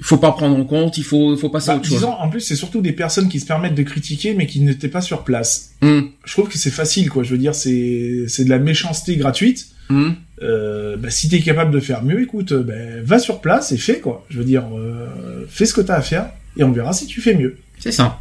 [0.00, 1.98] il faut pas prendre en compte il faut faut passer à Bah, autre chose?
[1.98, 4.88] disons, en plus, c'est surtout des personnes qui se permettent de critiquer, mais qui n'étaient
[4.88, 5.70] pas sur place.
[5.82, 7.22] Hum, Je trouve que c'est facile, quoi.
[7.22, 9.68] Je veux dire, c'est c'est de la méchanceté gratuite.
[9.90, 10.16] hum.
[10.42, 13.76] Euh, bah, si t'es capable de faire mieux, écoute, euh, ben, va sur place et
[13.76, 14.26] fais, quoi.
[14.30, 16.26] Je veux dire, euh, fais ce que t'as à faire,
[16.56, 17.56] et on verra si tu fais mieux.
[17.78, 18.18] c'est ça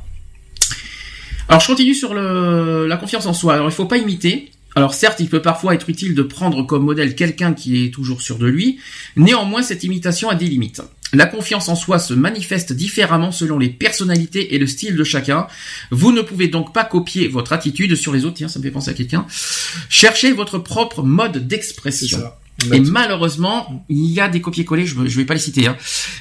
[1.50, 4.94] alors je continue sur le, la confiance en soi alors il faut pas imiter alors
[4.94, 8.38] certes, il peut parfois être utile de prendre comme modèle quelqu'un qui est toujours sûr
[8.38, 8.80] de lui,
[9.16, 10.82] néanmoins cette imitation a des limites.
[11.14, 15.46] La confiance en soi se manifeste différemment selon les personnalités et le style de chacun.
[15.92, 18.38] Vous ne pouvez donc pas copier votre attitude sur les autres.
[18.38, 19.28] Tiens, ça me fait penser à quelqu'un.
[19.90, 22.20] Cherchez votre propre mode d'expression.
[22.72, 25.76] Et malheureusement, il y a des copier-coller, je, je vais pas les citer, hein,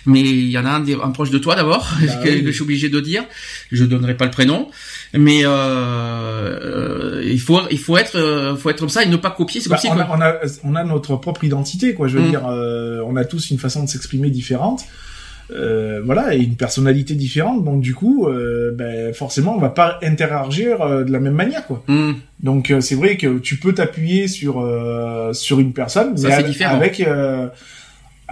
[0.06, 2.40] mais il y en a un, un proche de toi d'abord, Bah que, oui.
[2.40, 3.24] que je suis obligé de dire.
[3.70, 4.70] Je donnerai pas le prénom,
[5.14, 9.16] mais euh, euh, il faut il faut être euh, faut être comme ça et ne
[9.16, 9.60] pas copier.
[9.60, 10.34] C'est Bah, on, a, on, a,
[10.64, 12.08] on a notre propre identité, quoi.
[12.08, 12.30] Je veux Mm.
[12.30, 14.82] dire, euh, on a tous une façon de s'exprimer différente.
[15.54, 17.62] Euh, voilà, et une personnalité différente.
[17.64, 21.66] Donc du coup, euh, ben, forcément, on va pas interagir euh, de la même manière,
[21.66, 21.82] quoi.
[21.88, 26.28] Hum, Donc euh, c'est vrai que tu peux t'appuyer sur euh, sur une personne, Ça,
[26.28, 26.74] mais avec, différent.
[26.76, 27.48] avec euh,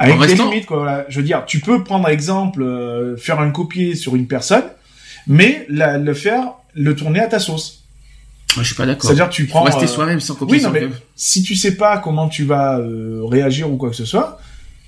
[0.02, 0.78] des restant- limites, quoi.
[0.78, 1.04] Voilà.
[1.10, 4.64] Je veux dire, tu peux prendre exemple, euh, faire un copier sur une personne,
[5.26, 7.84] mais la, le faire, le tourner à ta sauce.
[8.56, 9.04] je suis pas d'accord.
[9.04, 9.62] C'est-à-dire, tu Faut prends.
[9.64, 10.56] rester euh, soi-même sans copier.
[10.58, 13.96] oui, non, mais si tu sais pas comment tu vas euh, réagir ou quoi que
[13.96, 14.40] ce soit,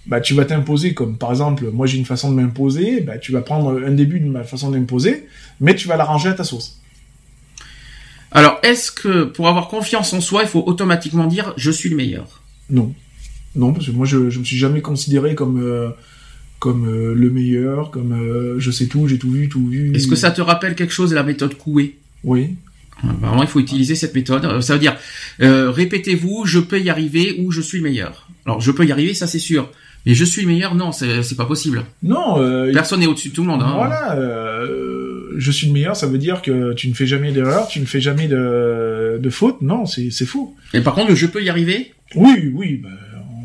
[0.06, 3.30] bah tu vas t'imposer comme par exemple, moi j'ai une façon de m'imposer, bah tu
[3.32, 5.28] vas prendre un début de ma façon d'imposer,
[5.60, 6.80] mais tu vas l'arranger à ta sauce.
[8.32, 11.96] Alors, est-ce que pour avoir confiance en soi, il faut automatiquement dire je suis le
[11.96, 12.42] meilleur?
[12.70, 12.92] Non,
[13.54, 15.90] non parce que moi je je me suis jamais considéré comme euh,
[16.62, 19.92] comme euh, le meilleur, comme euh, je sais tout, j'ai tout vu, tout vu.
[19.96, 21.96] Est-ce que ça te rappelle quelque chose de la méthode Coué?
[22.22, 22.50] Oui.
[23.02, 24.44] Vraiment, il faut utiliser cette méthode.
[24.44, 24.96] Euh, Ça veut dire,
[25.40, 28.28] euh, répétez-vous, je peux y arriver ou je suis le meilleur.
[28.46, 29.72] Alors, je peux y arriver, ça c'est sûr.
[30.06, 31.82] Mais je suis le meilleur, non, c'est pas possible.
[32.04, 32.40] Non.
[32.40, 33.62] Euh, Personne n'est au-dessus de tout le monde.
[33.64, 33.72] Hein.
[33.74, 37.66] Voilà, euh, je suis le meilleur, ça veut dire que tu ne fais jamais d'erreur,
[37.66, 39.62] tu ne fais jamais de, de faute.
[39.62, 40.54] Non, c'est faux.
[40.74, 41.92] Et par contre, je peux y arriver?
[42.14, 42.90] Oui, oui, bah,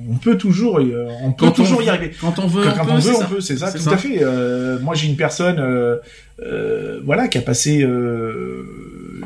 [0.09, 2.11] on peut toujours, y- euh, on peut Quand toujours on- y arriver.
[2.19, 2.91] Quand on veut, Quand, on quand peut.
[2.91, 3.91] on veut, c'est on ça peut, c'est ça, tout ça.
[3.91, 4.19] à fait.
[4.23, 5.97] Euh, moi, j'ai une personne, euh,
[6.43, 7.85] euh, voilà, qui a passé.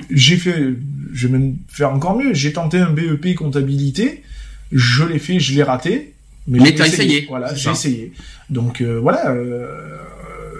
[0.10, 0.74] j'ai fait,
[1.14, 2.34] je vais même faire encore mieux.
[2.34, 4.24] J'ai tenté un BEP comptabilité,
[4.72, 6.14] je l'ai fait, je l'ai raté,
[6.48, 8.14] mais, Mais j'ai essayé, Voilà, j'ai essayé.
[8.49, 9.36] Donc voilà,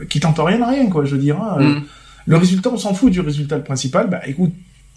[0.10, 1.06] qui tente rien n'a rien, quoi.
[1.06, 1.41] Je veux dire.
[1.41, 1.57] hein.
[1.61, 1.81] Mm.
[2.27, 4.07] Le résultat, on s'en fout du résultat principal.
[4.10, 4.52] Bah écoute,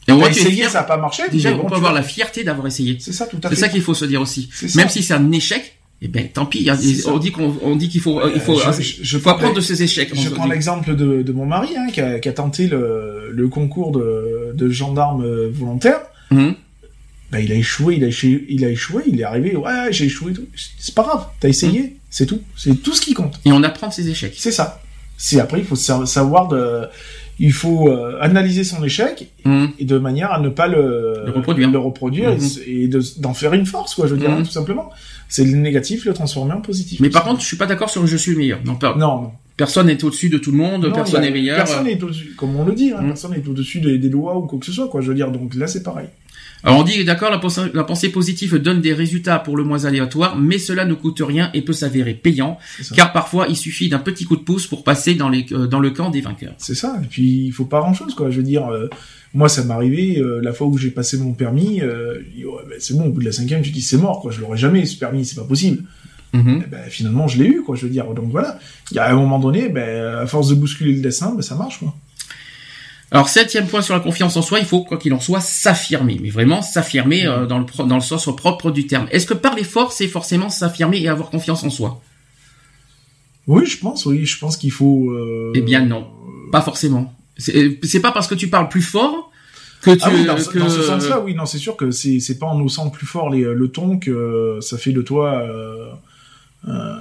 [0.08, 0.70] Et au t'as moins, tu es essayé, fier.
[0.70, 1.22] ça a pas marché.
[1.30, 1.92] Déjà, on peut avoir vois.
[1.92, 2.96] la fierté d'avoir essayé.
[3.00, 3.60] C'est ça, tout à C'est fait.
[3.62, 4.48] ça qu'il faut se dire aussi.
[4.52, 4.74] C'est.
[4.74, 6.68] Même si c'est un échec, eh ben tant pis.
[6.80, 7.10] C'est ça.
[7.12, 9.22] On dit qu'on on dit qu'il faut il faut Euh, je- il je- je faut
[9.22, 10.10] prends apprendre de ses échecs.
[10.14, 13.30] Je on prends l'exemple de, de mon mari, hein, qui, a, qui a tenté le,
[13.32, 16.00] le concours de, de gendarme euh, volontaire.
[16.30, 16.54] Mhm.
[17.30, 20.04] Bah, il a échoué, il a échoué, il a échoué, il est arrivé, ouais, j'ai
[20.04, 20.32] échoué.
[20.78, 21.90] C'est pas grave, t'as essayé, Mhm.
[22.10, 22.40] c'est tout.
[22.56, 23.40] C'est tout ce qui compte.
[23.44, 24.34] Et on apprend de ses échecs.
[24.36, 24.80] C'est ça.
[25.16, 26.82] C'est après, il faut sa- savoir de,
[27.38, 29.70] il faut euh, analyser son échec Mhm.
[29.78, 31.70] et de manière à ne pas le, Le reproduire.
[31.70, 32.38] le reproduire et Mhm.
[32.44, 34.06] s- et, de- d'en faire une force, quoi.
[34.06, 34.38] Je veux dire, Mhm.
[34.38, 34.90] hein, tout simplement.
[35.28, 37.00] C'est le négatif, le transformer en positif.
[37.00, 38.60] Mais par contre, je suis pas d'accord sur le je suis le meilleur.
[38.64, 38.94] Non, pas.
[38.96, 39.30] non, non.
[39.56, 40.84] Personne n'est au-dessus de tout le monde.
[40.86, 41.56] Non, personne n'est meilleur.
[41.56, 44.42] Personne n'est au-dessus, comme on le dit, hein, personne n'est au-dessus des, des lois ou
[44.42, 45.00] quoi que ce soit, quoi.
[45.00, 46.06] Je veux dire, donc là, c'est pareil.
[46.64, 49.84] Alors on dit d'accord, la, pensée- la pensée positive donne des résultats pour le moins
[49.84, 52.58] aléatoires, mais cela ne coûte rien et peut s'avérer payant,
[52.96, 55.80] car parfois il suffit d'un petit coup de pouce pour passer dans, les, euh, dans
[55.80, 56.54] le camp des vainqueurs.
[56.58, 56.98] C'est ça.
[57.02, 58.30] Et puis, il faut pas grand-chose, quoi.
[58.30, 58.88] Je veux dire, euh,
[59.34, 62.62] moi, ça m'est arrivé, euh, la fois où j'ai passé mon permis, euh, je ouais,
[62.68, 64.32] ben, c'est bon, au bout de la cinquième, tu dis, c'est mort, quoi.
[64.32, 65.84] Je l'aurai jamais, ce permis, c'est pas possible.
[66.32, 66.62] Mhm.
[66.64, 67.76] Eh ben, finalement, je l'ai eu, quoi.
[67.76, 68.58] Je veux dire, donc voilà.
[68.90, 71.56] Il y a un moment donné, ben, à force de bousculer le dessin, ben, ça
[71.56, 71.94] marche, quoi.
[73.14, 76.18] Alors septième point sur la confiance en soi, il faut quoi qu'il en soit s'affirmer,
[76.20, 79.06] mais vraiment s'affirmer euh, dans, le, pro- dans le sens propre du terme.
[79.12, 82.02] Est-ce que parler fort, c'est forcément s'affirmer et avoir confiance en soi?
[83.46, 85.10] Oui, je pense, oui, je pense qu'il faut.
[85.12, 85.52] Euh...
[85.54, 86.10] Eh bien non,
[86.50, 87.14] pas forcément.
[87.36, 89.30] C'est c'est pas parce que tu parles plus fort
[89.82, 91.92] que tu Ah oui, dans, ce- que- dans ce sens-là, oui, non, c'est sûr que
[91.92, 95.34] c'est c'est pas en haussant plus fort les, le ton que ça fait de toi
[95.40, 95.92] euh,
[96.66, 96.96] euh,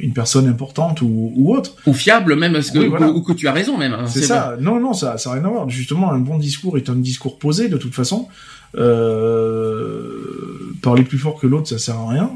[0.00, 1.76] une personne importante ou, ou autre.
[1.86, 3.08] ou fiable même, parce que, Oui, voilà.
[3.10, 3.92] ou, ou que tu as raison même.
[3.94, 4.56] hein, C'est ça.
[4.60, 5.68] Non, non, ça, ça n'a rien à voir.
[5.70, 8.28] Justement, un bon discours est un discours posé de toute façon.
[8.76, 12.30] Euh, parler plus fort que l'autre, ça sert à rien.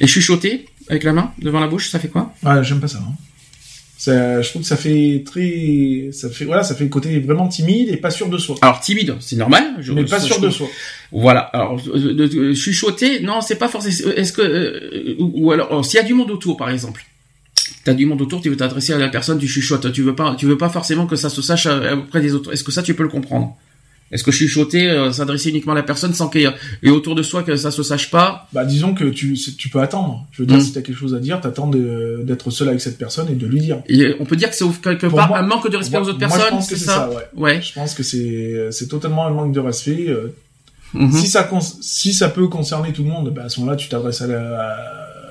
[0.00, 2.32] Et chuchoter avec la main devant la bouche, ça fait quoi?
[2.44, 2.98] Ah, j'aime pas ça.
[2.98, 3.12] hein.
[4.00, 7.48] Ça, je trouve que ça fait très, ça fait, voilà, ça fait le côté vraiment
[7.48, 8.54] timide et pas sûr de soi.
[8.62, 9.64] Alors timide, c'est normal.
[9.80, 10.68] Je, mais pas sûr je de soi.
[11.10, 11.40] Voilà.
[11.40, 14.12] Alors euh, de- de- chuchoter, non, c'est pas forcément.
[14.12, 17.04] Est-ce que euh, ou ou alors oh, s'il y a du monde autour, par exemple,
[17.84, 19.90] t'as du monde autour, tu veux t'adresser à la personne, tu chuchotes.
[19.92, 22.52] Tu veux pas, tu veux pas forcément que ça se sache euh, auprès des autres.
[22.52, 23.56] Est-ce que ça, tu peux le comprendre?
[24.10, 26.50] Est-ce que chuchoter, euh, s'adresser uniquement à la personne sans qu'il y ait
[26.82, 29.80] et autour de soi que ça se sache pas Bah, disons que tu, tu peux
[29.80, 30.26] attendre.
[30.32, 30.60] Je veux dire, Mm.
[30.62, 33.60] si t'as quelque chose à dire, t'attends d'être seul avec cette personne et de lui
[33.60, 33.82] dire.
[33.88, 36.06] Et On peut dire que c'est quelque Pour part moi- un manque de respect Moi-
[36.06, 37.16] aux autres moi, je personnes, pense que c'est ça, ouais.
[37.36, 37.60] Ouais.
[37.62, 40.06] Je pense que c'est, c'est totalement un manque de respect.
[40.08, 40.34] euh,
[40.94, 41.12] Mhm.
[41.12, 41.46] Si ça,
[41.82, 44.66] si ça peut concerner tout le monde, bah, à ce moment-là, tu t'adresses à la,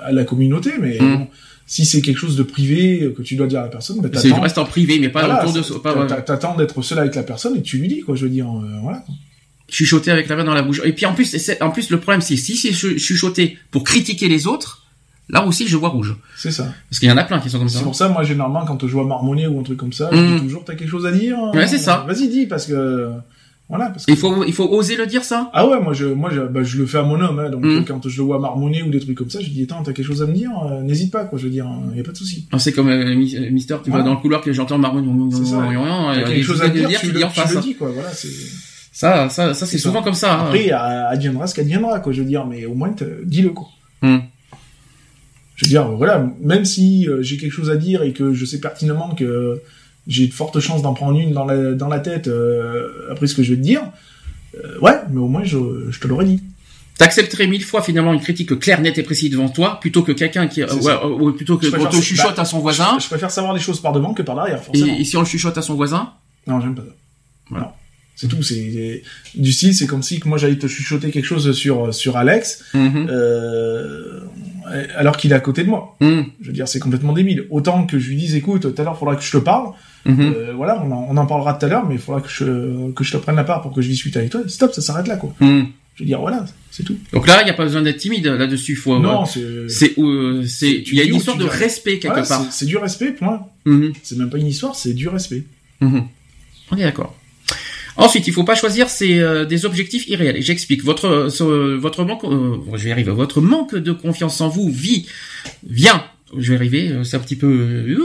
[0.04, 1.18] à la communauté, mais Mm.
[1.18, 1.28] bon,
[1.68, 4.10] si c'est quelque chose de privé euh, que tu dois dire à la personne, bah,
[4.10, 4.40] t'attends.
[4.42, 7.24] reste en privé, mais pas Voilà, autour de pas- t'a- T'attends d'être seul avec la
[7.24, 9.04] personne et tu lui dis, quoi, je veux dire, euh, voilà.
[9.70, 10.80] chuchoter avec la main dans la bouche.
[10.86, 14.30] Et puis en plus, en plus le problème c'est si c'est chu- chuchoter pour critiquer
[14.30, 14.86] les autres,
[15.28, 16.16] là aussi je vois rouge.
[16.38, 16.74] C'est ça.
[16.90, 17.80] Parce qu'il y en a plein qui sont comme ça.
[17.80, 20.18] C'est pour ça, moi, généralement, quand je vois marmonner ou un truc comme ça, je
[20.18, 20.36] Mm.
[20.38, 21.38] dis toujours, t'as quelque chose à dire?
[21.54, 22.06] Ouais, c'est ça.
[22.08, 23.10] Vas-y, dis, parce que
[23.70, 23.88] Voilà.
[23.90, 25.50] Parce Il faut, il faut oser le dire ça?
[25.54, 27.66] Ah ouais, moi je, moi je, bah, je le fais à mon homme, hein, donc
[27.66, 27.70] Mm.
[27.70, 29.92] euh, quand je le vois marmonner ou des trucs comme ça, je dis attends, t'as
[29.92, 31.38] quelque chose à me dire, Euh, n'hésite pas, quoi.
[31.38, 32.48] Je veux dire, il y a pas de souci.
[32.60, 33.16] C'est comme euh, euh,
[33.52, 34.06] Mister, tu vas Voilà.
[34.06, 35.10] dans le couloir que j'entends marmonner.
[35.32, 35.68] Ça.
[36.16, 37.90] T'as quelque chose à dire, tu, tu le, dis en tu le dis, quoi.
[37.92, 38.30] Voilà, c'est.
[38.94, 39.90] Ça, ça, ça, c'est C'est ça.
[39.90, 40.34] souvent comme ça.
[40.40, 40.46] hein.
[40.46, 42.14] Après, à- adviendra ce qu'adviendra, quoi.
[42.14, 42.96] Je veux dire, mais au moins,
[43.26, 43.68] dis-le, quoi.
[44.02, 44.20] Hmm.
[45.56, 48.46] Je veux dire, voilà, même si euh, j'ai quelque chose à dire et que je
[48.46, 49.60] sais pertinemment que
[50.08, 53.36] j'ai de fortes chances d'en prendre une dans la, dans la tête euh, après ce
[53.36, 53.82] que je vais te dire,
[54.64, 55.58] euh, ouais, mais au moins je,
[55.90, 56.42] je te l'aurais dit.
[56.98, 60.48] T'accepterais mille fois finalement une critique claire, nette et précise devant toi, plutôt que quelqu'un
[60.48, 62.02] qui, euh, ouais, plutôt que te ça.
[62.02, 62.96] chuchote Bah, à son voisin.
[62.98, 64.96] Je, je préfère savoir les choses par devant que par derrière, forcément.
[64.98, 66.14] Et, et si on le chuchote à son voisin,
[66.48, 66.94] Non, j'aime pas ça.
[67.52, 67.76] Voilà.
[68.16, 68.42] C'est tout.
[68.42, 69.04] C'est
[69.36, 69.76] du style.
[69.76, 73.06] C'est comme si que moi j'allais te chuchoter quelque chose sur sur Alex, Mhm.
[73.12, 74.22] euh,
[74.96, 75.96] alors qu'il est à côté de moi.
[76.02, 76.26] Mhm.
[76.42, 77.46] Je veux dire, c'est complètement débile.
[77.52, 79.68] Autant que je lui dise, écoute, tout à l'heure, faudra que je te parle.
[80.06, 80.34] Mhm.
[80.36, 82.92] Euh, voilà, on en, on en parlera tout à l'heure, mais il faudra que je
[82.92, 84.42] que je te prenne la part pour que je discute avec toi.
[84.48, 85.34] Stop, ça s'arrête là, quoi.
[85.40, 85.68] Mhm.
[85.96, 86.96] Je veux dire, voilà, c'est tout.
[87.12, 88.76] Donc là, il n'y a pas besoin d'être timide là-dessus.
[88.76, 92.46] Faut, non, c'est c'est, euh, il y a une histoire de respect quelque voilà, part.
[92.52, 93.42] c'est- du respect, point.
[93.66, 93.94] Mhm.
[94.04, 95.44] C'est même pas une histoire, c'est du respect.
[95.82, 97.16] On est d'accord.
[97.96, 100.42] Ensuite, il faut pas choisir euh, des objectifs irréels.
[100.42, 100.84] J'explique.
[100.84, 103.12] Votre, euh, votre manque, euh, je vais y arriver.
[103.12, 105.08] Votre manque de confiance en vous vit,
[105.68, 106.04] vient.
[106.36, 106.90] Je vais arriver.
[106.90, 107.48] euh, C'est un petit peu.
[107.48, 107.98] euh,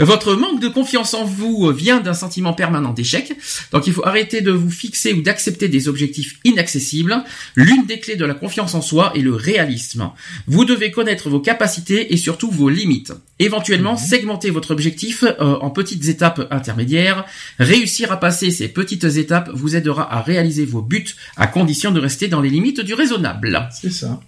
[0.00, 3.32] votre manque de confiance en vous euh, vient d'un sentiment permanent d'échec.
[3.72, 7.22] Donc, il faut arrêter de vous fixer ou d'accepter des objectifs inaccessibles.
[7.54, 10.10] L'une des clés de la confiance en soi est le réalisme.
[10.46, 13.12] Vous devez connaître vos capacités et surtout vos limites.
[13.38, 17.24] Éventuellement, segmenter votre objectif euh, en petites étapes intermédiaires.
[17.58, 22.00] Réussir à passer ces petites étapes vous aidera à réaliser vos buts à condition de
[22.00, 23.68] rester dans les limites du raisonnable.
[23.70, 24.20] C'est ça.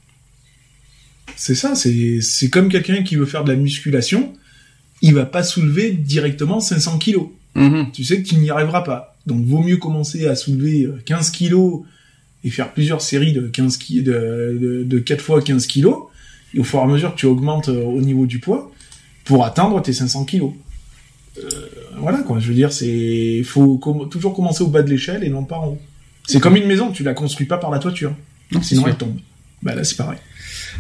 [1.36, 4.32] C'est ça, c'est comme quelqu'un qui veut faire de la musculation,
[5.02, 7.26] il va pas soulever directement 500 kilos.
[7.54, 7.88] Mhm.
[7.92, 9.16] Tu sais que tu n'y arriveras pas.
[9.26, 11.82] Donc vaut mieux commencer à soulever euh, 15 kilos
[12.44, 15.96] et faire plusieurs séries de 15 ki- de, de, de 4 fois 15 kilos.
[16.54, 18.72] Et au fur et à mesure que tu augmentes euh, au niveau du poids
[19.24, 20.52] pour atteindre tes 500 kilos.
[21.38, 21.48] Euh,
[21.98, 25.28] voilà quoi, je veux dire, c'est faut com- toujours commencer au bas de l'échelle et
[25.28, 25.78] non pas en haut.
[26.26, 28.14] C'est comme une maison, tu la construis pas par la toiture,
[28.52, 29.16] Non, sinon elle tombe.
[29.62, 30.18] Bah là c'est pareil.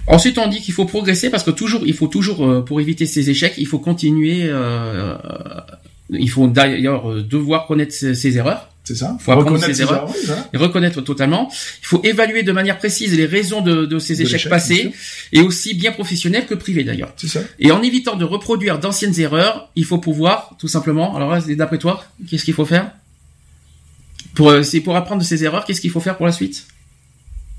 [0.06, 3.06] Ensuite, on dit qu'il faut progresser parce que toujours, il faut toujours, euh, pour éviter
[3.06, 4.44] ces échecs, il faut continuer.
[4.44, 5.60] euh, euh,
[6.10, 8.68] il faut d'ailleurs devoir connaître ses, ses erreurs.
[8.84, 9.16] C'est ça.
[9.18, 10.02] Faut apprendre Reconnaître ses ses erreurs.
[10.04, 10.48] erreurs, oui, voilà.
[10.52, 11.50] et reconnaître totalement.
[11.82, 14.92] Il faut évaluer de manière précise les raisons de, de ces De échecs passés,
[15.32, 17.12] et aussi bien professionnels que privés d'ailleurs.
[17.16, 17.40] C'est ça.
[17.58, 21.16] Et en évitant de reproduire d'anciennes erreurs, il faut pouvoir, tout simplement.
[21.16, 22.92] Alors là, d'après toi, qu'est-ce qu'il faut faire?
[24.36, 26.68] Pour, c'est pour apprendre de ces erreurs, qu'est-ce qu'il faut faire pour la suite?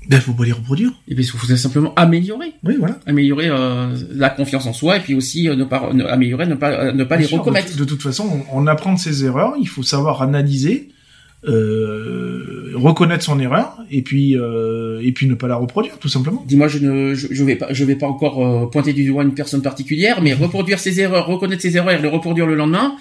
[0.08, 0.90] Ben faut pas les reproduire.
[1.08, 2.98] Eh bien, il faut simplement améliorer, Oui, voilà.
[3.06, 6.54] améliorer euh, la confiance en soi, et puis aussi euh, ne pas ne- améliorer, ne
[6.54, 7.74] pas euh, ne pas Bien les sûr, recommettre.
[7.74, 9.52] De, de toute façon, on, on apprend de ses erreurs.
[9.60, 10.88] Il faut savoir analyser,
[11.46, 16.44] euh, reconnaître son erreur, et puis euh, et puis ne pas la reproduire, tout simplement.
[16.46, 19.22] Dis-moi, je ne, je, je vais pas, je vais pas encore euh, pointer du doigt
[19.24, 22.94] une personne particulière, mais reproduire ses erreurs, reconnaître ses erreurs et les reproduire le lendemain,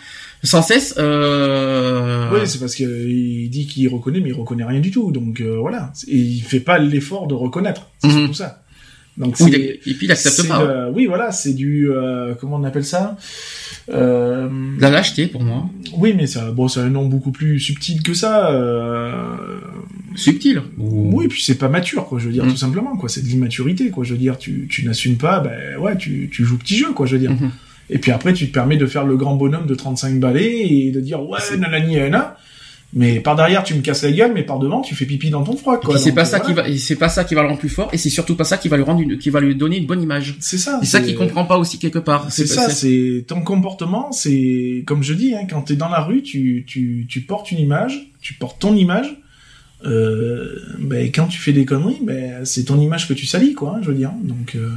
[0.44, 0.96] sans cesse.
[0.98, 2.30] Euh...
[2.34, 5.12] Oui, c'est parce qu'il dit qu'il reconnaît, mais il reconnaît rien du tout.
[5.12, 7.90] Donc euh, voilà, et il fait pas l'effort de reconnaître.
[8.00, 8.18] C'est Mhm.
[8.20, 8.64] surtout ça.
[9.18, 10.90] Donc Oui, et puis il accepte pas.
[10.94, 13.18] oui, voilà, c'est du euh, comment on appelle ça?
[13.90, 14.48] Euh,
[14.80, 15.68] La lâcheté pour moi.
[15.98, 18.52] Oui, mais ça, bon, c'est un nom beaucoup plus subtil que ça.
[18.52, 19.36] Euh...
[20.16, 20.62] Subtil.
[20.78, 22.20] Oui, puis c'est pas mature, quoi.
[22.20, 22.50] Je veux dire, Mm.
[22.52, 23.10] tout simplement, quoi.
[23.10, 24.04] C'est de l'immaturité, quoi.
[24.04, 27.08] Je veux dire, tu, tu n'assumes pas, ben ouais, tu, tu joues petit jeu, quoi.
[27.08, 27.32] Je veux dire.
[27.32, 27.50] Mhm.
[27.90, 30.92] Et puis après, tu te permets de faire le grand bonhomme de 35 balais et
[30.92, 32.38] de dire ouais, nanani, nanana.
[32.94, 35.44] Mais par derrière, tu me casses la gueule, mais par devant, tu fais pipi dans
[35.44, 35.98] ton froid, Et quoi.
[35.98, 37.98] c'est pas ça qui va, c'est pas ça qui va le rendre plus fort, et
[37.98, 40.02] c'est surtout pas ça qui va lui rendre une, qui va lui donner une bonne
[40.02, 40.38] image.
[40.40, 40.80] C'est ça.
[40.82, 42.28] C'est ça qu'il comprend pas aussi quelque part.
[42.32, 46.22] C'est ça, c'est ton comportement, c'est comme je dis, hein, quand t'es dans la rue,
[46.24, 49.18] tu, tu, tu portes une image, tu portes ton image.
[49.86, 53.76] Euh, ben, quand tu fais des conneries, ben, c'est ton image que tu salis, quoi.
[53.76, 54.12] hein, je veux dire.
[54.24, 54.70] Donc euh,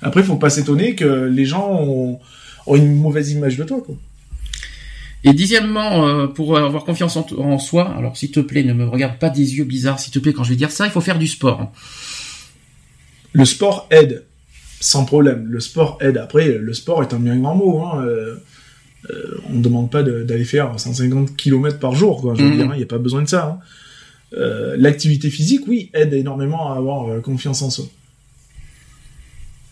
[0.00, 2.18] après, faut pas s'étonner que les gens ont,
[2.66, 3.94] ont une mauvaise image de toi, quoi.
[5.24, 8.86] Et dixièmement, euh, pour avoir confiance en, en soi, alors s'il te plaît, ne me
[8.88, 11.00] regarde pas des yeux bizarres, s'il te plaît, quand je vais dire ça, il faut
[11.00, 11.72] faire du sport.
[13.32, 14.24] Le sport aide,
[14.80, 15.46] sans problème.
[15.48, 16.16] Le sport aide.
[16.18, 17.82] Après, le sport est un bien grand mot.
[17.84, 18.02] Hein.
[18.04, 18.36] Euh,
[19.10, 22.20] euh, on ne demande pas d'aller faire 150 km par jour.
[22.20, 22.34] Quoi.
[22.34, 22.56] Je veux Mhm.
[22.56, 23.58] dire, il n'y a pas besoin de ça.
[23.60, 24.36] hein.
[24.76, 27.84] L'activité physique, oui, aide énormément à avoir confiance en soi.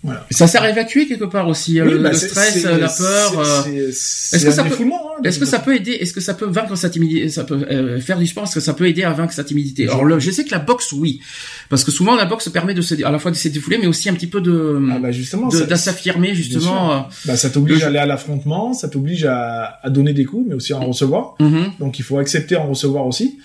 [0.03, 0.27] Voilà.
[0.31, 3.67] Ça sert à évacuer quelque part aussi Oui, le, bah, stress, la peur.
[3.69, 6.75] est-ce que ça peut- hein, Est-ce que ça peut aider Est-ce que ça peut vaincre
[6.77, 9.35] sa timidité Ça peut euh, faire du sport Est-ce que ça peut aider à vaincre
[9.35, 9.85] sa timidité?
[9.89, 11.21] Alors, le, je sais que la boxe, oui,
[11.69, 13.87] parce que souvent la boxe permet de se, à la fois de se défouler, mais
[13.87, 16.93] aussi un petit peu de, Ah bah justement, de, s'affirmer justement.
[16.95, 20.47] euh, bah, ça t'oblige à aller à l'affrontement, ça t'oblige à, à donner des coups,
[20.49, 21.35] mais aussi à en recevoir.
[21.41, 21.73] mhm.
[21.79, 23.39] Donc il faut accepter en recevoir aussi.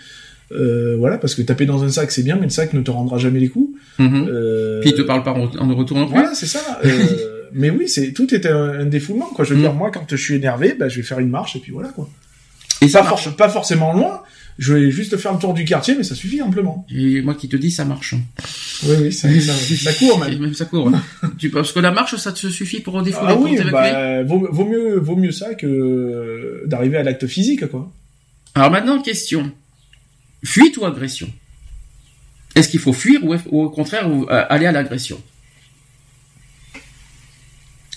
[0.52, 2.92] Euh, voilà, parce que taper dans un sac c'est bien, mais le sac ne te
[2.92, 3.78] rendra jamais les coups.
[3.98, 4.28] Mhm.
[4.30, 6.14] Euh, Puis il te parle pas en, retour non plus.
[6.14, 6.60] Voilà, c'est ça.
[6.86, 6.90] Euh,
[7.54, 9.44] mais oui, c'est tout est un, un défoulement, quoi.
[9.44, 9.62] Je veux Mm.
[9.64, 11.90] dire, moi, quand je suis énervé, bah, je vais faire une marche et puis voilà,
[11.90, 12.08] quoi.
[12.82, 13.24] Et ça Pas, marche.
[13.24, 14.22] for- pas forcément loin.
[14.58, 16.86] Je vais juste faire le tour du quartier, mais ça suffit amplement.
[16.90, 18.14] Et moi qui te dis, ça marche.
[18.86, 19.54] Oui, oui, ça, ça,
[19.92, 20.40] ça court même.
[20.40, 20.90] même ça court.
[21.38, 24.48] tu parce que la marche, ça te suffit pour défouler, Ah pour oui, bah, vaut,
[24.52, 27.92] vaut mieux, vaut mieux ça que d'arriver à l'acte physique, quoi.
[28.54, 29.52] Alors maintenant, question.
[30.46, 31.30] Fuite ou agression?
[32.56, 35.22] Est-ce qu'il faut fuir ou, ou au contraire ou, euh, aller à l'agression?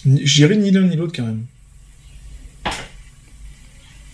[0.05, 1.45] Je dirais ni l'un ni l'autre quand même.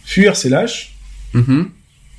[0.05, 0.95] Fuir, c'est lâche.
[1.33, 1.71] Mhm.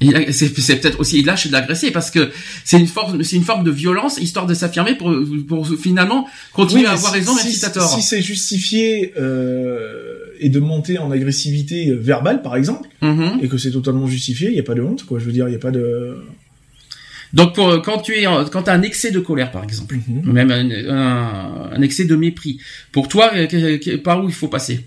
[0.01, 2.31] Là, C'est peut-être aussi lâche de l'agresser parce que
[2.65, 5.13] c'est une forme, c'est une forme de violence histoire de s'affirmer pour,
[5.47, 7.93] pour finalement continuer Oui, à avoir si- raison même si, si t'as tort.
[7.95, 13.39] Si c'est justifié euh, et de monter en agressivité verbale, par exemple, Mhm.
[13.41, 15.19] et que c'est totalement justifié, il n'y a pas de honte, quoi.
[15.19, 16.17] Je veux dire, il n'y a pas de.
[17.33, 20.31] Donc pour, quand tu es, en- quand t'as un excès de colère par exemple, Mhm.
[20.31, 22.59] même un, un- un excès de mépris,
[22.91, 24.85] pour toi, euh, par où il faut passer?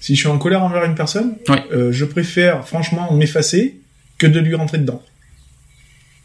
[0.00, 1.34] Si je suis en colère envers une personne,
[1.72, 3.76] euh, je préfère franchement m'effacer
[4.18, 5.02] que de lui rentrer dedans.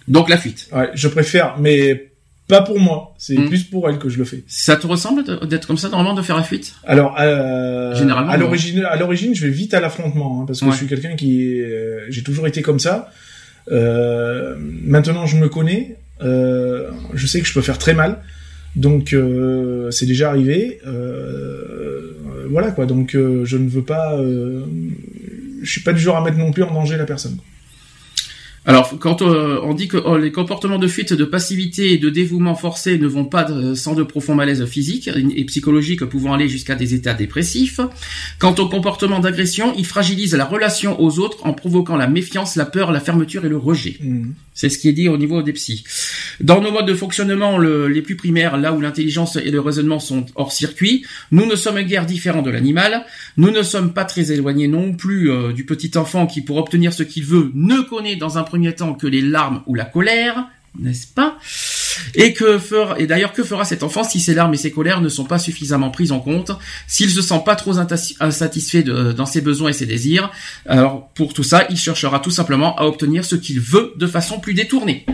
[0.08, 0.70] Donc la fuite.
[0.72, 2.07] Ouais, je préfère, mais
[2.48, 3.14] pas pour moi.
[3.18, 3.48] C'est Mhm.
[3.50, 4.44] plus pour elle que je le fais.
[4.48, 6.76] Ça te ressemble d'être comme ça normalement de faire la fuite?
[6.86, 10.66] Alors, euh, Généralement, à l'origine, à l'origine, je vais vite à l'affrontement, hein, parce que
[10.66, 10.72] Ouais.
[10.72, 13.12] je suis quelqu'un qui, euh, j'ai toujours été comme ça.
[13.72, 15.98] Euh, maintenant, je me connais.
[16.22, 18.20] Je sais que je peux faire très mal.
[18.76, 19.14] Donc,
[19.92, 20.80] c'est déjà arrivé.
[22.50, 22.86] Voilà quoi.
[22.86, 24.18] Donc, je ne veux pas.
[25.64, 27.38] Je suis pas du genre à mettre non plus en danger la personne.
[28.68, 32.10] Alors, quand euh, on dit que oh, les comportements de fuite, de passivité et de
[32.10, 36.50] dévouement forcé ne vont pas de- sans de profonds malaises physiques et psychologiques pouvant aller
[36.50, 37.80] jusqu'à des états dépressifs,
[38.40, 42.66] quant au comportement d'agression, il fragilise la relation aux autres en provoquant la méfiance, la
[42.66, 43.96] peur, la fermeture et le rejet.
[44.02, 44.34] Mhm.
[44.60, 45.84] C'est ce qui est dit au niveau des psys.
[46.42, 50.00] Dans nos modes de fonctionnement le- les plus primaires, là où l'intelligence et le raisonnement
[50.00, 53.06] sont hors circuit, nous ne sommes guère différents de l'animal.
[53.38, 56.92] Nous ne sommes pas très éloignés non plus euh, du petit enfant qui, pour obtenir
[56.92, 60.48] ce qu'il veut, ne connaît dans un premier temps que les larmes ou la colère,
[60.80, 61.38] n'est-ce pas?
[62.16, 65.02] Et que fera, et d'ailleurs, que fera cet enfant si ses larmes et ses colères
[65.02, 66.52] ne sont pas suffisamment prises en compte,
[66.88, 67.74] s'il se sent pas trop
[68.20, 70.32] insatisfait de- dans ses besoins et ses désirs?
[70.66, 74.40] Alors, pour tout ça, il cherchera tout simplement à obtenir ce qu'il veut de façon
[74.40, 75.06] plus détournée.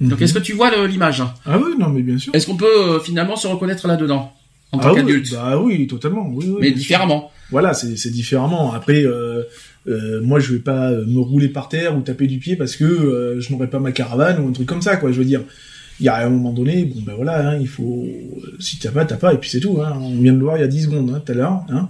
[0.00, 0.24] Donc, Mhm.
[0.24, 1.22] est-ce que tu vois l'image?
[1.46, 2.34] Ah oui, non, mais bien sûr.
[2.34, 4.32] Est-ce qu'on peut euh, finalement se reconnaître là-dedans
[4.72, 5.32] en tant Ah oui, qu'adulte?
[5.32, 6.28] bah oui, totalement.
[6.32, 6.76] Oui, oui, Mais sûr.
[6.76, 7.30] différemment.
[7.50, 8.72] Voilà, c'est différemment.
[8.72, 9.42] Après, euh,
[9.86, 12.84] euh, moi, je vais pas me rouler par terre ou taper du pied parce que
[12.84, 15.12] euh, je n'aurai pas ma caravane ou un truc comme ça, quoi.
[15.12, 15.42] Je veux dire,
[16.00, 18.04] il y a un moment donné, bon ben voilà, hein, il faut.
[18.60, 19.80] Si t'as pas, t'as pas, et puis c'est tout.
[19.82, 19.96] Hein.
[20.00, 21.64] On vient de le voir il y a 10 secondes, hein, tout à l'heure.
[21.70, 21.88] Hein.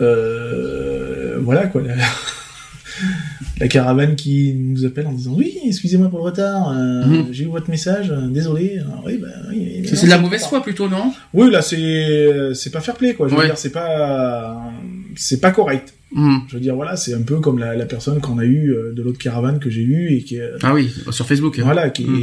[0.00, 1.82] Euh, voilà quoi.
[1.82, 1.94] La...
[3.60, 7.26] la caravane qui nous appelle en disant oui, excusez-moi pour le retard, euh, Mhm.
[7.32, 8.80] j'ai eu votre message, euh, désolé.
[9.04, 11.12] Oui, bah, oui, C'est de la mauvaise foi plutôt, non?
[11.34, 13.28] Oui, là, c'est c'est pas fair play, quoi.
[13.28, 13.46] Je veux Ouais.
[13.46, 14.70] dire, c'est pas
[15.16, 15.94] c'est pas correct.
[16.14, 16.38] Hmm.
[16.48, 18.92] Je veux dire, voilà, c'est un peu comme la, la personne qu'on a eue euh,
[18.92, 21.58] de l'autre caravane que j'ai eue et qui est, Ah oui, sur Facebook.
[21.58, 21.62] hein.
[21.64, 22.20] voilà, qui Mm.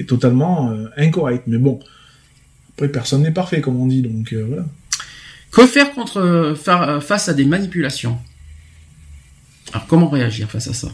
[0.00, 1.42] est totalement euh, incorrect.
[1.46, 1.78] Mais bon,
[2.74, 4.64] après, personne n'est parfait, comme on dit, donc euh, voilà.
[5.50, 8.16] Que faire contre euh, fa- face à des manipulations?
[9.72, 10.88] Alors comment réagir face à ça?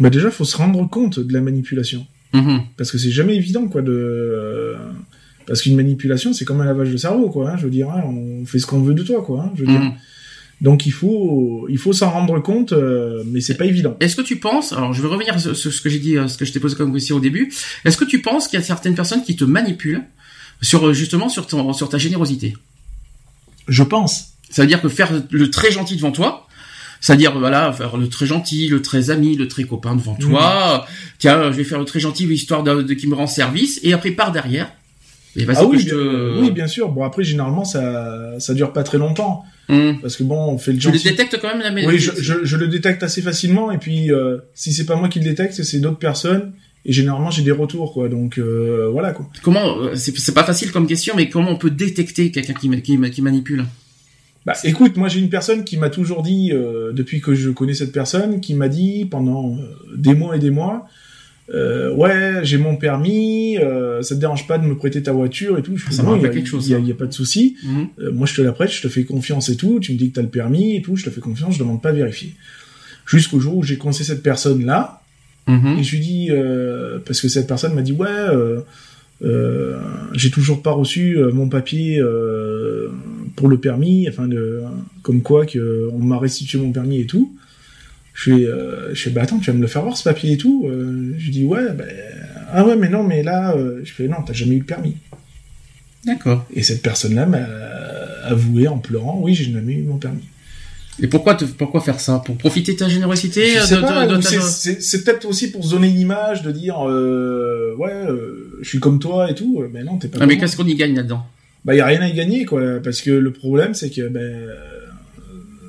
[0.00, 2.60] Bah déjà, faut se rendre compte de la manipulation, Mhm.
[2.76, 4.76] parce que c'est jamais évident, quoi, de
[5.46, 7.50] parce qu'une manipulation, c'est comme un lavage de cerveau, quoi.
[7.52, 9.50] hein, je veux dire, hein, on fait ce qu'on veut de toi, quoi.
[9.56, 9.92] je veux dire.
[10.60, 13.96] Donc il faut il faut s'en rendre compte, euh, mais c'est pas évident.
[14.00, 16.36] Est-ce que tu penses, alors je vais revenir sur ce que j'ai dit, euh, ce
[16.36, 17.52] que je t'ai posé comme question au début,
[17.84, 20.02] est-ce que tu penses qu'il y a certaines personnes qui te manipulent
[20.60, 22.56] sur euh, justement sur, ton, sur ta générosité?
[23.68, 24.32] Je pense.
[24.50, 26.48] Ça veut dire que faire le très gentil devant toi,
[27.00, 30.86] c'est-à-dire voilà faire le très gentil, le très ami, le très copain devant toi.
[31.18, 33.92] Tiens, je vais faire le très gentil histoire de, de qui me rend service, et
[33.92, 34.72] après par derrière.
[35.36, 36.40] Et vas-y Ah oui, te.
[36.40, 36.88] oui, bien sûr.
[36.88, 39.44] Bon, après, généralement, ça, ça dure pas très longtemps.
[39.68, 39.98] Hum.
[40.00, 41.10] Parce que bon, on fait le Tu les gentil.
[41.10, 43.70] détectes quand même la Oui, je, je, je le détecte assez facilement.
[43.70, 46.52] Et puis, euh, si c'est pas moi qui le détecte, c'est d'autres personnes.
[46.86, 48.08] Et généralement, j'ai des retours, quoi.
[48.08, 49.28] Donc, euh, voilà, quoi.
[49.42, 52.70] Comment euh, c'est c'est pas facile comme question, mais comment on peut détecter quelqu'un qui,
[52.82, 53.66] qui, qui manipule?
[54.46, 57.74] Bah, écoute, moi, j'ai une personne qui m'a toujours dit, euh, depuis que je connais
[57.74, 60.86] cette personne, qui m'a dit pendant euh, des mois et des mois,
[61.54, 65.56] euh, ouais, j'ai mon permis, euh, ça te dérange pas de me prêter ta voiture
[65.58, 65.76] et tout.
[65.76, 66.84] Je fais, Ça me non, rappelle y a- quelque chose, y a- ça.
[66.84, 67.56] y a pas de souci.
[67.64, 67.86] Mhm.
[68.00, 69.80] Euh, moi, je te la prête, je te fais confiance et tout.
[69.80, 71.80] Tu me dis que t'as le permis et tout, je te fais confiance, je demande
[71.80, 72.34] pas à vérifier.
[73.06, 75.00] Jusqu'au jour où j'ai coincé cette personne-là,
[75.46, 75.78] Mhm.
[75.78, 76.30] et je lui dis,
[77.06, 78.06] parce que cette personne m'a dit, ouais,
[80.12, 82.02] j'ai toujours pas reçu mon papier
[83.36, 84.60] pour le permis, enfin, de,
[85.02, 87.34] comme quoi que on m'a restitué mon permis et tout.
[88.18, 90.32] Je fais, euh, je fais, bah attends, tu vas me le faire voir ce papier
[90.32, 90.66] et tout.
[90.66, 91.84] Euh, je dis ouais, bah,
[92.52, 94.96] ah ouais, mais non, mais là, euh, je fais non, t'as jamais eu le permis.
[96.04, 96.44] D'accord.
[96.52, 97.44] Et cette personne-là m'a
[98.24, 100.24] avoué en pleurant, oui, j'ai jamais eu mon permis.
[101.00, 102.20] Et pourquoi te, pourquoi faire ça?
[102.26, 104.40] Pour profiter de ta générosité Je ta-
[104.80, 108.80] c'est- peut-être aussi pour se donner une image de dire euh, ouais, euh, je suis
[108.80, 109.62] comme toi et tout.
[109.72, 110.18] Mais non, t'es pas.
[110.20, 111.24] Ah, mais qu'est-ce qu'on y gagne là-dedans?
[111.64, 114.20] Bah y a rien à y gagner quoi, parce que le problème c'est que ben
[114.20, 114.56] euh,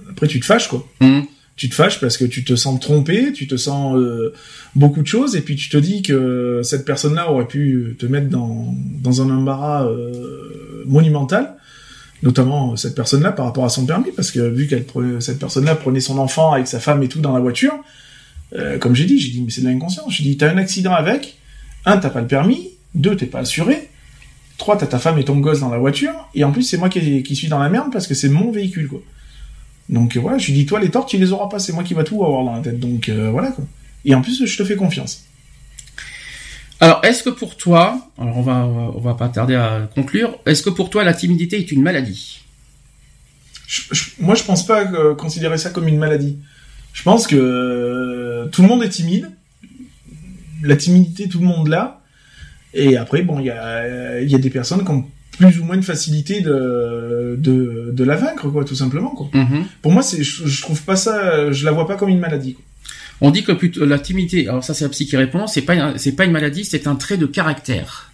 [0.10, 0.88] après tu te fâches quoi.
[1.02, 1.26] Hum.
[1.60, 4.34] Tu te fâches parce que tu te sens trompé, tu te sens euh,
[4.76, 8.30] beaucoup de choses et puis tu te dis que cette personne-là aurait pu te mettre
[8.30, 8.74] dans
[9.04, 11.58] dans un embarras euh, monumental,
[12.24, 14.86] notamment cette personne-là par rapport à son permis parce que vu qu'elle
[15.20, 17.74] cette personne-là prenait son enfant avec sa femme et tout dans la voiture,
[18.54, 20.14] euh, comme j'ai dit, j'ai dit mais c'est de l'inconscience.
[20.14, 21.40] J'ai dit t'as un accident avec,
[21.84, 23.90] un t'as pas le permis, deux t'es pas assuré.
[24.58, 26.88] Trois, t'as ta femme et ton gosse dans la voiture, et en plus c'est moi
[26.88, 29.02] qui suis dans la merde parce que c'est mon véhicule, quoi.
[29.90, 31.84] Donc euh, voilà, je lui dis, toi les torts, tu les auras pas, c'est moi
[31.84, 33.66] qui va tout avoir dans la tête, donc euh, voilà, quoi.
[34.06, 35.26] Et en plus, je te fais confiance.
[36.80, 40.64] Alors, est-ce que pour toi, alors on va, on va pas tarder à conclure, est-ce
[40.64, 42.42] que pour toi la timidité est une maladie?
[43.68, 46.38] Je- je- moi, je pense pas euh, considérer ça comme une maladie.
[46.94, 49.30] Je pense que euh, tout le monde est timide.
[50.64, 52.02] La timidité, tout le monde l'a.
[52.74, 55.06] Et après, bon, il y a, il y a des personnes qui ont
[55.40, 59.30] plus ou moins de facilité de, de, de la vaincre, quoi, tout simplement, quoi.
[59.82, 62.54] Pour moi, c'est, je, je trouve pas ça, je la vois pas comme une maladie.
[62.54, 62.64] Quoi.
[63.22, 65.98] On dit que plutôt la timidité, alors ça c'est la psy qui répond, c'est pas
[65.98, 68.12] c'est pas une maladie, c'est un trait de caractère.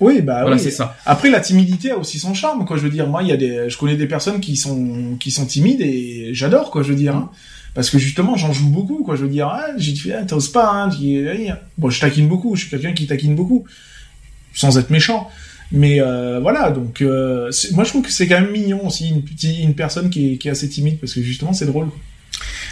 [0.00, 0.62] Oui, bah voilà, oui.
[0.62, 0.96] c'est ça.
[1.06, 2.76] Après, la timidité a aussi son charme, quoi.
[2.76, 5.30] Je veux dire, moi, il y a des, je connais des personnes qui sont, qui
[5.30, 6.82] sont timides et j'adore, quoi.
[6.82, 7.30] Je veux dire, hein.
[7.74, 9.16] parce que justement, j'en joue beaucoup, quoi.
[9.16, 10.90] Je veux dire, ah, j'ai dit, ah, t'oses pas, hein.
[11.78, 12.56] Bon, je taquine beaucoup.
[12.56, 13.64] Je suis quelqu'un qui taquine beaucoup,
[14.52, 15.30] sans être méchant.
[15.72, 19.22] Mais euh, voilà, donc euh, moi je trouve que c'est quand même mignon aussi une
[19.22, 21.88] petite une personne qui est, qui est assez timide parce que justement c'est drôle.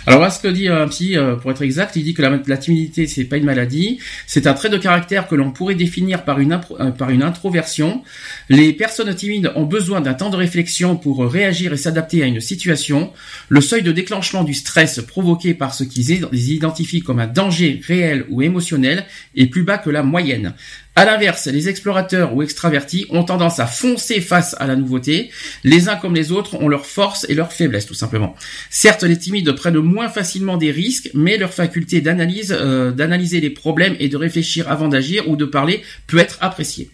[0.07, 2.57] Alors là, ce que dit un psy, euh, pour être exact, il dit que la,
[2.59, 6.41] timidité, c'est pas une maladie, c'est un trait de caractère que l'on pourrait définir par
[6.41, 8.03] une, euh, par une introversion.
[8.51, 12.41] Les personnes timides ont besoin d'un temps de réflexion pour réagir et s'adapter à une
[12.41, 13.13] situation.
[13.49, 18.27] Le seuil de déclenchement du stress provoqué par ce qu'ils identifient comme un danger réel
[18.29, 19.07] ou émotionnel
[19.37, 20.53] est plus bas que la moyenne.
[20.97, 25.31] À l'inverse, les explorateurs ou extravertis ont tendance à foncer face à la nouveauté.
[25.65, 28.37] Les uns comme les autres ont leurs forces et leurs faiblesses, tout simplement.
[28.71, 33.51] Certes, les timides prennent moins facilement des risques, mais leur faculté d'analyse, euh, d'analyser les
[33.51, 36.91] problèmes et de réfléchir avant d'agir ou de parler peut être appréciée.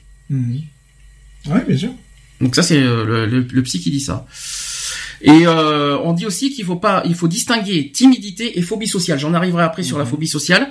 [1.47, 1.91] Ouais, bien sûr.
[2.41, 4.27] Donc ça, c'est euh, le, le, le psy qui dit ça.
[5.23, 9.19] Et euh, on dit aussi qu'il faut pas, il faut distinguer timidité et phobie sociale.
[9.19, 10.71] J'en arriverai après sur la phobie sociale.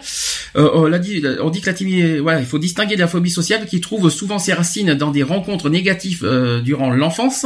[0.56, 3.08] Euh, on, l'a dit, on dit que la timidité, voilà, il faut distinguer de la
[3.08, 7.46] phobie sociale qui trouve souvent ses racines dans des rencontres négatives euh, durant l'enfance,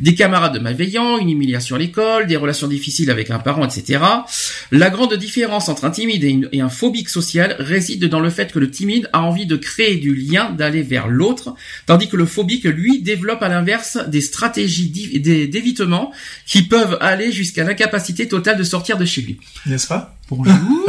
[0.00, 4.00] des camarades malveillants, une humiliation à l'école, des relations difficiles avec un parent, etc.
[4.70, 8.28] La grande différence entre un timide et, une- et un phobique social réside dans le
[8.30, 11.54] fait que le timide a envie de créer du lien, d'aller vers l'autre,
[11.86, 16.12] tandis que le phobique, lui, développe à l'inverse des stratégies d'évitement
[16.46, 19.38] qui peuvent aller jusqu'à l'incapacité totale de sortir de chez lui.
[19.66, 20.16] N'est-ce pas?
[20.30, 20.54] Bonjour.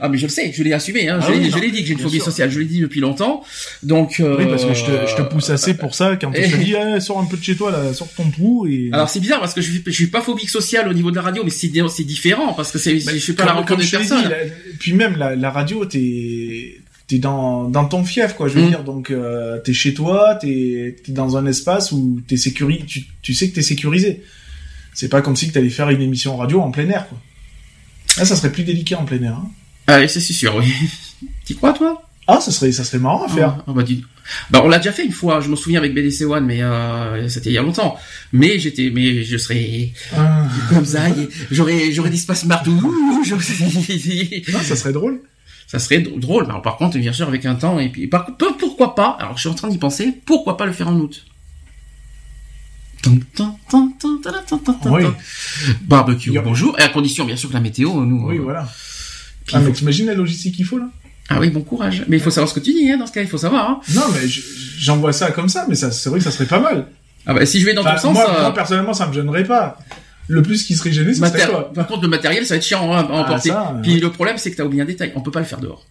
[0.00, 1.20] ah mais je le sais, je l'ai assumé, hein.
[1.22, 2.26] Ah je l'ai oui, dit que j'ai une phobie sûr.
[2.26, 3.42] sociale, je l'ai dit depuis longtemps.
[3.82, 6.42] Donc euh, Oui, parce que je te, je te pousse assez pour ça quand je
[6.42, 8.90] te dis, eh, sors un peu de chez toi, là, sors ton trou et.
[8.92, 11.16] Alors c'est bizarre parce que je suis, je suis pas phobique social au niveau de
[11.16, 11.68] la radio, mais c'est
[12.04, 14.22] différent parce que c'est je suis pas la rencontre des personnes.
[14.22, 14.36] dit, la-
[14.78, 18.46] puis même la, la radio, t'es t'es dans dans ton fief, quoi.
[18.48, 18.68] Je veux Mm.
[18.68, 23.34] dire, donc euh, t'es chez toi, t'es dans un espace où t'es sécurisé, tu, tu
[23.34, 24.22] sais que t'es sécurisé.
[24.94, 27.18] C'est pas comme si t'allais faire une émission radio en plein air, quoi.
[28.16, 29.34] Là, ça serait plus délicat en plein air.
[29.34, 29.50] Hein.
[29.86, 30.72] Ah c'est sûr, oui.
[31.44, 32.02] T'y crois toi?
[32.30, 33.56] Ah, ça serait ça serait marrant à faire.
[33.60, 34.04] Ah, ah, bah, dis-
[34.50, 37.26] bah, on l'a déjà fait une fois, je me souviens avec BDC One, mais euh,
[37.30, 37.96] c'était il y a longtemps.
[38.32, 40.46] Mais j'étais, mais je serais Ah.
[40.68, 41.06] comme ça,
[41.50, 42.10] j'aurais, j'aurais
[42.46, 42.78] partout.
[43.26, 45.20] j'aurais- Non, ça serait drôle.
[45.68, 46.44] Ça serait drôle.
[46.46, 48.26] Alors, par contre, bien sûr, avec un temps et puis, par,
[48.58, 50.12] pourquoi pas Alors, je suis en train d'y penser.
[50.26, 51.24] Pourquoi pas le faire en août?
[54.90, 55.04] Oui.
[55.82, 56.78] Barbecue, bonjour.
[56.78, 58.26] Et à condition, bien sûr, que la météo, nous.
[58.28, 58.66] Oui, euh, voilà.
[59.46, 60.88] puis Ah, mais faut- t'imagines la logistique qu'il faut là?
[61.28, 62.04] Ah oui, bon courage.
[62.08, 63.68] Mais il faut savoir ce que tu dis, hein, dans ce cas, il faut savoir.
[63.70, 63.80] Hein.
[63.94, 64.40] Non, mais je-
[64.78, 66.86] j'envoie ça comme ça, mais ça, c'est vrai que ça serait pas mal.
[67.26, 68.14] Ah bah, si je vais dans Enfin, ton sens.
[68.14, 69.78] moi, euh, moi, personnellement, ça me gênerait pas.
[70.28, 71.72] Le plus qui serait gêné, ça maté- toi.
[71.72, 73.48] Par contre, le matériel, ça va être chiant hein, à Ah, emporter.
[73.48, 75.12] ça, euh, Puis le problème, c'est que t'as oublié un détail.
[75.16, 75.86] On peut pas le faire dehors.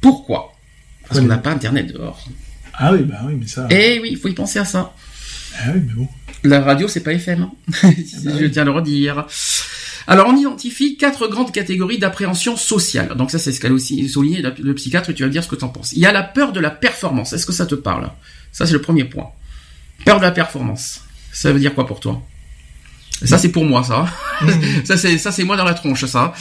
[0.00, 0.52] Pourquoi?
[1.02, 2.24] Parce Ouais, qu'on n'a pas internet dehors.
[2.74, 3.66] Ah oui, bah oui, mais ça.
[3.70, 4.94] Eh oui, il faut y penser à ça.
[5.58, 6.08] Ah oui, mais bon.
[6.44, 7.42] La radio, c'est pas FM.
[7.42, 7.90] hein.
[7.94, 9.26] Je tiens à le redire.
[10.06, 13.14] Alors, on identifie quatre grandes catégories d'appréhension sociale.
[13.16, 15.48] Donc ça, c'est ce qu'a aussi souligné le psychiatre, et tu vas me dire ce
[15.48, 15.92] que tu en penses.
[15.92, 17.32] Il y a la peur de la performance.
[17.34, 18.10] Est-ce que ça te parle?
[18.52, 19.28] Ça, c'est le premier point.
[20.04, 21.02] Peur de la performance.
[21.32, 22.22] Ça veut dire quoi pour toi?
[23.24, 24.06] Ça c'est pour moi ça.
[24.84, 26.32] ça c'est ça c'est moi dans la tronche ça.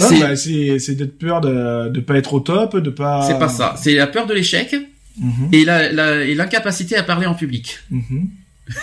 [0.00, 3.22] Ah, c'est bah, c'est c'est d'être peur de de pas être au top, de pas.
[3.26, 3.74] c'est pas ça.
[3.80, 4.74] C'est la peur de l'échec
[5.16, 7.78] Mhm, et la, la- et l'incapacité à parler en public.
[7.90, 8.28] mhm.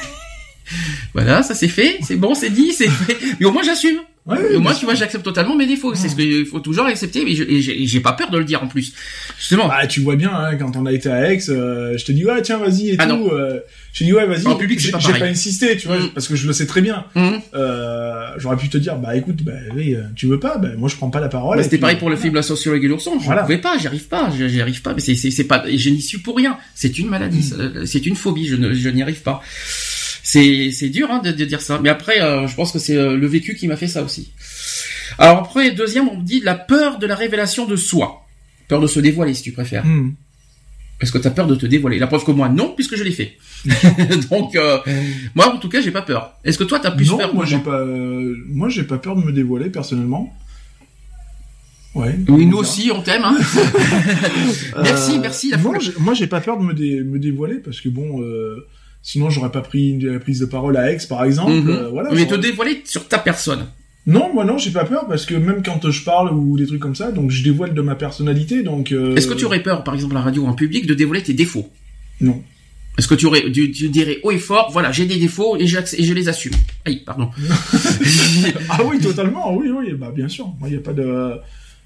[1.14, 3.18] Voilà, ça c'est fait, c'est bon, c'est dit, c'est fait.
[3.40, 3.98] Mais au moins j'assume.
[4.28, 5.96] Ouais, moins bien tu vois, j'accepte totalement mes défauts.
[5.96, 7.26] C'est ce qu'il faut toujours accepter.
[7.26, 8.94] Mais j'ai j'ai pas peur de le dire en plus.
[9.40, 9.68] Justement.
[9.68, 12.24] Bah, tu vois bien, hein, quand on a été à Aix, euh, je te dis,
[12.24, 13.30] ouais, tiens, vas-y et Ah tout.
[13.32, 13.60] Euh,
[13.94, 14.46] je te dis, ouais, vas-y.
[14.46, 16.10] En public, c'est J'ai pas j'ai pas insisté, tu vois, Mm.
[16.14, 17.06] parce que je le sais très bien.
[17.16, 17.40] Hum.
[17.56, 20.88] Euh, J'aurais pu te dire, bah écoute, bah oui, euh, tu veux pas, bah moi
[20.88, 21.58] je prends pas la parole.
[21.58, 23.18] Bah, C'était pareil pour le film La sociologue et l'ourson.
[23.20, 23.42] Je Voilà.
[23.42, 24.94] pouvais pas, j'y arrive pas, j'y arrive pas.
[24.94, 26.58] Mais c'est pas, je n'y suis pour rien.
[26.76, 27.42] C'est une maladie, Mm.
[27.42, 28.46] ça- c'est une phobie.
[28.48, 28.56] Je
[28.90, 29.42] n'y arrive pas.
[30.24, 31.80] C'est c'est dur hein, de, de dire ça.
[31.82, 34.32] Mais après, euh, je pense que c'est euh, le vécu qui m'a fait ça aussi.
[35.18, 38.22] Alors après, deuxième, on me dit la peur de la révélation de soi.
[38.68, 39.86] Peur de se dévoiler, si tu préfères.
[39.86, 40.14] Hmm.
[41.02, 43.04] Est-ce que tu as peur de te dévoiler La preuve que moi, non, puisque je
[43.04, 43.36] l'ai fait.
[44.30, 44.78] Donc, euh,
[45.34, 46.34] moi, en tout cas, j'ai pas peur.
[46.44, 49.16] Est-ce que toi, t'as plus non, peur moi j'ai pas, euh, moi j'ai pas peur
[49.16, 50.32] de me dévoiler personnellement.
[51.96, 52.16] Ouais.
[52.30, 53.24] Oui, nous aussi, on t'aime.
[53.26, 53.36] Hein
[54.82, 55.50] merci, merci.
[55.52, 57.90] La Euh, moi, j'ai- moi j'ai pas peur de me, dé- me dévoiler parce que
[57.90, 58.66] bon, euh,
[59.02, 61.52] sinon j'aurais pas pris une, prise de parole à Aix par exemple.
[61.52, 62.10] Euh, voilà.
[62.14, 63.68] Mais te dévoiler sur ta personne.
[64.08, 66.80] Non, moi non, j'ai pas peur parce que même quand je parle ou des trucs
[66.80, 68.92] comme ça, donc je dévoile de ma personnalité, donc.
[68.92, 70.96] euh, Est-ce que tu aurais peur, par exemple, à la radio ou en public, de
[70.96, 71.70] dévoiler tes défauts?
[72.20, 72.42] Non.
[72.98, 75.68] Est-ce que tu aurais, tu, tu dirais haut et fort, voilà, j'ai des défauts et,
[75.68, 76.54] je les assume?
[76.86, 77.30] Aïe, pardon.
[78.70, 80.48] Ah oui, totalement, oui, oui, bah bien sûr.
[80.60, 81.34] Moi, y a pas de.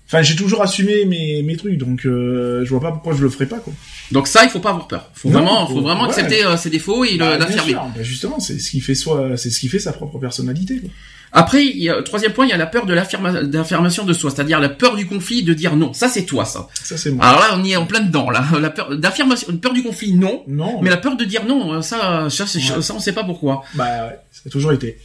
[0.08, 3.30] Enfin, j'ai toujours assumé mes, mes trucs, donc euh, je vois pas pourquoi je le
[3.30, 3.74] ferais pas, quoi.
[4.12, 5.10] Donc ça, il faut pas avoir peur.
[5.16, 6.10] Faut Non, vraiment, faut- faut vraiment ouais.
[6.10, 7.74] accepter euh, ses défauts et Bah, l'affirmer.
[7.74, 10.80] Bah, justement, c'est ce qui fait soi, c'est ce qui fait sa propre personnalité.
[10.80, 10.90] Quoi.
[11.32, 14.14] Après, il y a, troisième point, il y a la peur de l'affirma- d'affirmation de
[14.14, 15.92] soi, c'est-à-dire la peur du conflit, de dire non.
[15.92, 16.68] Ça, c'est toi, ça.
[16.84, 17.26] Ça, c'est moi.
[17.26, 18.46] Alors là, on y est en plein dedans, là.
[18.62, 20.44] La peur d'affirmation, peur du conflit, non.
[20.48, 22.82] non, Mais la peur de dire non, euh, ça, ça, c'est- Ouais.
[22.82, 23.64] ça, on sait pas pourquoi.
[23.74, 24.98] bah, ouais, ça a toujours été.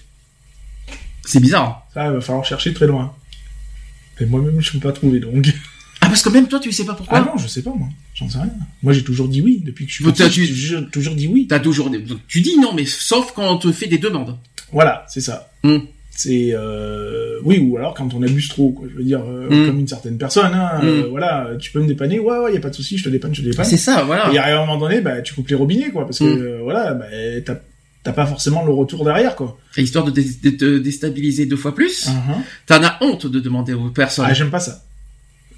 [1.24, 1.86] C'est bizarre.
[1.94, 3.12] Ça, il va falloir chercher très loin.
[4.20, 5.46] Et moi-même, je peux pas trouver, donc.
[6.02, 7.18] Ah, parce que même toi, tu sais pas pourquoi.
[7.18, 7.88] Ah non, je sais pas, moi.
[8.14, 8.50] J'en sais rien.
[8.82, 10.22] Moi, j'ai toujours dit oui depuis que je suis petit.
[10.22, 11.46] t'as- J'ai tu- toujours, toujours dit oui.
[11.48, 11.90] T'as toujours,
[12.28, 14.36] tu dis non, mais sauf quand on te fait des demandes.
[14.72, 15.50] Voilà, c'est ça.
[15.62, 15.78] Hmm.
[16.12, 18.86] C'est euh, oui ou alors quand on abuse trop, quoi.
[18.90, 19.66] Je veux dire, euh, Hmm.
[19.66, 20.52] comme une certaine personne.
[20.52, 21.10] Hein, euh, Hmm.
[21.10, 22.18] voilà, tu peux me dépanner.
[22.18, 23.64] Ouais, ouais, y a pas de souci, je te dépanne, je te dépanne.
[23.64, 24.30] C'est ça, voilà.
[24.32, 26.94] Et à un moment donné, bah, tu coupes les robinets, quoi, parce que euh, voilà,
[26.94, 27.06] bah,
[27.44, 27.56] t'as
[28.02, 29.58] t'as pas forcément le retour derrière, quoi.
[29.76, 32.42] Et histoire de, dé- te déstabiliser deux fois plus, Mhm.
[32.66, 34.26] t'en as honte de demander aux personnes.
[34.28, 34.82] Ah, j'aime pas ça.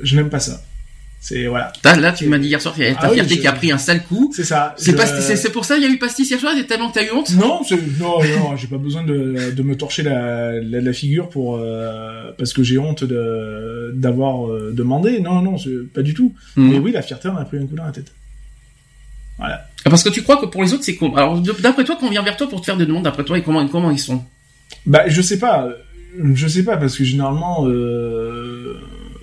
[0.01, 0.60] Je n'aime pas ça.
[1.24, 3.36] C'est voilà, là, tu m'as dit hier soir, il y a ta Ah oui, fierté
[3.36, 4.32] je- qui a pris un sale coup.
[4.35, 4.74] c'est ça.
[4.77, 4.97] C'est Je-
[5.51, 7.31] pour ça qu'il y a eu pastis hier soir, tellement que t'as eu honte?
[7.35, 7.60] Non,
[8.01, 12.33] non, non, j'ai pas besoin de, de me torcher la, la, la figure pour euh,
[12.36, 15.20] parce que j'ai honte de d'avoir euh, demandé.
[15.20, 15.55] Non, non,
[15.94, 16.34] pas du tout.
[16.57, 16.70] Mhm.
[16.73, 18.10] Mais oui, la fierté on a pris un coup dans la tête.
[19.39, 19.68] Voilà.
[19.85, 21.15] Parce que tu crois que pour les autres, c'est con.
[21.17, 23.36] Alors, d'après toi, quand on vient vers toi pour te faire des demandes, d'après toi,
[23.39, 24.23] et comment, comment ils sont?
[24.86, 25.73] Bah, je sais pas, euh,
[26.35, 28.75] je sais pas parce que généralement, euh,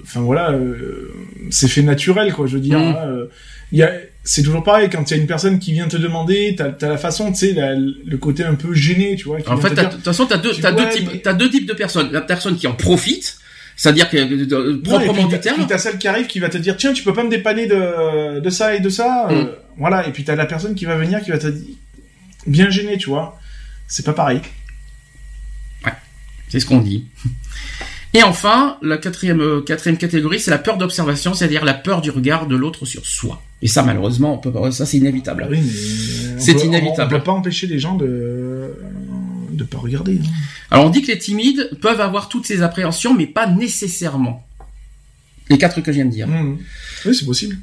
[0.04, 1.12] enfin voilà, euh,
[1.50, 2.46] c'est fait naturel quoi.
[2.48, 2.86] Je veux dire, Mhm.
[2.88, 3.26] hein, euh,
[3.72, 3.92] il y a,
[4.24, 6.90] c'est toujours pareil quand il y a une personne qui vient te demander, t'as as
[6.90, 9.42] la façon, tu sais, le côté un peu gêné, tu vois.
[9.42, 11.68] qui En fait, de toute façon, t'as deux, vois, deux types, mais- t'as deux types
[11.68, 12.12] de personnes.
[12.12, 13.38] La personne qui en profite,
[13.76, 15.66] c'est-à-dire que, de- de- Non, et proprement puis du terme.
[15.68, 18.40] T'as celle qui arrive qui va te dire tiens tu peux pas me dépanner de,
[18.40, 19.48] de ça et de ça euh, Mm.
[19.80, 21.75] Voilà et puis t'as la personne qui va venir qui va te dire
[22.45, 23.40] bien gêné tu vois
[23.88, 24.41] c'est pas pareil
[26.49, 27.06] C'est ce qu'on dit.
[28.16, 32.09] Et enfin, la quatrième, euh, quatrième catégorie, c'est la peur d'observation, c'est-à-dire la peur du
[32.09, 33.40] regard de l'autre sur soi.
[33.61, 35.48] Et ça, malheureusement, on peut pas, ça c'est inévitable.
[35.49, 35.61] Oui,
[36.40, 37.14] C'est inévitable.
[37.14, 38.74] on, on peut pas empêcher les gens de
[39.51, 40.30] de pas regarder hein.
[40.72, 44.48] Alors on dit que les timides peuvent avoir toutes ces appréhensions, mais pas nécessairement.
[45.49, 46.27] Les quatre que je viens de dire.
[46.27, 46.58] Mm.
[47.06, 47.58] oui c'est possible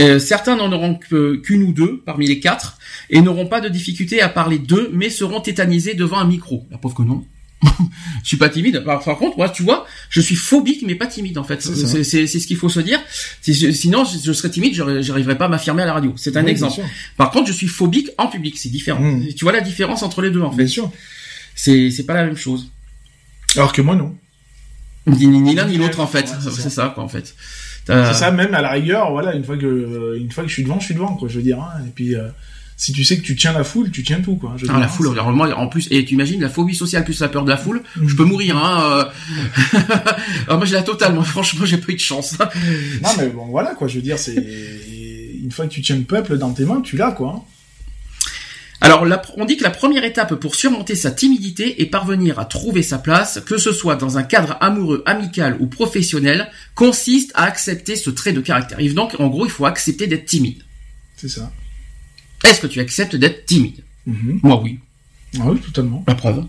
[0.00, 2.78] Euh, certains n'en auront qu'une ou deux parmi les quatre
[3.10, 6.66] et n'auront pas de difficulté à parler d'eux, mais seront tétanisés devant un micro.
[6.70, 7.24] La pauvre que non.
[8.22, 8.82] je suis pas timide.
[8.84, 11.62] Par, par contre, moi, tu vois, je suis phobique, mais pas timide en fait.
[11.62, 13.00] C'est ce qu'il faut se dire.
[13.40, 16.12] Sinon, je, je serais timide, j'arriverais pas à m'affirmer à la radio.
[16.16, 16.80] C'est un Oui, exemple.
[17.16, 18.56] Par contre, je suis phobique en public.
[18.58, 19.00] C'est différent.
[19.00, 19.34] Mm.
[19.34, 20.56] Tu vois la différence entre les deux en fait.
[20.56, 20.90] bien sûr
[21.54, 22.70] C'est pas la même chose.
[23.56, 24.16] alors que moi non
[25.06, 26.28] Ni, l'un ni l'autre en fait.
[26.50, 27.34] C'est ça quoi en fait.
[27.84, 30.54] T'as- c'est ça même à la rigueur voilà une fois que une fois que je
[30.54, 31.82] suis devant je suis devant quoi je veux dire hein.
[31.86, 32.28] et puis euh,
[32.76, 34.78] si tu sais que tu tiens la foule tu tiens tout quoi je veux Ah,
[34.78, 37.28] la hein, foule, alors moi, en plus, et tu imagines la phobie sociale plus la
[37.28, 39.04] peur de la foule, je peux mourir, hein.
[39.74, 39.78] euh.
[40.46, 42.36] Alors moi j'ai la totale, moi franchement j'ai pas eu de chance.
[43.02, 43.86] Non, mais bon, voilà, quoi.
[43.88, 44.34] Je veux dire, c'est.
[45.42, 47.44] Une fois que tu tiens le peuple dans tes mains, tu l'as, quoi.
[48.84, 52.44] Alors la- on dit que la première étape pour surmonter sa timidité et parvenir à
[52.44, 57.44] trouver sa place, que ce soit dans un cadre amoureux, amical ou professionnel, consiste à
[57.44, 58.80] accepter ce trait de caractère.
[58.80, 60.62] Et donc en gros il faut accepter d'être timide.
[61.16, 61.52] C'est ça.
[62.44, 63.84] Est-ce que tu acceptes d'être timide?
[64.06, 64.40] Mhm.
[64.42, 64.78] Moi oui.
[65.38, 66.04] Ah oui, totalement.
[66.08, 66.44] La preuve.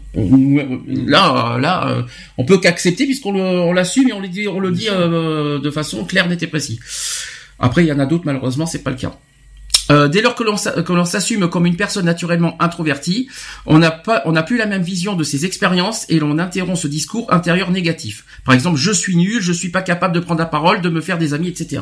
[1.05, 2.01] Là, là, euh,
[2.37, 5.71] on peut qu'accepter puisqu'on on l'assume et on le dit, on le dit euh, de
[5.71, 6.79] façon claire, nette et précise.
[7.59, 9.17] Après, il y en a d'autres, malheureusement, c'est pas le cas.
[9.91, 13.27] Euh, dès lors que l'on s'assume comme une personne naturellement introvertie,
[13.65, 16.77] on n'a pas, on n'a plus la même vision de ses expériences et l'on interrompt
[16.77, 18.25] ce discours intérieur négatif.
[18.45, 21.01] Par exemple, je suis nul, je suis pas capable de prendre la parole, de me
[21.01, 21.81] faire des amis, etc.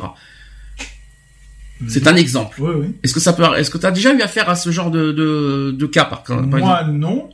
[1.88, 2.60] C'est un exemple.
[2.60, 2.86] Oui, oui.
[3.02, 5.10] Est-ce que ça peut, est-ce que tu as déjà eu affaire à ce genre de,
[5.12, 7.30] de, de cas par, par Moi, non.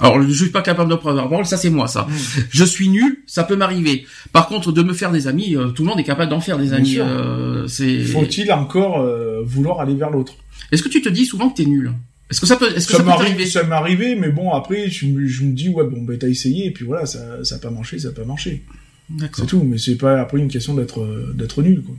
[0.00, 2.02] Alors, je suis pas capable de prendre la parole, ça c'est moi, ça.
[2.08, 2.14] Mm.
[2.50, 4.06] Je suis nul, ça peut m'arriver.
[4.32, 6.56] Par contre, de me faire des amis, euh, tout le monde est capable d'en faire
[6.58, 6.98] des amis.
[6.98, 8.04] Euh, c'est.
[8.04, 10.34] Faut-il encore euh, vouloir aller vers l'autre?
[10.70, 11.92] Est-ce que tu te dis souvent que t'es nul?
[12.30, 13.46] Est-ce que ça peut, est-ce que ça, ça peut t'arriver?
[13.46, 16.28] ça m'est arrivé, mais bon après, je, me- je me dis ouais bon ben t'as
[16.28, 18.64] essayé et puis voilà, ça, ça a pas marché, ça a pas marché.
[19.08, 19.36] D'accord.
[19.40, 21.94] C'est tout, mais c'est pas après une question d'être euh, d'être nul quoi.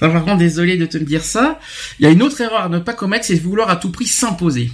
[0.00, 1.60] Ça, Par contre, désolé de te dire ça.
[2.00, 4.06] Il y a une autre erreur à ne pas commettre, c'est vouloir à tout prix
[4.06, 4.72] s'imposer.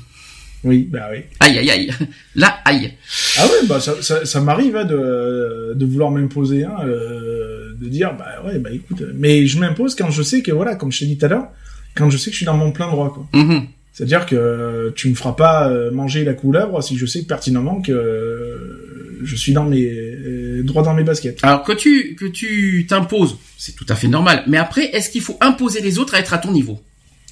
[0.65, 1.21] Oui, bah oui.
[1.41, 1.91] Aïe, aïe, aïe.
[2.35, 2.93] Là, aïe.
[3.39, 7.89] Ah ouais, bah ça, ça, ça m'arrive hein, de, de vouloir m'imposer, hein, euh, de
[7.89, 11.01] dire bah ouais bah écoute, mais je m'impose quand je sais que voilà, comme je
[11.01, 11.49] t'ai dit tout à l'heure,
[11.95, 13.29] quand je sais que je suis dans mon plein droit quoi.
[13.33, 13.67] Mhm.
[13.93, 17.93] C'est-à-dire que tu me feras pas euh, manger la couleuvre si je sais pertinemment que
[17.93, 21.39] euh, je suis dans mes droit dans mes baskets.
[21.43, 24.43] Alors que tu que tu t'imposes, c'est tout à fait normal.
[24.49, 26.81] Mais après, est-ce qu'il faut imposer les autres à être à ton niveau?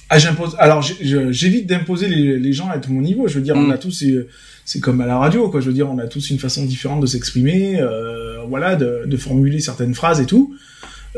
[0.09, 0.55] Ah j'impose.
[0.59, 3.27] Alors j'évite d'imposer les, les gens à être mon niveau.
[3.27, 3.65] Je veux dire, Mm.
[3.67, 4.27] on a tous c'est-
[4.65, 5.59] c'est comme à la radio quoi.
[5.61, 9.17] Je veux dire, on a tous une façon différente de s'exprimer, euh, voilà, de, de
[9.17, 10.55] formuler certaines phrases et tout.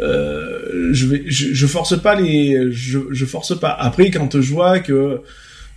[0.02, 3.70] Euh, je vais, je, je force pas les, je, je force pas.
[3.72, 5.22] Après, quand je vois que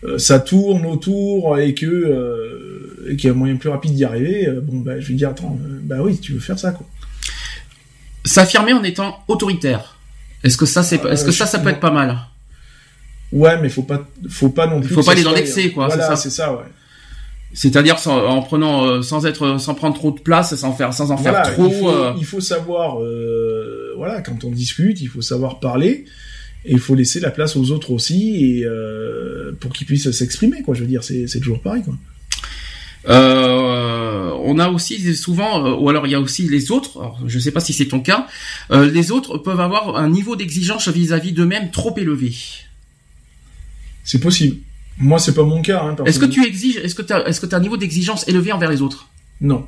[0.04, 3.94] euh, ça tourne autour et que euh, et qu'il y a un moyen plus rapide
[3.94, 6.58] d'y arriver, euh, bon bah je vais dire attends, euh, bah oui, tu veux faire
[6.58, 6.86] ça quoi.
[8.24, 9.96] S'affirmer en étant autoritaire.
[10.44, 12.16] Est-ce que ça c'est Euh, est-ce que ça ça peut être pas mal?
[13.32, 14.94] Ouais, mais faut pas, faut pas non plus.
[14.94, 16.16] Faut pas aller dans l'excès, quoi, Voilà, c'est ça.
[16.16, 16.64] c'est ça, ouais.
[17.54, 21.10] C'est-à-dire sans- en prenant euh, sans être sans prendre trop de place, sans faire sans
[21.10, 21.66] en Voilà, faire trop.
[21.68, 26.06] il, faut, euh, il faut savoir, euh, voilà, quand on discute, il faut savoir parler
[26.64, 30.62] et il faut laisser la place aux autres aussi et euh, pour qu'ils puissent s'exprimer,
[30.62, 30.74] quoi.
[30.74, 31.94] Je veux dire, c'est c'est toujours pareil, quoi.
[33.08, 36.98] Euh, on a aussi souvent, euh, ou alors il y a aussi les autres.
[37.00, 38.26] Alors, je ne sais pas si c'est ton cas.
[38.70, 42.32] euh, les autres peuvent avoir un niveau d'exigence vis-à-vis d'eux-mêmes trop élevé.
[44.04, 44.56] C'est possible.
[44.98, 45.82] Moi, c'est pas mon cas.
[45.82, 48.26] Hein, Est-ce que tu exiges Est-ce que tu as, est-ce que as un niveau d'exigence
[48.28, 49.08] élevé envers les autres?
[49.40, 49.64] Non.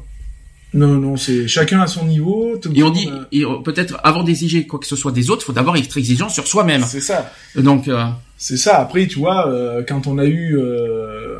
[0.74, 2.56] Non, non, c'est chacun à son niveau.
[2.60, 5.42] tout Et on dit, a- euh, peut-être avant d'exiger quoi que ce soit des autres,
[5.42, 6.82] il faut d'abord être exigeant sur soi-même.
[6.84, 7.32] C'est ça.
[7.56, 8.04] Donc, euh,
[8.36, 8.78] C'est ça.
[8.80, 11.38] Après, tu vois, euh, quand on a eu, euh,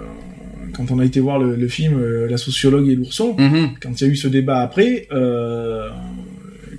[0.73, 3.70] quand on a été voir le, le film euh, La sociologue et l'ourson, mhm.
[3.82, 5.89] quand il y a eu ce débat après, euh,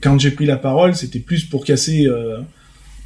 [0.01, 2.37] quand j'ai pris la parole, c'était plus pour casser, euh,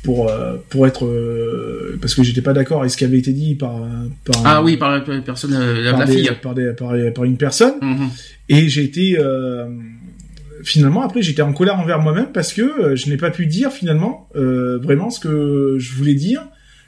[0.03, 3.33] pour euh, pour être, euh, parce que j'étais pas d'accord avec ce qui avait été
[3.33, 3.75] dit par
[4.23, 6.31] par ah oui, par la personne, la, par la des- fille.
[6.41, 8.09] par, des- par, par une personne, Mhm.
[8.49, 9.65] et j'ai été euh,
[10.63, 14.27] finalement après j'étais en colère envers moi-même parce que je n'ai pas pu dire finalement
[14.35, 16.43] euh, vraiment ce que je voulais dire,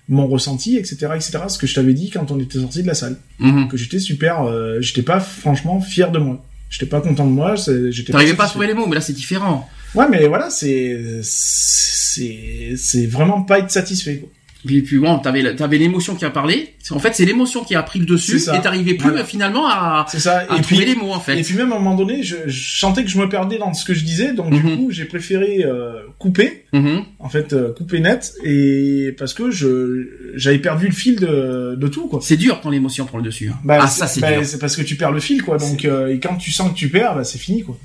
[0.09, 2.93] mon ressenti, etc., etc., ce que je t'avais dit quand on était sorti de la
[2.93, 3.67] salle, Mhm.
[3.67, 6.43] que j'étais super, euh, j'étais pas franchement fier de moi.
[6.69, 7.55] J'étais pas content de moi,
[7.89, 9.69] j'étais T'arrivais pas à trouver les mots, mais là c'est différent.
[9.95, 14.17] Ouais, mais voilà, c'est c'est c'est vraiment pas être satisfait.
[14.17, 14.29] Quoi.
[14.69, 16.75] Et puis bon, t'avais l'émotion qui a parlé.
[16.91, 19.25] En fait, c'est l'émotion qui a pris le dessus et t'arrivais plus Voilà.
[19.25, 20.37] finalement à, ça.
[20.37, 21.39] à et trouver puis les mots en fait.
[21.39, 23.73] et puis même à un moment donné, je, je sentais que je me perdais dans
[23.73, 24.77] ce que je disais, donc du Mhm.
[24.77, 27.01] coup j'ai préféré euh, couper, Mhm.
[27.17, 31.87] en fait euh, couper net, et parce que je j'avais perdu le fil de de
[31.87, 32.19] tout quoi.
[32.21, 33.49] C'est dur quand l'émotion prend le dessus.
[33.49, 33.57] hein.
[33.63, 34.45] Bah, ah ça c'est bah, dur.
[34.45, 35.57] c'est parce que tu perds le fil quoi.
[35.57, 37.79] Donc euh, et quand tu sens que tu perds, bah, c'est fini quoi.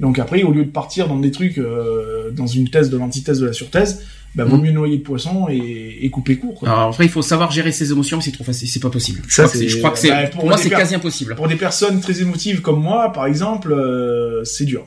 [0.00, 3.38] Donc après, au lieu de partir dans des trucs, euh, dans une thèse de l'antithèse
[3.40, 4.02] de la surthèse,
[4.34, 4.62] bah, vaut Mhm.
[4.62, 6.54] mieux noyer le poisson et, et couper court.
[6.60, 6.68] Quoi.
[6.68, 9.20] Alors après, il faut savoir gérer ses émotions, mais c'est trop facile, c'est pas possible.
[9.28, 10.70] Je Ça, crois que c'est- c'est- je crois que c'est, bah, pour, pour moi, c'est
[10.70, 11.34] quasi impossible.
[11.36, 14.86] Pour des personnes très émotives comme moi, par exemple, euh, c'est dur.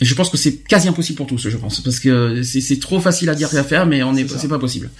[0.00, 2.78] Et je pense que c'est quasi impossible pour tous, je pense, parce que c'est, c'est
[2.78, 4.90] trop facile à dire et à faire, mais on est, c'est pas possible.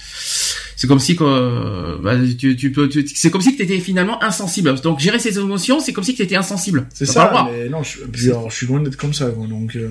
[0.80, 4.22] C'est comme si que, bah, tu, tu peux, tu- c'est comme si que t'étais finalement
[4.22, 4.72] insensible.
[4.80, 6.86] Donc gérer ses émotions, c'est comme si que t'étais insensible.
[6.94, 9.74] C'est pas ça, mais non, je, puis alors, je suis loin d'être comme ça, donc...
[9.74, 9.88] Euh...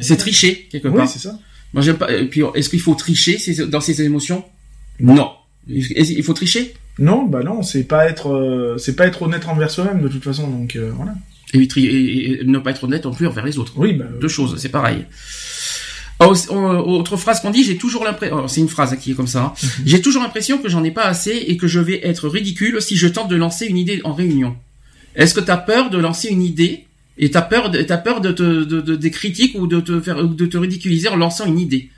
[0.00, 1.08] C'est tricher quelque Oui, part.
[1.08, 1.36] c'est ça.
[1.74, 2.12] Moi, j'aime pas.
[2.12, 3.36] Et puis, est-ce qu'il faut tricher
[3.66, 4.44] dans ses émotions?
[5.00, 5.32] Non.
[5.66, 6.72] Il faut tricher?
[7.00, 10.22] Non, bah non, c'est pas être, euh, c'est pas être honnête envers soi-même, de toute
[10.22, 11.14] façon, donc euh, voilà.
[11.52, 13.72] et, et- et ne pas être honnête non plus envers les autres.
[13.76, 14.04] Oui, bah...
[14.20, 15.04] Deux choses, c'est pareil.
[16.20, 19.28] Oh, oh, autre phrase qu'on dit, j'ai toujours l'impression, c'est une phrase qui est comme
[19.28, 19.52] ça, hein.
[19.62, 19.68] Mhm.
[19.86, 22.96] j'ai toujours l'impression que j'en ai pas assez et que je vais être ridicule si
[22.96, 24.56] je tente de lancer une idée en réunion.
[25.14, 26.84] Est-ce que t'as peur de lancer une idée
[27.18, 30.00] et t'as peur, de, t'as peur de, te, de, de- des critiques ou de te
[30.00, 31.90] faire, de te ridiculiser en lançant une idée?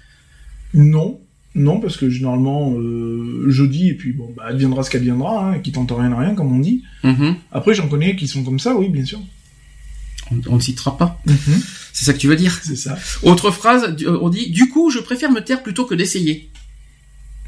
[0.74, 1.18] Non,
[1.54, 5.58] Non, parce que généralement, euh, je dis, et puis bon, bah, adviendra ce qu'adviendra, hein,
[5.58, 6.84] qui tente rien à rien, comme on dit.
[7.04, 7.34] Mhm.
[7.52, 9.18] Après, j'en connais qui sont comme ça, oui, bien sûr.
[10.48, 11.20] On ne citera pas.
[11.92, 12.98] C'est ça que tu veux dire C'est ça.
[13.22, 16.50] Autre phrase, euh, on dit du coup, je préfère me taire plutôt que d'essayer.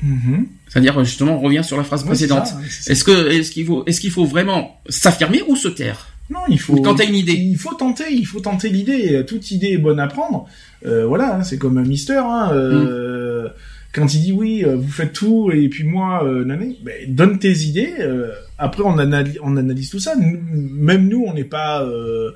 [0.02, 0.46] Mhm.
[0.68, 2.48] C'est-à-dire justement, on revient sur la phrase Ouais, précédente.
[2.86, 6.58] Est-ce que est-ce qu'il faut est-ce qu'il faut vraiment s'affirmer ou se taire Non, il
[6.58, 6.76] faut.
[6.80, 7.34] Quand t'as une idée.
[7.34, 9.24] Il faut tenter, il faut tenter l'idée.
[9.26, 10.46] Toute idée est bonne à prendre.
[10.86, 12.20] Euh, voilà, hein, c'est comme un Mister.
[12.24, 13.48] Hein, euh,
[13.92, 17.52] Quand il dit oui, euh, vous faites tout, et puis moi, euh, ben, donne tes
[17.58, 17.92] idées.
[18.00, 20.14] euh, après, on analyse, on analyse tout ça.
[20.16, 22.32] Même nous, on n'est pas, euh,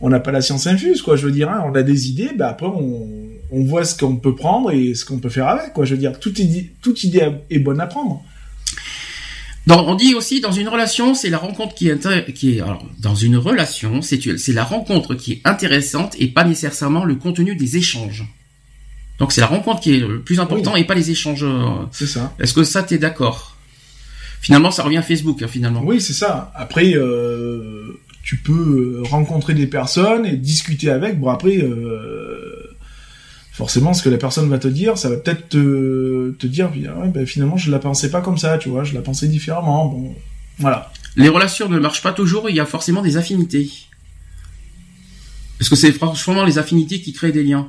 [0.00, 1.16] on n'a pas la science infuse, quoi.
[1.16, 2.30] Je veux dire, hein, on a des idées.
[2.36, 3.08] Ben après, on,
[3.50, 5.84] on voit ce qu'on peut prendre et ce qu'on peut faire avec, quoi.
[5.84, 8.22] Je veux dire, toute idée, toute idée est bonne à prendre.
[9.66, 12.84] Dans- on dit aussi dans une relation, c'est la rencontre qui est qui est alors
[12.98, 17.54] dans une relation, c'est c'est la rencontre qui est intéressante et pas nécessairement le contenu
[17.56, 18.24] des échanges.
[19.18, 21.44] Donc c'est la rencontre qui est le plus important et pas les échanges.
[21.44, 21.84] euh.
[21.92, 22.32] C'est ça.
[22.40, 23.56] Est-ce que ça t'es d'accord?
[24.40, 25.82] Finalement, ça revient à Facebook hein, finalement.
[25.84, 26.50] Oui, c'est ça.
[26.56, 31.18] Après, euh, tu peux rencontrer des personnes et discuter avec.
[31.18, 32.76] Bon, après, euh,
[33.50, 37.00] forcément, ce que la personne va te dire, ça va peut-être te, te dire, ah
[37.00, 39.86] ouais, ben, finalement, je la pensais pas comme ça, tu vois, je la pensais différemment.
[39.86, 40.14] Bon,
[40.60, 40.92] voilà.
[41.16, 43.68] Les relations ne marchent pas toujours, il y a forcément des affinités.
[45.60, 47.68] Est-ce que c'est franchement les affinités qui créent des liens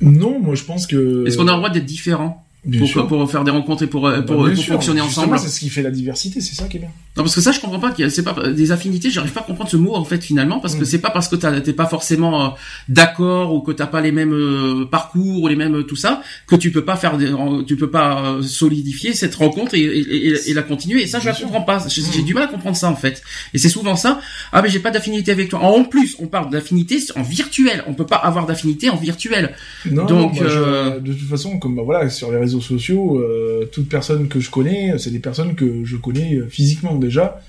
[0.00, 1.26] Non, moi, je pense que.
[1.26, 3.06] Est-ce qu'on a le droit d'être différent Bien pour, sûr.
[3.06, 5.70] pour faire des rencontres et pour, euh, Bah, pour, pour fonctionner ensemble C'est ce qui
[5.70, 6.90] fait la diversité, c'est ça qui est bien.
[7.16, 7.94] Non, parce que ça, je comprends pas.
[8.10, 9.10] C'est pas des affinités.
[9.10, 10.86] J'arrive pas à comprendre ce mot en fait finalement, parce que Mm.
[10.86, 12.48] c'est pas parce que t'es pas forcément euh,
[12.88, 16.56] d'accord ou que t'as pas les mêmes euh, parcours ou les mêmes tout ça que
[16.56, 17.32] tu peux pas faire, des,
[17.66, 21.02] tu peux pas euh, solidifier cette rencontre et, et, et- et la continuer.
[21.02, 21.46] Et ça, je Bien la sûr.
[21.46, 21.84] comprends pas.
[21.88, 22.24] J'ai Mm.
[22.24, 23.22] du mal à comprendre ça en fait.
[23.54, 24.20] Et c'est souvent ça.
[24.52, 25.60] Ah mais j'ai pas d'affinité avec toi.
[25.60, 27.84] En plus, on parle d'affinité en virtuel.
[27.86, 29.54] On peut pas avoir d'affinité en virtuel.
[29.90, 33.20] Non, Donc, moi, je- euh, de toute façon, comme bah, voilà, sur les réseaux sociaux,
[33.20, 37.40] euh, toute personne que je connais, c'est des personnes que je connais euh, physiquement déjà,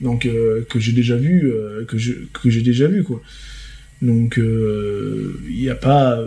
[0.00, 3.22] donc euh, que j'ai déjà vu, euh, que j'ai déjà vu quoi.
[4.02, 6.18] Donc il n'y a pas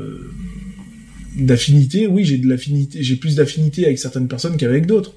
[1.35, 2.07] d'affinité.
[2.07, 5.15] Oui, j'ai de l'affinité, j'ai plus d'affinité avec certaines personnes qu'avec d'autres,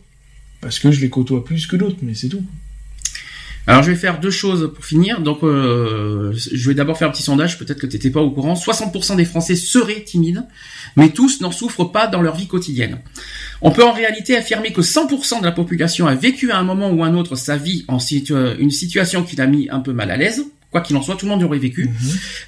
[0.61, 2.43] parce que je les côtoie plus que d'autres, mais c'est tout.
[3.67, 5.21] Alors je vais faire deux choses pour finir.
[5.21, 8.55] Donc je vais d'abord faire un petit sondage, peut-être que tu n'étais pas au courant.
[8.55, 10.43] 60% des Français seraient timides,
[10.97, 12.99] mais tous n'en souffrent pas dans leur vie quotidienne.
[13.63, 16.91] On peut en réalité affirmer que 100% de la population a vécu à un moment
[16.91, 20.17] ou un autre sa vie en une situation qui l'a mis un peu mal à
[20.17, 20.45] l'aise.
[20.73, 21.89] Quoi qu'il en soit, tout le monde y aurait vécu.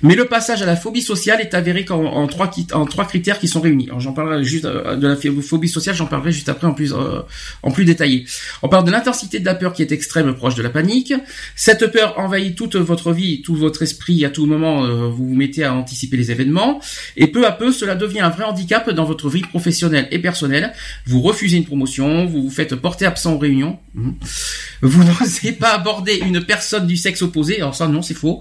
[0.02, 3.38] Mais le passage à la phobie sociale est avéré qu'en en trois, en trois critères
[3.38, 3.86] qui sont réunis.
[3.86, 6.92] Alors j'en parlerai juste euh, de la phobie sociale, j'en parlerai juste après en plus
[6.92, 7.20] euh,
[7.62, 8.26] en plus détaillé.
[8.62, 11.14] On parle de l'intensité de la peur qui est extrême, proche de la panique.
[11.55, 14.24] Cette peur envahit toute votre vie, tout votre esprit.
[14.24, 16.80] À tout moment, euh, vous vous mettez à anticiper les événements.
[17.16, 20.72] Et peu à peu, cela devient un vrai handicap dans votre vie professionnelle et personnelle.
[21.06, 23.78] Vous refusez une promotion, vous vous faites porter absent aux réunions.
[23.94, 24.14] Mhm.
[24.82, 27.56] Vous n'osez pas aborder une personne du sexe opposé.
[27.56, 28.40] Alors ça, non, c'est faux.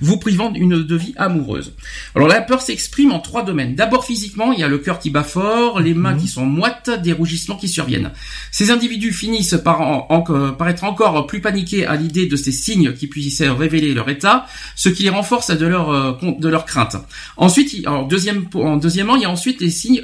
[0.00, 1.72] Vous privant d'une de vie amoureuse.
[2.14, 3.74] Alors la peur s'exprime en trois domaines.
[3.74, 6.90] D'abord physiquement, il y a le cœur qui bat fort, les mains qui sont moites,
[7.02, 8.10] des rougissements qui surviennent.
[8.52, 12.52] Ces individus finissent par, en- en- par être encore plus paniqués à l'idée de ces
[12.52, 14.46] signes qui puissent révéler leur état,
[14.76, 16.96] ce qui les renforce de leur, euh, de leur crainte.
[17.36, 20.02] Ensuite, il- alors, deuxième, en deuxièmement, il y a ensuite les signes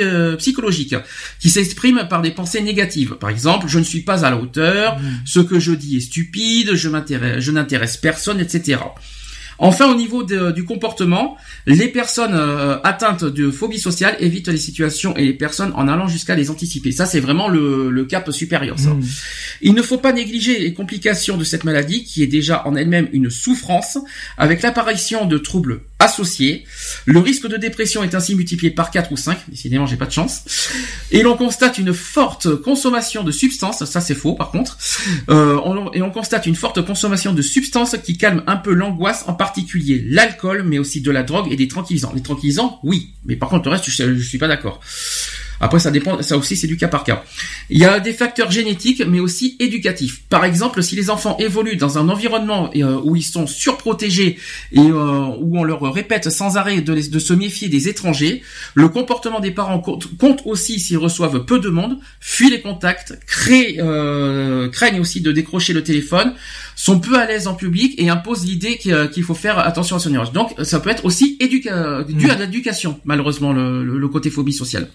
[0.00, 0.94] euh, psychologiques
[1.40, 3.14] qui s'expriment par des pensées négatives.
[3.14, 6.74] Par exemple, je ne suis pas à la hauteur, ce que je dis est stupide,
[6.74, 8.94] je m'intéresse, je n'intéresse personne, etc etc.
[9.58, 14.56] Enfin, au niveau de- du comportement, les personnes euh, atteintes de phobie sociale évitent les
[14.58, 16.90] situations et les personnes en allant jusqu'à les anticiper.
[16.92, 18.78] Ça, c'est vraiment le, le cap supérieur.
[18.78, 18.90] Ça.
[18.90, 19.02] Mmh.
[19.62, 23.08] Il ne faut pas négliger les complications de cette maladie qui est déjà en elle-même
[23.12, 23.98] une souffrance
[24.38, 26.64] avec l'apparition de troubles associés.
[27.06, 29.38] Le risque de dépression est ainsi multiplié par 4 ou 5.
[29.48, 30.42] Décidément, j'ai pas de chance.
[31.12, 33.84] Et l'on constate une forte consommation de substances.
[33.84, 34.78] Ça, c'est faux, par contre.
[35.30, 39.24] Euh, on- et on constate une forte consommation de substances qui calment un peu l'angoisse,
[39.28, 42.12] en particulier l'alcool, mais aussi de la drogue et des tranquillisants.
[42.14, 43.08] Les tranquillisants, oui.
[43.24, 44.78] Mais par contre, le reste, je, je suis pas d'accord.
[45.64, 47.22] Après, ça dépend, ça aussi, c'est du cas par cas.
[47.70, 50.22] Il y a des facteurs génétiques, mais aussi éducatifs.
[50.28, 54.38] Par exemple, si les enfants évoluent dans un environnement euh, où ils sont surprotégés
[54.72, 58.42] et euh, où on leur répète sans arrêt de, les- de se méfier des étrangers,
[58.74, 63.18] le comportement des parents compte, compte aussi s'ils reçoivent peu de monde, fuient les contacts,
[63.26, 66.34] créent, euh, craignent aussi de décrocher le téléphone,
[66.74, 70.10] sont peu à l'aise en public et imposent l'idée qu'il faut faire attention à son
[70.10, 70.32] image.
[70.32, 74.88] Donc, ça peut être aussi dû à l'éducation, malheureusement, le, le- le côté phobie sociale.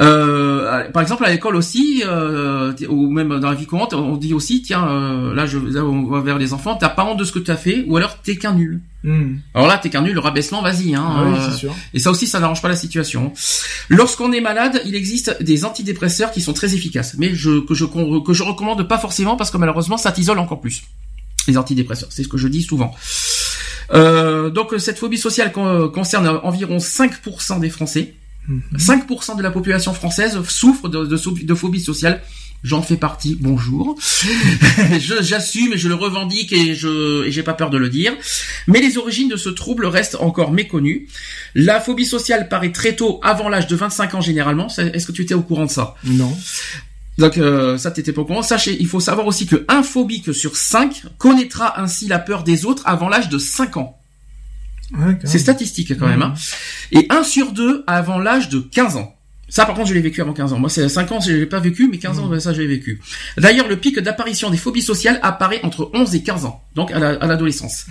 [0.00, 4.32] Euh, par exemple, à l'école aussi, euh, ou même dans la vie courante, on dit
[4.32, 7.24] aussi, tiens, euh, là, je, là, on va vers les enfants, t'as pas honte de
[7.24, 8.80] ce que tu as fait, ou alors t'es qu'un nul.
[9.04, 9.36] Hmm.
[9.54, 10.94] Alors là, t'es qu'un nul, le rabaissement, vas-y.
[10.94, 11.74] Hein, Ah oui, euh, sûr.
[11.92, 13.32] et ça aussi, ça n'arrange pas la situation.
[13.88, 17.84] Lorsqu'on est malade, il existe des antidépresseurs qui sont très efficaces, mais je, que je
[17.84, 20.82] que je recommande pas forcément parce que malheureusement, ça t'isole encore plus.
[21.48, 22.94] Les antidépresseurs, c'est ce que je dis souvent.
[23.92, 28.14] Euh, donc cette phobie sociale con- concerne environ 5% des Français.
[28.76, 32.22] 5% de la population française souffre de, de, so- de phobie sociale.
[32.64, 33.36] J'en fais partie.
[33.40, 33.98] Bonjour.
[35.20, 38.12] j'assume et je le revendique et je, et j'ai pas peur de le dire.
[38.68, 41.08] Mais les origines de ce trouble restent encore méconnues.
[41.56, 44.68] La phobie sociale paraît très tôt, avant l'âge de 25 ans généralement.
[44.68, 45.96] Est-ce que tu étais au courant de ça?
[46.04, 46.36] Non.
[47.18, 48.42] donc euh, ça t'étais pas au courant.
[48.42, 52.64] Sachez, il faut savoir aussi que un phobique sur 5 connaîtra ainsi la peur des
[52.64, 53.98] autres avant l'âge de 5 ans.
[54.94, 56.22] Ouais, C'est statistique quand même.
[56.22, 56.34] Hein.
[56.90, 59.14] Et 1 sur 2 avant l'âge de 15 ans.
[59.54, 60.58] Ça, par contre, je l'ai vécu avant 15 ans.
[60.58, 62.66] Moi, c'est 5 ans, je l'ai pas vécu, mais 15 ans, ben, ça, je l'ai
[62.66, 63.00] vécu.
[63.36, 66.98] D'ailleurs, le pic d'apparition des phobies sociales apparaît entre 11 et 15 ans, donc à
[66.98, 67.84] la- à l'adolescence.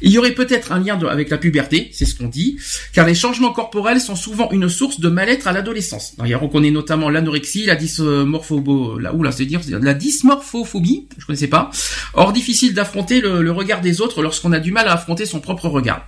[0.00, 2.56] Il y aurait peut-être un lien de- avec la puberté, c'est ce qu'on dit,
[2.94, 6.14] car les changements corporels sont souvent une source de mal-être à l'adolescence.
[6.16, 11.46] D'ailleurs, on connaît notamment l'anorexie, la dysmorphobo, la, oula, c'est dire, la dysmorphophobie, je connaissais
[11.48, 11.70] pas.
[12.14, 15.40] Or, difficile d'affronter le, le regard des autres lorsqu'on a du mal à affronter son
[15.40, 16.06] propre regard.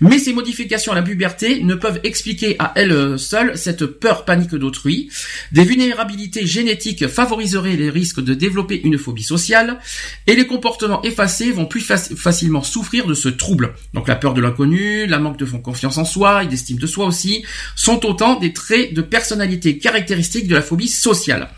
[0.00, 4.43] Mais ces modifications à la puberté ne peuvent expliquer à elles seules cette peur panique
[4.52, 5.08] d'autrui.
[5.52, 9.78] Des vulnérabilités génétiques favoriseraient les risques de développer une phobie sociale
[10.26, 13.74] et les comportements effacés vont plus faci- facilement souffrir de ce trouble.
[13.94, 17.06] Donc la peur de l'inconnu, la manque de confiance en soi et d'estime de soi
[17.06, 17.44] aussi
[17.76, 21.48] sont autant des traits de personnalité caractéristiques de la phobie sociale.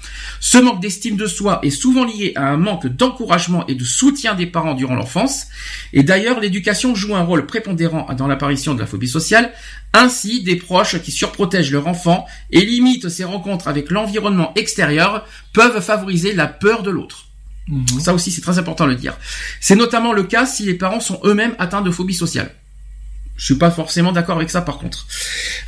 [0.48, 4.34] Ce manque d'estime de soi est souvent lié à un manque d'encouragement et de soutien
[4.36, 5.48] des parents durant l'enfance.
[5.92, 9.50] Et d'ailleurs, l'éducation joue un rôle prépondérant dans l'apparition de la phobie sociale.
[9.92, 15.82] Ainsi, des proches qui surprotègent leur enfant et limitent ses rencontres avec l'environnement extérieur peuvent
[15.82, 17.26] favoriser la peur de l'autre.
[17.98, 19.18] Ça aussi, c'est très important de le dire.
[19.60, 22.52] C'est notamment le cas si les parents sont eux-mêmes atteints de phobie sociale.
[23.36, 25.06] Je suis pas forcément d'accord avec ça par contre.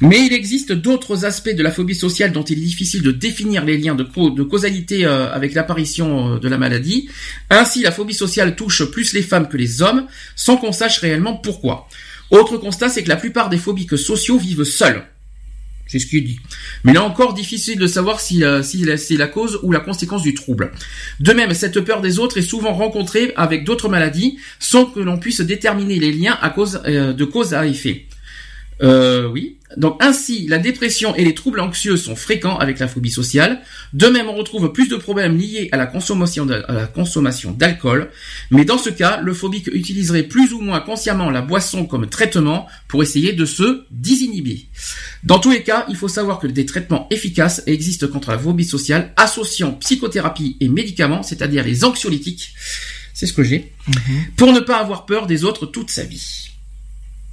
[0.00, 3.64] Mais il existe d'autres aspects de la phobie sociale dont il est difficile de définir
[3.64, 4.04] les liens de,
[4.42, 7.08] causalité euh, avec l'apparition euh, de la maladie.
[7.50, 11.36] Ainsi, la phobie sociale touche plus les femmes que les hommes, sans qu'on sache réellement
[11.36, 11.88] pourquoi.
[12.30, 15.04] Autre constat, c'est que la plupart des phobiques sociaux vivent seuls.
[15.88, 16.38] C'est ce qu'il dit.
[16.84, 20.34] Mais là encore, difficile de savoir si, si c'est la cause ou la conséquence du
[20.34, 20.70] trouble.
[21.18, 25.18] De même, cette peur des autres est souvent rencontrée avec d'autres maladies, sans que l'on
[25.18, 28.06] puisse déterminer les liens à cause euh, de cause à effet.
[28.82, 29.57] Euh, oui.
[29.76, 33.60] Donc ainsi, la dépression et les troubles anxieux sont fréquents avec la phobie sociale.
[33.92, 36.46] De même, on retrouve plus de problèmes liés à la consommation
[37.52, 38.10] d'alcool.
[38.50, 42.66] Mais dans ce cas, le phobique utiliserait plus ou moins consciemment la boisson comme traitement
[42.88, 44.68] pour essayer de se désinhiber.
[45.24, 48.64] Dans tous les cas, il faut savoir que des traitements efficaces existent contre la phobie
[48.64, 52.54] sociale, associant psychothérapie et médicaments, c'est-à-dire les anxiolytiques.
[53.12, 53.72] C'est ce que j'ai.
[54.36, 56.47] Pour ne pas avoir peur des autres toute sa vie.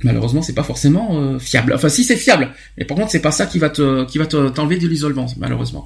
[0.03, 1.73] Malheureusement, c'est pas forcément euh, fiable.
[1.73, 4.25] Enfin, si c'est fiable, mais par contre, c'est pas ça qui va te, qui va
[4.25, 5.85] te- t'enlever de l'isolement, malheureusement.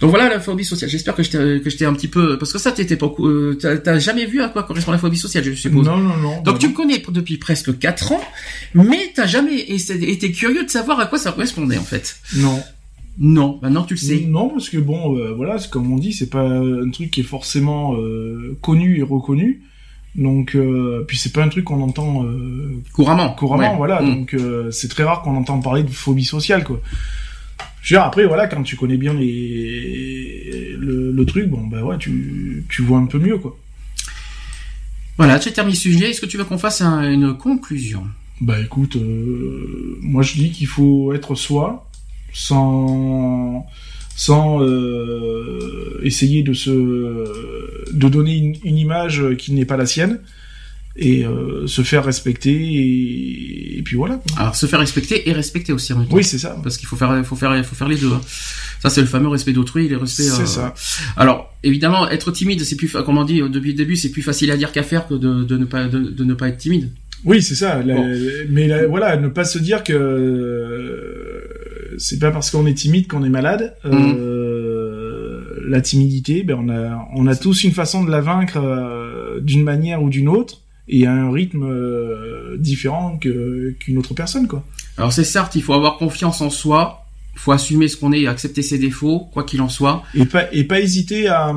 [0.00, 0.90] Donc voilà la phobie sociale.
[0.90, 3.10] J'espère que je t'ai, que je t'ai un petit peu, parce que ça, t'étais pas,
[3.20, 5.86] euh, t'as, jamais vu à quoi correspond la phobie sociale, je suppose.
[5.86, 6.42] Non, non, non.
[6.42, 6.72] Donc tu non.
[6.72, 8.20] me connais depuis presque 4 ans,
[8.74, 12.16] mais t'as jamais été curieux de savoir à quoi ça correspondait en fait.
[12.36, 12.62] Non.
[13.18, 14.26] Non, maintenant tu le sais.
[14.28, 17.20] Non, parce que bon, euh, voilà, c'est comme on dit, c'est pas un truc qui
[17.20, 19.62] est forcément euh, connu et reconnu.
[20.16, 23.30] Donc, euh, puis c'est pas un truc qu'on entend euh, Couramment.
[23.34, 23.76] couramment, Ouais.
[23.76, 24.00] voilà.
[24.00, 24.14] Mm.
[24.14, 26.80] Donc, euh, c'est très rare qu'on entende parler de phobie sociale, quoi.
[27.82, 31.82] Je veux dire, après, voilà, quand tu connais bien les le, le truc, bon, bah
[31.84, 33.56] ouais, tu, tu vois un peu mieux, quoi.
[35.18, 36.10] Voilà, j'ai terminé le sujet.
[36.10, 38.04] Est-ce que tu veux qu'on fasse un- une conclusion?
[38.40, 38.96] Bah écoute,
[40.02, 41.88] moi je dis qu'il faut être soi,
[42.34, 43.64] sans
[44.16, 46.70] sans euh, essayer de se
[47.92, 50.20] de donner une, une image qui n'est pas la sienne
[50.98, 54.14] et euh, se faire respecter et, et puis voilà.
[54.14, 54.40] quoi.
[54.40, 56.16] Alors se faire respecter et respecter aussi en même temps.
[56.16, 56.56] Oui, c'est ça.
[56.62, 58.10] Parce qu'il faut faire, faut faire, faut faire les deux.
[58.10, 58.20] hein.
[58.80, 60.22] Ça c'est le fameux respect d'autrui, et le respect.
[60.22, 60.74] C'est euh, ça.
[61.18, 64.50] Alors évidemment, être timide, c'est plus, comme on dit depuis le début, c'est plus facile
[64.50, 66.90] à dire qu'à faire que de, de ne pas, de, de ne pas être timide.
[67.24, 67.82] Oui, c'est ça.
[67.82, 68.14] La- Bon.
[68.50, 73.06] Mais la- voilà, ne pas se dire que euh, c'est pas parce qu'on est timide
[73.08, 73.74] qu'on est malade.
[73.84, 79.40] Euh, La timidité, ben on a on a tous une façon de la vaincre euh,
[79.40, 84.46] d'une manière ou d'une autre et à un rythme euh, différent que qu'une autre personne,
[84.46, 84.64] quoi.
[84.96, 87.02] Alors c'est certes, il faut avoir confiance en soi.
[87.34, 90.04] Il faut assumer ce qu'on est et accepter ses défauts, quoi qu'il en soit.
[90.14, 91.52] Et pas et pas hésiter à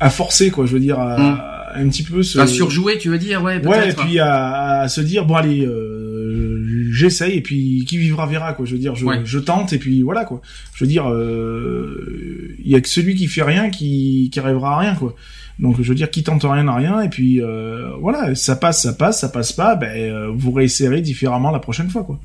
[0.00, 0.66] à forcer, quoi.
[0.66, 1.40] Je veux dire, à, Mm.
[1.74, 4.88] Un petit peu se À surjouer, tu veux dire, ouais, Ouais, et puis à, à
[4.88, 8.64] se dire bon allez, euh, j'essaye et puis qui vivra verra quoi.
[8.64, 10.40] Je veux dire, je, je tente et puis voilà quoi.
[10.74, 14.76] Je veux dire, euh, il y a que celui qui fait rien qui qui arrivera
[14.76, 15.14] à rien quoi.
[15.58, 18.82] Donc je veux dire, qui tente rien n'a rien et puis euh, voilà, ça passe,
[18.82, 22.20] ça passe, ça passe pas, ben euh, vous réessayerez différemment la prochaine fois quoi.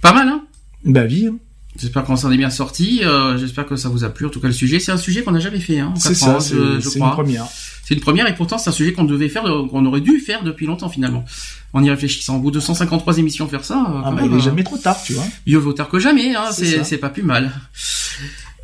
[0.00, 0.44] Pas mal hein?
[0.84, 1.26] Bah vie.
[1.26, 1.38] Hein.
[1.78, 3.00] J'espère qu'on s'en est bien sorti.
[3.04, 4.26] Euh, j'espère que ça vous a plu.
[4.26, 5.78] En tout cas, le sujet, c'est un sujet qu'on n'a jamais fait.
[5.78, 7.46] Hein, c'est ça, c'est une première.
[7.84, 10.42] C'est une première et pourtant c'est un sujet qu'on devait faire, qu'on aurait dû faire
[10.42, 11.24] depuis longtemps finalement.
[11.72, 13.76] En y réfléchissant, au bout de 153 émissions faire ça.
[13.78, 15.24] Euh, ah bah, il est jamais trop tard, tu vois.
[15.46, 16.34] Mieux vaut tard que jamais.
[16.34, 17.50] Hein, c'est pas plus mal.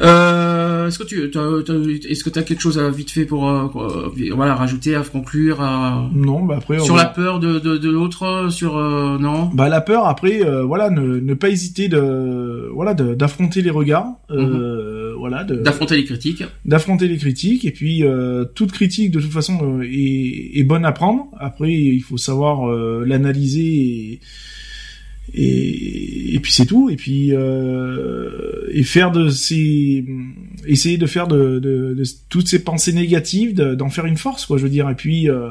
[0.00, 1.24] Euh, est-ce que tu,
[2.10, 3.68] est-ce que tu as quelque chose à vite fait pour, euh,
[4.34, 6.10] voilà rajouter, à conclure, à...
[6.12, 9.50] non, bah après sur la peur de de, de l'autre, sur euh, non?
[9.55, 14.08] Bah la peur après, euh, voilà, ne, ne pas hésiter de voilà d'affronter les regards,
[14.31, 15.14] mhm.
[15.16, 18.02] voilà, d'affronter les critiques, d'affronter les critiques et puis
[18.55, 21.28] toute critique de toute façon est, est bonne à prendre.
[21.39, 24.20] Après il faut savoir l'analyser et
[25.33, 30.05] et, et puis c'est tout et puis euh, et faire de ces
[30.67, 34.59] essayer de faire de, de, de toutes ces pensées négatives d'en faire une force quoi
[34.59, 35.51] je veux dire et puis euh,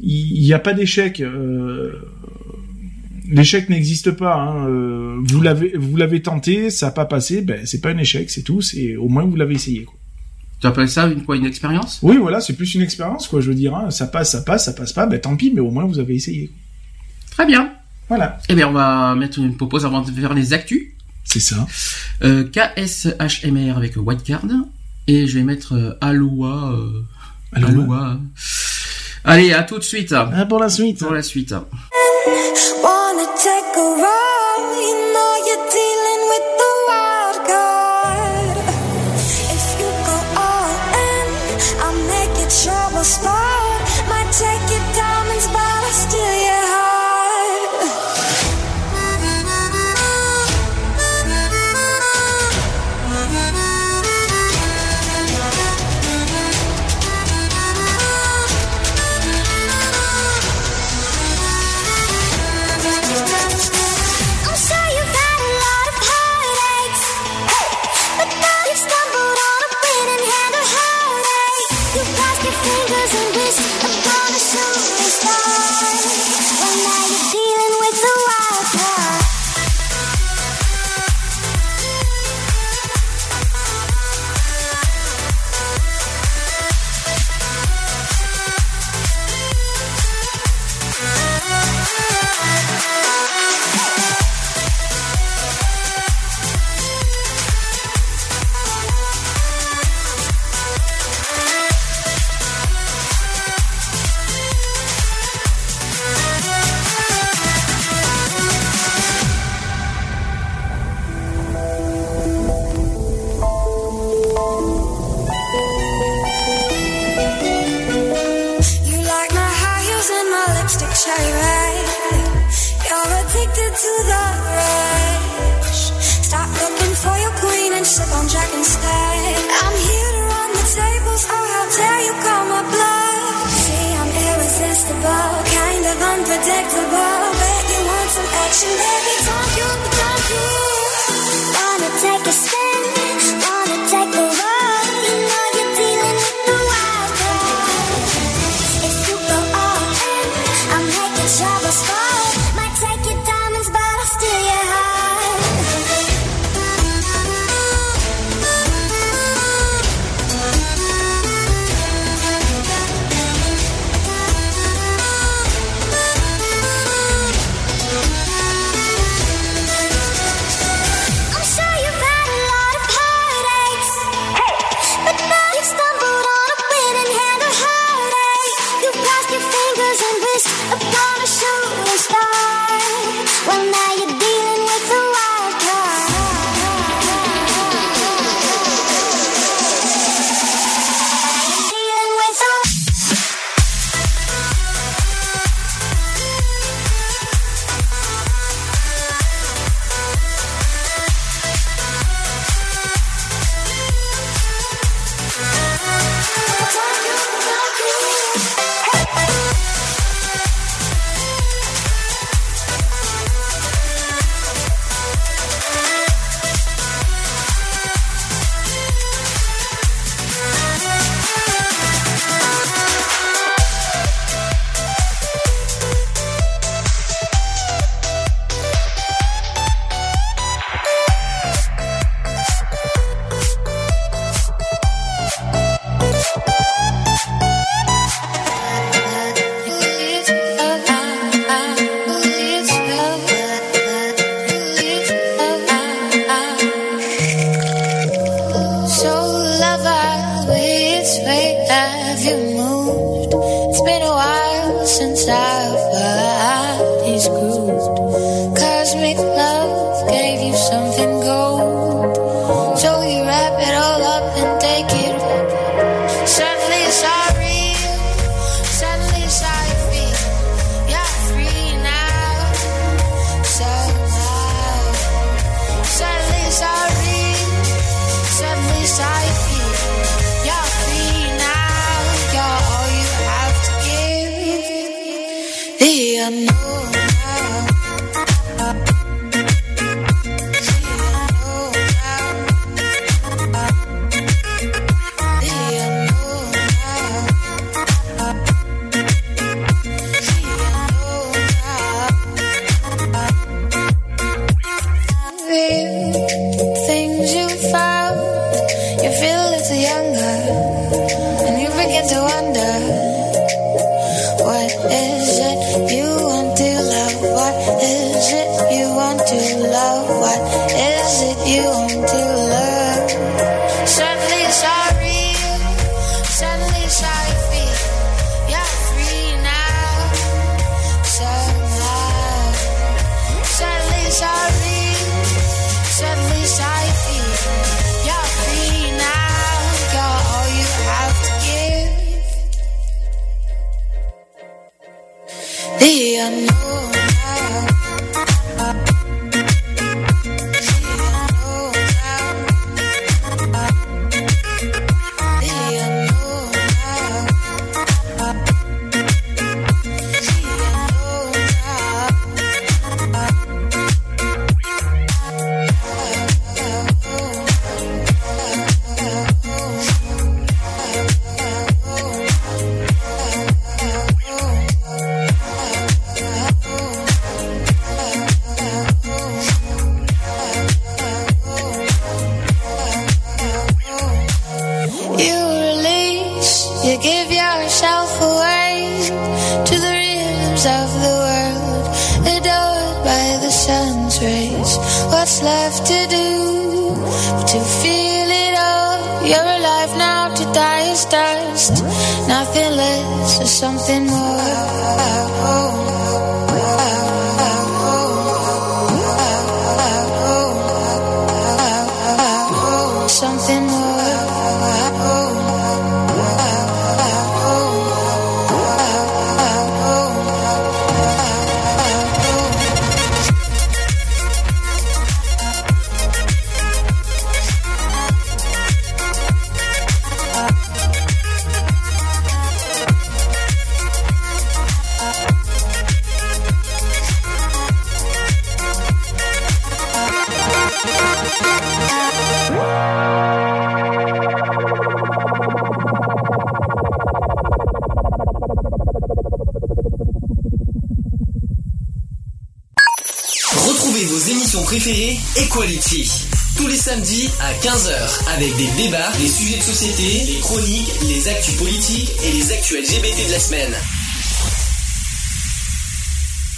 [0.00, 1.92] il n'y a pas d'échec euh,
[3.28, 5.18] l'échec n'existe pas hein.
[5.22, 8.42] Vous l'avez vous l'avez tenté ça n'a pas passé ben c'est pas un échec c'est
[8.42, 9.98] tout c'est au moins vous l'avez essayé quoi
[10.60, 11.98] tu appelles ça une quoi une expérience?
[12.02, 13.42] Oui, voilà, c'est plus une expérience, quoi.
[13.42, 13.90] Je veux dire, hein.
[13.90, 16.14] ça passe, ça passe, ça passe pas, ben tant pis, mais au moins vous avez
[16.14, 16.50] essayé.
[17.32, 17.70] Très bien.
[18.08, 18.38] Voilà.
[18.48, 20.88] Eh bien, on va mettre une pause avant de faire les actus.
[21.24, 21.66] C'est ça.
[22.22, 24.42] Euh, KSHMR avec Whitecard.
[25.06, 26.72] Et je vais mettre euh, Aloha.
[26.72, 27.02] Euh,
[27.52, 28.18] Aloha.
[29.24, 30.12] Allez, à tout de suite.
[30.12, 30.98] Ah, pour la suite.
[30.98, 31.54] Pour la suite.
[36.26, 36.53] while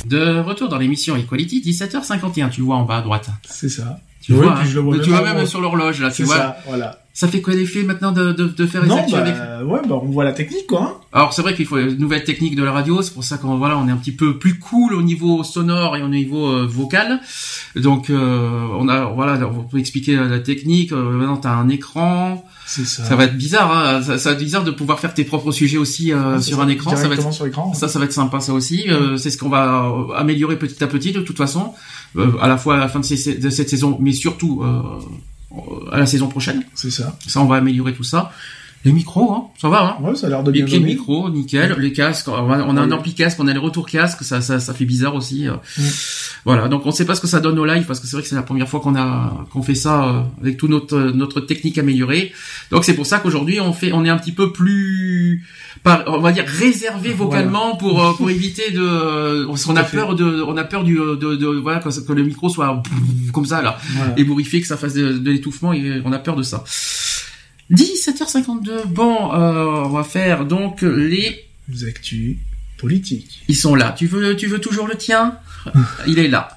[0.08, 3.28] De retour dans l'émission Equality, 17h51, tu le vois en bas à droite.
[3.48, 3.98] C'est ça.
[4.22, 6.16] Tu vois, puis je le vois tu même vois pas, même sur l'horloge là, tu
[6.16, 6.36] C'est vois.
[6.36, 6.98] ça, voilà.
[7.14, 9.34] Ça fait quoi l'effet maintenant de, de, de faire les Non, actus bah, avec
[9.70, 10.82] ouais, bah, on voit la technique, quoi.
[10.82, 10.94] hein.
[11.12, 13.56] Alors c'est vrai qu'il faut une nouvelle technique de la radio, c'est pour ça qu'on
[13.56, 16.66] voilà, on est un petit peu plus cool au niveau sonore et au niveau euh,
[16.68, 17.20] vocal.
[17.76, 20.90] Donc euh, on a voilà, on peut expliquer la technique.
[20.92, 22.25] Euh, maintenant t'as un écran,
[22.84, 23.04] ça.
[23.04, 25.52] ça va être bizarre, hein, ça, ça va être bizarre de pouvoir faire tes propres
[25.52, 26.96] sujets aussi euh, Ouais, c'est sur ça, un écran.
[26.96, 28.84] Ça va être sur ça, ça va être sympa, ça aussi.
[28.88, 31.72] Euh, c'est ce qu'on va euh, améliorer petit à petit, de toute façon,
[32.16, 34.82] euh, à la fois à la fin de, ces- de cette saison, mais surtout euh,
[35.92, 36.64] à la saison prochaine.
[36.74, 37.16] C'est ça.
[37.26, 38.32] Ça, on va améliorer tout ça.
[38.84, 39.98] Les micros, hein, ça va.
[40.00, 40.04] Hein.
[40.04, 40.94] Ouais, ça a l'air de Les bien pieds de donner.
[40.94, 41.74] micro, nickel.
[41.78, 44.40] Les casques, on a, on a un ampli casque, on a les retours casque, ça,
[44.40, 45.48] ça, ça fait bizarre aussi.
[45.48, 45.54] euh.
[45.78, 45.82] Mm.
[46.44, 48.22] Voilà, donc on sait pas ce que ça donne au live parce que c'est vrai
[48.22, 51.40] que c'est la première fois qu'on a qu'on fait ça euh, avec tout notre notre
[51.40, 52.30] technique améliorée.
[52.70, 55.44] Donc c'est pour ça qu'aujourd'hui on fait, on est un petit peu plus,
[55.84, 59.82] par- on va dire réservé vocalement pour euh, pour éviter de, parce qu'on Tout à
[59.82, 59.96] a fait.
[59.96, 62.82] peur de, on a peur du de, de voilà que, que le micro soit
[63.32, 64.14] comme ça là Voilà.
[64.16, 66.64] ébouriffé, que ça fasse de, de l'étouffement, et on a peur de ça.
[67.72, 71.44] 17h52, bon, euh, on va faire donc les...
[71.68, 72.36] Les actus
[72.78, 73.42] politiques.
[73.48, 73.92] Ils sont là.
[73.98, 75.34] Tu veux, tu veux toujours le tien?
[76.06, 76.56] Il est là.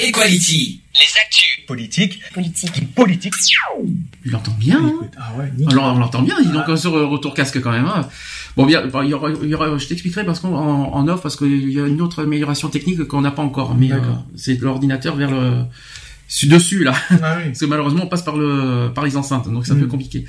[0.00, 0.80] Equality.
[0.94, 2.94] Les actus politique, Politique.
[2.94, 3.34] politique.
[4.24, 4.78] Il entend bien.
[4.82, 5.78] hein Ah ouais, nickel.
[5.78, 7.86] Alors, on l'entend bien, dis donc sur euh, retour casque quand même.
[7.86, 8.08] hein.
[8.56, 11.08] Bon, bien, bon, il y aura, il y aura- je t'expliquerai parce qu'en en, en
[11.08, 13.96] off, parce qu'il y a une autre amélioration technique qu'on n'a pas encore, mais euh,
[14.00, 14.24] D'accord.
[14.34, 15.62] c'est l'ordinateur vers le
[16.26, 17.44] su- dessus là, Ah oui.
[17.46, 19.80] parce que malheureusement on passe par le par les enceintes, donc c'est un Mm.
[19.80, 20.24] peu compliqué.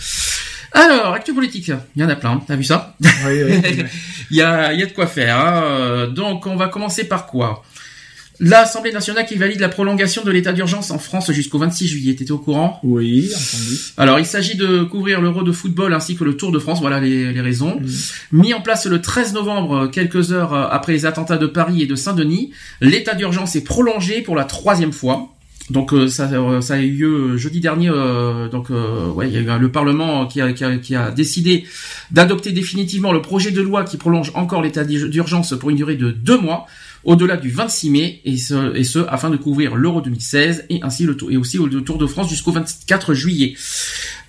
[0.73, 2.95] Alors, actu politique, il y en a plein, t'as vu ça?
[3.01, 3.83] Oui, oui, oui.
[4.31, 5.35] Il y a, il y a de quoi faire.
[5.39, 5.63] hein.
[5.63, 7.63] Euh, Donc, on va commencer par quoi?
[8.41, 12.15] L'Assemblée nationale qui valide la prolongation de l'état d'urgence en France jusqu'au 26 juillet.
[12.15, 12.79] T'étais au courant?
[12.83, 13.77] Oui, entendu.
[13.97, 16.79] Alors, il s'agit de couvrir l'Euro de football ainsi que le Tour de France.
[16.79, 17.81] Voilà les, les raisons.
[18.31, 21.85] Mis en place le 13 novembre, quelques heures euh, après les attentats de Paris et
[21.85, 25.35] de Saint-Denis, l'état d'urgence est prolongé pour la troisième fois.
[25.69, 27.89] Donc euh, ça, euh, ça a eu lieu jeudi dernier.
[27.89, 30.95] euh, donc euh, ouais, il y a eu le Parlement qui a, qui a, qui
[30.95, 31.65] a décidé
[32.09, 36.09] d'adopter définitivement le projet de loi qui prolonge encore l'état d'urgence pour une durée de
[36.09, 36.65] deux mois
[37.03, 41.03] au-delà du 26 mai et ce, et ce afin de couvrir l'Euro 2016 et ainsi
[41.05, 43.55] le tour et aussi le Tour de France jusqu'au 24 juillet.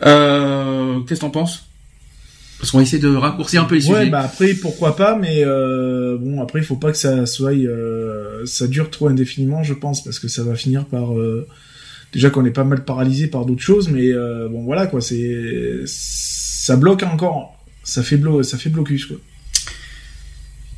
[0.04, 1.66] Euh, Qu'est-ce que t'en penses?
[2.58, 4.10] Parce qu'on essaie de raccourcir un peu les Ouais, sujets.
[4.10, 8.44] bah après pourquoi pas, mais euh, bon après il faut pas que ça soit, euh,
[8.44, 11.48] ça dure trop indéfiniment, je pense, parce que ça va finir par euh,
[12.12, 16.76] déjà qu'on est pas mal paralysé par d'autres choses, mais bon voilà quoi, c'est ça
[16.76, 19.16] bloque encore, ça fait blo ça fait blocus quoi.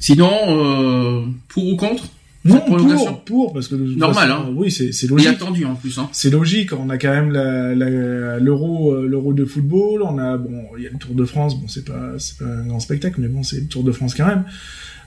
[0.02, 2.04] Sinon, euh, pour ou contre
[2.44, 4.52] Non, pour, pour, parce que de toute Normal, façon, hein.
[4.56, 5.28] Oui, c'est c'est Et logique.
[5.28, 5.96] attendu en plus.
[5.98, 6.08] Hein.
[6.12, 10.36] C'est logique, on a quand même la- la- l'euro euh, l'euro de football, on a
[10.38, 12.80] bon, il y a le Tour de France, bon c'est pas c'est pas un grand
[12.80, 14.44] spectacle mais bon, c'est le Tour de France quand même.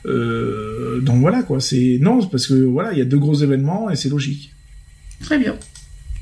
[0.05, 3.89] Euh, donc voilà quoi, c'est non, parce que voilà, il y a deux gros événements
[3.89, 4.53] et c'est logique.
[5.21, 5.55] Très bien.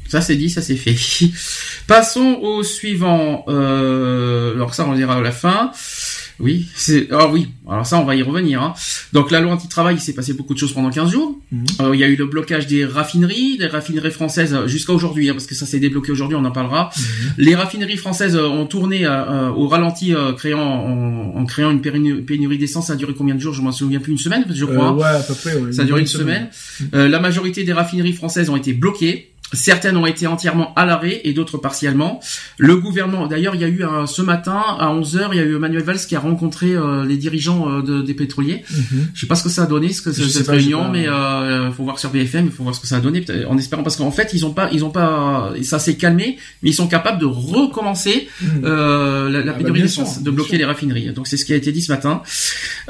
[0.08, 0.96] Ça c'est dit, ça c'est fait.
[1.88, 3.46] Passons au suivant.
[3.50, 5.72] Euh, alors ça on le dira à la fin.
[6.40, 7.48] Oui, c'est ah oui.
[7.70, 8.62] Alors ça on va y revenir.
[8.62, 8.74] Hein.
[9.14, 11.40] Donc la loi anti-travail, il s'est passé beaucoup de choses pendant 15 jours.
[11.52, 11.66] Mhm.
[11.82, 15.30] Euh, il y a eu le blocage des raffineries, des raffineries françaises euh, jusqu'à aujourd'hui,
[15.30, 16.90] hein, parce que ça s'est débloqué aujourd'hui, on en parlera.
[17.38, 21.82] Les raffineries françaises euh, ont tourné euh, au ralenti, euh, créant en, en créant une
[21.82, 22.88] pénurie, d'essence.
[22.88, 23.54] Ça a duré combien de jours?
[23.54, 24.92] Je m'en souviens plus, une semaine, je crois.
[24.92, 25.56] Euh, ouais, à peu près.
[25.56, 26.50] Ouais, Ça a duré une semaine.
[26.92, 29.33] La majorité des raffineries françaises ont été bloquées.
[29.54, 32.20] Certaines ont été entièrement à l'arrêt et d'autres partiellement.
[32.58, 35.44] Le gouvernement, d'ailleurs, il y a eu un- ce matin à 11h, il y a
[35.44, 38.64] eu Manuel Valls qui a rencontré euh, les dirigeants euh, de- des pétroliers.
[38.72, 39.08] Mhm.
[39.14, 41.08] Je sais pas ce que ça a donné, ce que Je cette réunion, pas- mais
[41.08, 43.84] euh, faut voir sur BFM, il faut voir ce que ça a donné, en espérant
[43.84, 46.88] parce qu'en fait ils ont pas, ils ont pas, ça s'est calmé, mais ils sont
[46.88, 48.62] capables de recommencer Mhm.
[48.66, 51.12] euh, la, la Ah bah, pénurie d'essence, sûr, de bloquer les raffineries.
[51.14, 52.22] Donc c'est ce qui a été dit ce matin.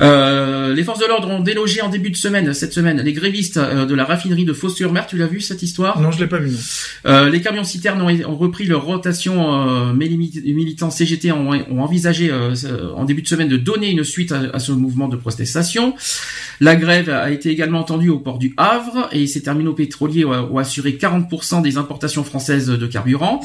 [0.02, 3.58] Euh, les forces de l'ordre ont délogé en début de semaine, cette semaine, les grévistes
[3.58, 5.08] euh, de la raffinerie de Fos-sur-Mer.
[5.08, 6.00] Tu l'as vu cette histoire?
[6.00, 6.53] Non, je l'ai pas vu.
[6.54, 6.60] Non.
[7.12, 9.34] euh, les camions citernes ont, repris leur rotation.
[9.70, 11.50] Euh, mais les mili- les militants CGT ont,
[11.82, 12.54] envisagé euh,
[12.96, 15.96] en début de semaine de donner une suite à, ce mouvement de protestation.
[16.60, 20.32] La grève a été également entendue au port du Havre et ces terminaux pétroliers ont,
[20.54, 23.42] ont assuré 40% des importations françaises de carburant.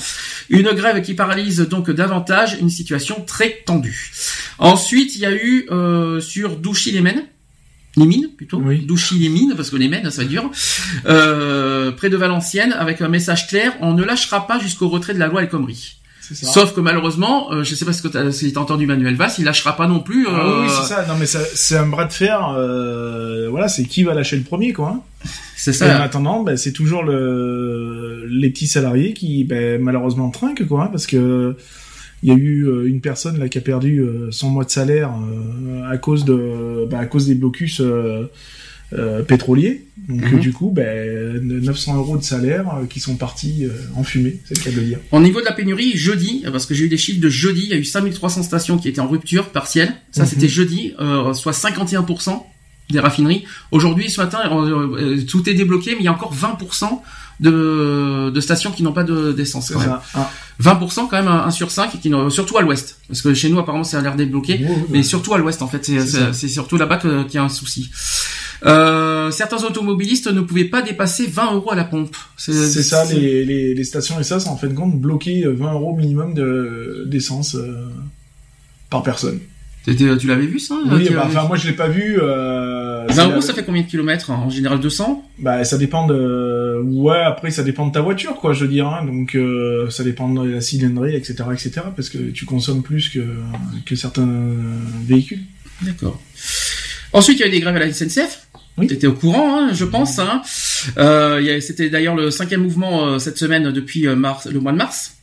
[0.51, 4.11] Une grève qui paralyse donc davantage une situation très tendue.
[4.59, 5.67] Ensuite, il y a eu
[6.21, 7.25] sur Douchy-les-Maines.
[7.99, 8.59] Les mines, plutôt.
[8.65, 8.79] Oui.
[8.87, 10.51] Douchy-les-Mines, parce que les Maines, ça va être dur.
[11.07, 15.19] Euh, près de Valenciennes, avec un message clair, on ne lâchera pas jusqu'au retrait de
[15.19, 15.95] la loi El Khomri.
[16.31, 16.47] Ça.
[16.47, 19.31] Sauf que malheureusement, euh, je sais pas ce que t'as, si t'as entendu Manuel Valls,
[19.39, 20.27] il lâchera pas non plus.
[20.29, 21.07] Ah euh, oui, c'est ça.
[21.09, 22.55] Non, mais ça- c'est un bras de fer.
[22.55, 24.89] euh, voilà, c'est qui va lâcher le premier, quoi.
[24.97, 25.01] hein.
[25.57, 26.03] C'est Et en ça.
[26.03, 31.07] attendant, ben, c'est toujours le, les petits salariés qui, ben, malheureusement, trinquent, quoi, hein, parce
[31.09, 31.57] que
[32.23, 34.71] il y a eu euh, une personne là qui a perdu euh, son mois de
[34.71, 38.25] salaire euh, à cause de, ben, à cause des blocus euh,
[38.95, 39.85] euh, pétroliers.
[40.09, 40.35] Donc Mhm.
[40.35, 44.39] euh, du coup, ben, 900 euros de salaire euh, qui sont partis euh, en fumée,
[44.47, 44.99] c'est le cas de le dire.
[45.13, 47.69] Au niveau de la pénurie, jeudi, parce que j'ai eu des chiffres de jeudi, il
[47.71, 49.93] y a eu 5300 stations qui étaient en rupture partielle.
[50.11, 50.29] Ça, Mhm.
[50.29, 52.47] c'était jeudi, euh, soit 51%
[52.91, 53.45] des raffineries.
[53.71, 57.03] Aujourd'hui, ce matin, euh, euh, tout est débloqué, mais il y a encore 20%
[57.41, 59.69] de, de stations qui n'ont pas de- d'essence.
[59.69, 59.89] C'est quand même.
[59.91, 60.03] ça.
[60.15, 60.31] Ah.
[60.61, 62.99] 20% quand même, un, un sur 5, qui, surtout à l'ouest.
[63.07, 64.59] Parce que chez nous, apparemment, ça a l'air débloqué.
[64.91, 67.43] Mais surtout à l'ouest, en fait, c'est- C'est c'est c'est surtout là-bas qu'il y a
[67.45, 67.91] un souci.
[68.67, 72.17] Euh, certains automobilistes ne pouvaient pas dépasser 20 euros à la pompe.
[72.37, 72.53] C'est
[72.83, 77.05] ça, les, les, les stations essence en fait compte bloquer euh, 20 euros minimum de
[77.07, 77.87] d'essence euh,
[78.91, 79.39] par personne.
[79.97, 82.19] T'étais- Tu l'avais vu ça Oui, Tu bah, enfin moi je l'ai pas vu.
[82.21, 85.79] Euh, 20 c'est euros, la- ça fait combien de kilomètres En général 200 Bah ça
[85.79, 86.81] dépend de.
[86.85, 88.87] Ouais, après ça dépend de ta voiture quoi, je veux dire.
[88.89, 89.05] hein.
[89.07, 91.71] Donc euh, ça dépend de la cylindrée, etc., etc.
[91.97, 93.21] Parce que tu consommes plus que
[93.87, 94.29] que certains
[95.07, 95.41] véhicules.
[95.83, 96.21] D'accord.
[97.13, 98.47] Ensuite, il y a eu des grèves à la SNCF.
[98.77, 98.87] Oui.
[98.87, 100.19] Tu étais au courant, hein, je pense.
[100.19, 100.43] Hein.
[100.99, 104.77] Euh, C'était d'ailleurs le cinquième mouvement euh, cette semaine depuis euh, mars, le mois de
[104.77, 105.15] mars.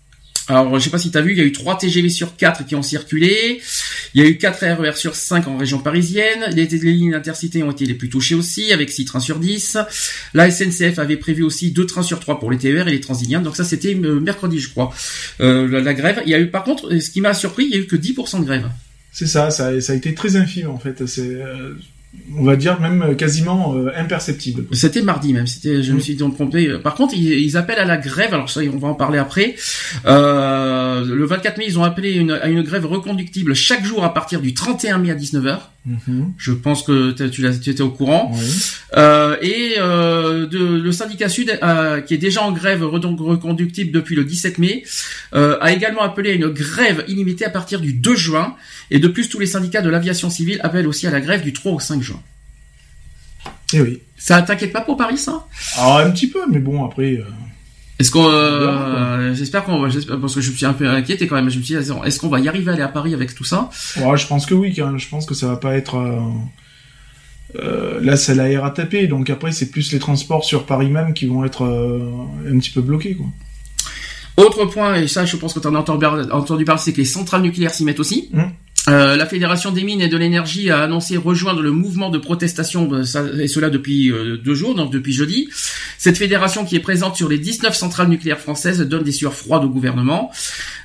[0.48, 2.36] Alors, je sais pas si tu as vu, il y a eu trois TGV sur
[2.36, 3.62] quatre qui ont circulé.
[4.16, 6.46] Il y a eu 4 RER sur 5 en région parisienne.
[6.54, 9.78] Les, lignes intercités ont été les plus touchées aussi, avec 6 trains sur 10.
[10.34, 13.42] La SNCF avait prévu aussi 2 trains sur 3 pour les TER et les Transiliens.
[13.42, 14.94] Donc ça, c'était euh, mercredi, je crois,
[15.42, 16.22] euh, la, grève.
[16.26, 17.98] Il y a eu, par contre, ce qui m'a surpris, il y a eu que
[17.98, 18.70] 10% de grève.
[19.12, 21.02] C'est ça, ça, a été très infime en fait.
[21.20, 21.74] Euh,
[22.38, 24.66] on va dire même quasiment euh, imperceptible.
[24.72, 25.48] C'était mardi même.
[25.48, 26.78] C'était, je me suis donc trompé.
[26.84, 28.34] Par contre, ils, ils appellent à la grève.
[28.34, 29.56] Alors ça, on va en parler après.
[30.06, 34.14] Euh, le 24 mai, ils ont appelé une, à une grève reconductible chaque jour à
[34.14, 35.60] partir du 31 mai à 19h.
[35.86, 36.34] Mhm.
[36.38, 38.32] Je pense que tu, étais au courant.
[38.34, 38.40] Oui.
[38.98, 44.16] Euh, et euh, de, le syndicat Sud, euh, qui est déjà en grève reconductible depuis
[44.16, 44.84] le 17 mai,
[45.36, 48.56] euh, a également appelé à une grève illimitée à partir du 2 juin.
[48.92, 51.54] Et de plus, tous les syndicats de l'aviation civile appellent aussi à la grève du
[51.54, 52.22] 3 au 5 juin.
[53.74, 54.00] Et oui.
[54.18, 55.48] Ça t'inquiète pas pour Paris, ça?
[55.78, 57.14] Alors un petit peu, mais bon après.
[57.18, 57.24] euh,
[58.00, 59.90] Est-ce qu'on, euh, j'espère qu'on va,
[60.20, 61.50] parce que je me suis un peu inquiété quand même.
[61.50, 63.44] Je me suis dit, est-ce qu'on va y arriver à aller à Paris avec tout
[63.44, 63.70] ça?
[63.98, 65.00] Ouais, je pense que oui, quand même.
[65.00, 65.98] je pense que ça va pas être.
[67.60, 71.26] euh, là, c'est la RATP, donc après c'est plus les transports sur Paris même qui
[71.26, 73.28] vont être un petit peu bloqués, quoi.
[74.38, 77.06] Autre point, et ça, je pense que tu en as entendu, parler, c'est que les
[77.06, 78.30] centrales nucléaires s'y mettent aussi.
[78.34, 78.44] Mm.
[78.88, 83.02] Euh, la Fédération des mines et de l'énergie a annoncé rejoindre le mouvement de protestation,
[83.02, 85.50] et cela depuis euh, deux jours, donc depuis jeudi.
[85.98, 89.64] Cette fédération qui est présente sur les 19 centrales nucléaires françaises donne des sueurs froides
[89.64, 90.32] au gouvernement.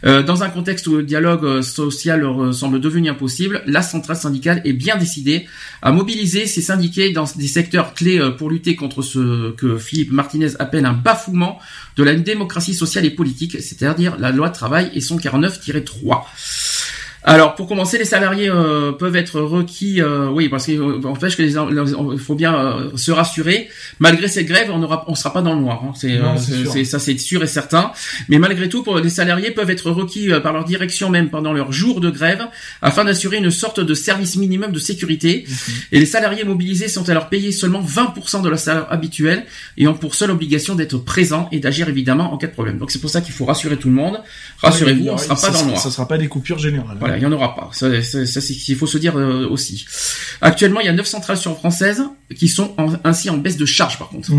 [0.06, 4.72] Euh, dans un contexte où le dialogue social semble devenu impossible, la centrale syndicale est
[4.72, 5.46] bien décidée
[5.82, 10.52] à mobiliser ses syndiqués dans des secteurs clés pour lutter contre ce que Philippe Martinez
[10.58, 11.58] appelle un bafouement
[11.96, 16.22] de la démocratie sociale et politique, c'est-à-dire la loi de travail et son 49-3.
[17.23, 20.66] Alors, pour commencer, les salariés euh, peuvent être requis, euh, oui, parce
[21.02, 21.52] qu'en fait, que les,
[22.12, 23.68] il faut bien euh, se rassurer.
[23.99, 25.82] Malgré cette grève, on n'aura, on sera pas dans le noir.
[25.84, 25.92] hein.
[25.94, 26.23] C'est, euh,
[26.73, 27.92] c'est ça, c'est sûr et certain.
[28.31, 31.52] Mais malgré tout, pour les salariés peuvent être requis euh, par leur direction même pendant
[31.52, 32.47] leur jour de grève,
[32.81, 35.44] afin d'assurer une sorte de service minimum de sécurité.
[35.92, 39.44] Et les salariés mobilisés sont alors payés seulement 20% de leur salaire habituel
[39.76, 42.78] et ont pour seule obligation d'être présents et d'agir évidemment en cas de problème.
[42.78, 44.20] Donc c'est pour ça qu'il faut rassurer tout le monde.
[44.62, 45.81] Rassurez-vous, on aura- sera pas dans le noir.
[45.82, 46.97] Ça sera pas des coupures générales.
[46.99, 47.68] Voilà, il y en aura pas.
[47.72, 49.84] Ça, ça, ça, c'est ce qu'il faut se dire euh, aussi.
[50.40, 52.02] Actuellement, il y a 9 centrales sur françaises
[52.36, 54.30] qui sont en- ainsi en baisse de charge par contre.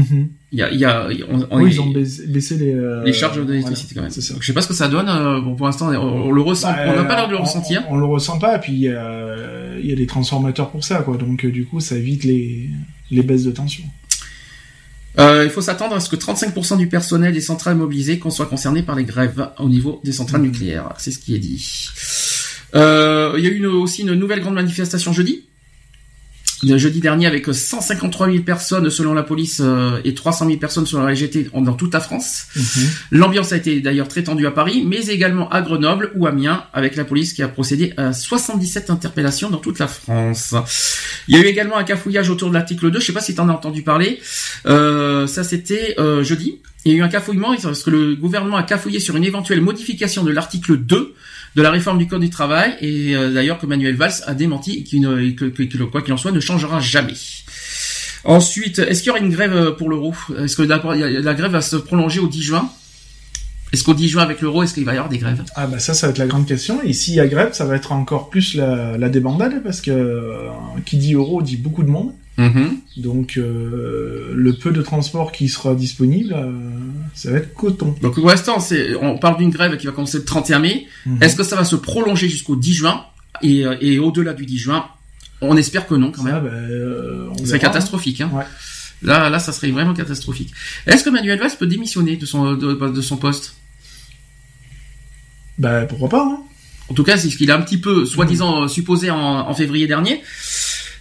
[0.52, 2.74] Il y a, il y a, on- on- Oui, ils ont baissé, les.
[2.74, 4.12] euh, les charges voilà, d'électricité quand même.
[4.12, 4.34] Ça.
[4.34, 5.08] Donc, je sais pas ce que ça donne.
[5.10, 5.96] euh, bon, pour l'instant, on,
[6.28, 6.72] on le ressent.
[6.72, 7.84] Bah, on n'a pas l'air de le on- ressentir.
[7.90, 9.36] On, le ressent pas, et puis il y a,
[9.80, 11.18] il y a des transformateurs pour ça, quoi.
[11.18, 12.70] Donc du coup, ça évite les,
[13.12, 13.84] les baisses de tension.
[15.20, 18.46] Euh, il faut s'attendre à ce que 35% du personnel des centrales mobilisées qu'on soit
[18.46, 20.48] concerné par les grèves au niveau des centrales Mhm.
[20.48, 20.88] nucléaires.
[21.00, 21.90] C'est ce qui est dit.
[22.76, 25.46] Euh, il y a eu une- aussi une nouvelle grande manifestation jeudi.
[26.64, 30.86] Le jeudi dernier avec 153 000 personnes selon la police euh, et 300 000 personnes
[30.86, 32.46] selon la LGT dans toute la France.
[33.10, 36.96] L'ambiance a été d'ailleurs très tendue à Paris, mais également à Grenoble ou Amiens, avec
[36.96, 40.54] la police qui a procédé à 77 interpellations dans toute la France.
[41.28, 43.34] Il y a eu également un cafouillage autour de l'article 2, je sais pas si
[43.34, 44.20] tu en as entendu parler.
[44.68, 46.60] Euh, ça c'était euh, jeudi.
[46.86, 49.62] Il y a eu un cafouillement parce que le gouvernement a cafouillé sur une éventuelle
[49.62, 51.16] modification de l'article 2
[51.56, 54.88] de la réforme du code du travail et euh, d'ailleurs que Manuel Valls a démenti
[54.94, 57.14] ne- que, quoi qu'il en soit ne changera jamais.
[58.24, 60.14] Ensuite, est-ce qu'il y aura une grève euh, pour l'euro?
[60.38, 62.70] Est-ce que la grève va se prolonger au 10 juin?
[63.74, 65.44] Est-ce qu'au 10 juin avec l'euro, est-ce qu'il va y avoir des grèves?
[65.56, 66.82] Ah bah ça, ça va être la grande question.
[66.84, 69.92] Et s'il y a grève, ça va être encore plus la, la débandade, parce que
[69.92, 70.50] euh,
[70.86, 72.12] qui dit euro dit beaucoup de monde.
[72.98, 76.52] Donc euh, le peu de transport qui sera disponible, euh,
[77.14, 77.96] ça va être coton.
[78.02, 78.58] Donc pour l'instant,
[79.02, 80.88] on parle d'une grève qui va commencer le 31 mai.
[81.06, 81.22] Mhm.
[81.22, 83.06] Est-ce que ça va se prolonger jusqu'au 10 juin?
[83.42, 84.86] Et, euh, et au-delà du 10 juin
[85.42, 86.44] On espère que non quand même.
[86.44, 86.52] bah,
[87.40, 88.22] on C'est catastrophique.
[88.22, 88.30] Hein.
[88.34, 88.44] Ouais.
[89.04, 90.52] Là, là, ça serait vraiment catastrophique.
[90.86, 93.56] Est-ce que Manuel Valls peut démissionner de son de, de son poste?
[95.58, 96.40] Bah pourquoi pas hein
[96.90, 99.54] En tout cas, c'est ce qu'il a un petit peu, soi-disant, euh, supposé en, en
[99.54, 100.22] février dernier.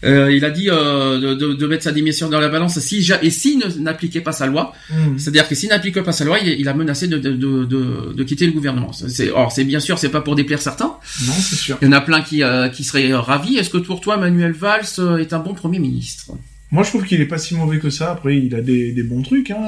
[0.03, 3.59] Euh, il a dit euh, de, mettre sa démission dans la balance si et s'il
[3.81, 5.19] n'appliquait pas sa loi, Mhm.
[5.19, 8.13] c'est-à-dire que s'il n'applique pas sa loi, il, il a menacé de, de, de, de-
[8.15, 8.93] de quitter le gouvernement.
[8.93, 10.95] C'est, or, c'est bien sûr, c'est pas pour déplaire certains.
[11.27, 11.77] Non, c'est sûr.
[11.83, 13.57] Il y en a plein qui, euh, qui seraient ravis.
[13.59, 14.87] Est-ce que pour toi, Manuel Valls
[15.21, 16.33] est un bon premier ministre?
[16.71, 18.13] Moi, je trouve qu'il est pas si mauvais que ça.
[18.13, 19.51] Après, il a des, des bons trucs.
[19.51, 19.59] Hein.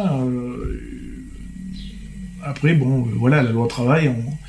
[2.44, 4.41] Après, bon, voilà, la loi travail, on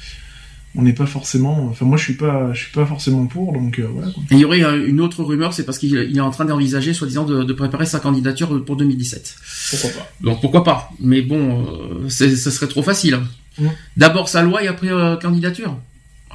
[0.76, 1.68] on n'est pas forcément.
[1.70, 4.12] Enfin, moi, je suis pas, je suis pas forcément pour, donc euh, voilà.
[4.12, 4.24] Quoi.
[4.32, 6.46] Et il y aurait euh, une autre rumeur, c'est parce qu'il il est en train
[6.46, 9.36] d'envisager, soi-disant, de, de préparer sa candidature pour 2017.
[9.72, 11.66] Pourquoi pas Donc pourquoi pas Mais bon,
[12.06, 13.20] euh, ce serait trop facile.
[13.60, 13.68] Mm.
[13.98, 15.78] D'abord sa loi et après euh, candidature.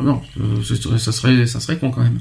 [0.00, 0.22] Ah non,
[0.98, 2.20] ça serait, ça serait con quand même.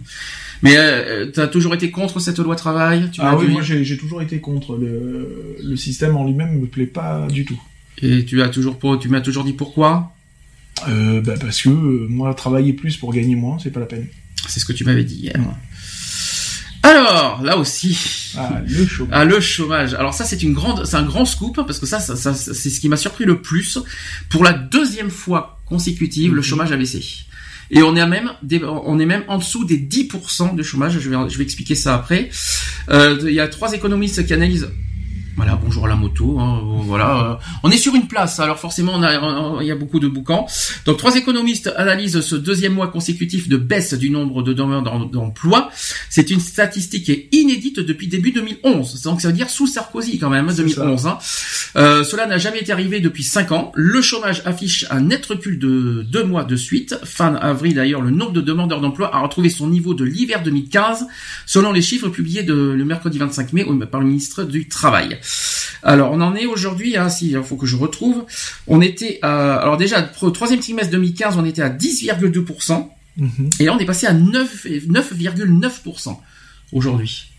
[0.64, 4.24] Mais euh, t'as toujours été contre cette loi travail tu Ah oui, moi, j'ai toujours
[4.24, 7.62] été contre le, le système en lui-même me plaît pas du tout.
[8.02, 10.16] Et tu as toujours, pour- tu m'as toujours dit pourquoi?
[10.88, 14.08] Euh, bah, parce que euh, moi, travailler plus pour gagner moins, c'est pas la peine.
[14.48, 15.36] C'est ce que tu m'avais dit hier.
[16.84, 17.98] Alors, là aussi.
[18.38, 19.14] Ah, le chômage.
[19.20, 19.94] Ah, le chômage.
[19.96, 22.70] Alors ça, c'est une grande, c'est un grand scoop parce que ça, ça, ça c'est
[22.70, 23.80] ce qui m'a surpris le plus.
[24.30, 26.44] Pour la deuxième fois consécutive, le Mhm.
[26.44, 27.04] chômage a baissé.
[27.72, 30.98] Et on est à même, des- on est même en dessous des 10% de chômage.
[31.00, 32.30] Je vais, je vais expliquer ça après.
[32.90, 34.70] Euh, Il y a trois économistes qui analysent.
[35.38, 36.40] Voilà, bonjour la moto.
[36.40, 38.40] hein, voilà, euh, on est sur une place.
[38.40, 40.48] Alors forcément, on a, on- il y a beaucoup de boucans.
[40.86, 45.70] Donc trois économistes analysent ce deuxième mois consécutif de baisse du nombre de demandeurs d'emploi.
[46.10, 49.04] C'est une statistique qui est inédite depuis début 2011.
[49.04, 51.06] Donc ça veut dire sous Sarkozy quand même, C'est 2011.
[51.06, 51.20] Hein.
[51.76, 53.72] Euh, cela n'a jamais été arrivé depuis 5 ans.
[53.76, 56.98] Le chômage affiche un net recul de deux mois de suite.
[57.04, 61.06] Fin avril d'ailleurs, le nombre de demandeurs d'emploi a retrouvé son niveau de l'hiver 2015,
[61.46, 65.20] selon les chiffres publiés de, le mercredi 25 mai par le ministre du Travail.
[65.84, 68.26] Alors on en est aujourd'hui, hein, si il faut que je retrouve,
[68.68, 72.90] on était à, alors déjà le troisième trimestre 2015, on était à 10,2%.
[73.18, 73.50] Mhm.
[73.60, 76.18] Et là, on est passé à 9 9,9%
[76.72, 77.30] aujourd'hui.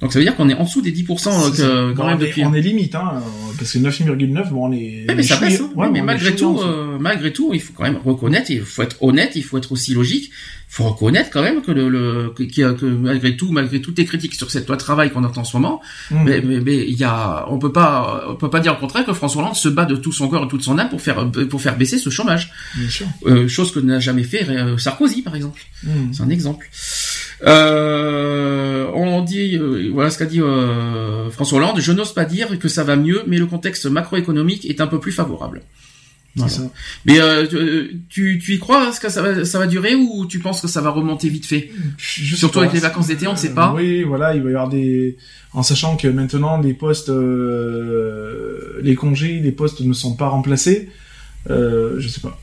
[0.00, 2.18] Donc ça veut dire qu'on est en dessous des 10% euh, que, quand Bon, même
[2.18, 2.44] on, est, depuis.
[2.44, 3.20] on est limite, hein, euh,
[3.58, 5.06] parce que 9,9, bon, on est.
[5.08, 5.70] Ouais, mais ça chouïa- hein.
[5.74, 8.82] ouais, Ouais, mais malgré tout, euh, malgré tout, il faut quand même reconnaître, il faut
[8.82, 10.30] être honnête, il faut être aussi logique.
[10.68, 14.04] Il faut reconnaître quand même que le, le que, que malgré tout, malgré toutes les
[14.04, 16.18] critiques sur cette loi de travail qu'on entend en ce moment, Mhm.
[16.24, 19.06] mais, mais, mais il y a, on peut pas, on peut pas dire le contraire
[19.06, 21.30] que François Hollande se bat de tout son corps et toute son âme pour faire,
[21.48, 22.52] pour faire baisser ce chômage.
[22.76, 23.06] Bien sûr.
[23.26, 24.44] Euh, chose que n'a jamais fait
[24.76, 25.62] Sarkozy, par exemple.
[25.84, 26.12] Mhm.
[26.12, 26.68] C'est un exemple.
[27.44, 31.80] Euh, on dit, euh, voilà ce qu'a dit euh, François Hollande.
[31.80, 35.00] Je n'ose pas dire que ça va mieux, mais le contexte macroéconomique est un peu
[35.00, 35.62] plus favorable.
[36.34, 36.52] Voilà.
[36.52, 36.62] Ça.
[37.06, 40.38] Mais euh, tu, tu y crois Est-ce que ça va, ça va durer ou tu
[40.38, 41.70] penses que ça va remonter vite fait?
[41.96, 43.72] Je- Surtout avec les vacances d'été, on ne sait pas.
[43.74, 45.16] Oui, voilà, il va y avoir des.
[45.54, 47.10] En sachant que maintenant les postes,
[48.82, 50.90] les congés, les postes ne sont pas remplacés.
[51.48, 52.38] Je sais pas.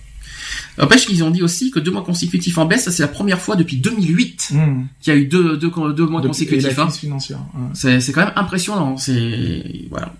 [0.78, 3.40] N'empêche qu'ils ont dit aussi que deux mois consécutifs en baisse, ça, c'est la première
[3.40, 4.84] fois depuis 2008 Mmh.
[5.02, 6.66] qu'il y a eu deux, deux, deux mois Depuis- consécutifs.
[6.72, 6.88] et la hein.
[6.88, 7.40] crise financière.
[7.54, 7.68] ouais.
[7.76, 8.98] C'est, c'est quand même impressionnant.
[8.98, 10.14] C'est voilà.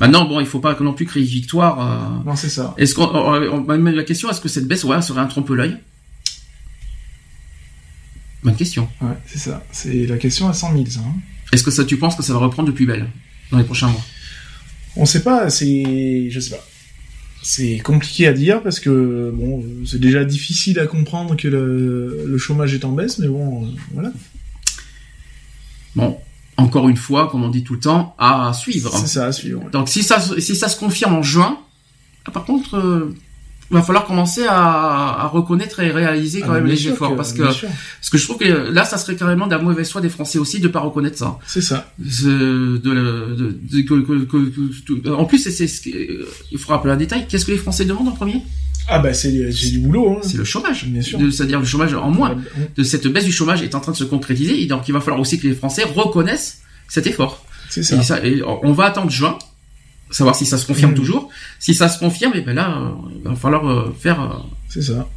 [0.00, 1.80] Maintenant, bon, il faut pas non plus créer victoire.
[2.24, 2.74] euh, Non, c'est ça.
[2.78, 5.76] Est-ce qu'on, on, on- la question, est-ce que cette baisse, ouais, serait un trompe-l'œil?
[8.42, 8.88] Bonne question.
[9.00, 9.62] Ouais, c'est ça.
[9.70, 11.00] C'est la question à 100 000, ça.
[11.00, 11.14] hein.
[11.52, 13.06] Est-ce que ça, tu penses que ça va reprendre de plus belle
[13.50, 14.02] dans les prochains mois?
[14.96, 16.64] On sait pas, c'est, je sais pas.
[17.42, 22.38] C'est compliqué à dire parce que bon, c'est déjà difficile à comprendre que le, le
[22.38, 24.12] chômage est en baisse, mais bon, euh, voilà.
[25.96, 26.18] Bon,
[26.56, 28.96] encore une fois, comme on dit tout le temps, à suivre.
[28.96, 29.62] C'est ça à suivre.
[29.64, 29.70] ouais.
[29.72, 31.58] Donc si ça, si ça se confirme en juin,
[32.26, 33.14] ah, par contre, euh,
[33.72, 37.16] il va falloir commencer à, à reconnaître et réaliser quand Ah, même les efforts, que-
[37.16, 40.00] parce que parce que je trouve que là, ça serait carrément de la mauvaise foi
[40.02, 41.38] des Français aussi de pas reconnaître ça.
[41.46, 41.92] c'est ça.
[41.98, 45.66] De, de- de- que- en plus, c'est,
[46.52, 47.26] il faut rappeler un détail.
[47.28, 48.42] Qu'est-ce que les Français demandent en premier?
[48.88, 50.16] Ah bah c'est du boulot.
[50.16, 50.20] Hein.
[50.22, 50.86] C'est le chômage.
[50.86, 51.18] Bien sûr.
[51.32, 52.30] C'est-à-dire le chômage en moins.
[52.30, 52.70] Ouais.
[52.76, 54.60] De cette baisse du chômage est en train de se concrétiser.
[54.60, 57.44] Et donc, il va falloir aussi que les Français reconnaissent cet effort.
[57.70, 57.96] C'est ça.
[57.96, 59.38] Et ça, et on va attendre juin,
[60.12, 60.96] savoir si ça se confirme Mhm.
[60.98, 61.28] toujours.
[61.58, 64.20] Si ça se confirme, et ben là, euh, il va falloir euh, faire.
[64.20, 64.28] euh,
[64.68, 65.08] C'est ça.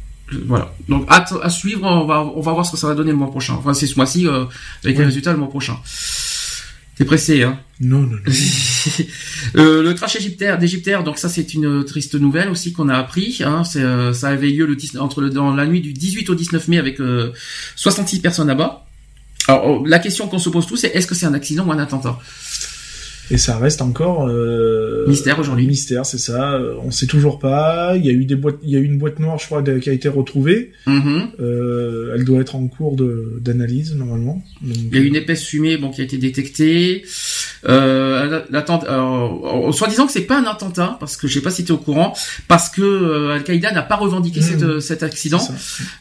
[0.46, 0.72] voilà.
[0.88, 1.84] Donc, hâte à suivre.
[1.84, 3.54] On va, on va voir ce que ça va donner le mois prochain.
[3.54, 4.44] Enfin, c'est ce mois-ci euh,
[4.84, 4.98] avec Oui.
[4.98, 5.76] les résultats le mois prochain.
[6.96, 7.58] T'es pressé, hein?
[7.80, 8.18] Non, non, non.
[9.56, 13.38] Euh, le crash égyptaire d'Égyptaire, donc ça c'est une triste nouvelle aussi qu'on a appris.
[13.44, 16.34] Hein, euh, ça avait lieu le 10 entre le, dans la nuit du 18 au
[16.34, 17.32] 19 mai avec euh,
[17.76, 18.86] 66 personnes là-bas.
[19.48, 21.72] Alors oh, la question qu'on se pose tous c'est est-ce que c'est un accident ou
[21.72, 22.18] un attentat?
[23.30, 25.66] Et ça reste encore euh, Mystère aujourd'hui.
[25.66, 26.52] Mystère, c'est ça.
[26.54, 27.94] Euh, On sait toujours pas.
[27.96, 29.62] Il y a eu des boîtes, il y a eu une boîte noire, je crois,
[29.62, 30.72] qui a été retrouvée.
[30.86, 31.28] Mhm.
[31.40, 32.96] Euh, elle doit être en cours
[33.40, 34.42] d'analyse normalement.
[34.62, 37.04] Donc, Il y a eu une épaisse fumée bon, qui a été détectée.
[37.68, 41.64] Euh, l'attentat- alors, soi-disant que c'est pas un attentat, parce que je sais pas si
[41.64, 42.14] tu es au courant,
[42.46, 45.40] parce que euh, Al-Qaïda n'a pas revendiqué cette, euh, cet accident.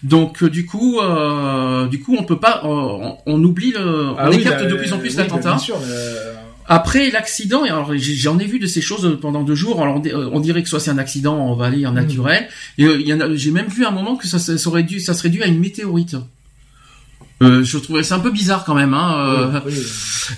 [0.04, 4.16] Donc euh, du coup, euh, du coup, on peut pas, on, on oublie le, on
[4.18, 5.58] Ah oui, écarte la- de plus en plus oui, l'attentat.
[6.68, 9.82] Après l'accident, alors j'en ai vu de ces choses pendant deux jours.
[9.82, 11.96] Alors on, euh, on dirait que soit c'est un accident en vallée, en Mhm.
[11.96, 12.48] naturel.
[12.78, 14.84] Et euh, il y en a, j'ai même vu un moment que ça, ça serait
[14.84, 16.16] dû, ça serait dû à une météorite.
[17.44, 18.94] Euh, je trouvais ça un peu bizarre quand même.
[18.94, 19.74] Hein, euh, oui,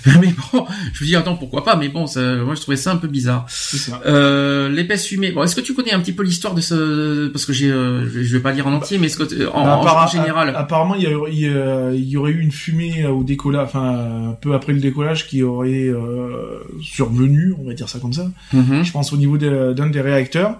[0.06, 1.76] oui, mais bon, je me dis attends pourquoi pas.
[1.76, 3.46] Mais bon, ça, moi je trouvais ça un peu bizarre.
[3.48, 3.92] c'est.
[4.04, 5.30] Euh, l'épaisse fumée.
[5.30, 8.04] Bon, est-ce que tu connais un petit peu l'histoire de ce parce que j'ai, euh,
[8.10, 10.48] je vais pas lire en entier, mais est-ce que en, Bah, en- appara- en général?
[10.50, 13.22] a- apparemment, il y, aurait, il y a- il y aurait eu une fumée au
[13.22, 18.00] décollage, enfin un peu après le décollage, qui aurait euh, survenu, on va dire ça
[18.00, 18.28] comme ça.
[18.52, 18.82] Mhm.
[18.84, 20.56] Je pense au niveau de- d'un des réacteurs,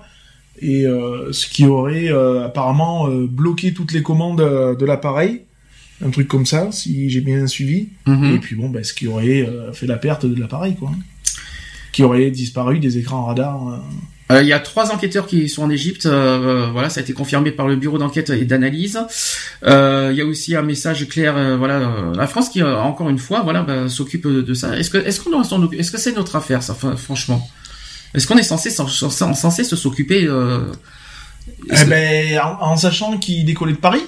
[0.60, 5.42] et euh, ce qui aurait euh, apparemment euh, bloqué toutes les commandes euh, de l'appareil,
[6.04, 7.88] un truc comme ça, si j'ai bien suivi.
[8.06, 8.34] Mhm.
[8.34, 10.92] Et puis bon, bah, ce qui aurait euh, fait la perte de l'appareil, quoi.
[11.92, 13.68] Qui aurait disparu des écrans radar.
[13.68, 13.78] euh.
[14.30, 16.06] Euh, il y a trois enquêteurs qui sont en Égypte.
[16.06, 18.98] Voilà, ça a été confirmé par le bureau d'enquête et d'analyse.
[19.62, 21.56] Il y a aussi un message clair.
[21.56, 24.76] voilà, la France qui encore une fois, voilà, bah, s'occupe de, ça.
[24.78, 27.48] Est-ce que, est-ce qu'on s'en Est-ce que c'est notre affaire, ça, fr- franchement?
[28.14, 30.28] Est-ce qu'on est censé, censé se s'occuper
[31.70, 34.02] Eh ben, en, en sachant qu'il décollait de Paris,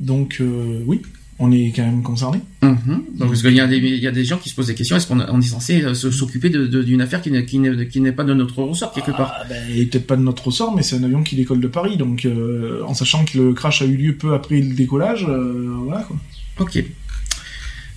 [0.00, 1.02] donc euh, oui,
[1.38, 2.40] on est quand même concerné.
[2.62, 3.04] mhm.
[3.14, 4.74] Donc, parce qu'il y a des, il y a des gens qui se posent des
[4.74, 4.96] questions.
[4.96, 8.12] Est-ce qu'on on est censé euh, s'occuper d'une affaire qui n'est, qui n'est, qui n'est
[8.12, 9.34] pas de notre ressort quelque part?
[9.40, 11.96] Ah, ben, peut-être pas de notre ressort, mais c'est un avion qui décolle de Paris,
[11.96, 15.68] donc euh, en sachant que le crash a eu lieu peu après le décollage, euh,
[15.84, 16.16] voilà quoi.
[16.58, 16.82] Ok.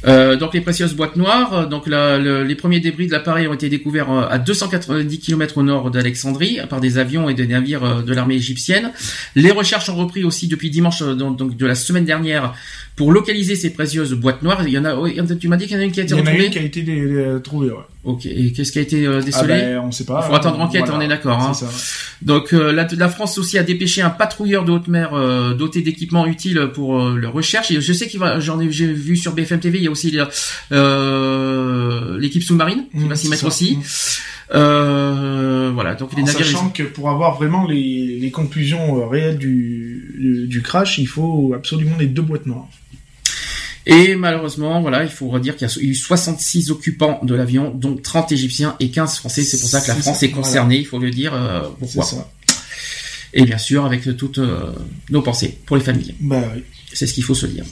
[0.07, 3.47] Euh, donc les précieuses boîtes noires, euh, donc la- le- les premiers débris de l'appareil
[3.47, 7.45] ont été découverts euh, à 290 km au nord d'Alexandrie par des avions et des
[7.45, 8.91] navires euh, de l'armée égyptienne.
[9.35, 12.53] Les recherches ont repris aussi depuis dimanche donc, donc de la semaine dernière
[12.95, 14.63] pour localiser ces précieuses boîtes noires.
[14.67, 14.95] Il y en a,
[15.39, 16.29] tu m'as dit qu'il y en a une qui a été Il y en a
[16.29, 16.45] retrouvée.
[16.47, 17.77] une qui a été trouvée, ouais.
[18.03, 18.25] Ok.
[18.25, 20.21] Et qu'est-ce qui a été euh, Ah décelé ben, on sait pas.
[20.25, 20.97] Il faut attendre enquête, Voilà.
[20.97, 21.51] on est d'accord, hein.
[22.23, 25.81] Donc euh, la, la France aussi a dépêché un patrouilleur de haute mer euh, doté
[25.83, 27.69] d'équipements utiles pour euh, leur recherche.
[27.69, 30.17] Et je sais qu'il va, j'en ai, vu sur BFM TV, il y a aussi
[30.71, 33.47] euh, l'équipe sous-marine qui Mmh, va s'y mettre ça.
[33.47, 33.77] aussi.
[33.77, 33.81] Mmh.
[34.53, 36.45] Euh, voilà, donc les En navires.
[36.45, 41.53] sachant que pour avoir vraiment les, les conclusions réelles du, du, du crash, il faut
[41.55, 42.67] absolument les deux boîtes noires.
[43.85, 47.95] Et malheureusement, voilà, il faut redire qu'il y a eu 66 occupants de l'avion, dont
[47.95, 49.43] 30 Égyptiens et 15 Français.
[49.43, 51.33] C'est pour ça que la France ça, est concernée, il faut le dire.
[51.33, 52.05] euh, pourquoi.
[53.33, 54.73] Et bien sûr, avec toutes euh,
[55.09, 56.15] nos pensées pour les familles.
[56.19, 56.63] Bah oui.
[56.93, 57.63] C'est ce qu'il faut se dire.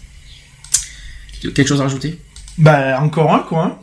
[1.42, 2.20] Quelque chose à rajouter?
[2.58, 3.66] Bah encore un quoi.
[3.66, 3.78] hein.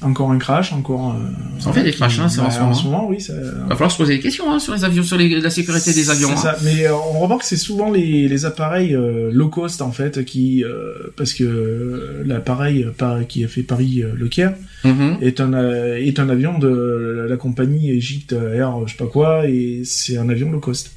[0.00, 1.10] Encore un crash, encore.
[1.16, 2.70] Euh, Ça en fait des crashs, hein, c'est en bah, ce moment.
[2.70, 3.20] En ce moment, oui.
[3.20, 3.32] Ça...
[3.34, 6.08] Va falloir se poser des questions hein, sur les avions, sur les- la sécurité des
[6.08, 6.30] avions.
[6.30, 6.36] Hein.
[6.36, 6.56] ça.
[6.62, 10.24] Mais euh, on remarque que c'est souvent les, les appareils euh, low cost en fait
[10.24, 14.54] qui euh, parce que l'appareil par- qui a fait Paris Le Caire
[14.84, 15.16] Mhm.
[15.20, 15.52] est un
[15.96, 20.28] est un avion de la compagnie Egypte Air je sais pas quoi et c'est un
[20.28, 20.92] avion low cost.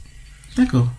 [0.56, 0.92] D'accord.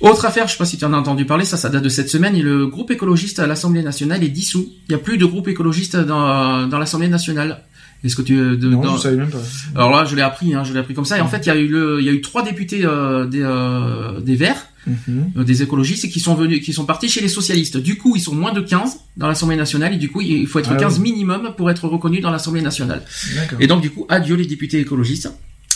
[0.00, 1.88] Autre affaire, je sais pas si tu en as entendu parler, ça, ça date de
[1.88, 2.36] cette semaine.
[2.36, 4.68] et Le groupe écologiste à l'Assemblée nationale est dissous.
[4.88, 7.62] Il n'y a plus de groupe écologiste dans, dans l'Assemblée nationale.
[8.04, 9.38] Est-ce que tu de- non, dans- je savais même pas.
[9.74, 11.16] Alors là, je l'ai appris, hein, je l'ai appris comme ça.
[11.16, 13.24] Et en fait, il y a eu le, il y a eu trois députés euh,
[13.26, 15.32] des, euh, des Verts, Mhm.
[15.38, 17.78] euh, des écologistes, qui sont venus, qui sont partis chez les socialistes.
[17.78, 20.58] Du coup, ils sont moins de 15 dans l'Assemblée nationale, et du coup, il faut
[20.60, 21.10] être Ah 15 oui.
[21.10, 23.02] minimum pour être reconnu dans l'Assemblée nationale.
[23.34, 23.58] D'accord.
[23.60, 25.28] Et donc du coup, adieu les députés écologistes.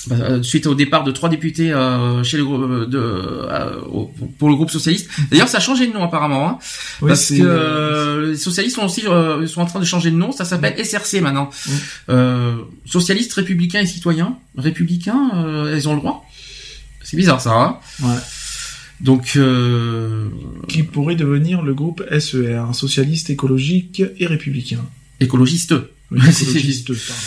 [0.07, 3.81] Bah, euh, suite au départ de trois députés euh, chez le groupe euh, de euh,
[4.39, 5.11] pour le groupe socialiste.
[5.31, 6.59] D'ailleurs, ça a changé de nom apparemment, hein,
[7.03, 10.11] Oui, parce que euh, euh, les socialistes sont aussi euh, sont en train de changer
[10.11, 10.33] de nom.
[10.33, 11.51] Ça s'appelle SRC maintenant.
[12.09, 12.55] Euh,
[12.87, 14.39] socialistes, républicains et citoyens.
[14.57, 16.25] Républicains, euh, ils ont le droit.
[17.03, 17.53] C'est bizarre ça.
[17.53, 18.17] Hein Ouais.
[19.01, 20.29] donc euh,
[20.69, 24.85] qui pourrait devenir le groupe SER, un socialiste écologique et républicain.
[26.11, 27.23] Oui, écologiste, pardon.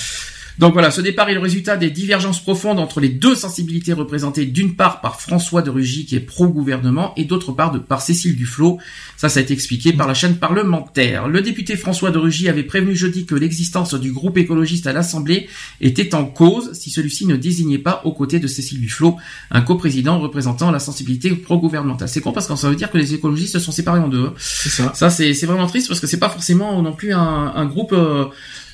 [0.60, 4.46] Donc voilà, ce départ est le résultat des divergences profondes entre les deux sensibilités représentées
[4.46, 8.36] d'une part par François de Rugy qui est pro-gouvernement et d'autre part de, par Cécile
[8.36, 8.78] Duflot.
[9.18, 11.28] Ça, ça a été expliqué par la chaîne parlementaire.
[11.28, 15.48] Le député François de Rugy avait prévenu jeudi que l'existence du groupe écologiste à l'Assemblée
[15.82, 19.18] était en cause si celui-ci ne désignait pas aux côtés de Cécile Duflot
[19.50, 22.10] un coprésident représentant la sensibilité pro-gouvernementale.
[22.10, 24.26] C'est con parce que ça veut dire que les écologistes se sont séparés en deux.
[24.26, 24.34] hein.
[24.38, 24.92] C'est ça.
[24.94, 28.26] Ça, c'est vraiment triste parce que c'est pas forcément non plus un, un groupe euh,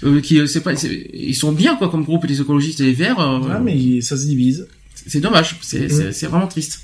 [0.04, 0.74] euh, qui c'est pas
[1.14, 3.20] ils sont bien quoi comme groupe les écologistes et les verts.
[3.20, 4.68] euh, Ouais, mais ça se divise.
[5.08, 5.58] C'est dommage.
[5.62, 6.12] C'est Mm.
[6.12, 6.82] c'est vraiment triste.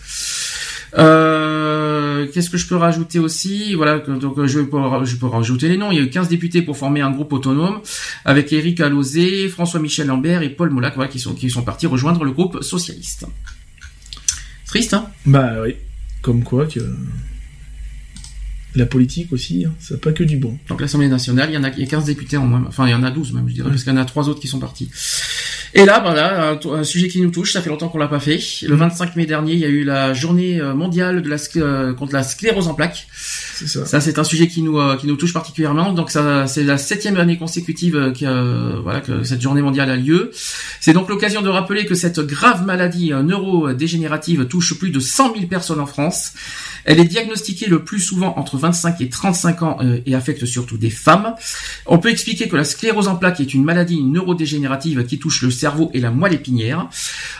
[0.98, 3.74] Euh, Qu'est-ce que je peux rajouter aussi?
[3.76, 5.92] Voilà, donc euh, je peux, je peux rajouter les noms.
[5.92, 7.82] Il y a eu 15 députés pour former un groupe autonome
[8.24, 12.24] avec Éric Alauzet, François-Michel Lambert et Paul Molac, voilà, qui sont qui sont partis rejoindre
[12.24, 13.26] le groupe socialiste.
[14.66, 15.08] Triste, hein?
[15.26, 15.76] Bah oui.
[16.22, 16.80] Comme quoi que
[18.76, 20.58] la politique aussi, hein, ça pas que du bon.
[20.70, 22.64] Donc l'Assemblée nationale, il y en a, il y a 15 députés en moins.
[22.68, 24.30] Enfin, il y en a 12 même, je dirais, parce qu'il y en a trois
[24.30, 24.90] autres qui sont partis.
[25.74, 28.22] Et là, voilà, un, un sujet qui nous touche, ça fait longtemps qu'on l'a pas
[28.22, 28.40] fait.
[28.62, 31.94] Le 25 mai dernier, il y a eu la journée euh, mondiale de la euh,
[31.94, 33.08] contre la sclérose en plaques.
[33.56, 33.86] C'est ça.
[33.86, 35.92] Ça, c'est un sujet qui nous euh, qui nous touche particulièrement.
[35.92, 39.90] Donc, ça, c'est la septième année consécutive euh, que euh, voilà que cette journée mondiale
[39.90, 40.32] a lieu.
[40.80, 45.34] C'est donc l'occasion de rappeler que cette grave maladie euh, neurodégénérative touche plus de 100
[45.36, 46.34] 000 personnes en France.
[46.86, 50.78] Elle est diagnostiquée le plus souvent entre 25 et 35 ans euh, et affecte surtout
[50.78, 51.36] des femmes.
[51.86, 55.52] On peut expliquer que la sclérose en plaques est une maladie neurodégénérative qui touche le
[55.52, 56.90] cerveau et la moelle épinière.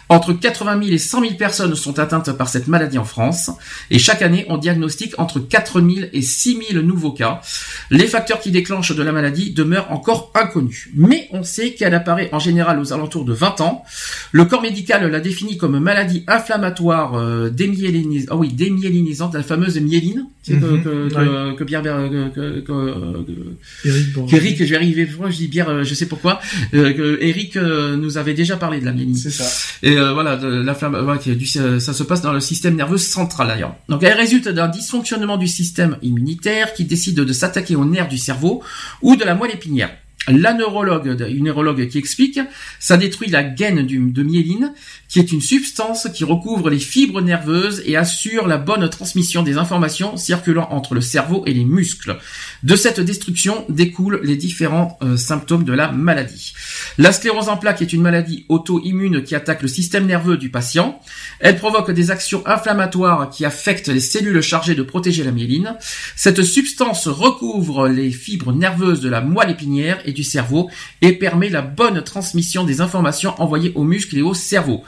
[0.10, 3.50] Entre 80 000 et 100 000 personnes sont atteintes par cette maladie en France.
[3.90, 7.42] Et chaque année, on diagnostique entre 4 000 000 et 6 000 nouveaux cas.
[7.90, 10.90] Les facteurs qui déclenchent de la maladie demeurent encore inconnus.
[10.96, 13.84] Mais on sait qu'elle apparaît en général aux alentours de 20 ans.
[14.32, 19.80] Le corps médical la définit comme maladie inflammatoire euh, démyélinisante, ah oui, démyélinisante, la fameuse
[19.80, 21.56] myéline, que, que, que, ouais.
[21.56, 26.06] que Pierre, que, que, que- Eric je vais arriver, je dis Pierre, euh, je sais
[26.08, 26.40] pourquoi,
[26.74, 29.16] euh, que Eric euh, nous avait déjà parlé de la myéline.
[29.16, 29.46] C'est ça.
[29.84, 30.64] Et euh, voilà, de
[31.06, 33.76] ouais, qui est du- ça se passe dans le système nerveux central d'ailleurs.
[33.90, 38.18] Donc elle résulte d'un dysfonctionnement du système immunitaire qui décide de s'attaquer aux nerfs du
[38.18, 38.64] cerveau
[39.02, 39.92] ou de la moelle épinière.
[40.28, 42.40] La neurologue, une neurologue qui explique,
[42.80, 44.74] ça détruit la gaine du, de myéline,
[45.16, 49.58] qui est une substance qui recouvre les fibres nerveuses et assure la bonne transmission des
[49.58, 52.18] informations circulant entre le cerveau et les muscles.
[52.64, 56.54] De cette destruction découlent les différents euh, symptômes de la maladie.
[56.98, 61.00] La sclérose en plaques est une maladie auto-immune qui attaque le système nerveux du patient.
[61.40, 65.76] Elle provoque des actions inflammatoires qui affectent les cellules chargées de protéger la myéline.
[66.18, 70.70] Cette substance recouvre les fibres nerveuses de la moelle épinière et du cerveau
[71.02, 74.84] et permet la bonne transmission des informations envoyées aux muscles et au cerveau.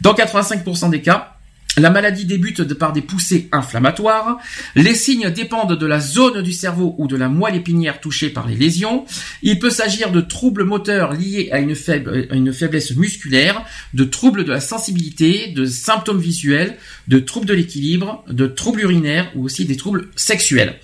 [0.00, 1.36] Dans 85% des cas,
[1.78, 4.36] la maladie débute par des poussées inflammatoires.
[4.74, 8.46] Les signes dépendent de la zone du cerveau ou de la moelle épinière touchée par
[8.46, 9.06] les lésions.
[9.42, 14.04] Il peut s'agir de troubles moteurs liés à une, faible- à une faiblesse musculaire, de
[14.04, 16.76] troubles de la sensibilité, de symptômes visuels,
[17.08, 20.78] de troubles de l'équilibre, de troubles urinaires ou aussi des troubles sexuels.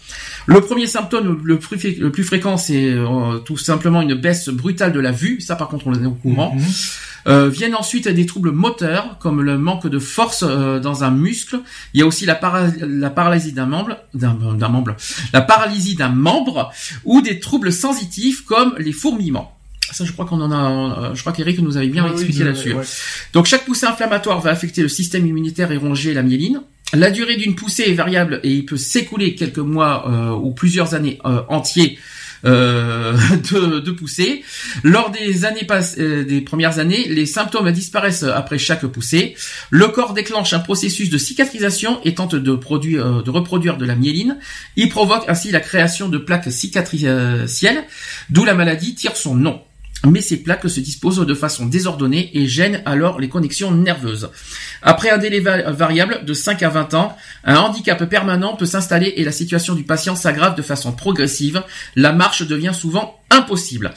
[0.54, 4.48] Le premier symptôme le plus, fé- le plus fréquent, c'est euh, tout simplement une baisse
[4.48, 5.40] brutale de la vue.
[5.40, 6.54] Ça, par contre, on est au courant.
[6.54, 6.64] Mhm.
[7.26, 11.60] Euh, viennent ensuite des troubles moteurs, comme le manque de force euh, dans un muscle.
[11.92, 14.96] Il y a aussi la, para- la paralysie d'un membre, d'un membre,
[15.34, 16.70] la paralysie d'un membre,
[17.04, 19.54] ou des troubles sensitifs comme les fourmillements.
[19.90, 22.72] Ça, je crois qu'on en a, euh, je crois qu'Eric nous avait bien expliqué là-dessus.
[22.74, 22.84] ouais.
[23.34, 26.60] Donc chaque poussée inflammatoire va affecter le système immunitaire et ronger la myéline.
[26.94, 30.94] La durée d'une poussée est variable et il peut s'écouler quelques mois euh, ou plusieurs
[30.94, 31.98] années euh, entiers
[32.46, 33.12] euh,
[33.52, 34.42] de, poussée.
[34.84, 39.34] Lors des années pass- euh, des premières années, les symptômes disparaissent après chaque poussée.
[39.70, 43.94] Le corps déclenche un processus de cicatrisation et tente de, produire, de reproduire de la
[43.94, 44.38] myéline.
[44.76, 47.84] Il provoque ainsi la création de plaques cicatricielles,
[48.30, 49.60] d'où la maladie tire son nom
[50.06, 54.30] mais ces plaques se disposent de façon désordonnée et gênent alors les connexions nerveuses.
[54.82, 59.14] Après un délai va- variable de 5 à 20 ans, un handicap permanent peut s'installer
[59.16, 61.62] et la situation du patient s'aggrave de façon progressive.
[61.96, 63.92] La marche devient souvent impossible.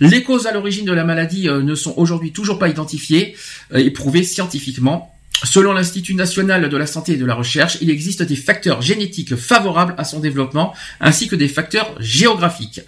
[0.00, 3.34] Les causes à l'origine de la maladie euh, ne sont aujourd'hui toujours pas identifiées
[3.72, 5.14] euh, et prouvées scientifiquement.
[5.44, 9.36] Selon l'Institut national de la santé et de la recherche, il existe des facteurs génétiques
[9.36, 12.80] favorables à son développement, ainsi que des facteurs géographiques.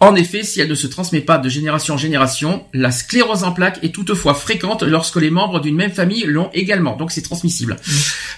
[0.00, 3.52] En effet, si elle ne se transmet pas de génération en génération, la sclérose en
[3.52, 7.76] plaques est toutefois fréquente lorsque les membres d'une même famille l'ont également, donc c'est transmissible.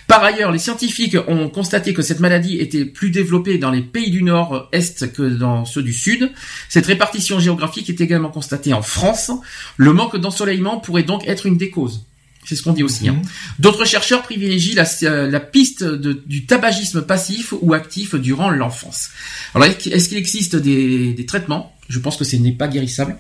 [0.06, 4.10] Par ailleurs, les scientifiques ont constaté que cette maladie était plus développée dans les pays
[4.10, 6.30] du Nord-Est que dans ceux du Sud.
[6.68, 9.30] Cette répartition géographique est également constatée en France.
[9.76, 12.04] Le manque d'ensoleillement pourrait donc être une des causes.
[12.44, 13.08] C'est ce qu'on dit aussi.
[13.08, 13.22] hein.
[13.58, 14.84] D'autres chercheurs privilégient la,
[15.26, 19.08] la piste de- du tabagisme passif ou actif durant l'enfance.
[19.54, 21.74] Alors, est-ce qu'il existe des, des traitements?
[21.88, 23.16] Je pense que ce n'est pas guérissable,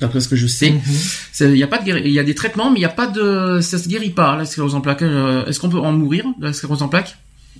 [0.00, 0.70] d'après ce que je sais.
[0.70, 1.50] Mhm.
[1.52, 2.90] Il y a pas de guéri- il y a des traitements, mais il n'y a
[2.90, 5.02] pas de, ça se guérit pas la sclérose en plaques.
[5.02, 7.16] Euh, Est-ce qu'on peut en mourir de la sclérose en plaques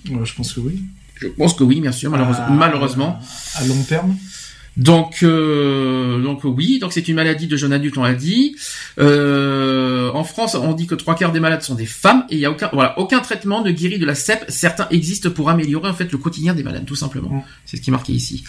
[0.09, 0.81] Ouais, je pense que oui.
[1.21, 2.45] Je pense que oui, bien sûr, malheureusement.
[2.45, 3.19] À- malheureusement.
[3.55, 4.15] À long terme?
[4.77, 8.55] Donc, euh, donc oui, donc c'est une maladie de jeune adulte, on l'a dit.
[8.99, 12.39] Euh, en France, on dit que trois quarts des malades sont des femmes et il
[12.39, 14.45] y a aucun, voilà, aucun traitement ne guérit de la CEP.
[14.47, 17.29] Certains existent pour améliorer en fait le quotidien des malades, tout simplement.
[17.29, 17.43] Mm.
[17.65, 18.43] C'est ce qui est marqué ici.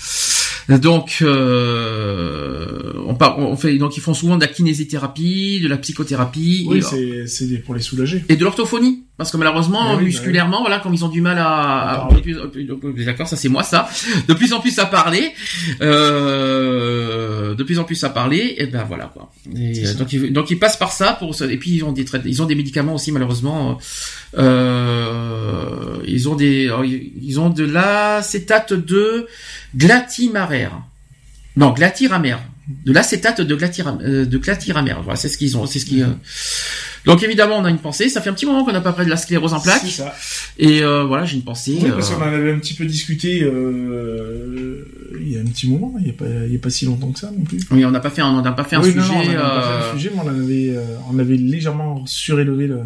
[0.69, 5.79] Donc, euh, on, par- on fait, donc ils font souvent de la kinésithérapie, de la
[5.79, 6.67] psychothérapie.
[6.69, 8.25] Oui, et, c'est pour les soulager.
[8.29, 11.21] et de l'orthophonie parce que malheureusement Ah oui, bah musculairement voilà comme ils ont du
[11.21, 13.87] mal à, de- d'accord ça c'est moi ça.
[14.27, 15.33] De plus en plus à parler
[15.83, 19.31] euh, de plus en plus à parler et ben voilà quoi.
[19.55, 22.07] Et, euh, donc ils, donc ils passent par ça pour et puis ils ont des
[22.07, 23.77] traitements ils ont des médicaments aussi malheureusement
[24.39, 29.27] euh, ils ont des alors, ils ont de l'acétate de
[29.77, 30.73] glatimaraire
[31.57, 32.41] non glatiramère
[32.87, 36.03] de l'acétate de glatiram euh, de glatiramère voilà c'est ce qu'ils ont c'est ce qui
[36.03, 36.07] euh,
[37.07, 38.09] donc évidemment, on a une pensée.
[38.09, 39.83] Ça fait un petit moment qu'on n'a pas parlé de la sclérose en plaques.
[39.85, 40.15] C'est ça.
[40.59, 41.79] Et euh, voilà, j'ai une pensée.
[41.83, 44.85] Oui, parce euh, qu'on en avait un petit peu discuté euh,
[45.21, 46.85] il y a un petit moment, il n'y a, pas- il y a pas si
[46.87, 47.59] longtemps que ça non plus.
[47.71, 49.01] Oui, on n'a pas fait un, on n'a pas fait un oui, sujet.
[49.01, 52.05] non, on n'avait pas euh, fait un sujet, mais on avait, euh, on avait légèrement
[52.07, 52.81] surélevé le,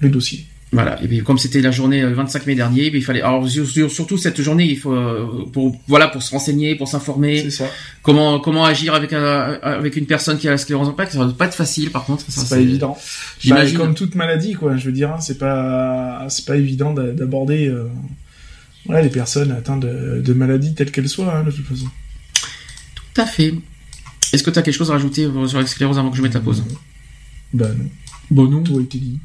[0.00, 0.46] le dossier.
[0.82, 1.02] Voilà.
[1.02, 3.22] Et puis comme c'était la journée euh, 25 mai dernier, il fallait.
[3.22, 6.88] Alors sur- sur- surtout cette journée, il faut euh, pour voilà pour se renseigner, pour
[6.88, 7.42] s'informer,
[8.02, 11.10] comment comment agir avec un, avec une personne qui a la sclérose en plaques.
[11.12, 12.24] Ça va pas être facile, par contre.
[12.28, 12.96] C'est pas évident.
[13.40, 13.78] J'imagine.
[13.78, 14.76] Bah, comme toute maladie, quoi.
[14.76, 17.88] Je veux dire, hein, c'est pas, c'est pas évident d'a- d'aborder euh,
[18.88, 21.86] Ouais, les personnes atteintes de, de maladies telles qu'elles soient, hein, de toute façon.
[22.94, 23.52] Tout à fait.
[24.32, 26.22] Est-ce que tu as quelque chose à rajouter euh, sur la sclérose avant que je
[26.22, 26.62] mette la pause?
[27.52, 27.84] Bah non.
[28.30, 28.62] Bon, non.
[28.62, 29.18] Tout a été dit.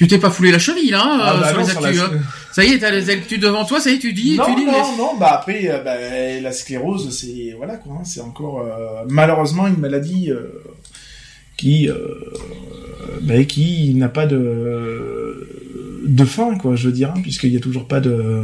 [0.00, 1.98] Tu t'es pas foulé la cheville, là, Ah, euh, bah sur non, les sur actus,
[2.00, 2.22] la- hein.
[2.52, 4.54] Ça y est, t'as les actus devant toi, ça y est, tu dis, non, tu
[4.54, 4.64] dis.
[4.64, 5.96] non, non, bah après, euh, bah,
[6.40, 10.62] la sclérose, c'est voilà quoi, hein, c'est encore euh, malheureusement une maladie euh,
[11.58, 11.96] qui, euh,
[13.20, 15.46] bah, qui n'a pas de
[16.06, 18.42] de fin quoi, je veux dire, hein, puisqu'il y a toujours pas de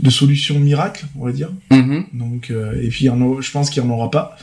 [0.00, 1.48] de solution miracle, on va dire.
[1.70, 2.04] Mhm.
[2.12, 3.06] Donc euh, et puis
[3.40, 4.36] je pense qu'il y en aura pas.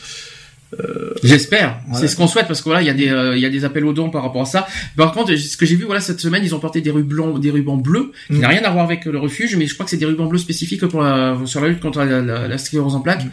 [1.24, 1.80] J'espère.
[1.88, 2.00] Voilà.
[2.02, 3.50] C'est ce qu'on souhaite parce que voilà, il y a des euh, il y a
[3.50, 4.68] des appels aux dons par rapport à ça.
[4.98, 7.52] Par contre, ce que j'ai vu voilà cette semaine, ils ont porté des rubans des
[7.52, 8.40] rubans bleus qui Mm.
[8.40, 10.40] n'a rien à voir avec le refuge, mais je crois que c'est des rubans bleus
[10.40, 13.26] spécifiques pour la sur la lutte contre la, la- la sclérose en plaques.
[13.26, 13.32] Mm.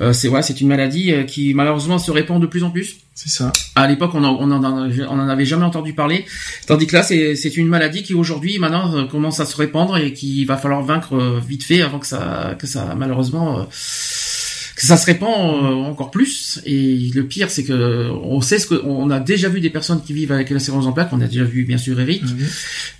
[0.00, 2.96] Euh, c'est voilà, c'est une maladie euh, qui malheureusement se répand de plus en plus.
[3.14, 3.52] C'est ça.
[3.74, 4.64] À l'époque, on on, on
[5.20, 6.24] en avait jamais entendu parler,
[6.66, 10.14] tandis que là, c'est une maladie qui aujourd'hui, maintenant, euh, commence à se répandre et
[10.14, 13.62] qu'il va falloir vaincre euh, vite fait avant que ça, que ça, malheureusement, euh,
[14.80, 16.60] que ça se répand euh, encore plus.
[16.64, 20.02] Et le pire, c'est que on sait ce que, on a déjà vu des personnes
[20.02, 21.10] qui vivent avec la sclérose en plaques.
[21.12, 22.22] On a déjà vu, bien sûr, Eric.
[22.22, 22.46] Mhm.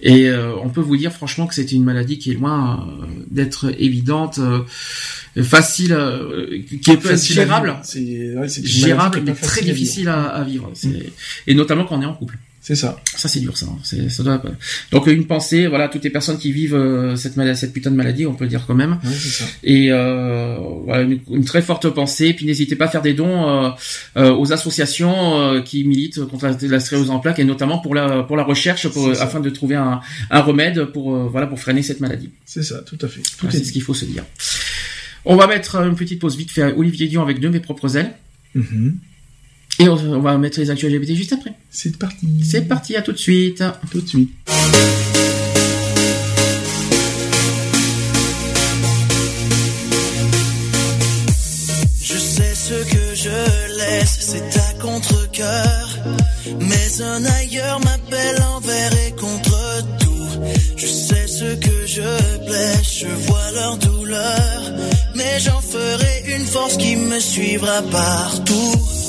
[0.03, 3.05] Et euh, on peut vous dire franchement que c'est une maladie qui est loin euh,
[3.31, 7.77] d'être évidente, euh, facile, euh, qui est peu gérable.
[7.83, 10.71] C'est ouais, c'est gérable mais très difficile à, à vivre.
[10.75, 11.13] C'est-
[11.47, 12.37] Et notamment quand on est en couple.
[12.71, 13.01] C'est ça.
[13.17, 13.67] Ça c'est dur ça.
[13.67, 13.79] hein.
[13.83, 14.41] C'est- ça doit...
[14.93, 17.97] Donc une pensée, voilà, toutes les personnes qui vivent euh, cette maladie, cette putain de
[17.97, 19.01] maladie, on peut le dire quand même.
[19.03, 19.45] C'est ça.
[19.65, 22.33] Et euh, voilà, une, une très forte pensée.
[22.33, 23.75] Puis n'hésitez pas à faire des dons
[24.17, 28.23] euh, aux associations qui militent contre la, la sclérose en plaques et notamment pour la
[28.23, 30.01] pour la recherche, pour, afin de trouver un,
[30.31, 32.31] un remède pour voilà pour freiner cette maladie.
[32.47, 33.23] C'est ça, tout à fait.
[33.23, 34.25] Tout Voilà, est c'est ce qu'il faut se dire.
[35.25, 38.13] On va mettre une petite pause vite fait Olivier Dion avec de mes propres ailes.
[38.55, 38.97] Mhm.
[39.81, 41.55] Et on, on va mettre les actus LGBT juste après.
[41.71, 42.27] C'est parti.
[42.45, 43.65] C'est parti, à tout de suite.
[43.91, 44.31] Tout de suite.
[52.03, 55.99] Je sais ce que je laisse, c'est à contre-cœur.
[56.61, 60.45] Mais un ailleurs m'appelle envers et contre tout.
[60.77, 64.63] Je sais ce que je blesse, je vois leur douleur.
[65.15, 69.00] Mais j'en ferai une force qui me suivra partout.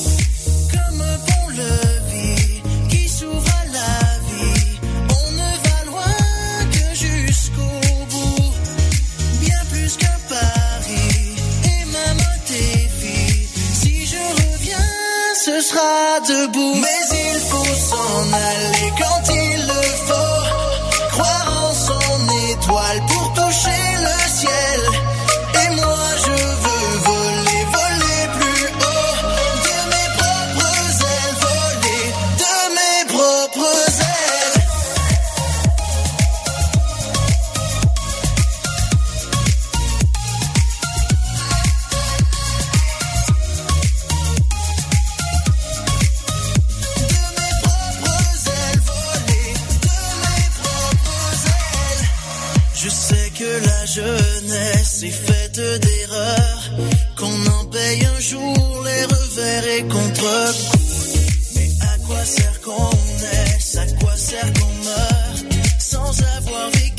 [15.61, 16.75] Sera debout.
[16.75, 18.70] Mais il faut s'en aller
[55.80, 56.64] d'erreurs,
[57.17, 60.53] qu'on en paye un jour les revers et contre
[61.56, 62.90] Mais à quoi sert qu'on
[63.22, 65.45] naisse, à quoi sert qu'on meurt,
[65.80, 66.90] sans avoir vécu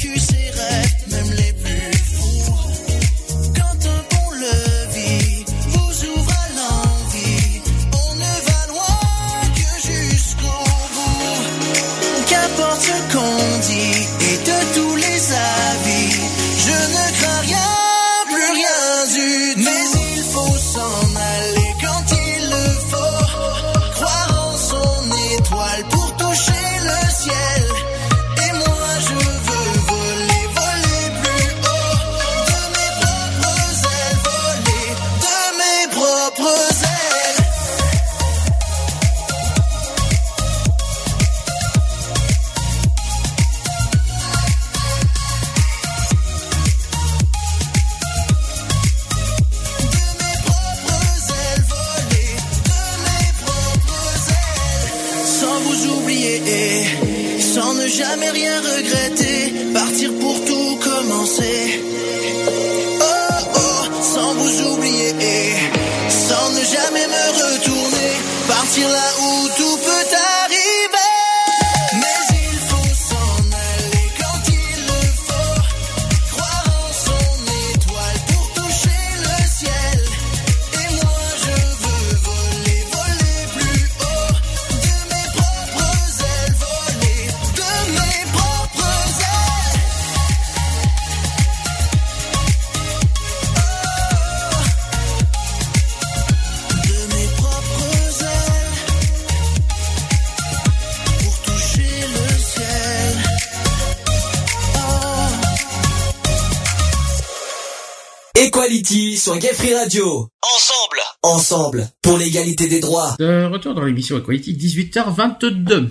[108.63, 110.29] Equality sur Gay Free Radio.
[110.41, 111.01] Ensemble.
[111.23, 111.89] Ensemble.
[112.01, 113.17] Pour l'égalité des droits.
[113.19, 115.89] De retour dans l'émission Equality, 18h22.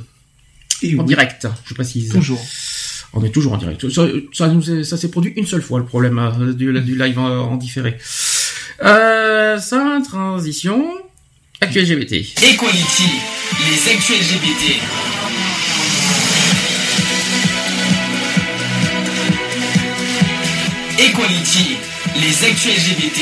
[0.83, 2.09] Et En oui, direct, je précise.
[2.13, 2.39] Toujours.
[3.13, 3.89] On est toujours en direct.
[3.89, 4.07] Ça,
[4.85, 7.97] ça, s'est produit une seule fois, le problème euh, du, du live en, en différé.
[8.83, 10.81] Euh, sans transition.
[11.59, 12.13] Actu LGBT.
[12.13, 13.03] Equality.
[13.69, 14.79] Les actus LGBT.
[20.99, 21.90] Equality.
[22.15, 23.19] Les actus LGBT.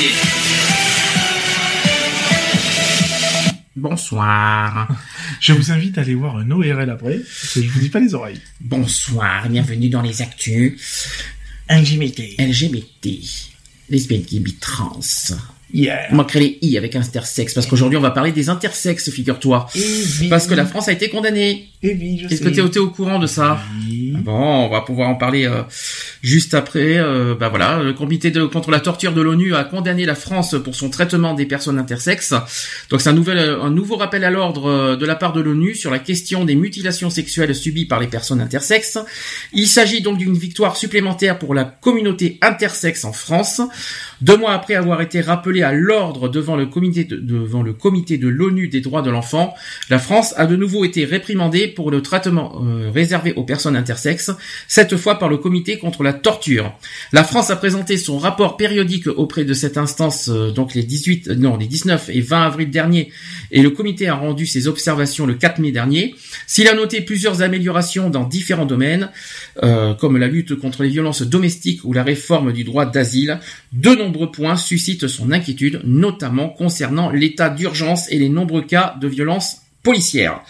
[3.76, 4.88] Bonsoir.
[5.40, 8.00] Je vous invite à aller voir un ORL après, parce que je vous dis pas
[8.00, 8.40] les oreilles.
[8.60, 11.08] Bonsoir, bienvenue dans les actus
[11.70, 12.38] LGBT.
[12.38, 13.08] LGBT.
[13.88, 15.00] Lesbiennes, gays, trans.
[15.72, 16.08] Yeah.
[16.12, 19.66] On les i avec intersexe, parce qu'aujourd'hui on va parler des intersexes, figure-toi.
[20.28, 21.68] Parce que la France a été condamnée.
[21.82, 24.12] Oui, je Est-ce que t'es t'es au courant de ça Oui.
[24.18, 25.62] Bon, on va pouvoir en parler euh,
[26.22, 26.98] juste après.
[26.98, 30.56] Euh, bah voilà, le comité de, contre la torture de l'ONU a condamné la France
[30.62, 32.34] pour son traitement des personnes intersexes.
[32.90, 35.74] Donc c'est un nouvel, un nouveau rappel à l'ordre euh, de la part de l'ONU
[35.74, 38.98] sur la question des mutilations sexuelles subies par les personnes intersexes.
[39.52, 43.62] Il s'agit donc d'une victoire supplémentaire pour la communauté intersexe en France.
[44.22, 48.18] Deux mois après avoir été rappelé à l'ordre devant le comité de, devant le comité
[48.18, 49.54] de l'ONU des droits de l'enfant,
[49.88, 54.30] la France a de nouveau été réprimandée pour le traitement euh, réservé aux personnes intersexes,
[54.68, 56.72] cette fois par le comité contre la torture.
[57.12, 61.28] La France a présenté son rapport périodique auprès de cette instance euh, donc les 18
[61.30, 63.10] non les 19 et 20 avril dernier
[63.50, 66.14] et le comité a rendu ses observations le 4 mai dernier.
[66.46, 69.10] S'il a noté plusieurs améliorations dans différents domaines
[69.62, 73.40] euh, comme la lutte contre les violences domestiques ou la réforme du droit d'asile,
[74.10, 80.42] points suscitent son inquiétude, notamment concernant l'état d'urgence et les nombreux cas de violences policières.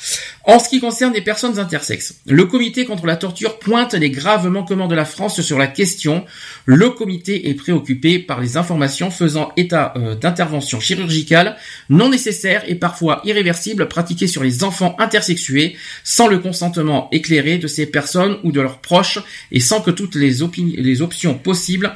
[0.45, 4.49] En ce qui concerne les personnes intersexes, le comité contre la torture pointe les graves
[4.49, 6.25] manquements de la France sur la question.
[6.65, 11.57] Le comité est préoccupé par les informations faisant état euh, d'interventions chirurgicales
[11.89, 17.69] non nécessaires et parfois irréversibles pratiquées sur les enfants intersexués sans le consentement éclairé de
[17.69, 19.21] ces personnes ou de leurs proches
[19.53, 20.39] et sans que toutes les,
[20.77, 21.93] les options possibles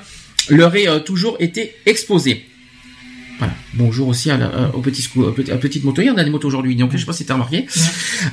[0.50, 2.44] leur aient euh, toujours été exposées.
[3.38, 3.52] Voilà.
[3.74, 6.00] Bonjour aussi à, la, euh, au petit au petit- à petite moto.
[6.00, 7.66] Il y en a des motos aujourd'hui, donc je sais pas si t'as remarqué.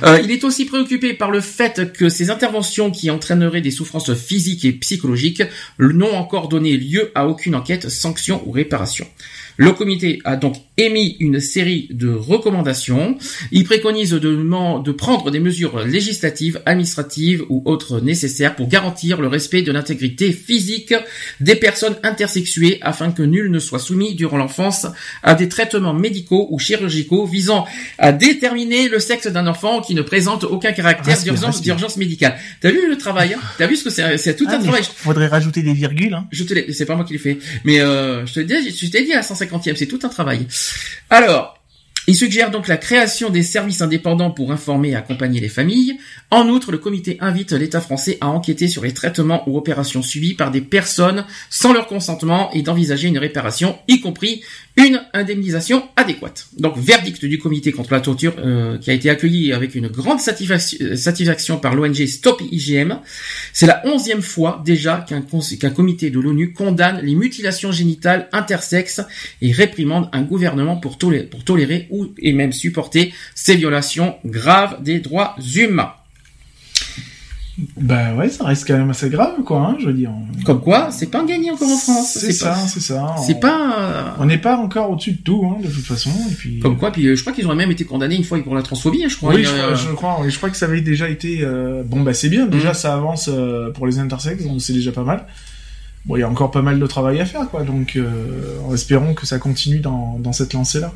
[0.04, 4.14] Euh, il est aussi préoccupé par le fait que ces interventions qui entraîneraient des souffrances
[4.14, 5.42] physiques et psychologiques
[5.80, 9.06] n'ont encore donné lieu à aucune enquête, sanction ou réparation.
[9.56, 13.16] Le comité a donc émis une série de recommandations.
[13.50, 19.28] Il préconise de, de prendre des mesures législatives, administratives ou autres nécessaires pour garantir le
[19.28, 20.94] respect de l'intégrité physique
[21.40, 24.86] des personnes intersexuées afin que nul ne soit soumis durant l'enfance
[25.22, 27.66] à des traitements médicaux ou chirurgicaux visant
[27.98, 32.36] à déterminer le sexe d'un enfant qui ne présente aucun caractère d'urgence médicale.
[32.60, 33.40] T'as vu le travail hein?
[33.58, 34.82] T'as vu ce que c'est C'est tout Ah, un travail.
[34.96, 36.14] Faudrait rajouter des virgules.
[36.14, 36.26] Hein.
[36.30, 38.76] Je te l'ai, c'est pas moi qui l'ai fait, mais euh, je te l'ai dit,
[38.76, 40.46] je t'ai dit à la 150e, c'est tout un travail.
[41.10, 41.61] Alors,
[42.08, 45.98] il suggère donc la création des services indépendants pour informer et accompagner les familles.
[46.30, 50.34] En outre, le comité invite l'État français à enquêter sur les traitements ou opérations subies
[50.34, 54.42] par des personnes sans leur consentement et d'envisager une réparation, y compris
[54.76, 56.48] une indemnisation adéquate.
[56.58, 60.18] Donc, verdict du comité contre la torture euh, qui a été accueilli avec une grande
[60.18, 62.98] satisfaction, euh, satisfaction par l'ONG Stop IGM.
[63.52, 69.02] C'est la onzième fois déjà qu'un comité de l'ONU condamne les mutilations génitales intersexes
[69.42, 75.36] et réprimande un gouvernement pour tolérer ou et même supporter ces violations graves des droits
[75.56, 75.92] humains.
[77.76, 80.10] Bah ouais, ça reste quand même assez grave, quoi, hein, je veux dire.
[80.46, 82.16] Comme quoi, c'est pas un gagnant comme en France.
[82.18, 83.14] C'est ça, pas- c'est ça.
[83.26, 84.16] C'est On- pas.
[84.18, 86.10] On n'est pas encore au-dessus de tout, hein, de toute façon.
[86.30, 86.60] Et puis...
[86.60, 88.62] Comme quoi, puis euh, je crois qu'ils auraient même été condamnés une fois pour la
[88.62, 89.34] transphobie, hein, je crois.
[89.34, 91.40] Oui, je, crois, je crois, oui, je crois que ça avait déjà été.
[91.42, 92.46] euh, Bon, bah c'est bien.
[92.46, 92.74] Déjà, Mhm.
[92.74, 95.26] ça avance euh, pour les intersexes, donc c'est déjà pas mal.
[96.06, 97.64] Bon, il y a encore pas mal de travail à faire, quoi.
[97.64, 97.98] Donc,
[98.66, 100.92] en espérant que ça continue dans, dans cette lancée-là.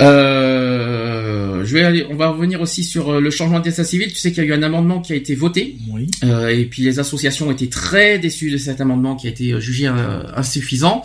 [0.00, 4.08] Euh, je vais aller, on va revenir aussi sur euh, le changement d'état civil.
[4.12, 5.76] Tu sais qu'il y a eu un amendement qui a été voté.
[5.90, 6.06] Oui.
[6.24, 9.52] Euh, et puis les associations ont été très déçues de cet amendement qui a été
[9.52, 11.02] euh, jugé euh, insuffisant.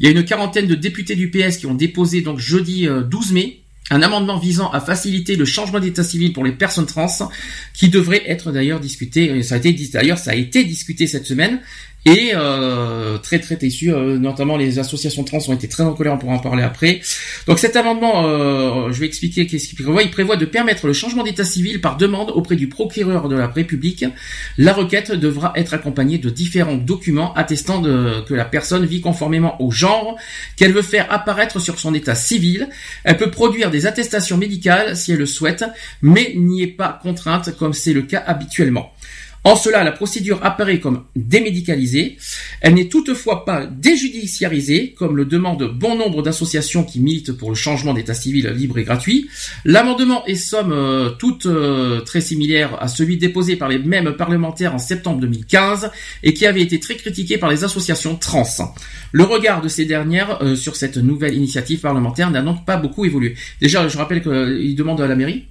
[0.00, 3.02] Il y a une quarantaine de députés du PS qui ont déposé donc jeudi euh,
[3.02, 7.06] 12 mai un amendement visant à faciliter le changement d'état civil pour les personnes trans,
[7.74, 9.24] qui devrait être d'ailleurs discuté.
[9.36, 11.60] et Ça a été dis- d'ailleurs ça a été discuté cette semaine
[12.06, 13.92] et euh, très très déçu.
[13.92, 16.12] euh, notamment les associations trans ont été très en colère.
[16.14, 17.00] On pourra en parler après.
[17.46, 20.02] Donc cet amendement, euh, je vais expliquer qu'est-ce qu'il prévoit.
[20.02, 23.46] Il prévoit de permettre le changement d'état civil par demande auprès du procureur de la
[23.46, 24.04] République.
[24.58, 29.60] La requête devra être accompagnée de différents documents attestant de- que la personne vit conformément
[29.62, 30.16] au genre
[30.56, 32.68] qu'elle veut faire apparaître sur son état civil.
[33.04, 35.64] Elle peut produire des attestations médicales si elle le souhaite,
[36.02, 38.92] mais n'y est pas contrainte comme c'est le cas habituellement.
[39.46, 42.16] En cela, la procédure apparaît comme démédicalisée.
[42.62, 47.54] Elle n'est toutefois pas déjudiciarisée, comme le demandent bon nombre d'associations qui militent pour le
[47.54, 49.28] changement d'état civil libre et gratuit.
[49.66, 54.74] L'amendement est somme euh, toute euh, très similaire à celui déposé par les mêmes parlementaires
[54.74, 55.90] en septembre 2015
[56.22, 58.44] et qui avait été très critiqué par les associations trans.
[59.12, 63.04] Le regard de ces dernières euh, sur cette nouvelle initiative parlementaire n'a donc pas beaucoup
[63.04, 63.34] évolué.
[63.60, 65.44] Déjà, je rappelle qu'ils demandent à la mairie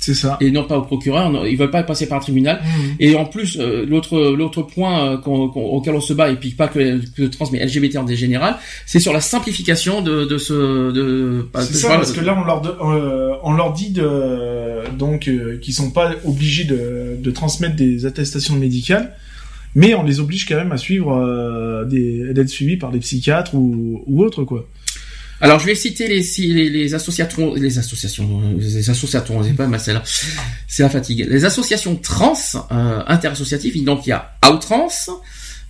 [0.00, 0.36] C'est ça.
[0.40, 1.28] et non pas au procureur.
[1.30, 2.60] non, Ils veulent pas passer par un tribunal.
[2.62, 2.94] Mhm.
[3.00, 6.36] Et en plus, euh, l'autre l'autre point euh, qu'on- qu'on- auquel on se bat et
[6.36, 10.38] puis pas que, que trans mais LGBT en général, c'est sur la simplification de, de
[10.38, 11.46] ce de.
[11.60, 15.58] C'est ça, parce que là, on leur, de- euh, on leur dit de, donc, euh,
[15.58, 19.12] qu'ils sont pas obligés de, de transmettre des attestations médicales,
[19.74, 23.54] mais on les oblige quand même à suivre, euh, des, d'être suivis par des psychiatres
[23.54, 24.66] ou, ou autres, quoi.
[25.40, 29.78] Alors je vais citer les les, les associations les associations les associations c'est pas ma
[29.78, 30.00] celle
[30.66, 31.26] c'est la fatigue.
[31.28, 32.34] Les associations trans
[32.72, 34.88] euh, interassociatives donc il y a Outrans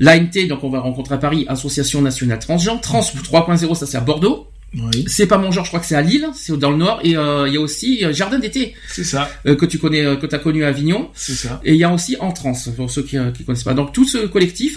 [0.01, 4.01] l'ANT donc on va rencontrer à Paris Association nationale transgenre Trans 3.0 ça c'est à
[4.01, 4.49] Bordeaux.
[4.77, 5.07] Oui.
[5.09, 7.17] c'est pas mon genre je crois que c'est à Lille c'est dans le nord et
[7.17, 8.75] euh, il y a aussi euh, Jardin d'été.
[8.91, 11.09] C'est ça, euh, que tu connais euh, que tu as connu à Avignon.
[11.15, 11.59] C'est ça.
[11.65, 13.73] et il y a aussi En Trans, pour ceux qui ne connaissent pas.
[13.73, 14.77] Donc tout ce collectif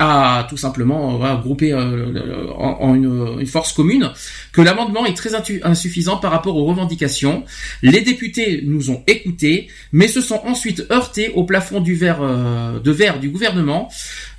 [0.00, 4.10] a tout simplement euh, voilà, groupé euh, en, en une, une force commune
[4.52, 5.30] que l'amendement est très
[5.64, 7.44] insuffisant par rapport aux revendications.
[7.82, 12.78] Les députés nous ont écoutés, mais se sont ensuite heurtés au plafond du verre euh,
[12.80, 13.88] de verre du gouvernement.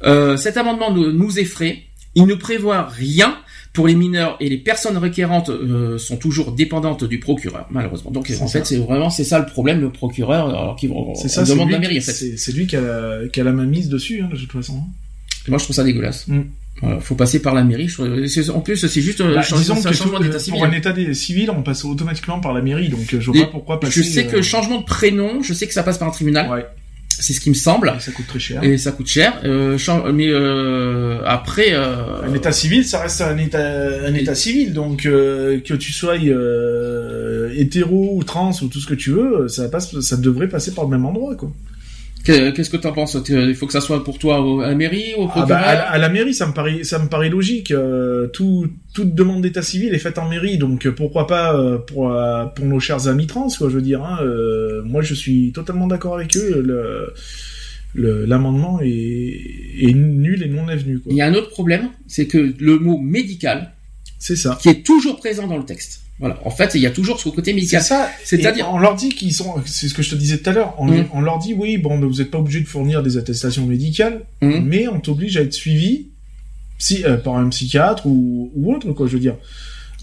[0.03, 1.83] Euh, cet amendement nous, nous effraie.
[2.15, 3.38] Il ne prévoit rien
[3.71, 8.09] pour les mineurs et les personnes requérantes euh, sont toujours dépendantes du procureur, malheureusement.
[8.09, 11.73] Donc en fait, c'est vraiment c'est ça le problème, le procureur, alors qu'il demande lui,
[11.73, 12.11] la mairie en qui- fait.
[12.13, 14.51] c'est, c'est lui qui a, la, qui a la main mise dessus, hein, de toute
[14.51, 14.81] façon.
[15.50, 16.28] Moi, je trouve ça dégueulasse.
[16.28, 16.42] Mm.
[16.82, 17.90] Voilà, faut passer par la mairie.
[18.53, 20.64] En plus, c'est juste euh, Bah, disons un que changement d'état pour civil.
[20.64, 23.52] un état civil, on passe automatiquement par la mairie, donc euh, je vois Et pas
[23.52, 24.02] pourquoi passer.
[24.02, 26.50] Je sais que euh, changement de prénom, je sais que ça passe par un tribunal.
[26.50, 26.66] Ouais,
[27.10, 27.94] C'est ce qui me semble.
[27.98, 28.64] et ça coûte très cher.
[28.64, 29.42] Et ça coûte cher.
[29.44, 29.78] Euh,
[30.14, 33.60] mais euh, après, euh, Un état civil, ça reste un état,
[34.08, 38.88] un état civil, donc euh, que tu sois euh, hétéro ou trans ou tout ce
[38.88, 41.52] que tu veux, ça passe, ça devrait passer par le même endroit, quoi.
[42.32, 44.75] Que- qu'est-ce que t'en penses Tu- Il faut que ça soit pour toi à la
[44.75, 47.30] mairie, au Ah bah, à, la- à la mairie, ça me paraît, ça me paraît
[47.30, 47.72] logique.
[47.72, 51.77] euh, tout, toute demande d'état civil est faite en mairie, donc euh, pourquoi pas euh,
[51.77, 53.69] pour euh, pour nos chers amis trans, quoi.
[53.69, 56.61] Je veux dire, hein, euh, moi je suis totalement d'accord avec eux.
[57.95, 59.41] Le- l'amendement est,
[59.82, 61.11] est nul et non avenu, quoi.
[61.11, 63.72] Il y a un autre problème, c'est que le mot médical,
[64.19, 64.58] C'est ça.
[64.61, 66.01] qui est toujours présent dans le texte.
[66.19, 66.38] Voilà.
[66.45, 67.81] En fait, il y a toujours ce côté C'est médical.
[67.81, 68.09] ça.
[68.25, 70.75] C'est-à-dire- on leur dit qu'ils sont, c'est ce que je te disais tout à l'heure,
[70.77, 74.25] on, on leur dit oui, bon, vous n'êtes pas obligé de fournir des attestations médicales,
[74.41, 74.64] Mhm.
[74.65, 76.07] mais on t'oblige à être suivi
[76.77, 79.35] si, euh, par un psychiatre ou, ou autre, quoi, je veux dire.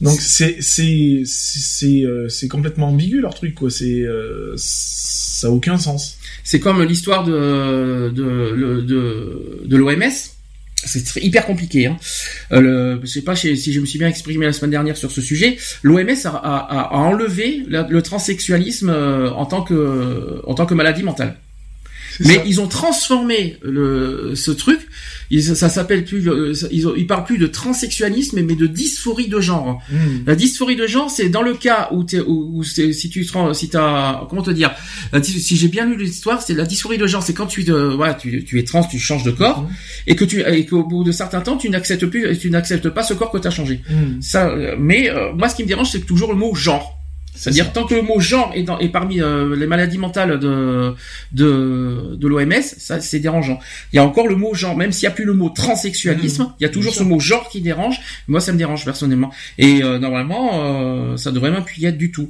[0.02, 3.70] Donc c'est c'est c'est c'est euh, c'est complètement ambigu leur truc, quoi.
[3.70, 6.18] C'est euh, ça a aucun sens.
[6.44, 10.02] C'est comme l'histoire de de de, de l'OMS.
[10.84, 11.86] C'est hyper compliqué.
[11.86, 11.96] Hein.
[12.52, 14.96] Euh, le, je sais pas si si je me suis bien exprimé la semaine dernière
[14.96, 15.58] sur ce sujet.
[15.82, 20.66] L'OMS a, a, a- a enlevé le, le transsexualisme euh, en tant que en tant
[20.66, 21.36] que maladie mentale.
[22.20, 22.42] Mais ça.
[22.46, 24.80] ils ont transformé le, ce truc.
[25.30, 26.20] Ils, ça s'appelle plus.
[26.20, 29.82] le- Ils, ont- ils parlent plus de transsexualisme, mais de dysphorie de genre.
[29.90, 30.22] Mhm.
[30.26, 33.68] La dysphorie de genre, c'est dans le cas où, où, où c'est- si tu si
[33.68, 34.72] t'as, comment te dire,
[35.22, 38.44] si j'ai bien lu l'histoire, c'est la dysphorie de genre, c'est quand tu, voilà, tu,
[38.44, 39.68] tu es trans, tu changes de corps, Mhm.
[40.08, 43.02] et que tu, et qu'au bout de certains temps, tu n'acceptes plus, tu n'acceptes pas
[43.02, 43.80] ce corps que tu as changé.
[43.90, 44.22] Mhm.
[44.22, 46.92] Ça, euh, mais euh, moi, ce qui me dérange, c'est toujours le mot genre.
[47.36, 50.94] C'est-à-dire tant que le mot genre est, dans, est parmi euh, les maladies mentales de
[51.32, 53.58] de, de l'OMS, ça c'est dérangeant.
[53.92, 56.36] Il y a encore le mot genre, même s'il n'y a plus le mot transsexualisme,
[56.44, 58.00] Mmh, il y a toujours ce mot genre qui dérange.
[58.28, 59.30] Moi, ça me dérange personnellement.
[59.58, 62.28] Et euh, normalement, euh, ça devrait même plus y être du tout.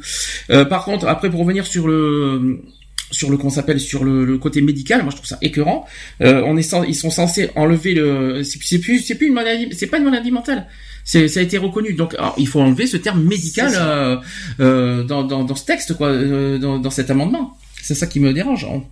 [0.51, 2.63] Euh, par contre, après pour revenir sur le
[3.11, 5.87] sur le qu'on s'appelle sur le, le côté médical, moi je trouve ça écœurant.
[6.23, 9.87] Euh, on est ils sont censés enlever le c'est plus c'est plus une maladie c'est
[9.87, 10.67] pas une maladie mentale.
[11.05, 14.17] C'est ça a été reconnu donc alors, il faut enlever ce terme médical euh,
[14.61, 16.13] euh, dans, dans dans ce texte quoi
[16.59, 17.57] dans, dans cet amendement.
[17.83, 18.65] C'est ça qui me dérange.
[18.65, 18.83] hein.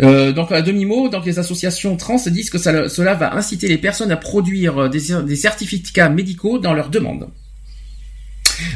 [0.00, 3.68] Euh, donc à demi mot, donc les associations trans disent que ça, cela va inciter
[3.68, 7.28] les personnes à produire des, des certificats médicaux dans leurs demandes.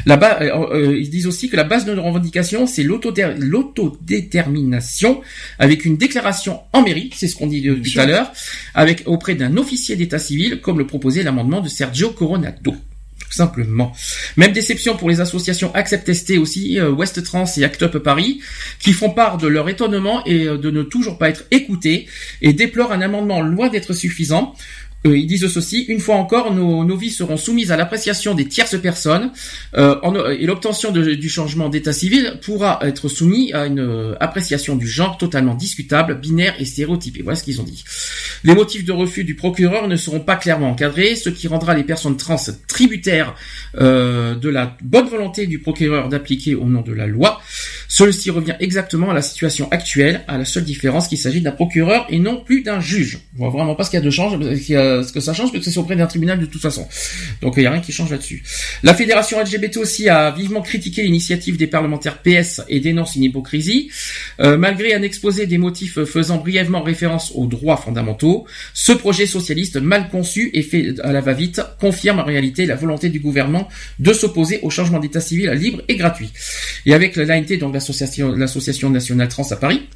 [0.05, 5.21] Là-bas, euh, euh, ils disent aussi que la base de nos revendications, c'est l'autodé- l'autodétermination,
[5.59, 8.31] avec une déclaration en mairie, c'est ce qu'on dit depuis tout à l'heure,
[8.73, 12.75] avec auprès d'un officier d'état civil, comme le proposait l'amendement de Sergio Coronado.
[13.17, 13.91] Tout simplement.
[14.37, 18.39] Même déception pour les associations Accept ST aussi, euh, West Trans et Act Up Paris,
[18.79, 22.05] qui font part de leur étonnement et euh, de ne toujours pas être écoutés
[22.41, 24.53] et déplorent un amendement loin d'être suffisant.
[25.05, 28.47] Euh, ils disent ceci, une fois encore, nos, nos vies seront soumises à l'appréciation des
[28.47, 29.31] tierces personnes
[29.77, 34.75] euh, en- et l'obtention du changement d'état civil pourra être soumis à une euh, appréciation
[34.75, 37.21] du genre totalement discutable, binaire et stéréotypée.
[37.21, 37.83] Voilà ce qu'ils ont dit.
[38.43, 41.83] Les motifs de refus du procureur ne seront pas clairement encadrés, ce qui rendra les
[41.83, 42.35] personnes trans
[42.67, 43.35] tributaires
[43.79, 47.41] euh, de la bonne volonté du procureur d'appliquer au nom de la loi.
[47.97, 52.05] Ceci revient exactement à la situation actuelle, à la seule différence qu'il s'agit d'un procureur
[52.09, 53.19] et non plus d'un juge.
[53.31, 55.63] Je vois vraiment pas ce qu'il y a de change, ce que ça change, parce
[55.63, 56.85] que c'est auprès d'un tribunal de toute façon.
[57.41, 58.43] Donc il y a rien qui change là-dessus.
[58.83, 63.89] La fédération LGBT aussi a vivement critiqué l'initiative des parlementaires PS et dénonce une hypocrisie.
[64.41, 69.77] Euh, malgré un exposé des motifs faisant brièvement référence aux droits fondamentaux, ce projet socialiste
[69.77, 74.11] mal conçu et fait à la va-vite confirme en réalité la volonté du gouvernement de
[74.11, 76.29] s'opposer au changement d'état civil libre et gratuit.
[76.85, 77.84] Et avec l'ANT, donc l'association,
[78.35, 79.87] l'association nationale trans à Paris,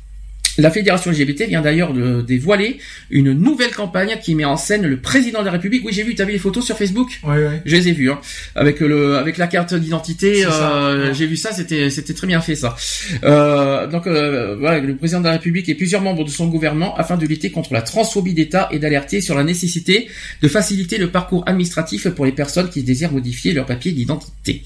[0.60, 4.98] la fédération LGBT vient d'ailleurs de dévoiler une nouvelle campagne qui met en scène le
[4.98, 5.86] président de la République.
[5.86, 7.20] Oui, j'ai vu, tu as vu les photos sur Facebook?
[7.24, 7.62] Ouais, ouais.
[7.66, 8.20] je les ai vus, hein.
[8.56, 10.46] avec le, avec la carte d'identité.
[10.46, 11.14] Euh, ouais.
[11.14, 12.76] J'ai vu ça, c'était, c'était très bien fait ça.
[13.24, 16.96] Euh, donc euh, voilà, le président de la République et plusieurs membres de son gouvernement
[16.98, 20.10] afin de lutter contre la transphobie d'État et d'alerter sur la nécessité
[20.42, 24.64] de faciliter le parcours administratif pour les personnes qui désirent modifier leur papier d'identité.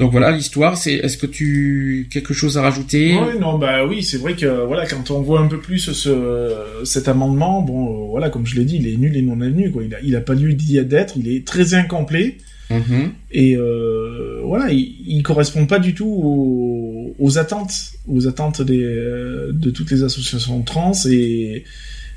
[0.00, 0.76] Donc voilà l'histoire.
[0.76, 3.14] C'est, est-ce que tu quelque chose à rajouter?
[3.16, 6.54] Ouais, non, bah oui, c'est vrai que voilà, quand on voit un peu plus ce,
[6.84, 9.70] cet amendement, bon, euh, voilà, comme je l'ai dit, il est nul et non avenu,
[9.70, 9.84] quoi.
[9.84, 12.38] Il a, il a pas lieu d'y d'être, il est très incomplet
[12.70, 13.10] Mhm.
[13.32, 17.72] et euh, voilà, il, il correspond pas du tout aux, aux attentes,
[18.06, 21.64] aux attentes des, euh, de toutes les associations trans et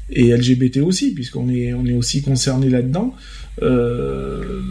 [0.10, 3.16] et LGBT aussi, puisqu'on est on est aussi concerné là-dedans.
[3.62, 4.62] Euh,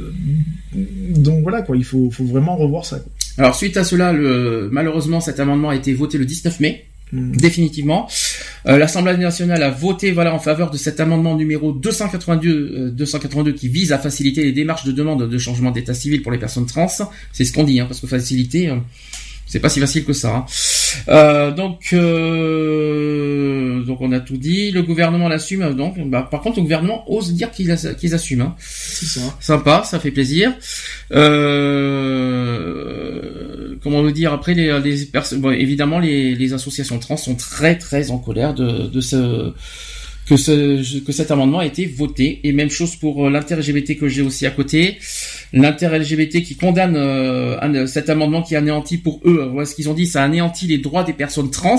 [0.74, 2.98] donc voilà quoi, il faut, faut vraiment revoir ça.
[2.98, 3.12] quoi.
[3.38, 6.86] Alors suite à cela, le, malheureusement, cet amendement a été voté le 19 mai.
[7.12, 7.32] Mm.
[7.36, 8.08] définitivement.
[8.66, 13.52] Euh, L'Assemblée nationale a voté voilà en faveur de cet amendement numéro 282 euh, 282
[13.52, 16.64] qui vise à faciliter les démarches de demande de changement d'état civil pour les personnes
[16.64, 16.88] trans.
[17.32, 18.76] C'est ce qu'on dit hein, parce que faciliter euh,
[19.52, 20.34] c'est pas si facile que ça.
[20.34, 20.46] hein.
[21.08, 26.56] Euh, donc euh, donc on a tout dit, le gouvernement l'assume donc bah, par contre
[26.56, 28.54] le gouvernement ose dire qu'ils qu'ils assument hein.
[28.58, 29.20] C'est ça.
[29.40, 30.54] Sympa, ça fait plaisir.
[32.42, 37.34] Euh, comment vous dire après les, les personnes, bon, évidemment les, les associations trans sont
[37.34, 39.52] très très en colère de, de ce
[40.36, 42.40] que ce que cet amendement a été voté.
[42.44, 44.98] Et même chose pour euh, l'inter-LGBT que j'ai aussi à côté.
[45.52, 49.94] l'inter-LGBT qui condamne euh, cet amendement qui anéantit pour eux euh, voilà ce qu'ils ont
[49.94, 51.76] dit ça anéantit les droits des personnes trans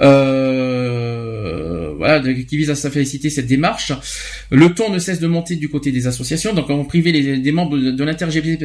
[0.00, 3.92] euh, voilà de- qui vise à féliciter cette démarche.
[4.50, 6.52] Le ton ne cesse de monter du côté des associations.
[6.54, 8.60] Donc on privé les, des membres de, de l'inter-LGBT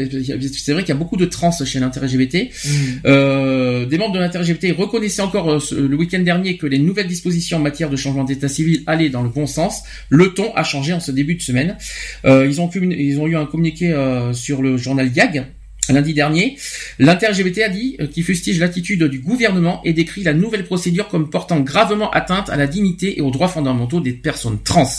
[0.54, 2.70] c'est vrai qu'il y a beaucoup de trans chez l'inter-LGBT Mm.
[3.06, 7.60] euh, des membres de l'inter-LGBT reconnaissaient encore le week-end dernier que les nouvelles dispositions en
[7.60, 9.84] matière de changement d'état civil dans le bon sens.
[10.10, 11.78] Le ton a changé en ce début de semaine.
[12.26, 15.46] Euh, ils, ont communi- ils ont eu un communiqué euh, sur le journal YAG.
[15.88, 16.58] Lundi dernier,
[16.98, 21.30] l'inter-LGBT a dit euh, qu'il fustige l'attitude du gouvernement et décrit la nouvelle procédure comme
[21.30, 24.90] portant gravement atteinte à la dignité et aux droits fondamentaux des personnes trans.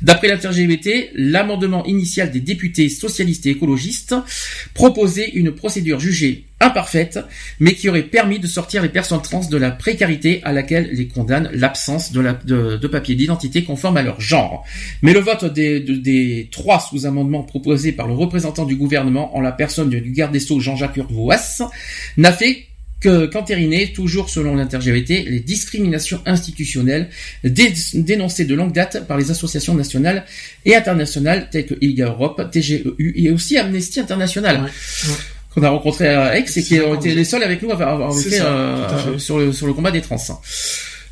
[0.00, 4.14] D'après l'inter-LGBT, l'amendement initial des députés socialistes et écologistes
[4.72, 7.18] proposait une procédure jugée imparfaite,
[7.60, 11.08] mais qui aurait permis de sortir les personnes trans de la précarité à laquelle les
[11.08, 12.38] condamne l'absence de, la-
[13.14, 14.64] d'identité conforme à leur genre.
[15.02, 19.40] Mais le vote des, de- des trois sous-amendements proposés par le représentant du gouvernement en
[19.40, 21.62] la personne du garde des Sceaux Jean-Jacques Urvoas
[22.16, 22.64] n'a fait
[23.00, 27.10] que qu'entériner, toujours selon l'inter-LGBT, les discriminations institutionnelles
[27.42, 30.24] dé- dénoncées de longue date par les associations nationales
[30.64, 34.70] et internationales telles que ILGA Europe, TGEU et aussi Amnesty International.
[35.54, 38.12] Qu'on a rencontré à Aix et qui ont été les seuls avec nous à avoir
[38.14, 39.18] fait, ça, euh, fait.
[39.18, 40.16] sur le sur le combat des trans.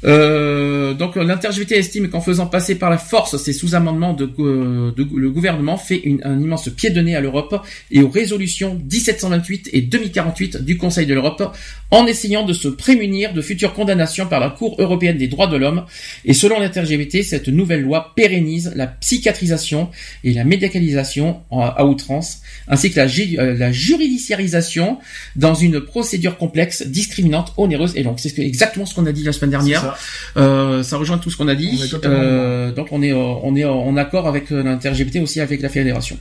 [0.05, 5.07] Euh, donc l'inter-LGBT estime qu'en faisant passer par la force ces sous-amendements de, euh, de-
[5.17, 9.71] le gouvernement fait une- un immense pied de nez à l'Europe et aux résolutions 1728
[9.73, 11.55] et 2048 du Conseil de l'Europe
[11.91, 15.57] en essayant de se prémunir de futures condamnations par la Cour européenne des droits de
[15.57, 15.85] l'homme.
[16.25, 19.89] Et selon l'inter-LGBT, cette nouvelle loi pérennise la psychiatrisation
[20.25, 24.99] et la médicalisation à outrance, ainsi que la, euh, la juridiciarisation
[25.37, 28.19] dans une procédure complexe, discriminante, onéreuse et longue.
[28.19, 29.92] C'est exactement ce qu'on a dit la semaine dernière.
[30.35, 30.41] Ça.
[30.41, 31.71] Euh, ça rejoint tout ce qu'on a dit.
[31.73, 31.79] On
[32.11, 36.19] Euh, donc on est euh, on est en accord avec l'inter-LGBT aussi avec la fédération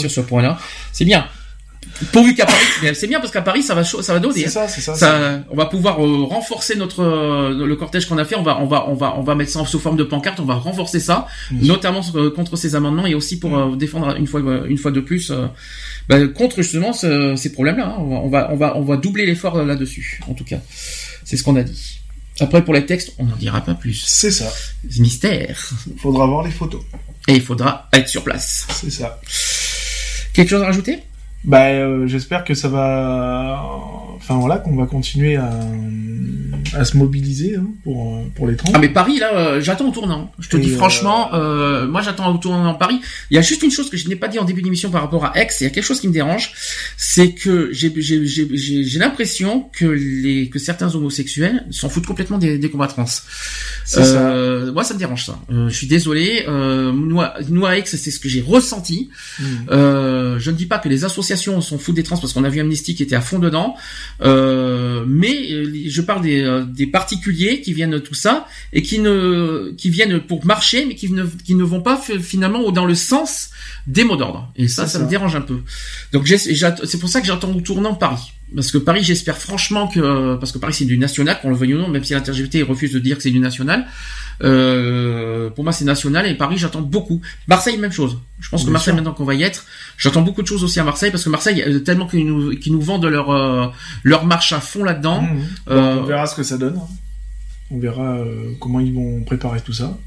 [0.00, 0.58] sur ce point-là.
[0.92, 1.26] C'est bien.
[2.12, 2.58] Pourvu qu'à Paris,
[2.94, 4.42] c'est bien parce qu'à Paris ça va ça va donner.
[4.42, 4.94] C'est ça, c'est ça.
[4.96, 8.34] Ça, on va pouvoir euh, renforcer notre euh, le cortège qu'on a fait.
[8.36, 10.38] On va on va on va on va mettre ça sous forme de pancarte.
[10.40, 14.42] On va renforcer ça, notamment euh, contre ces amendements et aussi pour défendre une fois
[14.68, 15.32] une fois de plus
[16.08, 17.86] bah, contre justement ce- ces problèmes-là.
[17.86, 17.96] hein.
[17.98, 20.20] On va on va on va on va doubler l'effort là-dessus.
[20.28, 20.58] En tout cas,
[21.24, 22.00] c'est ce qu'on a dit.
[22.40, 24.04] Après, pour les textes, on n'en dira pas plus.
[24.06, 24.52] C'est ça.
[24.98, 25.70] Mystère.
[25.86, 26.82] Il faudra voir les photos.
[27.28, 28.66] Et il faudra être sur place.
[28.70, 29.20] C'est ça.
[30.32, 30.98] Quelque chose à rajouter?
[31.44, 33.62] Bah, euh, j'espère que ça va,
[34.16, 35.50] enfin voilà, qu'on va continuer à,
[36.74, 38.72] à se mobiliser hein, pour pour les trans.
[38.74, 40.32] Ah mais Paris là, euh, j'attends au tournant.
[40.38, 43.00] Je te dis euh, franchement, euh, moi j'attends au tournant en Paris.
[43.30, 45.02] Il y a juste une chose que je n'ai pas dit en début d'émission par
[45.02, 45.48] rapport à Aix.
[45.60, 46.52] Il y a quelque chose qui me dérange,
[46.96, 52.38] c'est que j'ai j'ai j'ai j'ai l'impression que les que certains homosexuels s'en foutent complètement
[52.38, 53.06] des, des combats trans.
[53.84, 54.00] Ça.
[54.72, 55.38] Moi ça me dérange ça.
[55.50, 56.44] je suis désolé.
[56.48, 59.10] nous, nous à Aix c'est ce que j'ai ressenti.
[59.38, 59.44] Mmh.
[59.70, 62.48] je ne dis pas que les associations on s'en fout des trans parce qu'on a
[62.48, 63.76] vu Amnesty qui était à fond dedans.
[64.22, 68.82] Euh, mais euh, je parle des, euh, des, particuliers qui viennent de tout ça et
[68.82, 72.86] qui ne qui viennent pour marcher mais qui ne qui ne vont pas finalement dans
[72.86, 73.50] le sens
[73.86, 74.50] des mots d'ordre.
[74.56, 75.60] Et ça, ça, me dérange un peu.
[76.12, 78.32] Donc c'est pour ça que j'attends au tournant Paris.
[78.54, 81.74] Parce que Paris, j'espère franchement que parce que Paris c'est du national, qu'on le veuille
[81.74, 83.86] ou non, même si l'intergévité refuse de dire que c'est du national.
[84.42, 87.20] Euh, pour moi, c'est national et Paris, j'attends beaucoup.
[87.48, 88.18] Marseille, même chose.
[88.38, 89.64] Je pense que Marseille, maintenant qu'on va y être,
[89.96, 93.30] j'attends beaucoup de choses aussi à Marseille parce que Marseille, tellement qu'ils nous, vendent leur
[93.30, 93.66] euh,
[94.04, 95.22] leur marche à fond là-dedans.
[95.22, 95.40] Mmh.
[95.70, 96.76] Euh, on verra ce que ça donne.
[96.76, 96.88] Hein.
[97.70, 98.18] On verra
[98.60, 99.98] comment ils vont préparer tout ça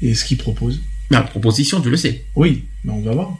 [0.00, 0.80] et ce qu'ils proposent.
[1.10, 2.24] La proposition, tu le sais.
[2.34, 3.36] Oui, mais on va voir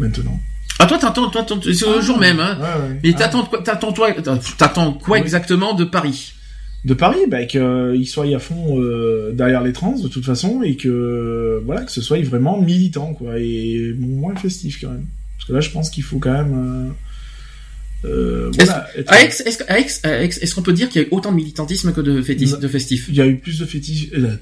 [0.00, 0.40] maintenant.
[0.78, 2.58] Ah toi t'attends toi c'est le jour même hein.
[3.02, 4.10] Mais t'attends t'attends toi
[4.56, 6.34] t'attends quoi exactement de Paris?
[6.84, 10.76] De Paris, bah, qu'ils soient à fond euh, derrière les trans de toute façon et
[10.76, 15.06] que voilà que ce soit vraiment militant quoi et moins festif quand même.
[15.36, 16.94] Parce que là, je pense qu'il faut quand même.
[18.04, 22.00] Euh, euh voilà, est-ce qu'on peut dire qu'il y a eu autant de militantisme que
[22.00, 24.36] de, de festif Il y a eu plus de fétif, euh,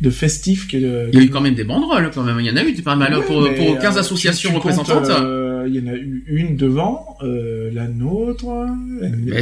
[0.00, 1.08] de festif que de...
[1.12, 2.40] Il y a eu quand même des banderoles quand même.
[2.40, 5.08] Il y en a eu pas mal pour, pour 15 associations représentantes.
[5.66, 8.46] il y en a eu une devant, la nôtre.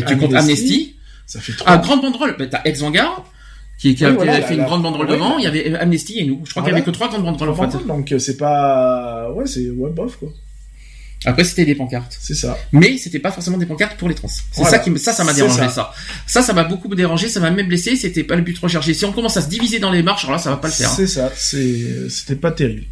[0.06, 0.96] tu comptes Amnesty
[1.32, 2.36] ça fait Ah, grande banderole.
[2.38, 3.24] Bah, t'as Ex Vanguard,
[3.78, 5.38] qui, qui, a, fait une grande banderole devant.
[5.38, 6.42] Il y avait Amnesty et nous.
[6.44, 7.86] Je crois qu'il y avait que trois grandes banderoles en fait.
[7.86, 10.28] Donc euh, c'est pas, ouais, c'est ouais bof quoi.
[11.24, 12.16] Après c'était des pancartes.
[12.20, 12.58] C'est ça.
[12.72, 14.28] Mais c'était pas forcément des pancartes pour les trans.
[14.28, 15.92] C'est ça qui ça ça m'a dérangé ça.
[16.26, 18.94] Ça ça m'a beaucoup dérangé, ça m'a même blessé, c'était pas le but recherché.
[18.94, 20.74] Si on commence à se diviser dans les marches, alors là ça va pas le
[20.74, 20.90] faire.
[20.90, 22.84] C'est ça, c'est c'était pas terrible.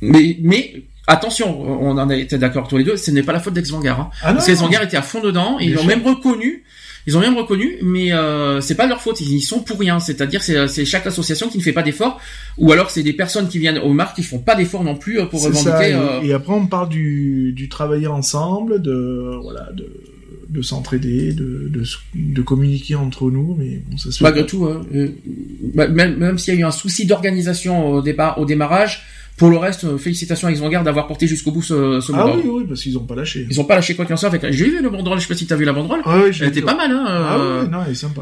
[0.00, 3.40] Mais mais attention, on en a été d'accord tous les deux, ce n'est pas la
[3.40, 4.00] faute d'Ex Vanguard.
[4.00, 4.10] Hein.
[4.22, 6.64] Ah Parce qu'Ex Vanguard était à fond dedans, et ils l'ont même reconnu
[7.06, 9.20] ils ont même reconnu, mais euh, c'est pas leur faute.
[9.20, 10.00] Ils y sont pour rien.
[10.00, 12.20] C'est-à-dire, c'est chaque association qui ne fait pas d'efforts,
[12.58, 15.18] ou alors c'est des personnes qui viennent aux marques qui font pas d'efforts non plus
[15.18, 15.94] euh, pour revendiquer.
[15.94, 19.88] Euh, et, après, on parle du, du travailler ensemble, de voilà, de
[20.48, 24.20] de s'entraider, de, de, de, communiquer entre nous, mais bon, ça se.
[24.20, 25.08] Malgré tout, hein, euh,
[25.74, 29.04] même, même s'il y a eu un souci d'organisation au départ, au démarrage,
[29.40, 32.42] pour le reste, euh, félicitations à Isengard d'avoir porté jusqu'au bout ce, ce Ah oui,
[32.44, 33.46] oui, parce qu'ils ont pas lâché.
[33.50, 34.30] Ils ont pas lâché quoi qu'il en soit.
[34.50, 36.02] J'ai vu le banderole, je sais pas si t'as vu la banderole.
[36.04, 37.04] Ah oui, Elle était pas mal, hein.
[37.08, 38.20] Ah oui, non, elle est sympa.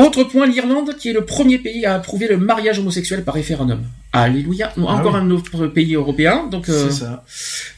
[0.00, 3.82] Autre point, l'Irlande, qui est le premier pays à approuver le mariage homosexuel par référendum.
[4.12, 4.72] Alléluia.
[4.76, 6.48] Ah encore un autre pays européen.
[6.50, 7.24] Donc, euh, ça.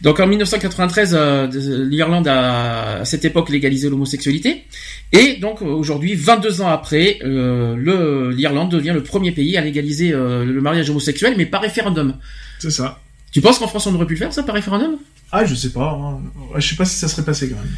[0.02, 1.48] donc en 1993, euh,
[1.84, 4.64] l'Irlande a à cette époque légalisé l'homosexualité.
[5.10, 10.44] Et donc aujourd'hui, 22 ans après, euh, l'Irlande devient le premier pays à légaliser euh,
[10.44, 12.16] le mariage homosexuel, mais par référendum.
[12.60, 13.00] C'est ça.
[13.32, 14.96] Tu penses qu'en France on aurait pu le faire ça par référendum?
[15.32, 15.98] Ah, je sais pas.
[16.00, 16.20] Hein.
[16.56, 17.74] Je sais pas si ça serait passé quand même.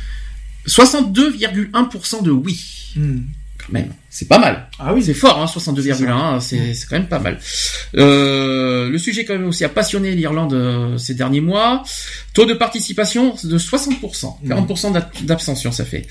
[0.66, 2.92] 62,1% de oui.
[2.94, 3.22] Hmm
[3.70, 3.92] même.
[4.10, 4.68] C'est pas mal.
[4.78, 5.02] Ah oui.
[5.02, 7.38] C'est fort, hein, 62,1, c'est quand même pas mal.
[7.96, 11.82] Euh, le sujet quand même aussi a passionné l'Irlande euh, ces derniers mois.
[12.32, 15.26] Taux de participation de 60%, 40% mmh.
[15.26, 16.06] d'abstention ça fait.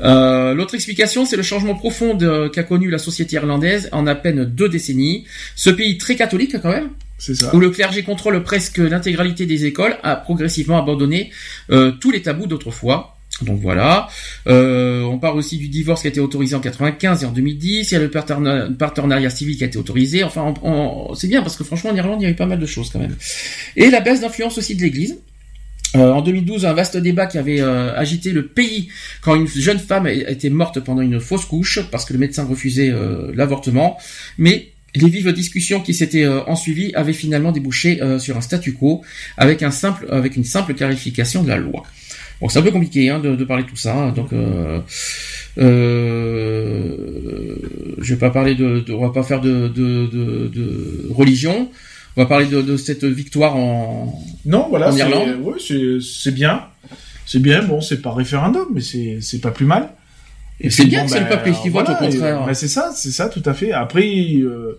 [0.00, 2.18] Euh, L'autre explication, c'est le changement profond
[2.52, 5.24] qu'a connu la société irlandaise en à peine deux décennies.
[5.54, 7.54] Ce pays très catholique quand même, ça.
[7.54, 11.30] où le clergé contrôle presque l'intégralité des écoles, a progressivement abandonné
[11.70, 13.13] euh, tous les tabous d'autrefois.
[13.42, 14.08] Donc voilà.
[14.46, 17.90] Euh, on parle aussi du divorce qui a été autorisé en 95 et en 2010.
[17.90, 20.22] Il y a le partenariat civil qui a été autorisé.
[20.24, 20.54] Enfin,
[21.14, 22.90] c'est bien parce que franchement en Irlande il y a eu pas mal de choses
[22.90, 23.16] quand même.
[23.76, 25.18] Et la baisse d'influence aussi de l'Église.
[25.96, 28.88] Euh, en 2012, un vaste débat qui avait euh, agité le pays
[29.20, 32.92] quand une jeune femme était morte pendant une fausse couche parce que le médecin refusait
[33.34, 33.98] l'avortement.
[34.38, 39.02] Mais les vives discussions qui s'étaient ensuivies avaient finalement débouché sur un statu quo
[39.36, 41.84] avec un simple, avec une simple clarification de la loi.
[42.44, 44.12] Bon, c'est un peu compliqué hein, de, de, parler de tout ça.
[44.14, 44.78] Donc, euh,
[45.56, 46.94] euh,
[47.96, 49.72] je vais pas parler de, de, on va pas faire de,
[51.10, 51.70] religion.
[52.18, 55.38] On va parler de, cette victoire en non, voilà, en Irlande.
[55.42, 55.54] Oui,
[56.02, 56.66] c'est bien,
[57.24, 57.62] c'est bien.
[57.62, 59.88] Bon, c'est pas référendum, mais c'est c'est pas plus mal.
[60.60, 62.44] Et c'est bien que c'est le ben, peuple qui vote au contraire.
[62.44, 63.72] Ben, c'est ça, c'est ça, tout à fait.
[63.72, 64.04] Après.
[64.06, 64.78] Euh,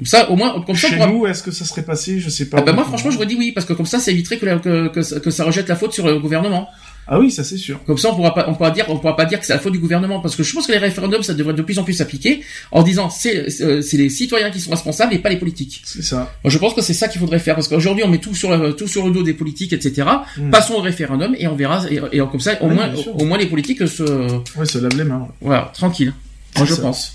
[0.00, 2.48] comme ça, au moins, comme Chez ça, nous, est-ce que ça serait passé Je sais
[2.48, 2.56] pas.
[2.60, 5.18] Ah bah moi, franchement, j'aurais dit oui, parce que comme ça, ça éviterait que, que,
[5.18, 6.70] que, ça rejette la faute sur le gouvernement.
[7.12, 7.82] Ah oui, ça c'est sûr.
[7.84, 9.58] Comme ça, on pourra pas, on pourra dire, on pourra pas dire que c'est la
[9.58, 11.82] faute du gouvernement, parce que je pense que les référendums, ça devrait de plus en
[11.82, 15.82] plus s'appliquer en disant c'est, c'est les citoyens qui sont responsables et pas les politiques.
[15.84, 16.32] C'est ça.
[16.44, 18.56] Moi, je pense que c'est ça qu'il faudrait faire, parce qu'aujourd'hui, on met tout sur
[18.56, 20.06] le, tout sur le dos des politiques, etc.
[20.36, 20.50] Mm.
[20.50, 23.38] Passons au référendum et on verra, et, et comme ça, au Oui, moins, au moins
[23.38, 24.04] les politiques se,
[24.56, 25.26] Ouais, ça lave les mains.
[25.40, 26.12] voilà, tranquille.
[26.56, 26.82] Moi, je ça.
[26.82, 27.14] pense.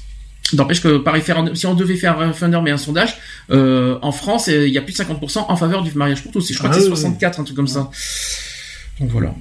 [0.54, 3.16] N'empêche que par référendum, si on devait faire un référendum et un sondage,
[3.50, 6.32] euh, en France, euh, il y a plus de 50% en faveur du mariage pour
[6.34, 6.52] tous.
[6.52, 6.98] Je crois Ah que c'est oui, oui.
[6.98, 7.90] 64, un truc comme ça.
[9.00, 9.34] Donc voilà.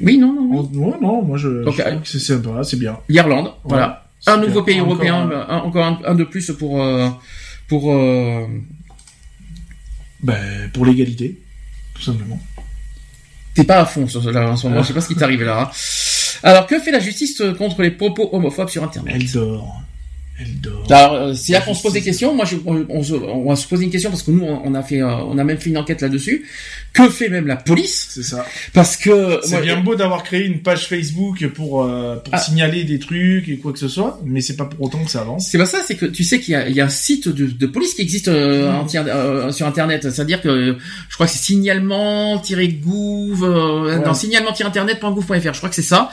[0.00, 0.78] Oui, non, non, oui.
[0.78, 2.98] Ouais, non, moi je, Donc, je trouve que c'est sympa, c'est bien.
[3.08, 4.06] L'Irlande, voilà.
[4.26, 7.08] Un nouveau pays Encore européen, un- un- encore un, un de plus pour euh,
[7.68, 8.46] pour euh,
[10.22, 11.40] Ben, pour l'égalité,
[11.94, 12.40] tout simplement.
[13.54, 15.42] T'es pas à fond sur là, en ce moment, je sais pas ce qui t'arrive
[15.42, 15.62] là.
[15.62, 15.70] hein.
[16.44, 19.14] Alors, que fait la justice euh, contre les propos homophobes sur Internet?
[19.16, 19.82] Elle dort.
[20.40, 20.86] Elle dort.
[20.90, 22.34] Alors, euh, c'est là La qu'on se pose des questions.
[22.34, 24.74] Moi, je, on, on se- on va se poser une question parce que nous, on
[24.74, 26.44] a fait, euh, on a même fait une enquête là-dessus.
[26.92, 28.08] Que fait même la police?
[28.10, 28.44] C'est ça.
[28.72, 32.38] Parce que C'est bien beau d'avoir créé une page Facebook pour, euh, pour Ah.
[32.38, 35.20] signaler des trucs et quoi que ce soit, mais c'est pas pour autant que ça
[35.20, 35.46] avance.
[35.48, 37.66] C'est pas ça, c'est que tu sais qu'il y y a un site de, de
[37.66, 40.02] police qui existe euh, entière- euh, sur internet.
[40.10, 40.76] C'est-à-dire que
[41.08, 44.04] je crois que c'est signalement-gouv, euh, Ouais.
[44.04, 45.52] non, signalement-internet.gouv.fr.
[45.52, 46.10] Je crois que c'est ça.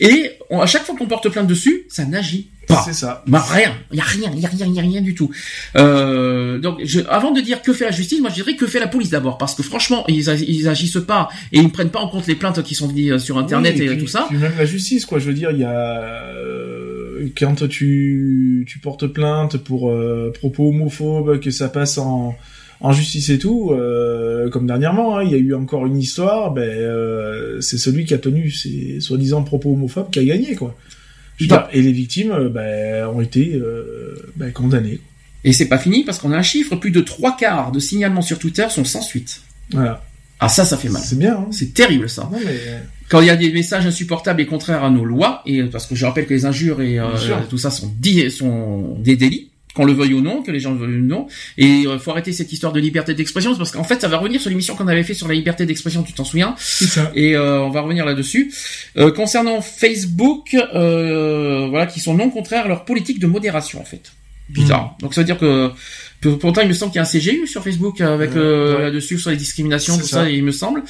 [0.00, 2.82] Et on- à chaque fois qu'on porte plainte dessus, ça n'agit pas.
[2.84, 3.22] C'est ça.
[3.26, 5.14] Bah rien, il y a rien, il y a rien, il y a rien du
[5.14, 5.30] tout.
[5.76, 8.80] Euh, donc, je, avant de dire que fait la justice, moi je dirais que fait
[8.80, 12.00] la police d'abord, parce que franchement, ils, ils agissent pas et ils ne prennent pas
[12.00, 14.26] en compte les plaintes qui sont venues euh, sur internet Oui, et, puis- tout ça.
[14.28, 15.18] puis même la justice, quoi.
[15.18, 20.68] Je veux dire, il y a euh, quand tu tu portes plainte pour euh, propos
[20.68, 22.36] homophobes, que ça passe en
[22.84, 26.50] en justice et tout, euh, comme dernièrement, hein, il y a eu encore une histoire.
[26.52, 30.76] Ben, euh, c'est celui qui a tenu ses soi-disant propos homophobes qui a gagné, quoi.
[31.48, 31.68] Bah.
[31.72, 35.00] et les victimes, euh, ben, ont été euh, ben, condamnées.
[35.44, 38.22] Et c'est pas fini parce qu'on a un chiffre, plus de trois quarts de signalements
[38.22, 39.42] sur Twitter sont sans suite.
[39.70, 40.04] Voilà.
[40.38, 41.02] Ah ça, ça fait mal.
[41.04, 41.36] C'est bien.
[41.36, 41.48] Hein.
[41.50, 42.28] C'est terrible ça.
[42.32, 42.58] Non, mais
[43.08, 45.94] Quand il y a des messages insupportables et contraires à nos lois, et parce que
[45.94, 47.06] je rappelle que les injures et euh,
[47.48, 51.00] tout ça sont des délits, qu'on le veuille ou non, que les gens le veuillent
[51.00, 51.26] ou non,
[51.56, 54.40] et il faut arrêter cette histoire de liberté d'expression, parce qu'en fait ça va revenir
[54.40, 57.10] sur l'émission qu'on avait fait sur la liberté d'expression, tu t'en souviens ça.
[57.14, 58.52] et euh, on va revenir là-dessus.
[58.96, 63.84] Euh, concernant Facebook, euh, voilà, qui sont non contraires à leur politique de modération en
[63.84, 64.12] fait.
[64.48, 64.96] Bizarre.
[65.00, 65.70] Donc ça veut dire que
[66.28, 68.82] pourtant il me semble qu'il y a un CGU sur Facebook avec Euh, euh, ouais.
[68.84, 70.22] là-dessus sur les discriminations, tout ça.
[70.24, 70.30] ça.
[70.30, 70.82] il me semble.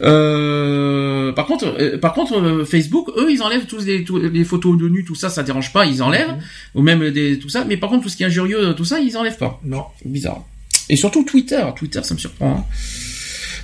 [0.00, 4.44] Euh, par contre, euh, par contre, euh, Facebook, eux, ils enlèvent tous les, tous les
[4.44, 6.40] photos de nu, tout ça, ça dérange pas, ils enlèvent, Mhm.
[6.74, 7.64] ou même des tout ça.
[7.64, 9.60] Mais par contre, tout ce qui est injurieux, tout ça, ils enlèvent pas.
[9.64, 9.84] Non.
[10.04, 10.44] Bizarre.
[10.88, 11.62] Et surtout Twitter.
[11.76, 12.50] Twitter, ça me surprend.
[12.58, 12.64] hein.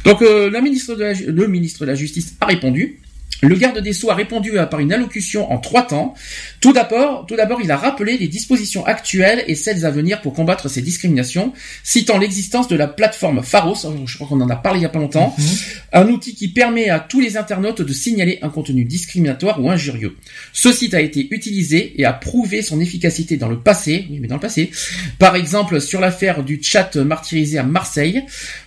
[0.05, 3.01] Donc, euh, la ministre de la, Ju- le ministre de la Justice a répondu.
[3.47, 6.15] Le garde des Sceaux a répondu par une allocution en trois temps.
[6.61, 10.33] Tout d'abord, tout d'abord, il a rappelé les dispositions actuelles et celles à venir pour
[10.33, 13.85] combattre ces discriminations, citant l'existence de la plateforme Pharos.
[13.85, 15.35] euh, Je crois qu'on en a parlé il y a pas longtemps.
[15.37, 15.45] Mhm.
[15.93, 20.17] Un outil qui permet à tous les internautes de signaler un contenu discriminatoire ou injurieux.
[20.53, 24.29] Ce site a été utilisé et a prouvé son efficacité dans le passé, oui mais
[24.29, 24.71] dans le passé.
[25.19, 28.23] Par exemple, sur l'affaire du chat martyrisé à Marseille,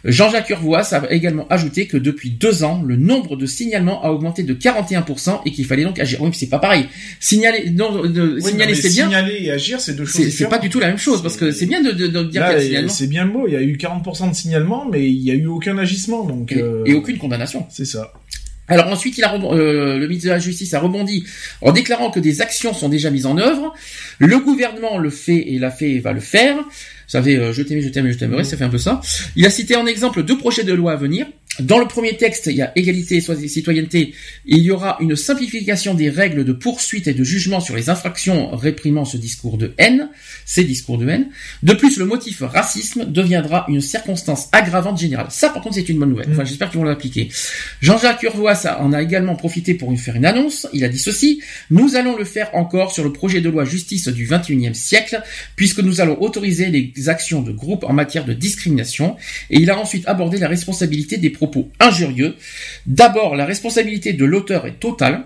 [0.05, 4.43] Jean-Jacques Urvoas a également ajouté que depuis deux ans, le nombre de signalements a augmenté
[4.43, 6.21] de 41% et qu'il fallait donc agir.
[6.21, 6.85] Oui, mais c'est pas pareil.
[7.19, 9.05] Signaler, non, de- Oui, signaler c'est bien.
[9.05, 11.51] Signaler et agir, c'est deux choses C'est pas du tout la même chose parce que
[11.51, 13.45] c'est bien de, de, de dire Là, qu'il y a et- signalement c'est bien beau,
[13.47, 16.51] il y a eu 40% de signalements, mais il y a eu aucun agissement, donc...
[16.51, 17.65] et, euh, et aucune condamnation.
[17.69, 18.13] C'est ça.
[18.69, 21.23] Alors ensuite, il a euh, le ministre de la Justice a rebondi
[21.61, 23.73] en déclarant que des actions sont déjà mises en œuvre.
[24.19, 26.57] Le gouvernement le fait et l'a fait et va le faire.
[26.57, 26.63] Vous
[27.07, 28.99] savez, euh, je t'aimais, je t'aime, je t'aimerai, ça fait un peu ça.
[29.37, 31.27] Il a cité en exemple deux projets de loi à venir.
[31.59, 33.99] Dans le premier texte, il y a égalité et citoyenneté.
[33.99, 37.89] Et il y aura une simplification des règles de poursuite et de jugement sur les
[37.89, 40.09] infractions réprimant ce discours de haine,
[40.45, 41.27] ces discours de haine.
[41.63, 45.27] De plus, le motif racisme deviendra une circonstance aggravante générale.
[45.29, 46.27] Ça, par contre, c'est une bonne nouvelle.
[46.31, 47.29] Enfin, j'espère qu'ils vont l'appliquer.
[47.81, 50.67] Jean-Jacques Urvoas en a également profité pour une- faire une annonce.
[50.73, 51.41] Il a dit ceci.
[51.71, 55.21] Nous allons le faire encore sur le projet de loi justice du 21e siècle,
[55.55, 59.15] puisque nous allons autoriser les actions de groupe en matière de discrimination.
[59.49, 61.46] Et il a ensuite abordé la responsabilité des propos
[61.79, 62.35] injurieux.
[62.85, 65.25] D'abord, la responsabilité de l'auteur est totale.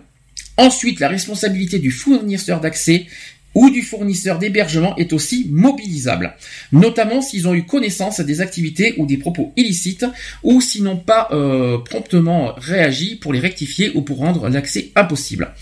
[0.57, 3.07] Ensuite, la responsabilité du fournisseur d'accès
[3.53, 6.33] ou du fournisseur d'hébergement est aussi mobilisable,
[6.71, 10.05] notamment s'ils ont eu connaissance des activités ou des propos illicites,
[10.43, 15.53] ou s'ils n'ont pas euh, promptement réagi pour les rectifier ou pour rendre l'accès impossible.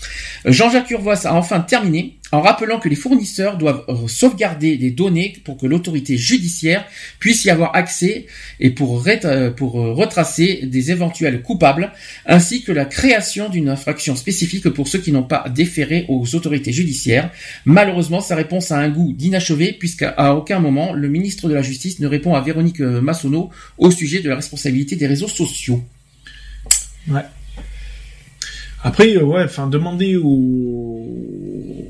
[0.44, 5.34] Jean-Jacques Urvoas a enfin terminé en rappelant que les fournisseurs doivent euh, sauvegarder des données
[5.44, 6.86] pour que l'autorité judiciaire
[7.18, 8.26] puisse y avoir accès
[8.60, 11.92] et pour, euh, euh, retracer des éventuels coupables,
[12.26, 16.72] ainsi que la création d'une infraction spécifique pour ceux qui n'ont pas déféré aux autorités
[16.72, 17.30] judiciaires.
[17.64, 22.00] Malheureusement, sa réponse a un goût d'inachevé puisqu'à aucun moment le ministre de la Justice
[22.00, 25.82] ne répond à Véronique Massonneau au sujet de la responsabilité des réseaux sociaux.
[27.08, 27.22] Ouais.
[28.82, 31.06] Après, ouais, enfin, demander aux,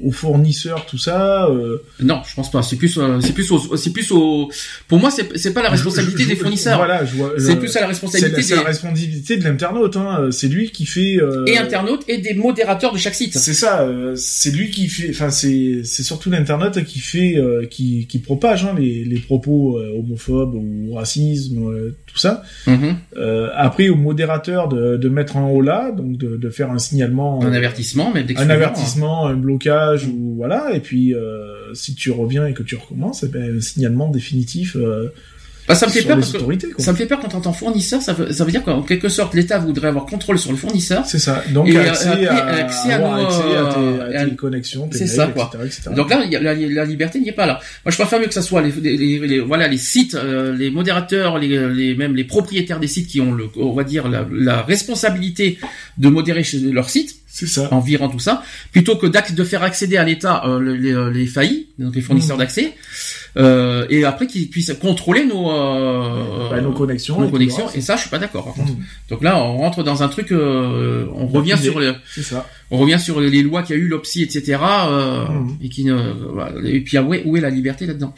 [0.04, 1.46] aux fournisseurs tout ça.
[1.48, 1.78] Euh...
[2.00, 2.62] Non, je pense pas.
[2.62, 4.50] C'est plus, euh, c'est plus, au, c'est plus au.
[4.88, 6.76] Pour moi, c'est, c'est pas la responsabilité Je- je- des fournisseurs.
[6.78, 7.32] Voilà, je vois.
[7.38, 9.96] c'est euh, plus à la c'est responsabilité la, c'est des la responsabilité de l'internaute.
[9.96, 10.28] Hein.
[10.30, 11.16] C'est lui qui fait.
[11.20, 13.36] euh, et internautes et des modérateurs de chaque site.
[13.36, 13.86] C'est ça.
[14.16, 15.10] c'est lui qui fait.
[15.10, 17.36] Enfin, c'est c'est surtout l'internaute qui fait,
[17.70, 21.70] qui qui propage hein, les les propos homophobes ou racisme,
[22.12, 22.42] tout ça.
[22.66, 22.96] Mhm.
[23.16, 26.78] Euh, après, au modérateur de de mettre un haut là, donc de de faire un
[26.78, 27.42] signalement.
[27.42, 32.10] Un avertissement, même un d'exclusion, avertissement, un blocage ou voilà, et puis euh, si tu
[32.10, 35.20] reviens et que tu recommences, eh ben, un signalement définitif euh, hein.
[35.70, 36.38] Bah, ça me fait peur parce que
[36.82, 38.02] ça me fait peur quand on entend fournisseur.
[38.02, 41.04] Ça veut, ça veut dire qu'en quelque sorte, l'État voudrait avoir contrôle sur le fournisseur.
[41.06, 41.42] C'est ça.
[41.50, 44.32] Donc Et, accès, euh, après, à, accès à nos, accès à tes, euh, à tes
[44.32, 45.50] à- connexions, tes mails, ça, quoi.
[45.54, 45.90] etc., etc.
[45.96, 47.60] Donc là, il y a- la, la liberté n'y est pas là.
[47.84, 50.54] Moi, je préfère mieux que ça soit les, les, les- les- voilà les sites, euh,
[50.56, 54.08] les modérateurs, les, les même les propriétaires des sites qui ont le, on va dire
[54.08, 55.58] la, la responsabilité
[55.98, 57.68] de modérer chez leur site c'est ça.
[57.72, 58.42] en virant tout ça,
[58.72, 62.36] plutôt que de faire accéder à l'État euh, les, euh, les faillis, donc les fournisseurs
[62.36, 62.42] Mhm.
[62.42, 62.72] d'accès,
[63.36, 67.20] euh, et après qu'ils puissent contrôler nos euh, Bah, nos connexions.
[67.20, 67.64] nos et connexions.
[67.66, 67.76] reste.
[67.76, 68.44] Et ça, je suis pas d'accord.
[68.46, 68.72] Par contre.
[68.72, 68.84] Mhm.
[69.08, 71.70] Donc là, on rentre dans un truc, euh, on revient privé.
[71.70, 72.46] sur le, C'est ça.
[72.70, 74.58] on revient sur les lois qu'il y a eu, l'OPSI, etc.
[74.88, 75.56] Euh, Mhm.
[75.62, 75.94] Et qui ne,
[76.32, 76.52] voilà.
[76.64, 78.14] et puis ah, où est, où est la liberté là-dedans?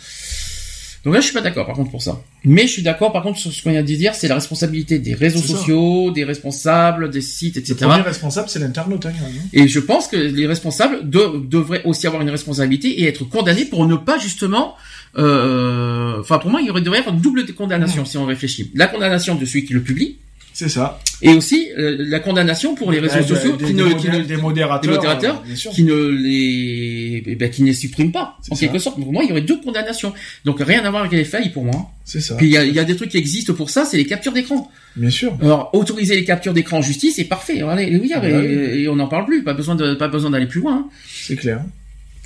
[1.04, 2.22] Donc là, je suis pas d'accord, par contre, pour ça.
[2.44, 5.00] Mais je suis d'accord, par contre, sur ce qu'on vient de dire, c'est la responsabilité
[5.00, 5.48] des réseaux ça.
[5.48, 7.74] sociaux, des responsables, des sites, Le etc.
[7.86, 9.06] premier responsable, c'est l'internaute.
[9.06, 9.28] Hein, hein.
[9.52, 13.64] Et je pense que les responsables de- devraient aussi avoir une responsabilité et être condamnés
[13.64, 14.76] pour ne pas justement.
[15.18, 18.24] euh, Enfin, pour moi, il y aurait devrait y avoir une double condamnation si on
[18.26, 18.70] réfléchit.
[18.74, 20.18] La condamnation de celui qui le publie
[20.62, 20.98] C'est ça.
[21.22, 24.08] et aussi euh, la condamnation pour les réseaux Bah, sociaux des, qui ne, modé- qui
[24.08, 24.80] ne, des modérateurs.
[24.90, 25.70] des modérateurs euh, bien sûr.
[25.72, 25.94] qui ne
[26.42, 28.60] les, eh ben, qui ne les suppriment pas en ça.
[28.66, 29.00] quelque sorte.
[29.00, 30.12] Pour moi, il y aurait deux condamnations.
[30.44, 31.90] Donc rien à voir avec les failles pour moi.
[32.04, 32.36] C'est ça.
[32.36, 34.06] Puis il y a, il y a des trucs qui existent pour ça, c'est les
[34.06, 34.70] captures d'écran.
[34.96, 35.36] Bien sûr.
[35.42, 37.60] Alors autoriser les captures d'écran en justice, c'est parfait.
[37.62, 38.46] Allez, oui, Ah et, bah oui.
[38.82, 39.42] et on n'en parle plus.
[39.42, 40.74] Pas besoin de, pas besoin d'aller plus loin.
[40.76, 40.88] hein.
[41.08, 41.60] C'est clair.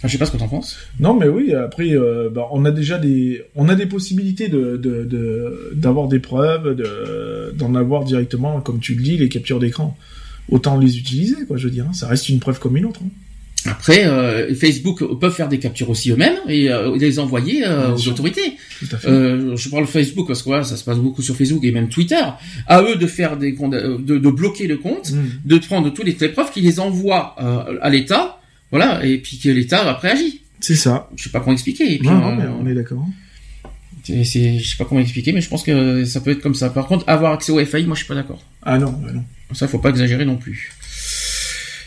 [0.07, 0.77] Enfin, je sais pas ce que t'en penses.
[1.01, 1.53] Non, mais oui.
[1.53, 6.07] Après, euh, bah, on a déjà des, on a des possibilités de, de, de- d'avoir
[6.09, 9.97] des preuves, de, d'en avoir directement, comme tu le dis, les captures d'écran.
[10.49, 11.57] Autant les utiliser, quoi.
[11.57, 11.93] Je veux dire, hein.
[11.93, 13.01] ça reste une preuve comme une autre.
[13.05, 13.09] hein.
[13.69, 17.99] Après, euh, Facebook peuvent faire des captures aussi eux-mêmes et euh, les envoyer euh, aux
[17.99, 18.13] sûr.
[18.13, 18.53] autorités.
[18.79, 19.09] Tout à fait.
[19.09, 21.89] Euh, je parle Facebook parce que voilà, ça se passe beaucoup sur Facebook et même
[21.89, 22.23] Twitter.
[22.69, 25.25] À eux de faire des de, de bloquer le compte, Mm.
[25.47, 28.39] de prendre toutes les, les preuves, qu'ils les envoient euh, à l'État,
[28.71, 30.43] voilà, et puis que l'État après agit.
[30.61, 31.09] C'est ça.
[31.17, 31.95] Je sais pas comment expliquer.
[31.95, 33.05] Et puis, Non, non, euh, mais on est d'accord.
[34.09, 36.71] je sais pas comment expliquer, mais je pense que ça peut être comme ça.
[36.71, 38.43] Par contre, avoir accès au FAI, moi je suis pas d'accord.
[38.63, 39.25] Ah non, bah non.
[39.53, 40.73] Ça, faut pas exagérer non plus.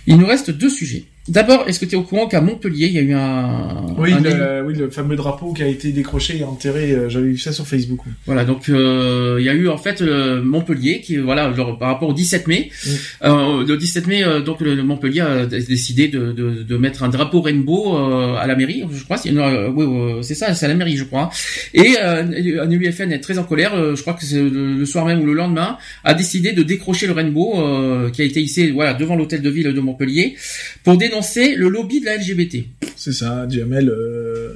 [0.08, 1.04] Il nous reste deux sujets.
[1.30, 3.86] D'abord, est-ce que tu es au courant qu'à Montpellier, il y a eu un...
[3.98, 6.92] Oui, un le, oui, le fameux drapeau qui a été décroché et enterré.
[6.92, 8.00] euh, J'avais vu ça sur Facebook.
[8.26, 11.90] Voilà, donc euh, il y a eu en fait euh, Montpellier qui voilà genre, par
[11.90, 12.90] rapport au 17 mai, Mm.
[13.26, 17.10] euh, le 17 mai euh, donc le, Montpellier a décidé de, de, de mettre un
[17.10, 20.66] drapeau rainbow euh, à la mairie, je crois, c'est euh, oui, euh, c'est ça, c'est
[20.66, 21.30] à la mairie je crois.
[21.74, 24.86] Et euh, un UFN est très en colère, euh, je crois que c'est le, le
[24.86, 28.42] soir même ou le lendemain, a décidé de décrocher le rainbow euh, qui a été
[28.42, 30.36] hissé voilà devant l'hôtel de ville de Montpellier
[30.84, 31.19] pour dénoncer
[31.56, 32.66] le lobby de la LGBT.
[32.96, 33.90] C'est ça, Jamel.
[33.90, 34.54] Euh...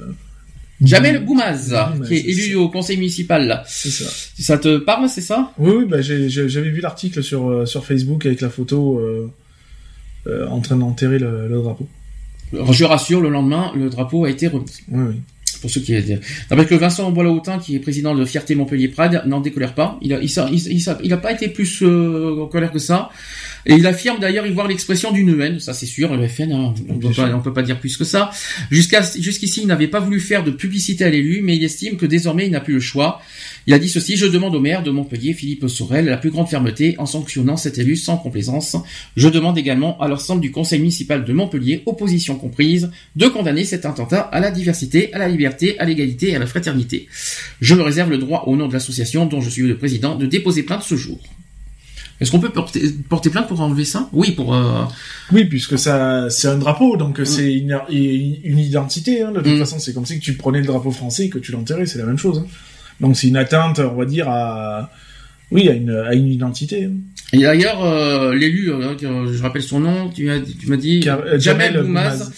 [0.82, 1.74] Jamel Boumaz,
[2.06, 2.58] qui est élu ça.
[2.58, 3.64] au conseil municipal là.
[3.66, 4.04] C'est ça.
[4.38, 5.52] Ça te parle, c'est ça?
[5.58, 9.30] Oui, oui, bah, j'avais vu l'article sur, euh, sur Facebook avec la photo euh,
[10.26, 11.88] euh, en train d'enterrer le, le drapeau.
[12.52, 14.66] Je rassure, le lendemain, le drapeau a été remis.
[14.88, 15.20] Oui, oui.
[15.64, 15.94] Pour ceux qui
[16.50, 19.98] D'après que Vincent Bois-Hautin, qui est président de Fierté Montpellier Pride, n'en décolère pas.
[20.02, 20.60] Il a, il, s'a- il,
[21.02, 23.08] il, a pas été plus euh, en colère que ça.
[23.64, 26.74] Et il affirme d'ailleurs y voir l'expression d'une haine, ça c'est sûr, le FN, hein,
[26.90, 28.30] on on peut pas dire plus que ça.
[28.70, 32.04] Jusqu'à, jusqu'ici, il n'avait pas voulu faire de publicité à l'élu, mais il estime que
[32.04, 33.22] désormais il n'a plus le choix.
[33.66, 36.48] Il a dit ceci, je demande au maire de Montpellier, Philippe Sorel, la plus grande
[36.48, 38.76] fermeté en sanctionnant cet élu sans complaisance.
[39.16, 43.86] Je demande également à l'ensemble du conseil municipal de Montpellier, opposition comprise, de condamner cet
[43.86, 47.06] attentat à la diversité, à la liberté, à l'égalité et à la fraternité.
[47.60, 50.26] Je me réserve le droit, au nom de l'association dont je suis le président, de
[50.26, 51.18] déposer plainte ce jour.
[52.20, 54.08] Est-ce qu'on peut porter, porter plainte pour enlever ça?
[54.12, 54.54] Oui, pour...
[54.54, 54.82] Euh...
[55.32, 59.22] Oui, puisque ça, c'est un drapeau, donc euh, c'est une, une identité.
[59.22, 59.58] Hein, de toute Mm.
[59.58, 62.06] façon, c'est comme si tu prenais le drapeau français et que tu l'enterrais, c'est la
[62.06, 62.38] même chose.
[62.38, 62.46] hein.
[63.00, 64.90] Donc c'est une atteinte, on va dire, à,
[65.50, 66.84] oui, à une, à une identité.
[66.84, 66.92] hein.
[67.32, 71.00] Et d'ailleurs, euh, l'élu, euh, que je rappelle son nom, tu m'as tu m'as dit
[71.00, 72.30] Car- euh, Jamel Boumaz,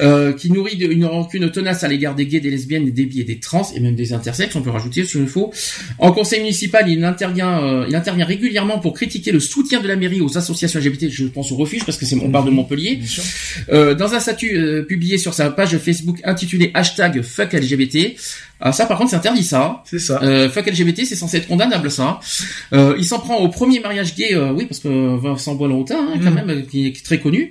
[0.00, 3.20] euh, qui nourrit de- une rancune tenace à l'égard des gays, des lesbiennes, des débits
[3.20, 5.52] et des trans, et même des intersexes, on peut rajouter s'il le faut.
[5.98, 9.94] En conseil municipal, il intervient, euh, il intervient régulièrement pour critiquer le soutien de la
[9.94, 12.98] mairie aux associations LGBT, je pense au refuge, parce que c'est on parle de Montpellier.
[13.04, 13.22] Sûr.
[13.72, 18.16] Euh, dans un statut euh, publié sur sa page Facebook intitulé hashtag fuck LGBT,
[18.60, 19.82] Ah ça par contre c'est interdit ça.
[19.86, 20.20] C'est ça.
[20.22, 22.20] Euh, fuck LGBT c'est censé être condamnable ça.
[22.72, 26.20] Euh, il s'en prend au premier mariage gay, euh, oui parce que Vincent Boileautin hein,
[26.22, 26.34] quand Mm.
[26.46, 27.50] même qui est très connu.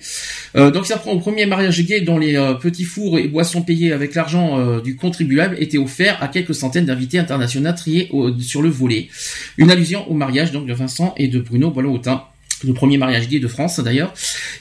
[0.55, 3.27] Euh, donc il s'en prend au premier mariage gay dont les euh, petits fours et
[3.27, 8.07] boissons payés avec l'argent euh, du contribuable étaient offerts à quelques centaines d'invités internationaux triés
[8.11, 9.09] au- sur le volet.
[9.57, 12.23] Une allusion au mariage donc de Vincent et de Bruno Boileautin.
[12.67, 14.13] Le premier mariage gay de France d'ailleurs.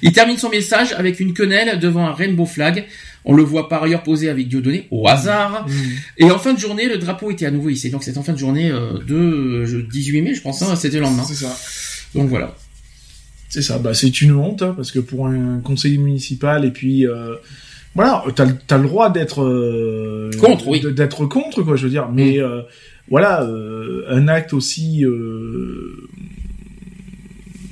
[0.03, 2.85] Il termine son message avec une quenelle devant un rainbow flag.
[3.25, 5.67] On le voit par ailleurs posé avec Dieudonné au hasard.
[5.69, 5.73] Mm.
[6.19, 7.91] Et en fin de journée, le drapeau était à nouveau hissé.
[7.91, 10.63] Donc c'était en fin de journée euh, de euh, 18 mai, je pense.
[10.63, 11.25] hein, c'était le lendemain.
[11.25, 11.57] C'est ça.
[12.15, 12.55] Donc voilà.
[13.51, 17.07] C'est ça, bah c'est une honte hein, parce que pour un conseiller municipal et puis
[17.07, 17.35] euh,
[17.95, 20.83] voilà, t'as le- t'as le droit d'être euh, Contre, oui.
[20.93, 22.61] D'être contre quoi, je veux dire, mais euh,
[23.09, 26.07] voilà, euh, un acte aussi, euh,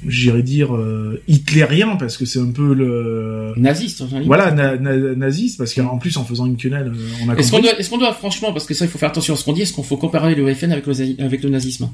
[0.08, 4.02] j'irais dire euh, hitlérien parce que c'est un peu le Naziste.
[4.02, 7.34] enfin, voilà na- na- naziste parce qu'en plus en faisant une quenelle, euh, on a
[7.36, 9.36] Est-ce qu'on doit, est-ce qu'on doit, franchement, parce que ça, il faut faire attention à
[9.36, 11.88] ce qu'on dit, est-ce qu'on faut comparer le FN avec le, avec le nazisme?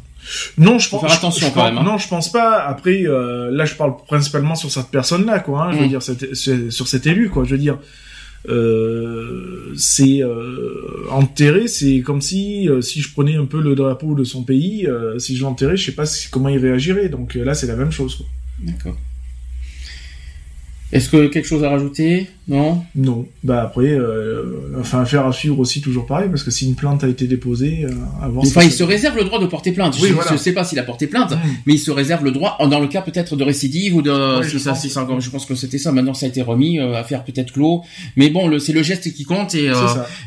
[0.58, 1.00] Non, je pense.
[1.00, 1.84] faire attention je quand pense- même, hein.
[1.84, 2.62] Non, je pense pas.
[2.64, 5.64] Après, euh, là, je parle principalement sur cette personne-là, quoi.
[5.66, 5.88] Hein, Je veux Mm.
[5.88, 7.44] dire, cette- ce- sur cet élu, quoi.
[7.44, 7.78] Je veux dire,
[8.48, 11.68] euh, c'est euh, enterré.
[11.68, 14.88] C'est comme si, euh, si je prenais un peu le drapeau de son pays,
[15.18, 17.08] si je l'enterrais, je sais pas si- comment il réagirait.
[17.08, 18.24] Donc là, c'est la même chose.
[18.60, 18.96] D'accord.
[20.92, 22.28] Est-ce que quelque chose à rajouter?
[22.48, 22.82] Non?
[22.94, 23.26] Non.
[23.44, 27.02] Bah après, euh, enfin, affaire à suivre aussi, toujours pareil, parce que si une plainte
[27.02, 27.90] a été déposée, euh,
[28.28, 28.44] voir.
[28.46, 29.96] Enfin, il se réserve le droit de porter plainte.
[30.02, 30.30] Oui, je, voilà.
[30.32, 31.38] je sais pas s'il a porté plainte, Mm.
[31.66, 34.60] mais il se réserve le droit, dans le cas peut-être de récidive ou de, si
[34.60, 35.92] ça, si ça- je pense que c'était ça.
[35.92, 37.82] Maintenant, ça a été remis, euh, affaire peut-être clos.
[38.16, 39.74] Mais bon, c'est le geste qui compte et, euh,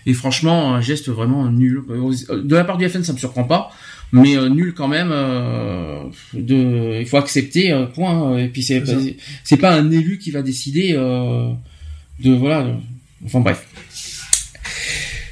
[0.08, 1.82] et franchement, un geste vraiment nul.
[1.90, 3.70] Euh, De la part du FN, ça me surprend pas.
[4.12, 5.10] Mais euh, nul quand même.
[5.12, 6.04] euh,
[6.34, 7.72] de, il faut accepter.
[7.72, 8.38] euh, point.
[8.38, 8.80] Et puis c'est
[9.44, 11.52] c'est pas un élu qui va décider euh,
[12.24, 12.64] de voilà.
[12.64, 12.74] de-
[13.26, 13.66] Enfin bref.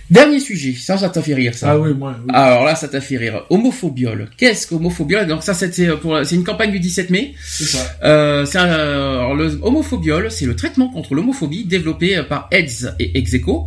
[0.09, 0.73] Dernier sujet.
[0.77, 1.71] Ça, ça t'a fait rire, ça.
[1.71, 2.15] Ah oui, moi.
[2.23, 2.31] oui.
[2.33, 3.45] Alors là, ça t'a fait rire.
[3.49, 4.29] Homophobiole.
[4.37, 7.33] Qu'est-ce qu'homophobiole Donc ça, c'était euh, pour, c'est une campagne du 17 mai.
[7.43, 7.79] C'est ça.
[8.03, 12.93] Euh, c'est un, alors, le homophobiole, c'est le traitement contre l'homophobie développé euh, par AIDS
[12.99, 13.65] et Execo,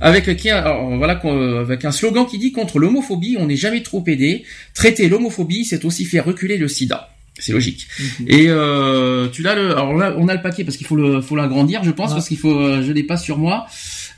[0.00, 3.82] avec qui, alors, voilà, euh, avec un slogan qui dit contre l'homophobie, on n'est jamais
[3.82, 4.44] trop aidé.
[4.74, 7.10] Traiter l'homophobie, c'est aussi faire reculer le SIDA.
[7.38, 7.88] C'est logique.
[7.98, 8.26] Mhm.
[8.28, 11.20] Et euh, tu l'as le, alors là, on a le paquet parce qu'il faut le,
[11.20, 12.14] faut l'agrandir, je pense, Ah.
[12.14, 13.66] parce qu'il faut, euh, je l'ai pas sur moi.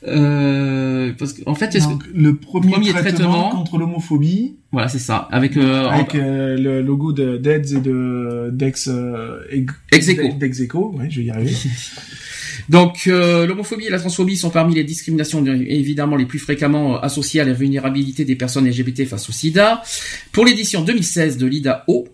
[0.07, 4.89] Euh, parce qu'en fait, est-ce que- Donc, le premier, premier traitement, traitement contre l'homophobie, voilà,
[4.89, 5.29] c'est ça.
[5.33, 10.35] Avec, euh, avec en- euh, le logo de et de d'Ex euh, Ex- Ex-Aequo.
[10.39, 11.55] d'Execo, ouais, je vais y arriver.
[12.69, 16.97] Donc, euh, l'homophobie et la transphobie sont parmi les discriminations de- évidemment les plus fréquemment
[16.97, 19.83] euh, associées à la vulnérabilité des personnes LGBT face au SIDA.
[20.33, 22.09] Pour l'édition 2016 de l'IDA-O,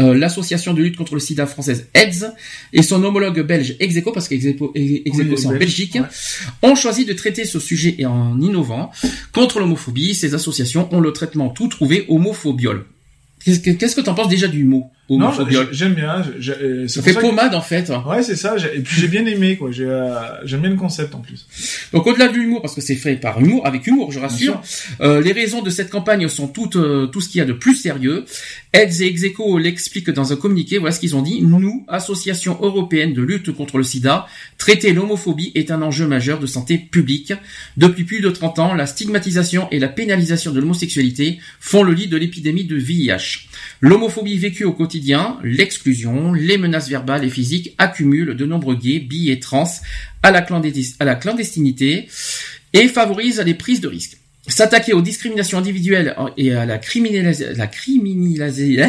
[0.00, 2.32] euh, l'association de lutte contre le SIDA française AIDS
[2.72, 6.68] et son homologue belge Execo, parce qu'Execo Execo, Oui, c'est en Belgique, ouais.
[6.68, 8.90] ont choisi de traiter ce sujet et en innovant.
[9.32, 12.84] Contre l'homophobie, ces associations ont le traitement tout trouvé homophobiole.
[13.44, 14.90] Qu'est-ce que qu'est-ce que t'en penses déjà du mot?
[15.10, 15.32] Non,
[15.72, 16.22] j'aime bien.
[16.60, 17.90] euh, Ça fait que- pommade en fait.
[18.06, 18.58] Ouais, c'est ça.
[18.58, 19.70] j'ai- Et puis j'ai bien aimé, quoi.
[19.78, 20.14] Euh,
[20.44, 21.46] J'aime bien le concept en plus.
[21.92, 24.60] Donc au-delà de l'humour, parce que c'est fait par humour, avec humour, je rassure,
[25.00, 27.52] euh, les raisons de cette campagne sont toutes euh, tout ce qu'il y a de
[27.54, 28.24] plus sérieux.
[28.74, 30.76] Aids et Execo l'expliquent dans un communiqué.
[30.78, 31.40] Voilà ce qu'ils ont dit.
[31.42, 34.26] Nous, association européenne de lutte contre le SIDA,
[34.58, 37.32] traiter l'homophobie est un enjeu majeur de santé publique.
[37.78, 42.08] Depuis plus de 30 ans, la stigmatisation et la pénalisation de l'homosexualité font le lit
[42.08, 43.48] de l'épidémie de VIH.
[43.80, 49.30] L'homophobie vécue au quotidien, l'exclusion, les menaces verbales et physiques accumulent de nombreux gays, bi
[49.30, 49.70] et trans
[50.22, 52.08] à la, clandestinité
[52.72, 54.18] et favorise les prises de risques.
[54.48, 58.88] S'attaquer aux discriminations individuelles et à la, criminalis- la criminalisa-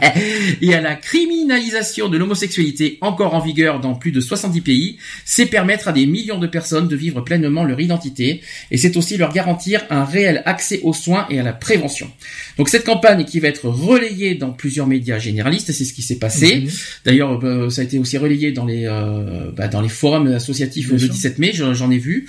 [0.62, 5.46] et à la criminalisation de l'homosexualité encore en vigueur dans plus de 70 pays, c'est
[5.46, 9.32] permettre à des millions de personnes de vivre pleinement leur identité et c'est aussi leur
[9.32, 12.10] garantir un réel accès aux soins et à la prévention.
[12.58, 16.18] Donc cette campagne qui va être relayée dans plusieurs médias généralistes, c'est ce qui s'est
[16.18, 16.66] passé.
[17.04, 20.86] D'ailleurs, euh, ça a été aussi relayé dans les euh, bah, dans les forums associatifs
[20.88, 21.10] Bien le sûr.
[21.14, 22.28] 17 mai, j'en ai vu.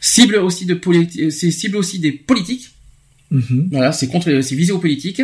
[0.00, 2.70] Cible aussi de politi- c'est cible aussi des politiques.
[3.30, 3.68] Mhm.
[3.72, 5.20] Voilà, c'est contre, c'est visé aux politiques.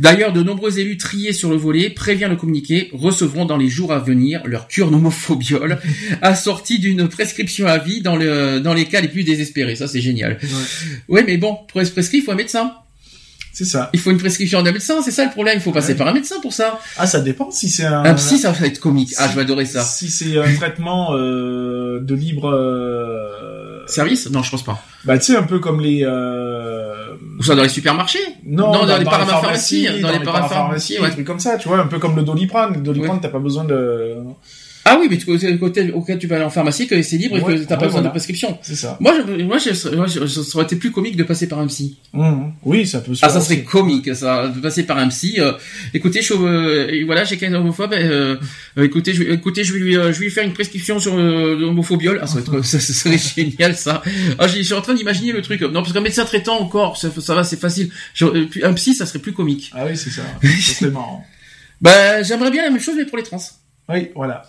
[0.00, 3.92] D'ailleurs, de nombreux élus triés sur le volet, prévient le communiqué, recevront dans les jours
[3.92, 5.78] à venir leur cure homophobiole,
[6.22, 9.76] assortie d'une prescription à vie dans le dans les cas les plus désespérés.
[9.76, 10.38] Ça, c'est génial.
[10.42, 10.48] Ouais.
[11.08, 12.72] Ouais, mais bon, pour être prescrit, il faut un médecin.
[13.58, 13.88] C'est ça.
[13.94, 15.54] Il faut une prescription d'un médecin, c'est ça le problème.
[15.56, 15.98] Il faut passer Ouais.
[15.98, 16.78] par un médecin pour ça.
[16.98, 18.04] Ah, ça dépend si c'est un.
[18.04, 19.14] Un psy, ça va être comique.
[19.16, 19.80] Ah, je vais adorer ça.
[19.80, 22.50] Si c'est un traitement euh, de libre.
[22.50, 24.28] euh, Service?
[24.30, 24.82] Non, je pense pas.
[25.04, 26.02] Bah, tu sais, un peu comme les.
[26.04, 27.14] Euh...
[27.38, 28.18] Ou ça dans les supermarchés?
[28.44, 31.06] Non, Non, dans les parapharmacies, dans les parapharmacies, ouais.
[31.08, 32.74] des trucs comme ça, tu vois, un peu comme le doliprane.
[32.74, 34.16] Le doliprane, t'as pas besoin de.
[34.88, 35.26] Ah oui, mais tu,
[35.58, 37.76] côté auquel tu peux aller en pharmacie, que c'est libre et que t'as ouais, pas
[37.76, 38.06] besoin voilà.
[38.06, 38.56] de prescription.
[38.62, 38.96] C'est ça.
[39.00, 41.66] Moi, je, moi, je, moi, je- ça aurait été plus comique de passer par un
[41.66, 41.96] psy.
[42.12, 42.52] Mhm.
[42.62, 43.64] Oui, ça peut se Ah, ça serait aussi.
[43.64, 45.34] comique, ça, de passer par un psy.
[45.40, 45.52] euh,
[45.92, 47.94] écoutez, je, euh, voilà, j'ai quelqu'un homophobe.
[47.94, 48.36] Euh,
[48.78, 51.14] euh, écoutez, je, écoutez, je vais lui, euh, je vais lui faire une prescription sur
[51.18, 52.20] euh, l'homophobiol.
[52.22, 54.02] Ah, ça, serait ça, ça serait génial, ça.
[54.38, 55.62] Ah, je suis en train d'imaginer le truc.
[55.62, 57.90] Non, parce qu'un médecin traitant encore, ça, ça va, c'est facile.
[58.62, 59.70] Un psy, ça serait plus comique.
[59.74, 60.22] Ah oui, c'est ça.
[60.60, 61.24] Serait marrant.
[61.80, 63.42] Bah, j'aimerais bien la même chose, mais pour les trans.
[63.88, 64.42] Oui, voilà.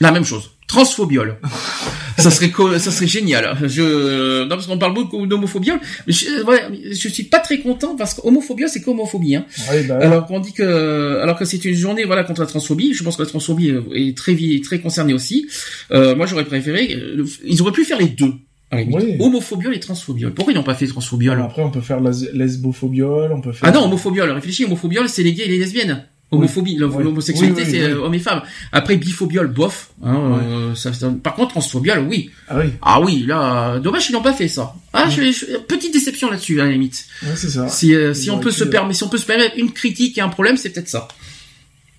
[0.00, 0.50] La même chose.
[0.66, 1.36] Transphobiol.
[2.18, 3.56] ça serait ça serait génial.
[3.64, 7.96] Je non parce qu'on parle beaucoup d'homophobiol, mais je, ouais, je suis pas très content
[7.96, 9.46] parce qu'homophobiol c'est qu'homophobie hein.
[9.70, 12.94] Oui, bah, Alors qu'on dit que alors que c'est une journée voilà contre la transphobie,
[12.94, 15.48] je pense que la transphobie est très très concernée aussi.
[15.90, 18.32] Euh, moi j'aurais préféré euh, ils auraient pu faire les deux.
[18.72, 19.16] Oui.
[19.20, 20.34] Homophobiol et transphobiol.
[20.34, 23.68] Pourquoi ils n'ont pas fait transphobiol après, on peut faire lesbophobiol, on peut faire.
[23.68, 26.04] Ah non, homophobiol, réfléchis, homophobiol c'est les gays et les lesbiennes.
[26.36, 28.42] Homophobie, l'homosexualité Oui, oui, c'est euh, hommes et femmes.
[28.72, 29.90] Après biphobiol, bof.
[30.02, 30.90] Hein, euh, ça-
[31.22, 32.30] par contre transphobiol, oui.
[32.48, 34.74] Ah oui, Ah oui, là, dommage qu'ils n'ont pas fait ça.
[34.92, 37.04] Ah, je, je- petite déception là-dessus, à la limite.
[37.36, 37.68] c'est ça.
[37.68, 40.20] Si, euh, si on peut se permettre, si on peut se permettre une critique et
[40.20, 41.08] un problème, c'est peut-être ça.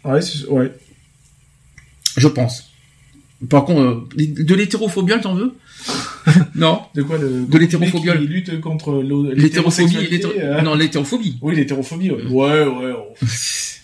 [0.04, 0.72] Ouais, ouais.
[2.18, 2.72] Je pense.
[3.50, 5.54] Par contre, euh, de l'hétérophobiole, t'en veux?
[6.56, 6.82] Non?
[6.96, 8.20] De quoi le De l'hétérophobiole.
[8.24, 9.02] Lutte contre
[9.36, 9.98] L'hétérophobie,
[10.40, 10.62] euh.
[10.62, 11.38] non, l'hétérophobie.
[11.42, 12.10] Oui, l'hétérophobie.
[12.12, 12.66] Ouais, ouais.
[12.66, 12.94] ouais.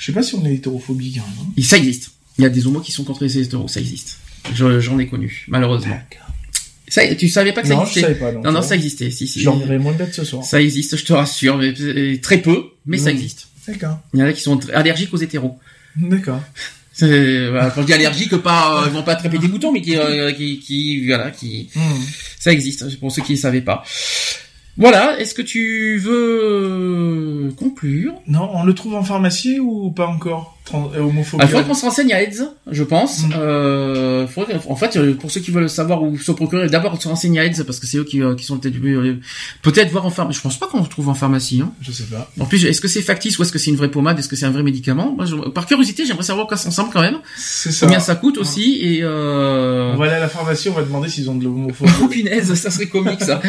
[0.00, 1.18] Je sais pas si on est hétérophobique.
[1.18, 2.12] Hein, non Et Ça existe.
[2.38, 4.16] Il y a des homos qui sont contre les hétéros, ça existe.
[4.54, 6.00] Je- J'en ai connu, malheureusement.
[6.88, 8.00] Ça, tu savais pas que ça non, je existait?
[8.08, 8.32] savais pas.
[8.32, 9.10] donc, Non, non, ça existait.
[9.10, 9.40] Si, si.
[9.40, 10.42] Je dormirai moins bête ce soir.
[10.42, 13.16] Ça existe, je te rassure, mais euh, très peu, mais ça Mm.
[13.16, 13.48] existe.
[13.68, 13.98] D'accord.
[14.14, 15.58] Il y en a qui sont allergiques aux hétéros.
[15.96, 16.40] D'accord.
[16.98, 19.96] Voilà, quand je dis allergiques, pas, euh, ils vont pas attraper des boutons, mais qui,
[19.96, 21.80] euh, qui, qui, voilà, qui, Hmm.
[22.38, 23.84] ça existe, pour ceux qui ne savaient pas.
[24.76, 28.14] Voilà, est-ce que tu veux conclure?
[28.26, 30.56] Non, on le trouve en pharmacie ou pas encore?
[30.74, 31.42] Euh, Homophobie.
[31.42, 33.24] Ah, Il faudrait qu'on se renseigne à AIDS, je pense.
[33.24, 33.32] Mm.
[33.36, 37.08] Euh, faudrait- en fait, euh, pour ceux qui veulent savoir où se procurer, d'abord se
[37.08, 38.76] renseigner à AIDS, parce que c'est eux qui, euh, qui sont peut-être
[39.62, 40.38] peut-être voir en pharmacie.
[40.38, 41.60] Je pense pas qu'on le trouve en pharmacie.
[41.62, 41.72] Hein.
[41.80, 42.30] Je sais pas.
[42.38, 44.18] En plus, est-ce que c'est factice ou est-ce que c'est une vraie pommade?
[44.18, 45.12] Est-ce que c'est un vrai médicament?
[45.16, 47.18] Moi, je- Par curiosité, j'aimerais savoir quoi ça ressemble quand même.
[47.36, 47.86] C'est ça.
[47.86, 49.92] Combien ça coûte aussi et euh...
[49.94, 51.90] On va aller à la pharmacie, on va demander s'ils ont de l'homophobie.
[52.02, 53.42] Oh punaise, ça serait comique ça.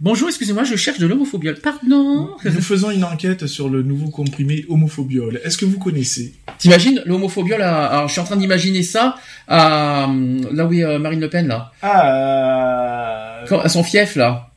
[0.00, 1.48] Bonjour, excusez-moi, je cherche de l'homophobie.
[1.62, 2.30] Pardon.
[2.44, 5.40] Nous faisons une enquête sur le nouveau comprimé homophobiol.
[5.44, 6.34] Est-ce que vous connaissez?
[6.58, 9.16] T'imagines l'homophobie là Alors, je suis en train d'imaginer ça
[9.48, 10.08] à
[10.52, 13.40] là où est euh, Marine Le Pen là, Ah.
[13.42, 14.48] euh, Quand- à son fief là.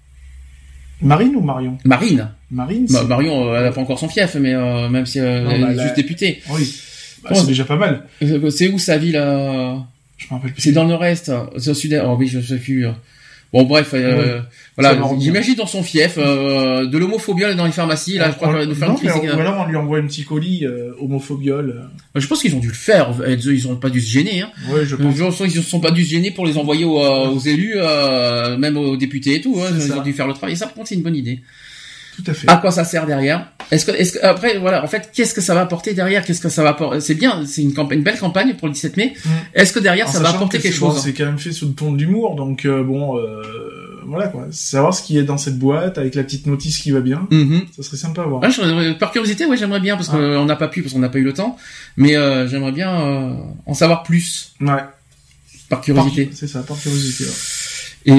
[1.01, 1.77] Marine ou Marion?
[1.85, 2.29] Marine.
[2.51, 2.85] Marine.
[2.89, 5.51] Bah, Marion, euh, elle a pas encore son fief, mais euh, même si euh, Non,
[5.51, 6.41] elle bah, est là- juste députée.
[6.49, 6.73] Oui.
[7.23, 8.03] Bah, c'est déjà pas mal.
[8.49, 9.75] C'est où sa ville euh,
[10.17, 10.61] Je me rappelle plus.
[10.61, 12.01] C'est dans le nord-est, c'est au sud-est.
[12.05, 12.87] Oh oui, je sais plus.
[13.53, 13.57] Euh.
[13.59, 14.41] Bon bref, euh,
[14.77, 18.17] voilà, j'imagine dans son fief euh, de l'homophobie dans les pharmacies.
[18.17, 19.75] Là, je crois On- qu'on va nous faire non, une on- ou alors on lui
[19.75, 21.85] envoie un petit colis euh, homophobiol.
[22.15, 23.11] Je pense qu'ils ont dû le faire.
[23.27, 24.41] Ils ont pas dû se gêner.
[24.41, 24.49] Hein.
[24.71, 25.15] Ouais, je pense.
[25.15, 27.73] Je qu'ils ne sont pas dû se gêner pour les envoyer aux, euh, aux élus,
[27.77, 29.59] euh, même aux députés et tout.
[29.59, 29.71] Hein.
[29.75, 30.53] Ils ont dû faire le travail.
[30.53, 31.39] Et ça, par contre, c'est une bonne idée.
[32.23, 32.49] Tout à fait.
[32.49, 33.47] À quoi ça sert derrière?
[33.71, 36.25] Est-ce que, est-ce que après, voilà, en fait, qu'est-ce que ça va apporter derrière?
[36.25, 38.73] Qu'est-ce que ça va apporter C'est bien, c'est une campagne, une belle campagne pour le
[38.73, 39.13] 17 mai.
[39.23, 39.29] Mm.
[39.53, 41.51] Est-ce que derrière, En ça va apporter que quelque bon, chose C'est quand même fait
[41.51, 43.41] sous le ton de l'humour, donc euh, bon, euh,
[44.07, 44.47] voilà quoi.
[44.51, 47.27] Savoir ce qu'il y a dans cette boîte avec la petite notice qui va bien,
[47.31, 47.61] Mhm.
[47.75, 48.41] ça serait sympa à voir.
[48.41, 50.13] Ouais, je- par curiosité, ouais, j'aimerais bien parce Ah.
[50.17, 51.55] qu'on n'a pas pu, parce qu'on n'a pas eu le temps.
[51.95, 53.33] Mais euh, j'aimerais bien euh,
[53.67, 54.67] en savoir plus Ouais.
[54.67, 54.83] par
[55.69, 57.25] Par- curiosité C'est ça, par curiosité.
[57.25, 57.31] ouais.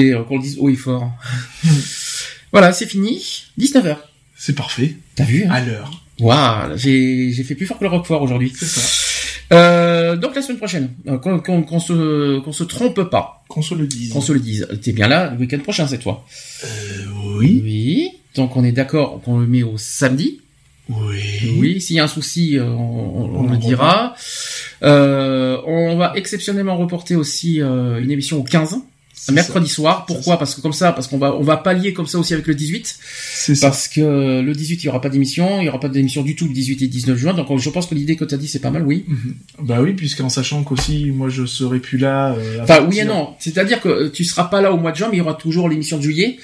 [0.01, 1.11] et euh, qu'on le dise haut et fort.
[2.51, 3.43] voilà, c'est fini.
[3.59, 3.97] 19h.
[4.35, 4.95] C'est parfait.
[5.15, 5.91] T'as vu hein À l'heure.
[6.19, 8.53] Waouh, j'ai j'ai fait plus fort que le Roquefort aujourd'hui.
[8.57, 8.81] C'est ça.
[9.53, 13.61] Euh, donc la semaine prochaine, euh, qu'on qu'on qu'on se qu'on se trompe pas, Qu'on
[13.61, 14.13] se le dise.
[14.13, 14.67] qu'on se le dise.
[14.81, 16.25] T'es bien là le week-end prochain, c'est toi.
[16.63, 16.67] Euh,
[17.37, 17.61] oui.
[17.63, 18.09] Oui.
[18.35, 20.39] Donc on est d'accord qu'on le met au samedi.
[20.89, 21.19] Oui.
[21.57, 21.81] Oui.
[21.81, 24.15] S'il y a un souci, euh, on, on- le dira.
[24.83, 28.77] Euh, on va exceptionnellement reporter aussi euh, une émission au 15.
[29.29, 30.05] Mercredi soir.
[30.05, 30.37] Pourquoi?
[30.39, 32.55] Parce que comme ça, parce qu'on va on va pallier comme ça aussi avec le
[32.55, 32.87] 18.
[32.87, 32.93] ça.
[33.35, 33.67] C'est ça.
[33.67, 36.35] Parce que le 18, il y aura pas d'émission, il y aura pas d'émission du
[36.35, 37.33] tout le 18 et 19 juin.
[37.33, 39.05] Donc je pense que l'idée que tu as dit, c'est pas mal, oui.
[39.07, 39.35] Mhm.
[39.63, 42.33] Bah oui, puisqu'en sachant qu'aussi, moi, je serai plus là.
[42.33, 43.29] euh, Enfin, oui et non.
[43.39, 45.35] C'est-à-dire que euh, tu seras pas là au mois de juin, mais il y aura
[45.35, 46.37] toujours l'émission de juillet.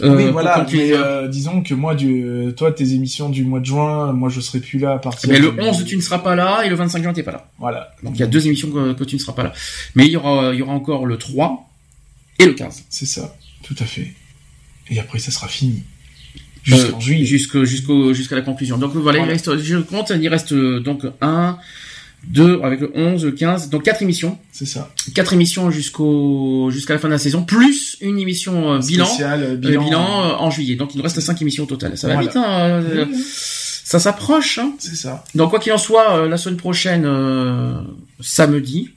[0.00, 0.66] oui, Euh, pour voilà.
[0.72, 2.24] Mais euh, disons que moi, du,
[2.56, 5.28] toi, tes émissions du mois de juin, moi, je serai plus là à partir.
[5.30, 7.32] Mais le du- 11, tu ne seras pas là, et le 25 juin, t'es pas
[7.32, 7.48] là.
[7.58, 7.90] Voilà.
[8.02, 9.52] Donc il y a deux émissions que, que tu ne seras pas là.
[9.94, 11.68] Mais il y aura, il y aura encore le 3
[12.42, 12.84] et le 15.
[12.90, 13.36] C'est ça.
[13.62, 14.12] Tout à fait.
[14.90, 15.82] Et après, ça sera fini.
[16.64, 17.24] Jusqu'en Euh, juillet.
[17.24, 18.78] Jusqu'au, jusqu'au, jusqu'à la conclusion.
[18.78, 19.32] Donc voilà, Voilà.
[19.32, 21.58] il reste, je compte, il reste euh, donc 1,
[22.28, 24.38] 2, avec le 11, le 15, donc quatre émissions.
[24.52, 24.94] C'est ça.
[25.14, 29.06] Quatre émissions jusqu'au, jusqu'à la fin de la saison, plus une émission euh, bilan.
[29.06, 29.84] Spécial, euh, euh, bilan.
[29.84, 30.76] bilan, euh, en juillet.
[30.76, 31.98] Donc il nous reste cinq émissions au total.
[31.98, 33.06] Ça va vite, hein, euh,
[33.84, 34.58] ça s'approche.
[34.58, 34.72] Hein.
[34.78, 35.24] C'est ça.
[35.34, 37.74] Donc quoi qu'il en soit, euh, la semaine prochaine, euh,
[38.20, 38.90] samedi,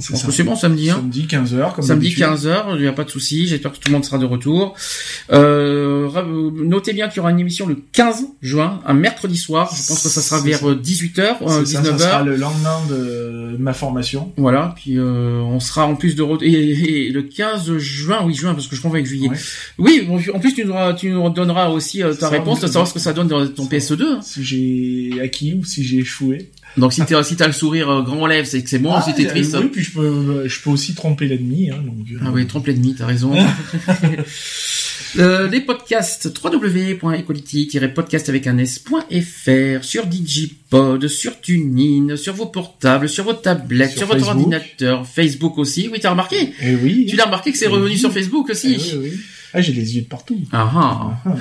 [0.00, 0.90] Je pense que c'est bon samedi.
[0.90, 0.96] Hein.
[0.96, 2.24] Samedi 15h, comme Samedi d'habitude.
[2.46, 3.46] 15h, il n'y a pas de souci.
[3.46, 4.74] J'espère que tout le monde sera de retour.
[5.32, 6.08] Euh,
[6.54, 9.70] notez bien qu'il y aura une émission le 15 juin, un mercredi soir.
[9.74, 10.66] Je pense que ça sera vers ça.
[10.66, 11.98] euh, 18h, euh, ça, ça 19h.
[11.98, 14.32] sera le lendemain de ma formation.
[14.36, 16.42] Voilà, puis euh, on sera en plus de retour.
[16.44, 19.28] Et, et le 15 juin, oui juin, parce que je confonds avec juillet.
[19.28, 19.36] Ouais.
[19.78, 22.86] Oui, en plus tu nous, auras- tu nous donneras aussi euh, ta réponse, de savoir
[22.88, 24.02] ce que ça donne dans ton PSE2.
[24.02, 24.20] hein.
[24.22, 26.50] Si j'ai acquis ou si j'ai échoué.
[26.76, 28.92] Donc si t'as si le sourire euh, grand lèvres, c'est que c'est bon.
[28.92, 31.70] Ah, si t'es triste, Oui, puis je peux, je peux aussi tromper l'ennemi.
[31.70, 33.32] Hein, donc, euh, Ah oui, trompe l'ennemi, t'as raison.
[35.18, 43.24] Euh, les podcasts www.equality-podcast avec un s.fr sur Digipod, sur TuneIn, sur vos portables, sur
[43.24, 45.88] vos tablettes, sur, Sur votre ordinateur, Facebook aussi.
[45.90, 46.52] Oui, t'as remarqué?
[46.62, 47.06] Eh oui.
[47.08, 47.98] Tu l'as remarqué que c'est Eh revenu oui.
[47.98, 49.12] sur Facebook Eh aussi oui, oui.
[49.52, 50.38] Ah, j'ai les yeux de partout.
[50.52, 51.10] Ah, ah.
[51.26, 51.34] Ah,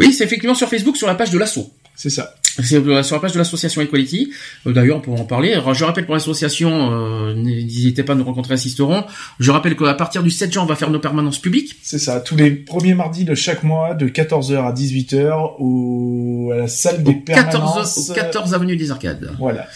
[0.00, 1.70] Oui, c'est effectivement sur Facebook, sur la page de l'assaut.
[1.96, 2.34] c'est ça.
[2.62, 4.30] C'est euh, sur la page de l'association Equality.
[4.66, 5.52] Euh, D'ailleurs, on peut en parler.
[5.52, 9.04] Alors, je rappelle pour l'association, euh, n'hésitez pas à nous rencontrer à Sisteron.
[9.40, 11.76] Je rappelle qu'à partir du 7 juin, on va faire nos permanences publiques.
[11.82, 12.20] C'est ça.
[12.20, 17.02] Tous les premiers mardis de chaque mois, de 14h à 18h, au, à la salle
[17.02, 18.10] des Au 14, permanences.
[18.10, 19.30] au 14 avenue des Arcades.
[19.38, 19.66] Voilà.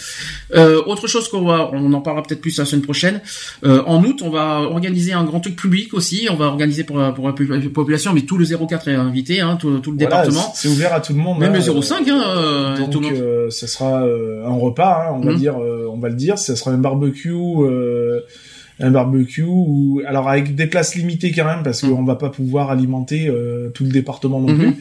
[0.54, 3.20] Euh, autre chose qu'on va, on en parlera peut-être plus la semaine prochaine.
[3.64, 6.28] Euh, en août, on va organiser un grand truc public aussi.
[6.30, 7.34] On va organiser pour, la- pour la
[7.72, 10.52] population, mais tout le 04 est invité, hein, tout, tout le Voilà, département.
[10.54, 11.38] c'est ouvert à tout le monde.
[11.38, 15.20] Même hein, le 05, hein, euh, Donc, euh, ça sera euh, un repas, hein, on
[15.20, 15.38] va Mhm.
[15.38, 18.20] dire, euh, on va le dire, ça sera un barbecue, euh,
[18.78, 21.90] un barbecue, ou alors avec des places limitées quand même, parce Mhm.
[21.96, 24.58] qu'on va pas pouvoir alimenter euh, tout le département non Mhm.
[24.58, 24.74] plus.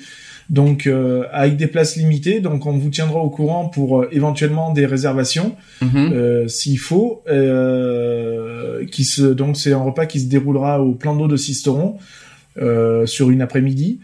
[0.50, 4.74] Donc euh, avec des places limitées, donc on vous tiendra au courant pour euh, éventuellement
[4.74, 6.10] des réservations Mhm.
[6.12, 7.22] euh, s'il faut.
[7.30, 11.98] Euh, qui se donc c'est un repas qui se déroulera au plan d'eau de Sisteron
[12.62, 14.00] euh, sur une après-midi.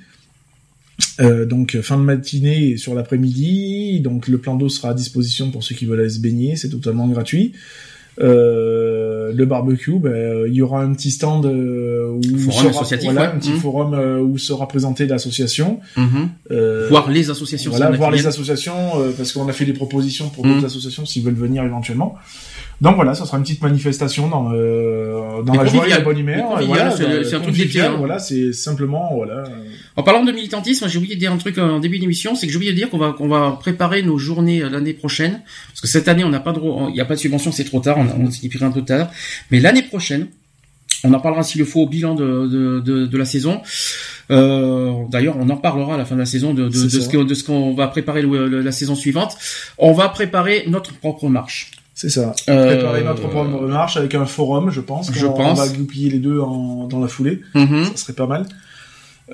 [1.22, 4.02] Euh, donc fin de matinée et sur l'après-midi.
[4.02, 6.70] Donc le plan d'eau sera à disposition pour ceux qui veulent aller se baigner, c'est
[6.70, 7.54] totalement gratuit.
[8.22, 13.22] Euh, le barbecue, ben, il y aura un petit stand euh, où Forum sera, voilà,
[13.22, 13.28] ouais.
[13.28, 13.58] un petit Mhm.
[13.60, 15.80] forum euh, où sera présentée l'association.
[16.52, 17.72] Euh, Voir les associations.
[17.72, 20.54] voilà, voir les associations, euh, parce qu'on a fait des propositions pour Mhm.
[20.56, 22.16] d'autres associations s'ils veulent venir éventuellement.
[22.82, 26.20] Donc voilà, ça sera une petite manifestation dans, euh, dans la joie et la bonne
[26.20, 26.38] humeur.
[26.68, 27.96] voilà, c'est- c'est un truc d'été, hein.
[28.00, 29.44] Voilà, c'est simplement voilà.
[29.96, 32.48] En parlant de militantisme, j'ai oublié de dire un truc euh, en début d'émission, c'est
[32.48, 35.42] que j'ai oublié de dire qu'on va qu'on va préparer nos journées euh, l'année prochaine,
[35.70, 37.64] parce que cette année on n'a pas de, il n'y a pas de subvention, c'est
[37.64, 39.10] trop tard, on, on s'y un peu tard,
[39.52, 40.28] mais l'année prochaine,
[41.06, 43.62] on en parlera s'il le faut au bilan de de, de, de la saison.
[44.32, 47.44] Euh, D'ailleurs, on en parlera à la fin de la saison de, de, de ce
[47.44, 49.38] qu'on va préparer le- le- la saison suivante.
[49.78, 51.72] On va préparer notre propre marche.
[51.98, 52.34] C'est ça.
[52.50, 55.12] Euh, Préparer notre propre marche avec un forum, je pense.
[55.14, 55.60] Je qu'on- pense.
[55.60, 57.42] On va goupiller les deux en, dans la foulée.
[57.56, 57.86] Mhm.
[57.86, 58.46] Ça serait pas mal.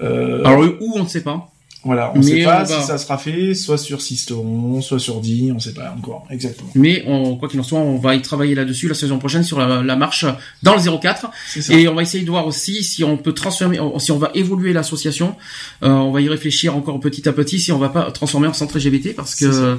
[0.02, 1.51] Euh, Alors où on ne sait pas.
[1.84, 5.19] Voilà, on mais sait pas va- si ça sera fait, soit sur Sisteron, soit sur
[5.19, 6.69] Die, on sait pas encore exactement.
[6.76, 9.58] Mais on, quoi qu'il en soit, on va y travailler là-dessus la saison prochaine sur
[9.60, 10.26] la, la marche
[10.61, 11.32] dans le 04.
[11.48, 11.74] C'est ça.
[11.74, 14.74] Et on va essayer de voir aussi si on peut transformer, si on va évoluer
[14.74, 15.35] l'association.
[15.82, 18.53] Euh, on va y réfléchir encore petit à petit si on va pas transformer en
[18.53, 19.77] centre LGBT parce que ça.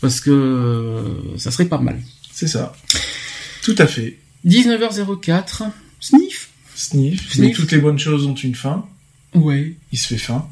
[0.00, 2.00] parce que euh, ça serait pas mal.
[2.32, 2.72] C'est ça.
[3.62, 4.18] Tout à fait.
[4.44, 5.62] 19h04.
[6.00, 6.48] Sniff.
[6.74, 7.32] Sniff.
[7.32, 7.38] Sniff.
[7.38, 8.84] Mais toutes les bonnes choses ont une fin.
[9.34, 9.74] Ouais.
[9.92, 10.46] Il se fait faim.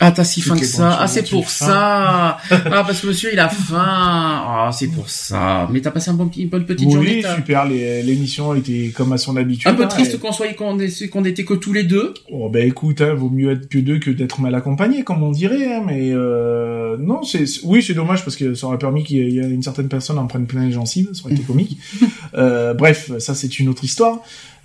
[0.00, 0.96] Ah, t'as si faim que ça.
[1.00, 2.38] Ah, c'est pour ça.
[2.50, 3.76] ah, parce que monsieur, il a faim.
[3.84, 5.68] Ah, c'est pour ça.
[5.72, 7.22] Mais t'as passé un bon une bonne petite journée.
[7.24, 7.64] oui, super.
[7.66, 9.66] L'émission était comme à son habitude.
[9.68, 12.14] Un peu hein, triste et- qu'on soit, qu'on ait- qu'on était que tous les deux.
[12.30, 15.32] Oh ben écoute, hein, vaut mieux être que deux que d'être mal accompagné, comme on
[15.32, 15.74] dirait.
[15.74, 19.38] Hein, mais euh, non, c'est- oui, c'est dommage parce que ça aurait permis qu'il y
[19.40, 21.78] ait une certaine personne en prenne plein les gencives, ça aurait été comique.
[22.34, 24.20] Euh, bref, ça c'est une autre histoire.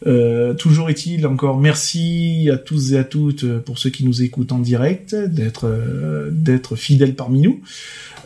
[0.05, 4.21] Euh, toujours est-il encore merci à tous et à toutes euh, pour ceux qui nous
[4.21, 7.61] écoutent en direct d'être euh, d'être fidèles parmi nous.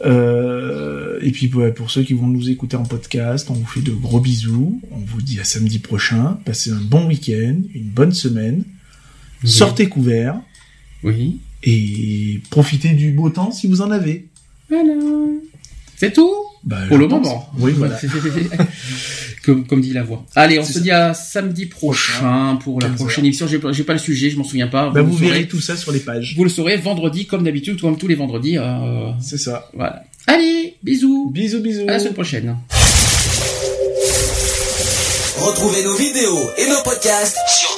[0.05, 3.81] Euh, et puis ouais, pour ceux qui vont nous écouter en podcast, on vous fait
[3.81, 4.81] de gros bisous.
[4.91, 6.39] On vous dit à samedi prochain.
[6.45, 8.63] Passez un bon week-end, une bonne semaine.
[9.43, 10.39] Sortez couverts
[11.03, 11.39] Oui.
[11.63, 14.27] et profitez du beau temps si vous en avez.
[14.69, 14.93] Voilà.
[15.99, 16.31] C'est tout
[16.63, 17.23] Bah, Pour le pense.
[17.25, 17.49] moment.
[17.57, 17.99] Oui, voilà.
[19.43, 20.23] comme, comme dit la voix.
[20.35, 20.79] Allez, on se ça.
[20.79, 23.27] dit à samedi prochain pour la 15 prochaine heures.
[23.27, 23.47] émission.
[23.47, 24.91] J'ai pas j'ai pas le sujet, je m'en souviens pas.
[24.91, 26.35] Bah, vous verrez tout ça sur les pages.
[26.37, 28.59] Vous le saurez vendredi, comme d'habitude, comme tous les vendredis.
[28.59, 29.69] euh, C'est ça.
[29.73, 30.03] voilà.
[30.27, 31.31] Allez, bisous.
[31.33, 31.85] Bisous, bisous.
[31.87, 32.55] À la semaine prochaine.
[35.39, 37.69] Retrouvez nos vidéos et nos podcasts sur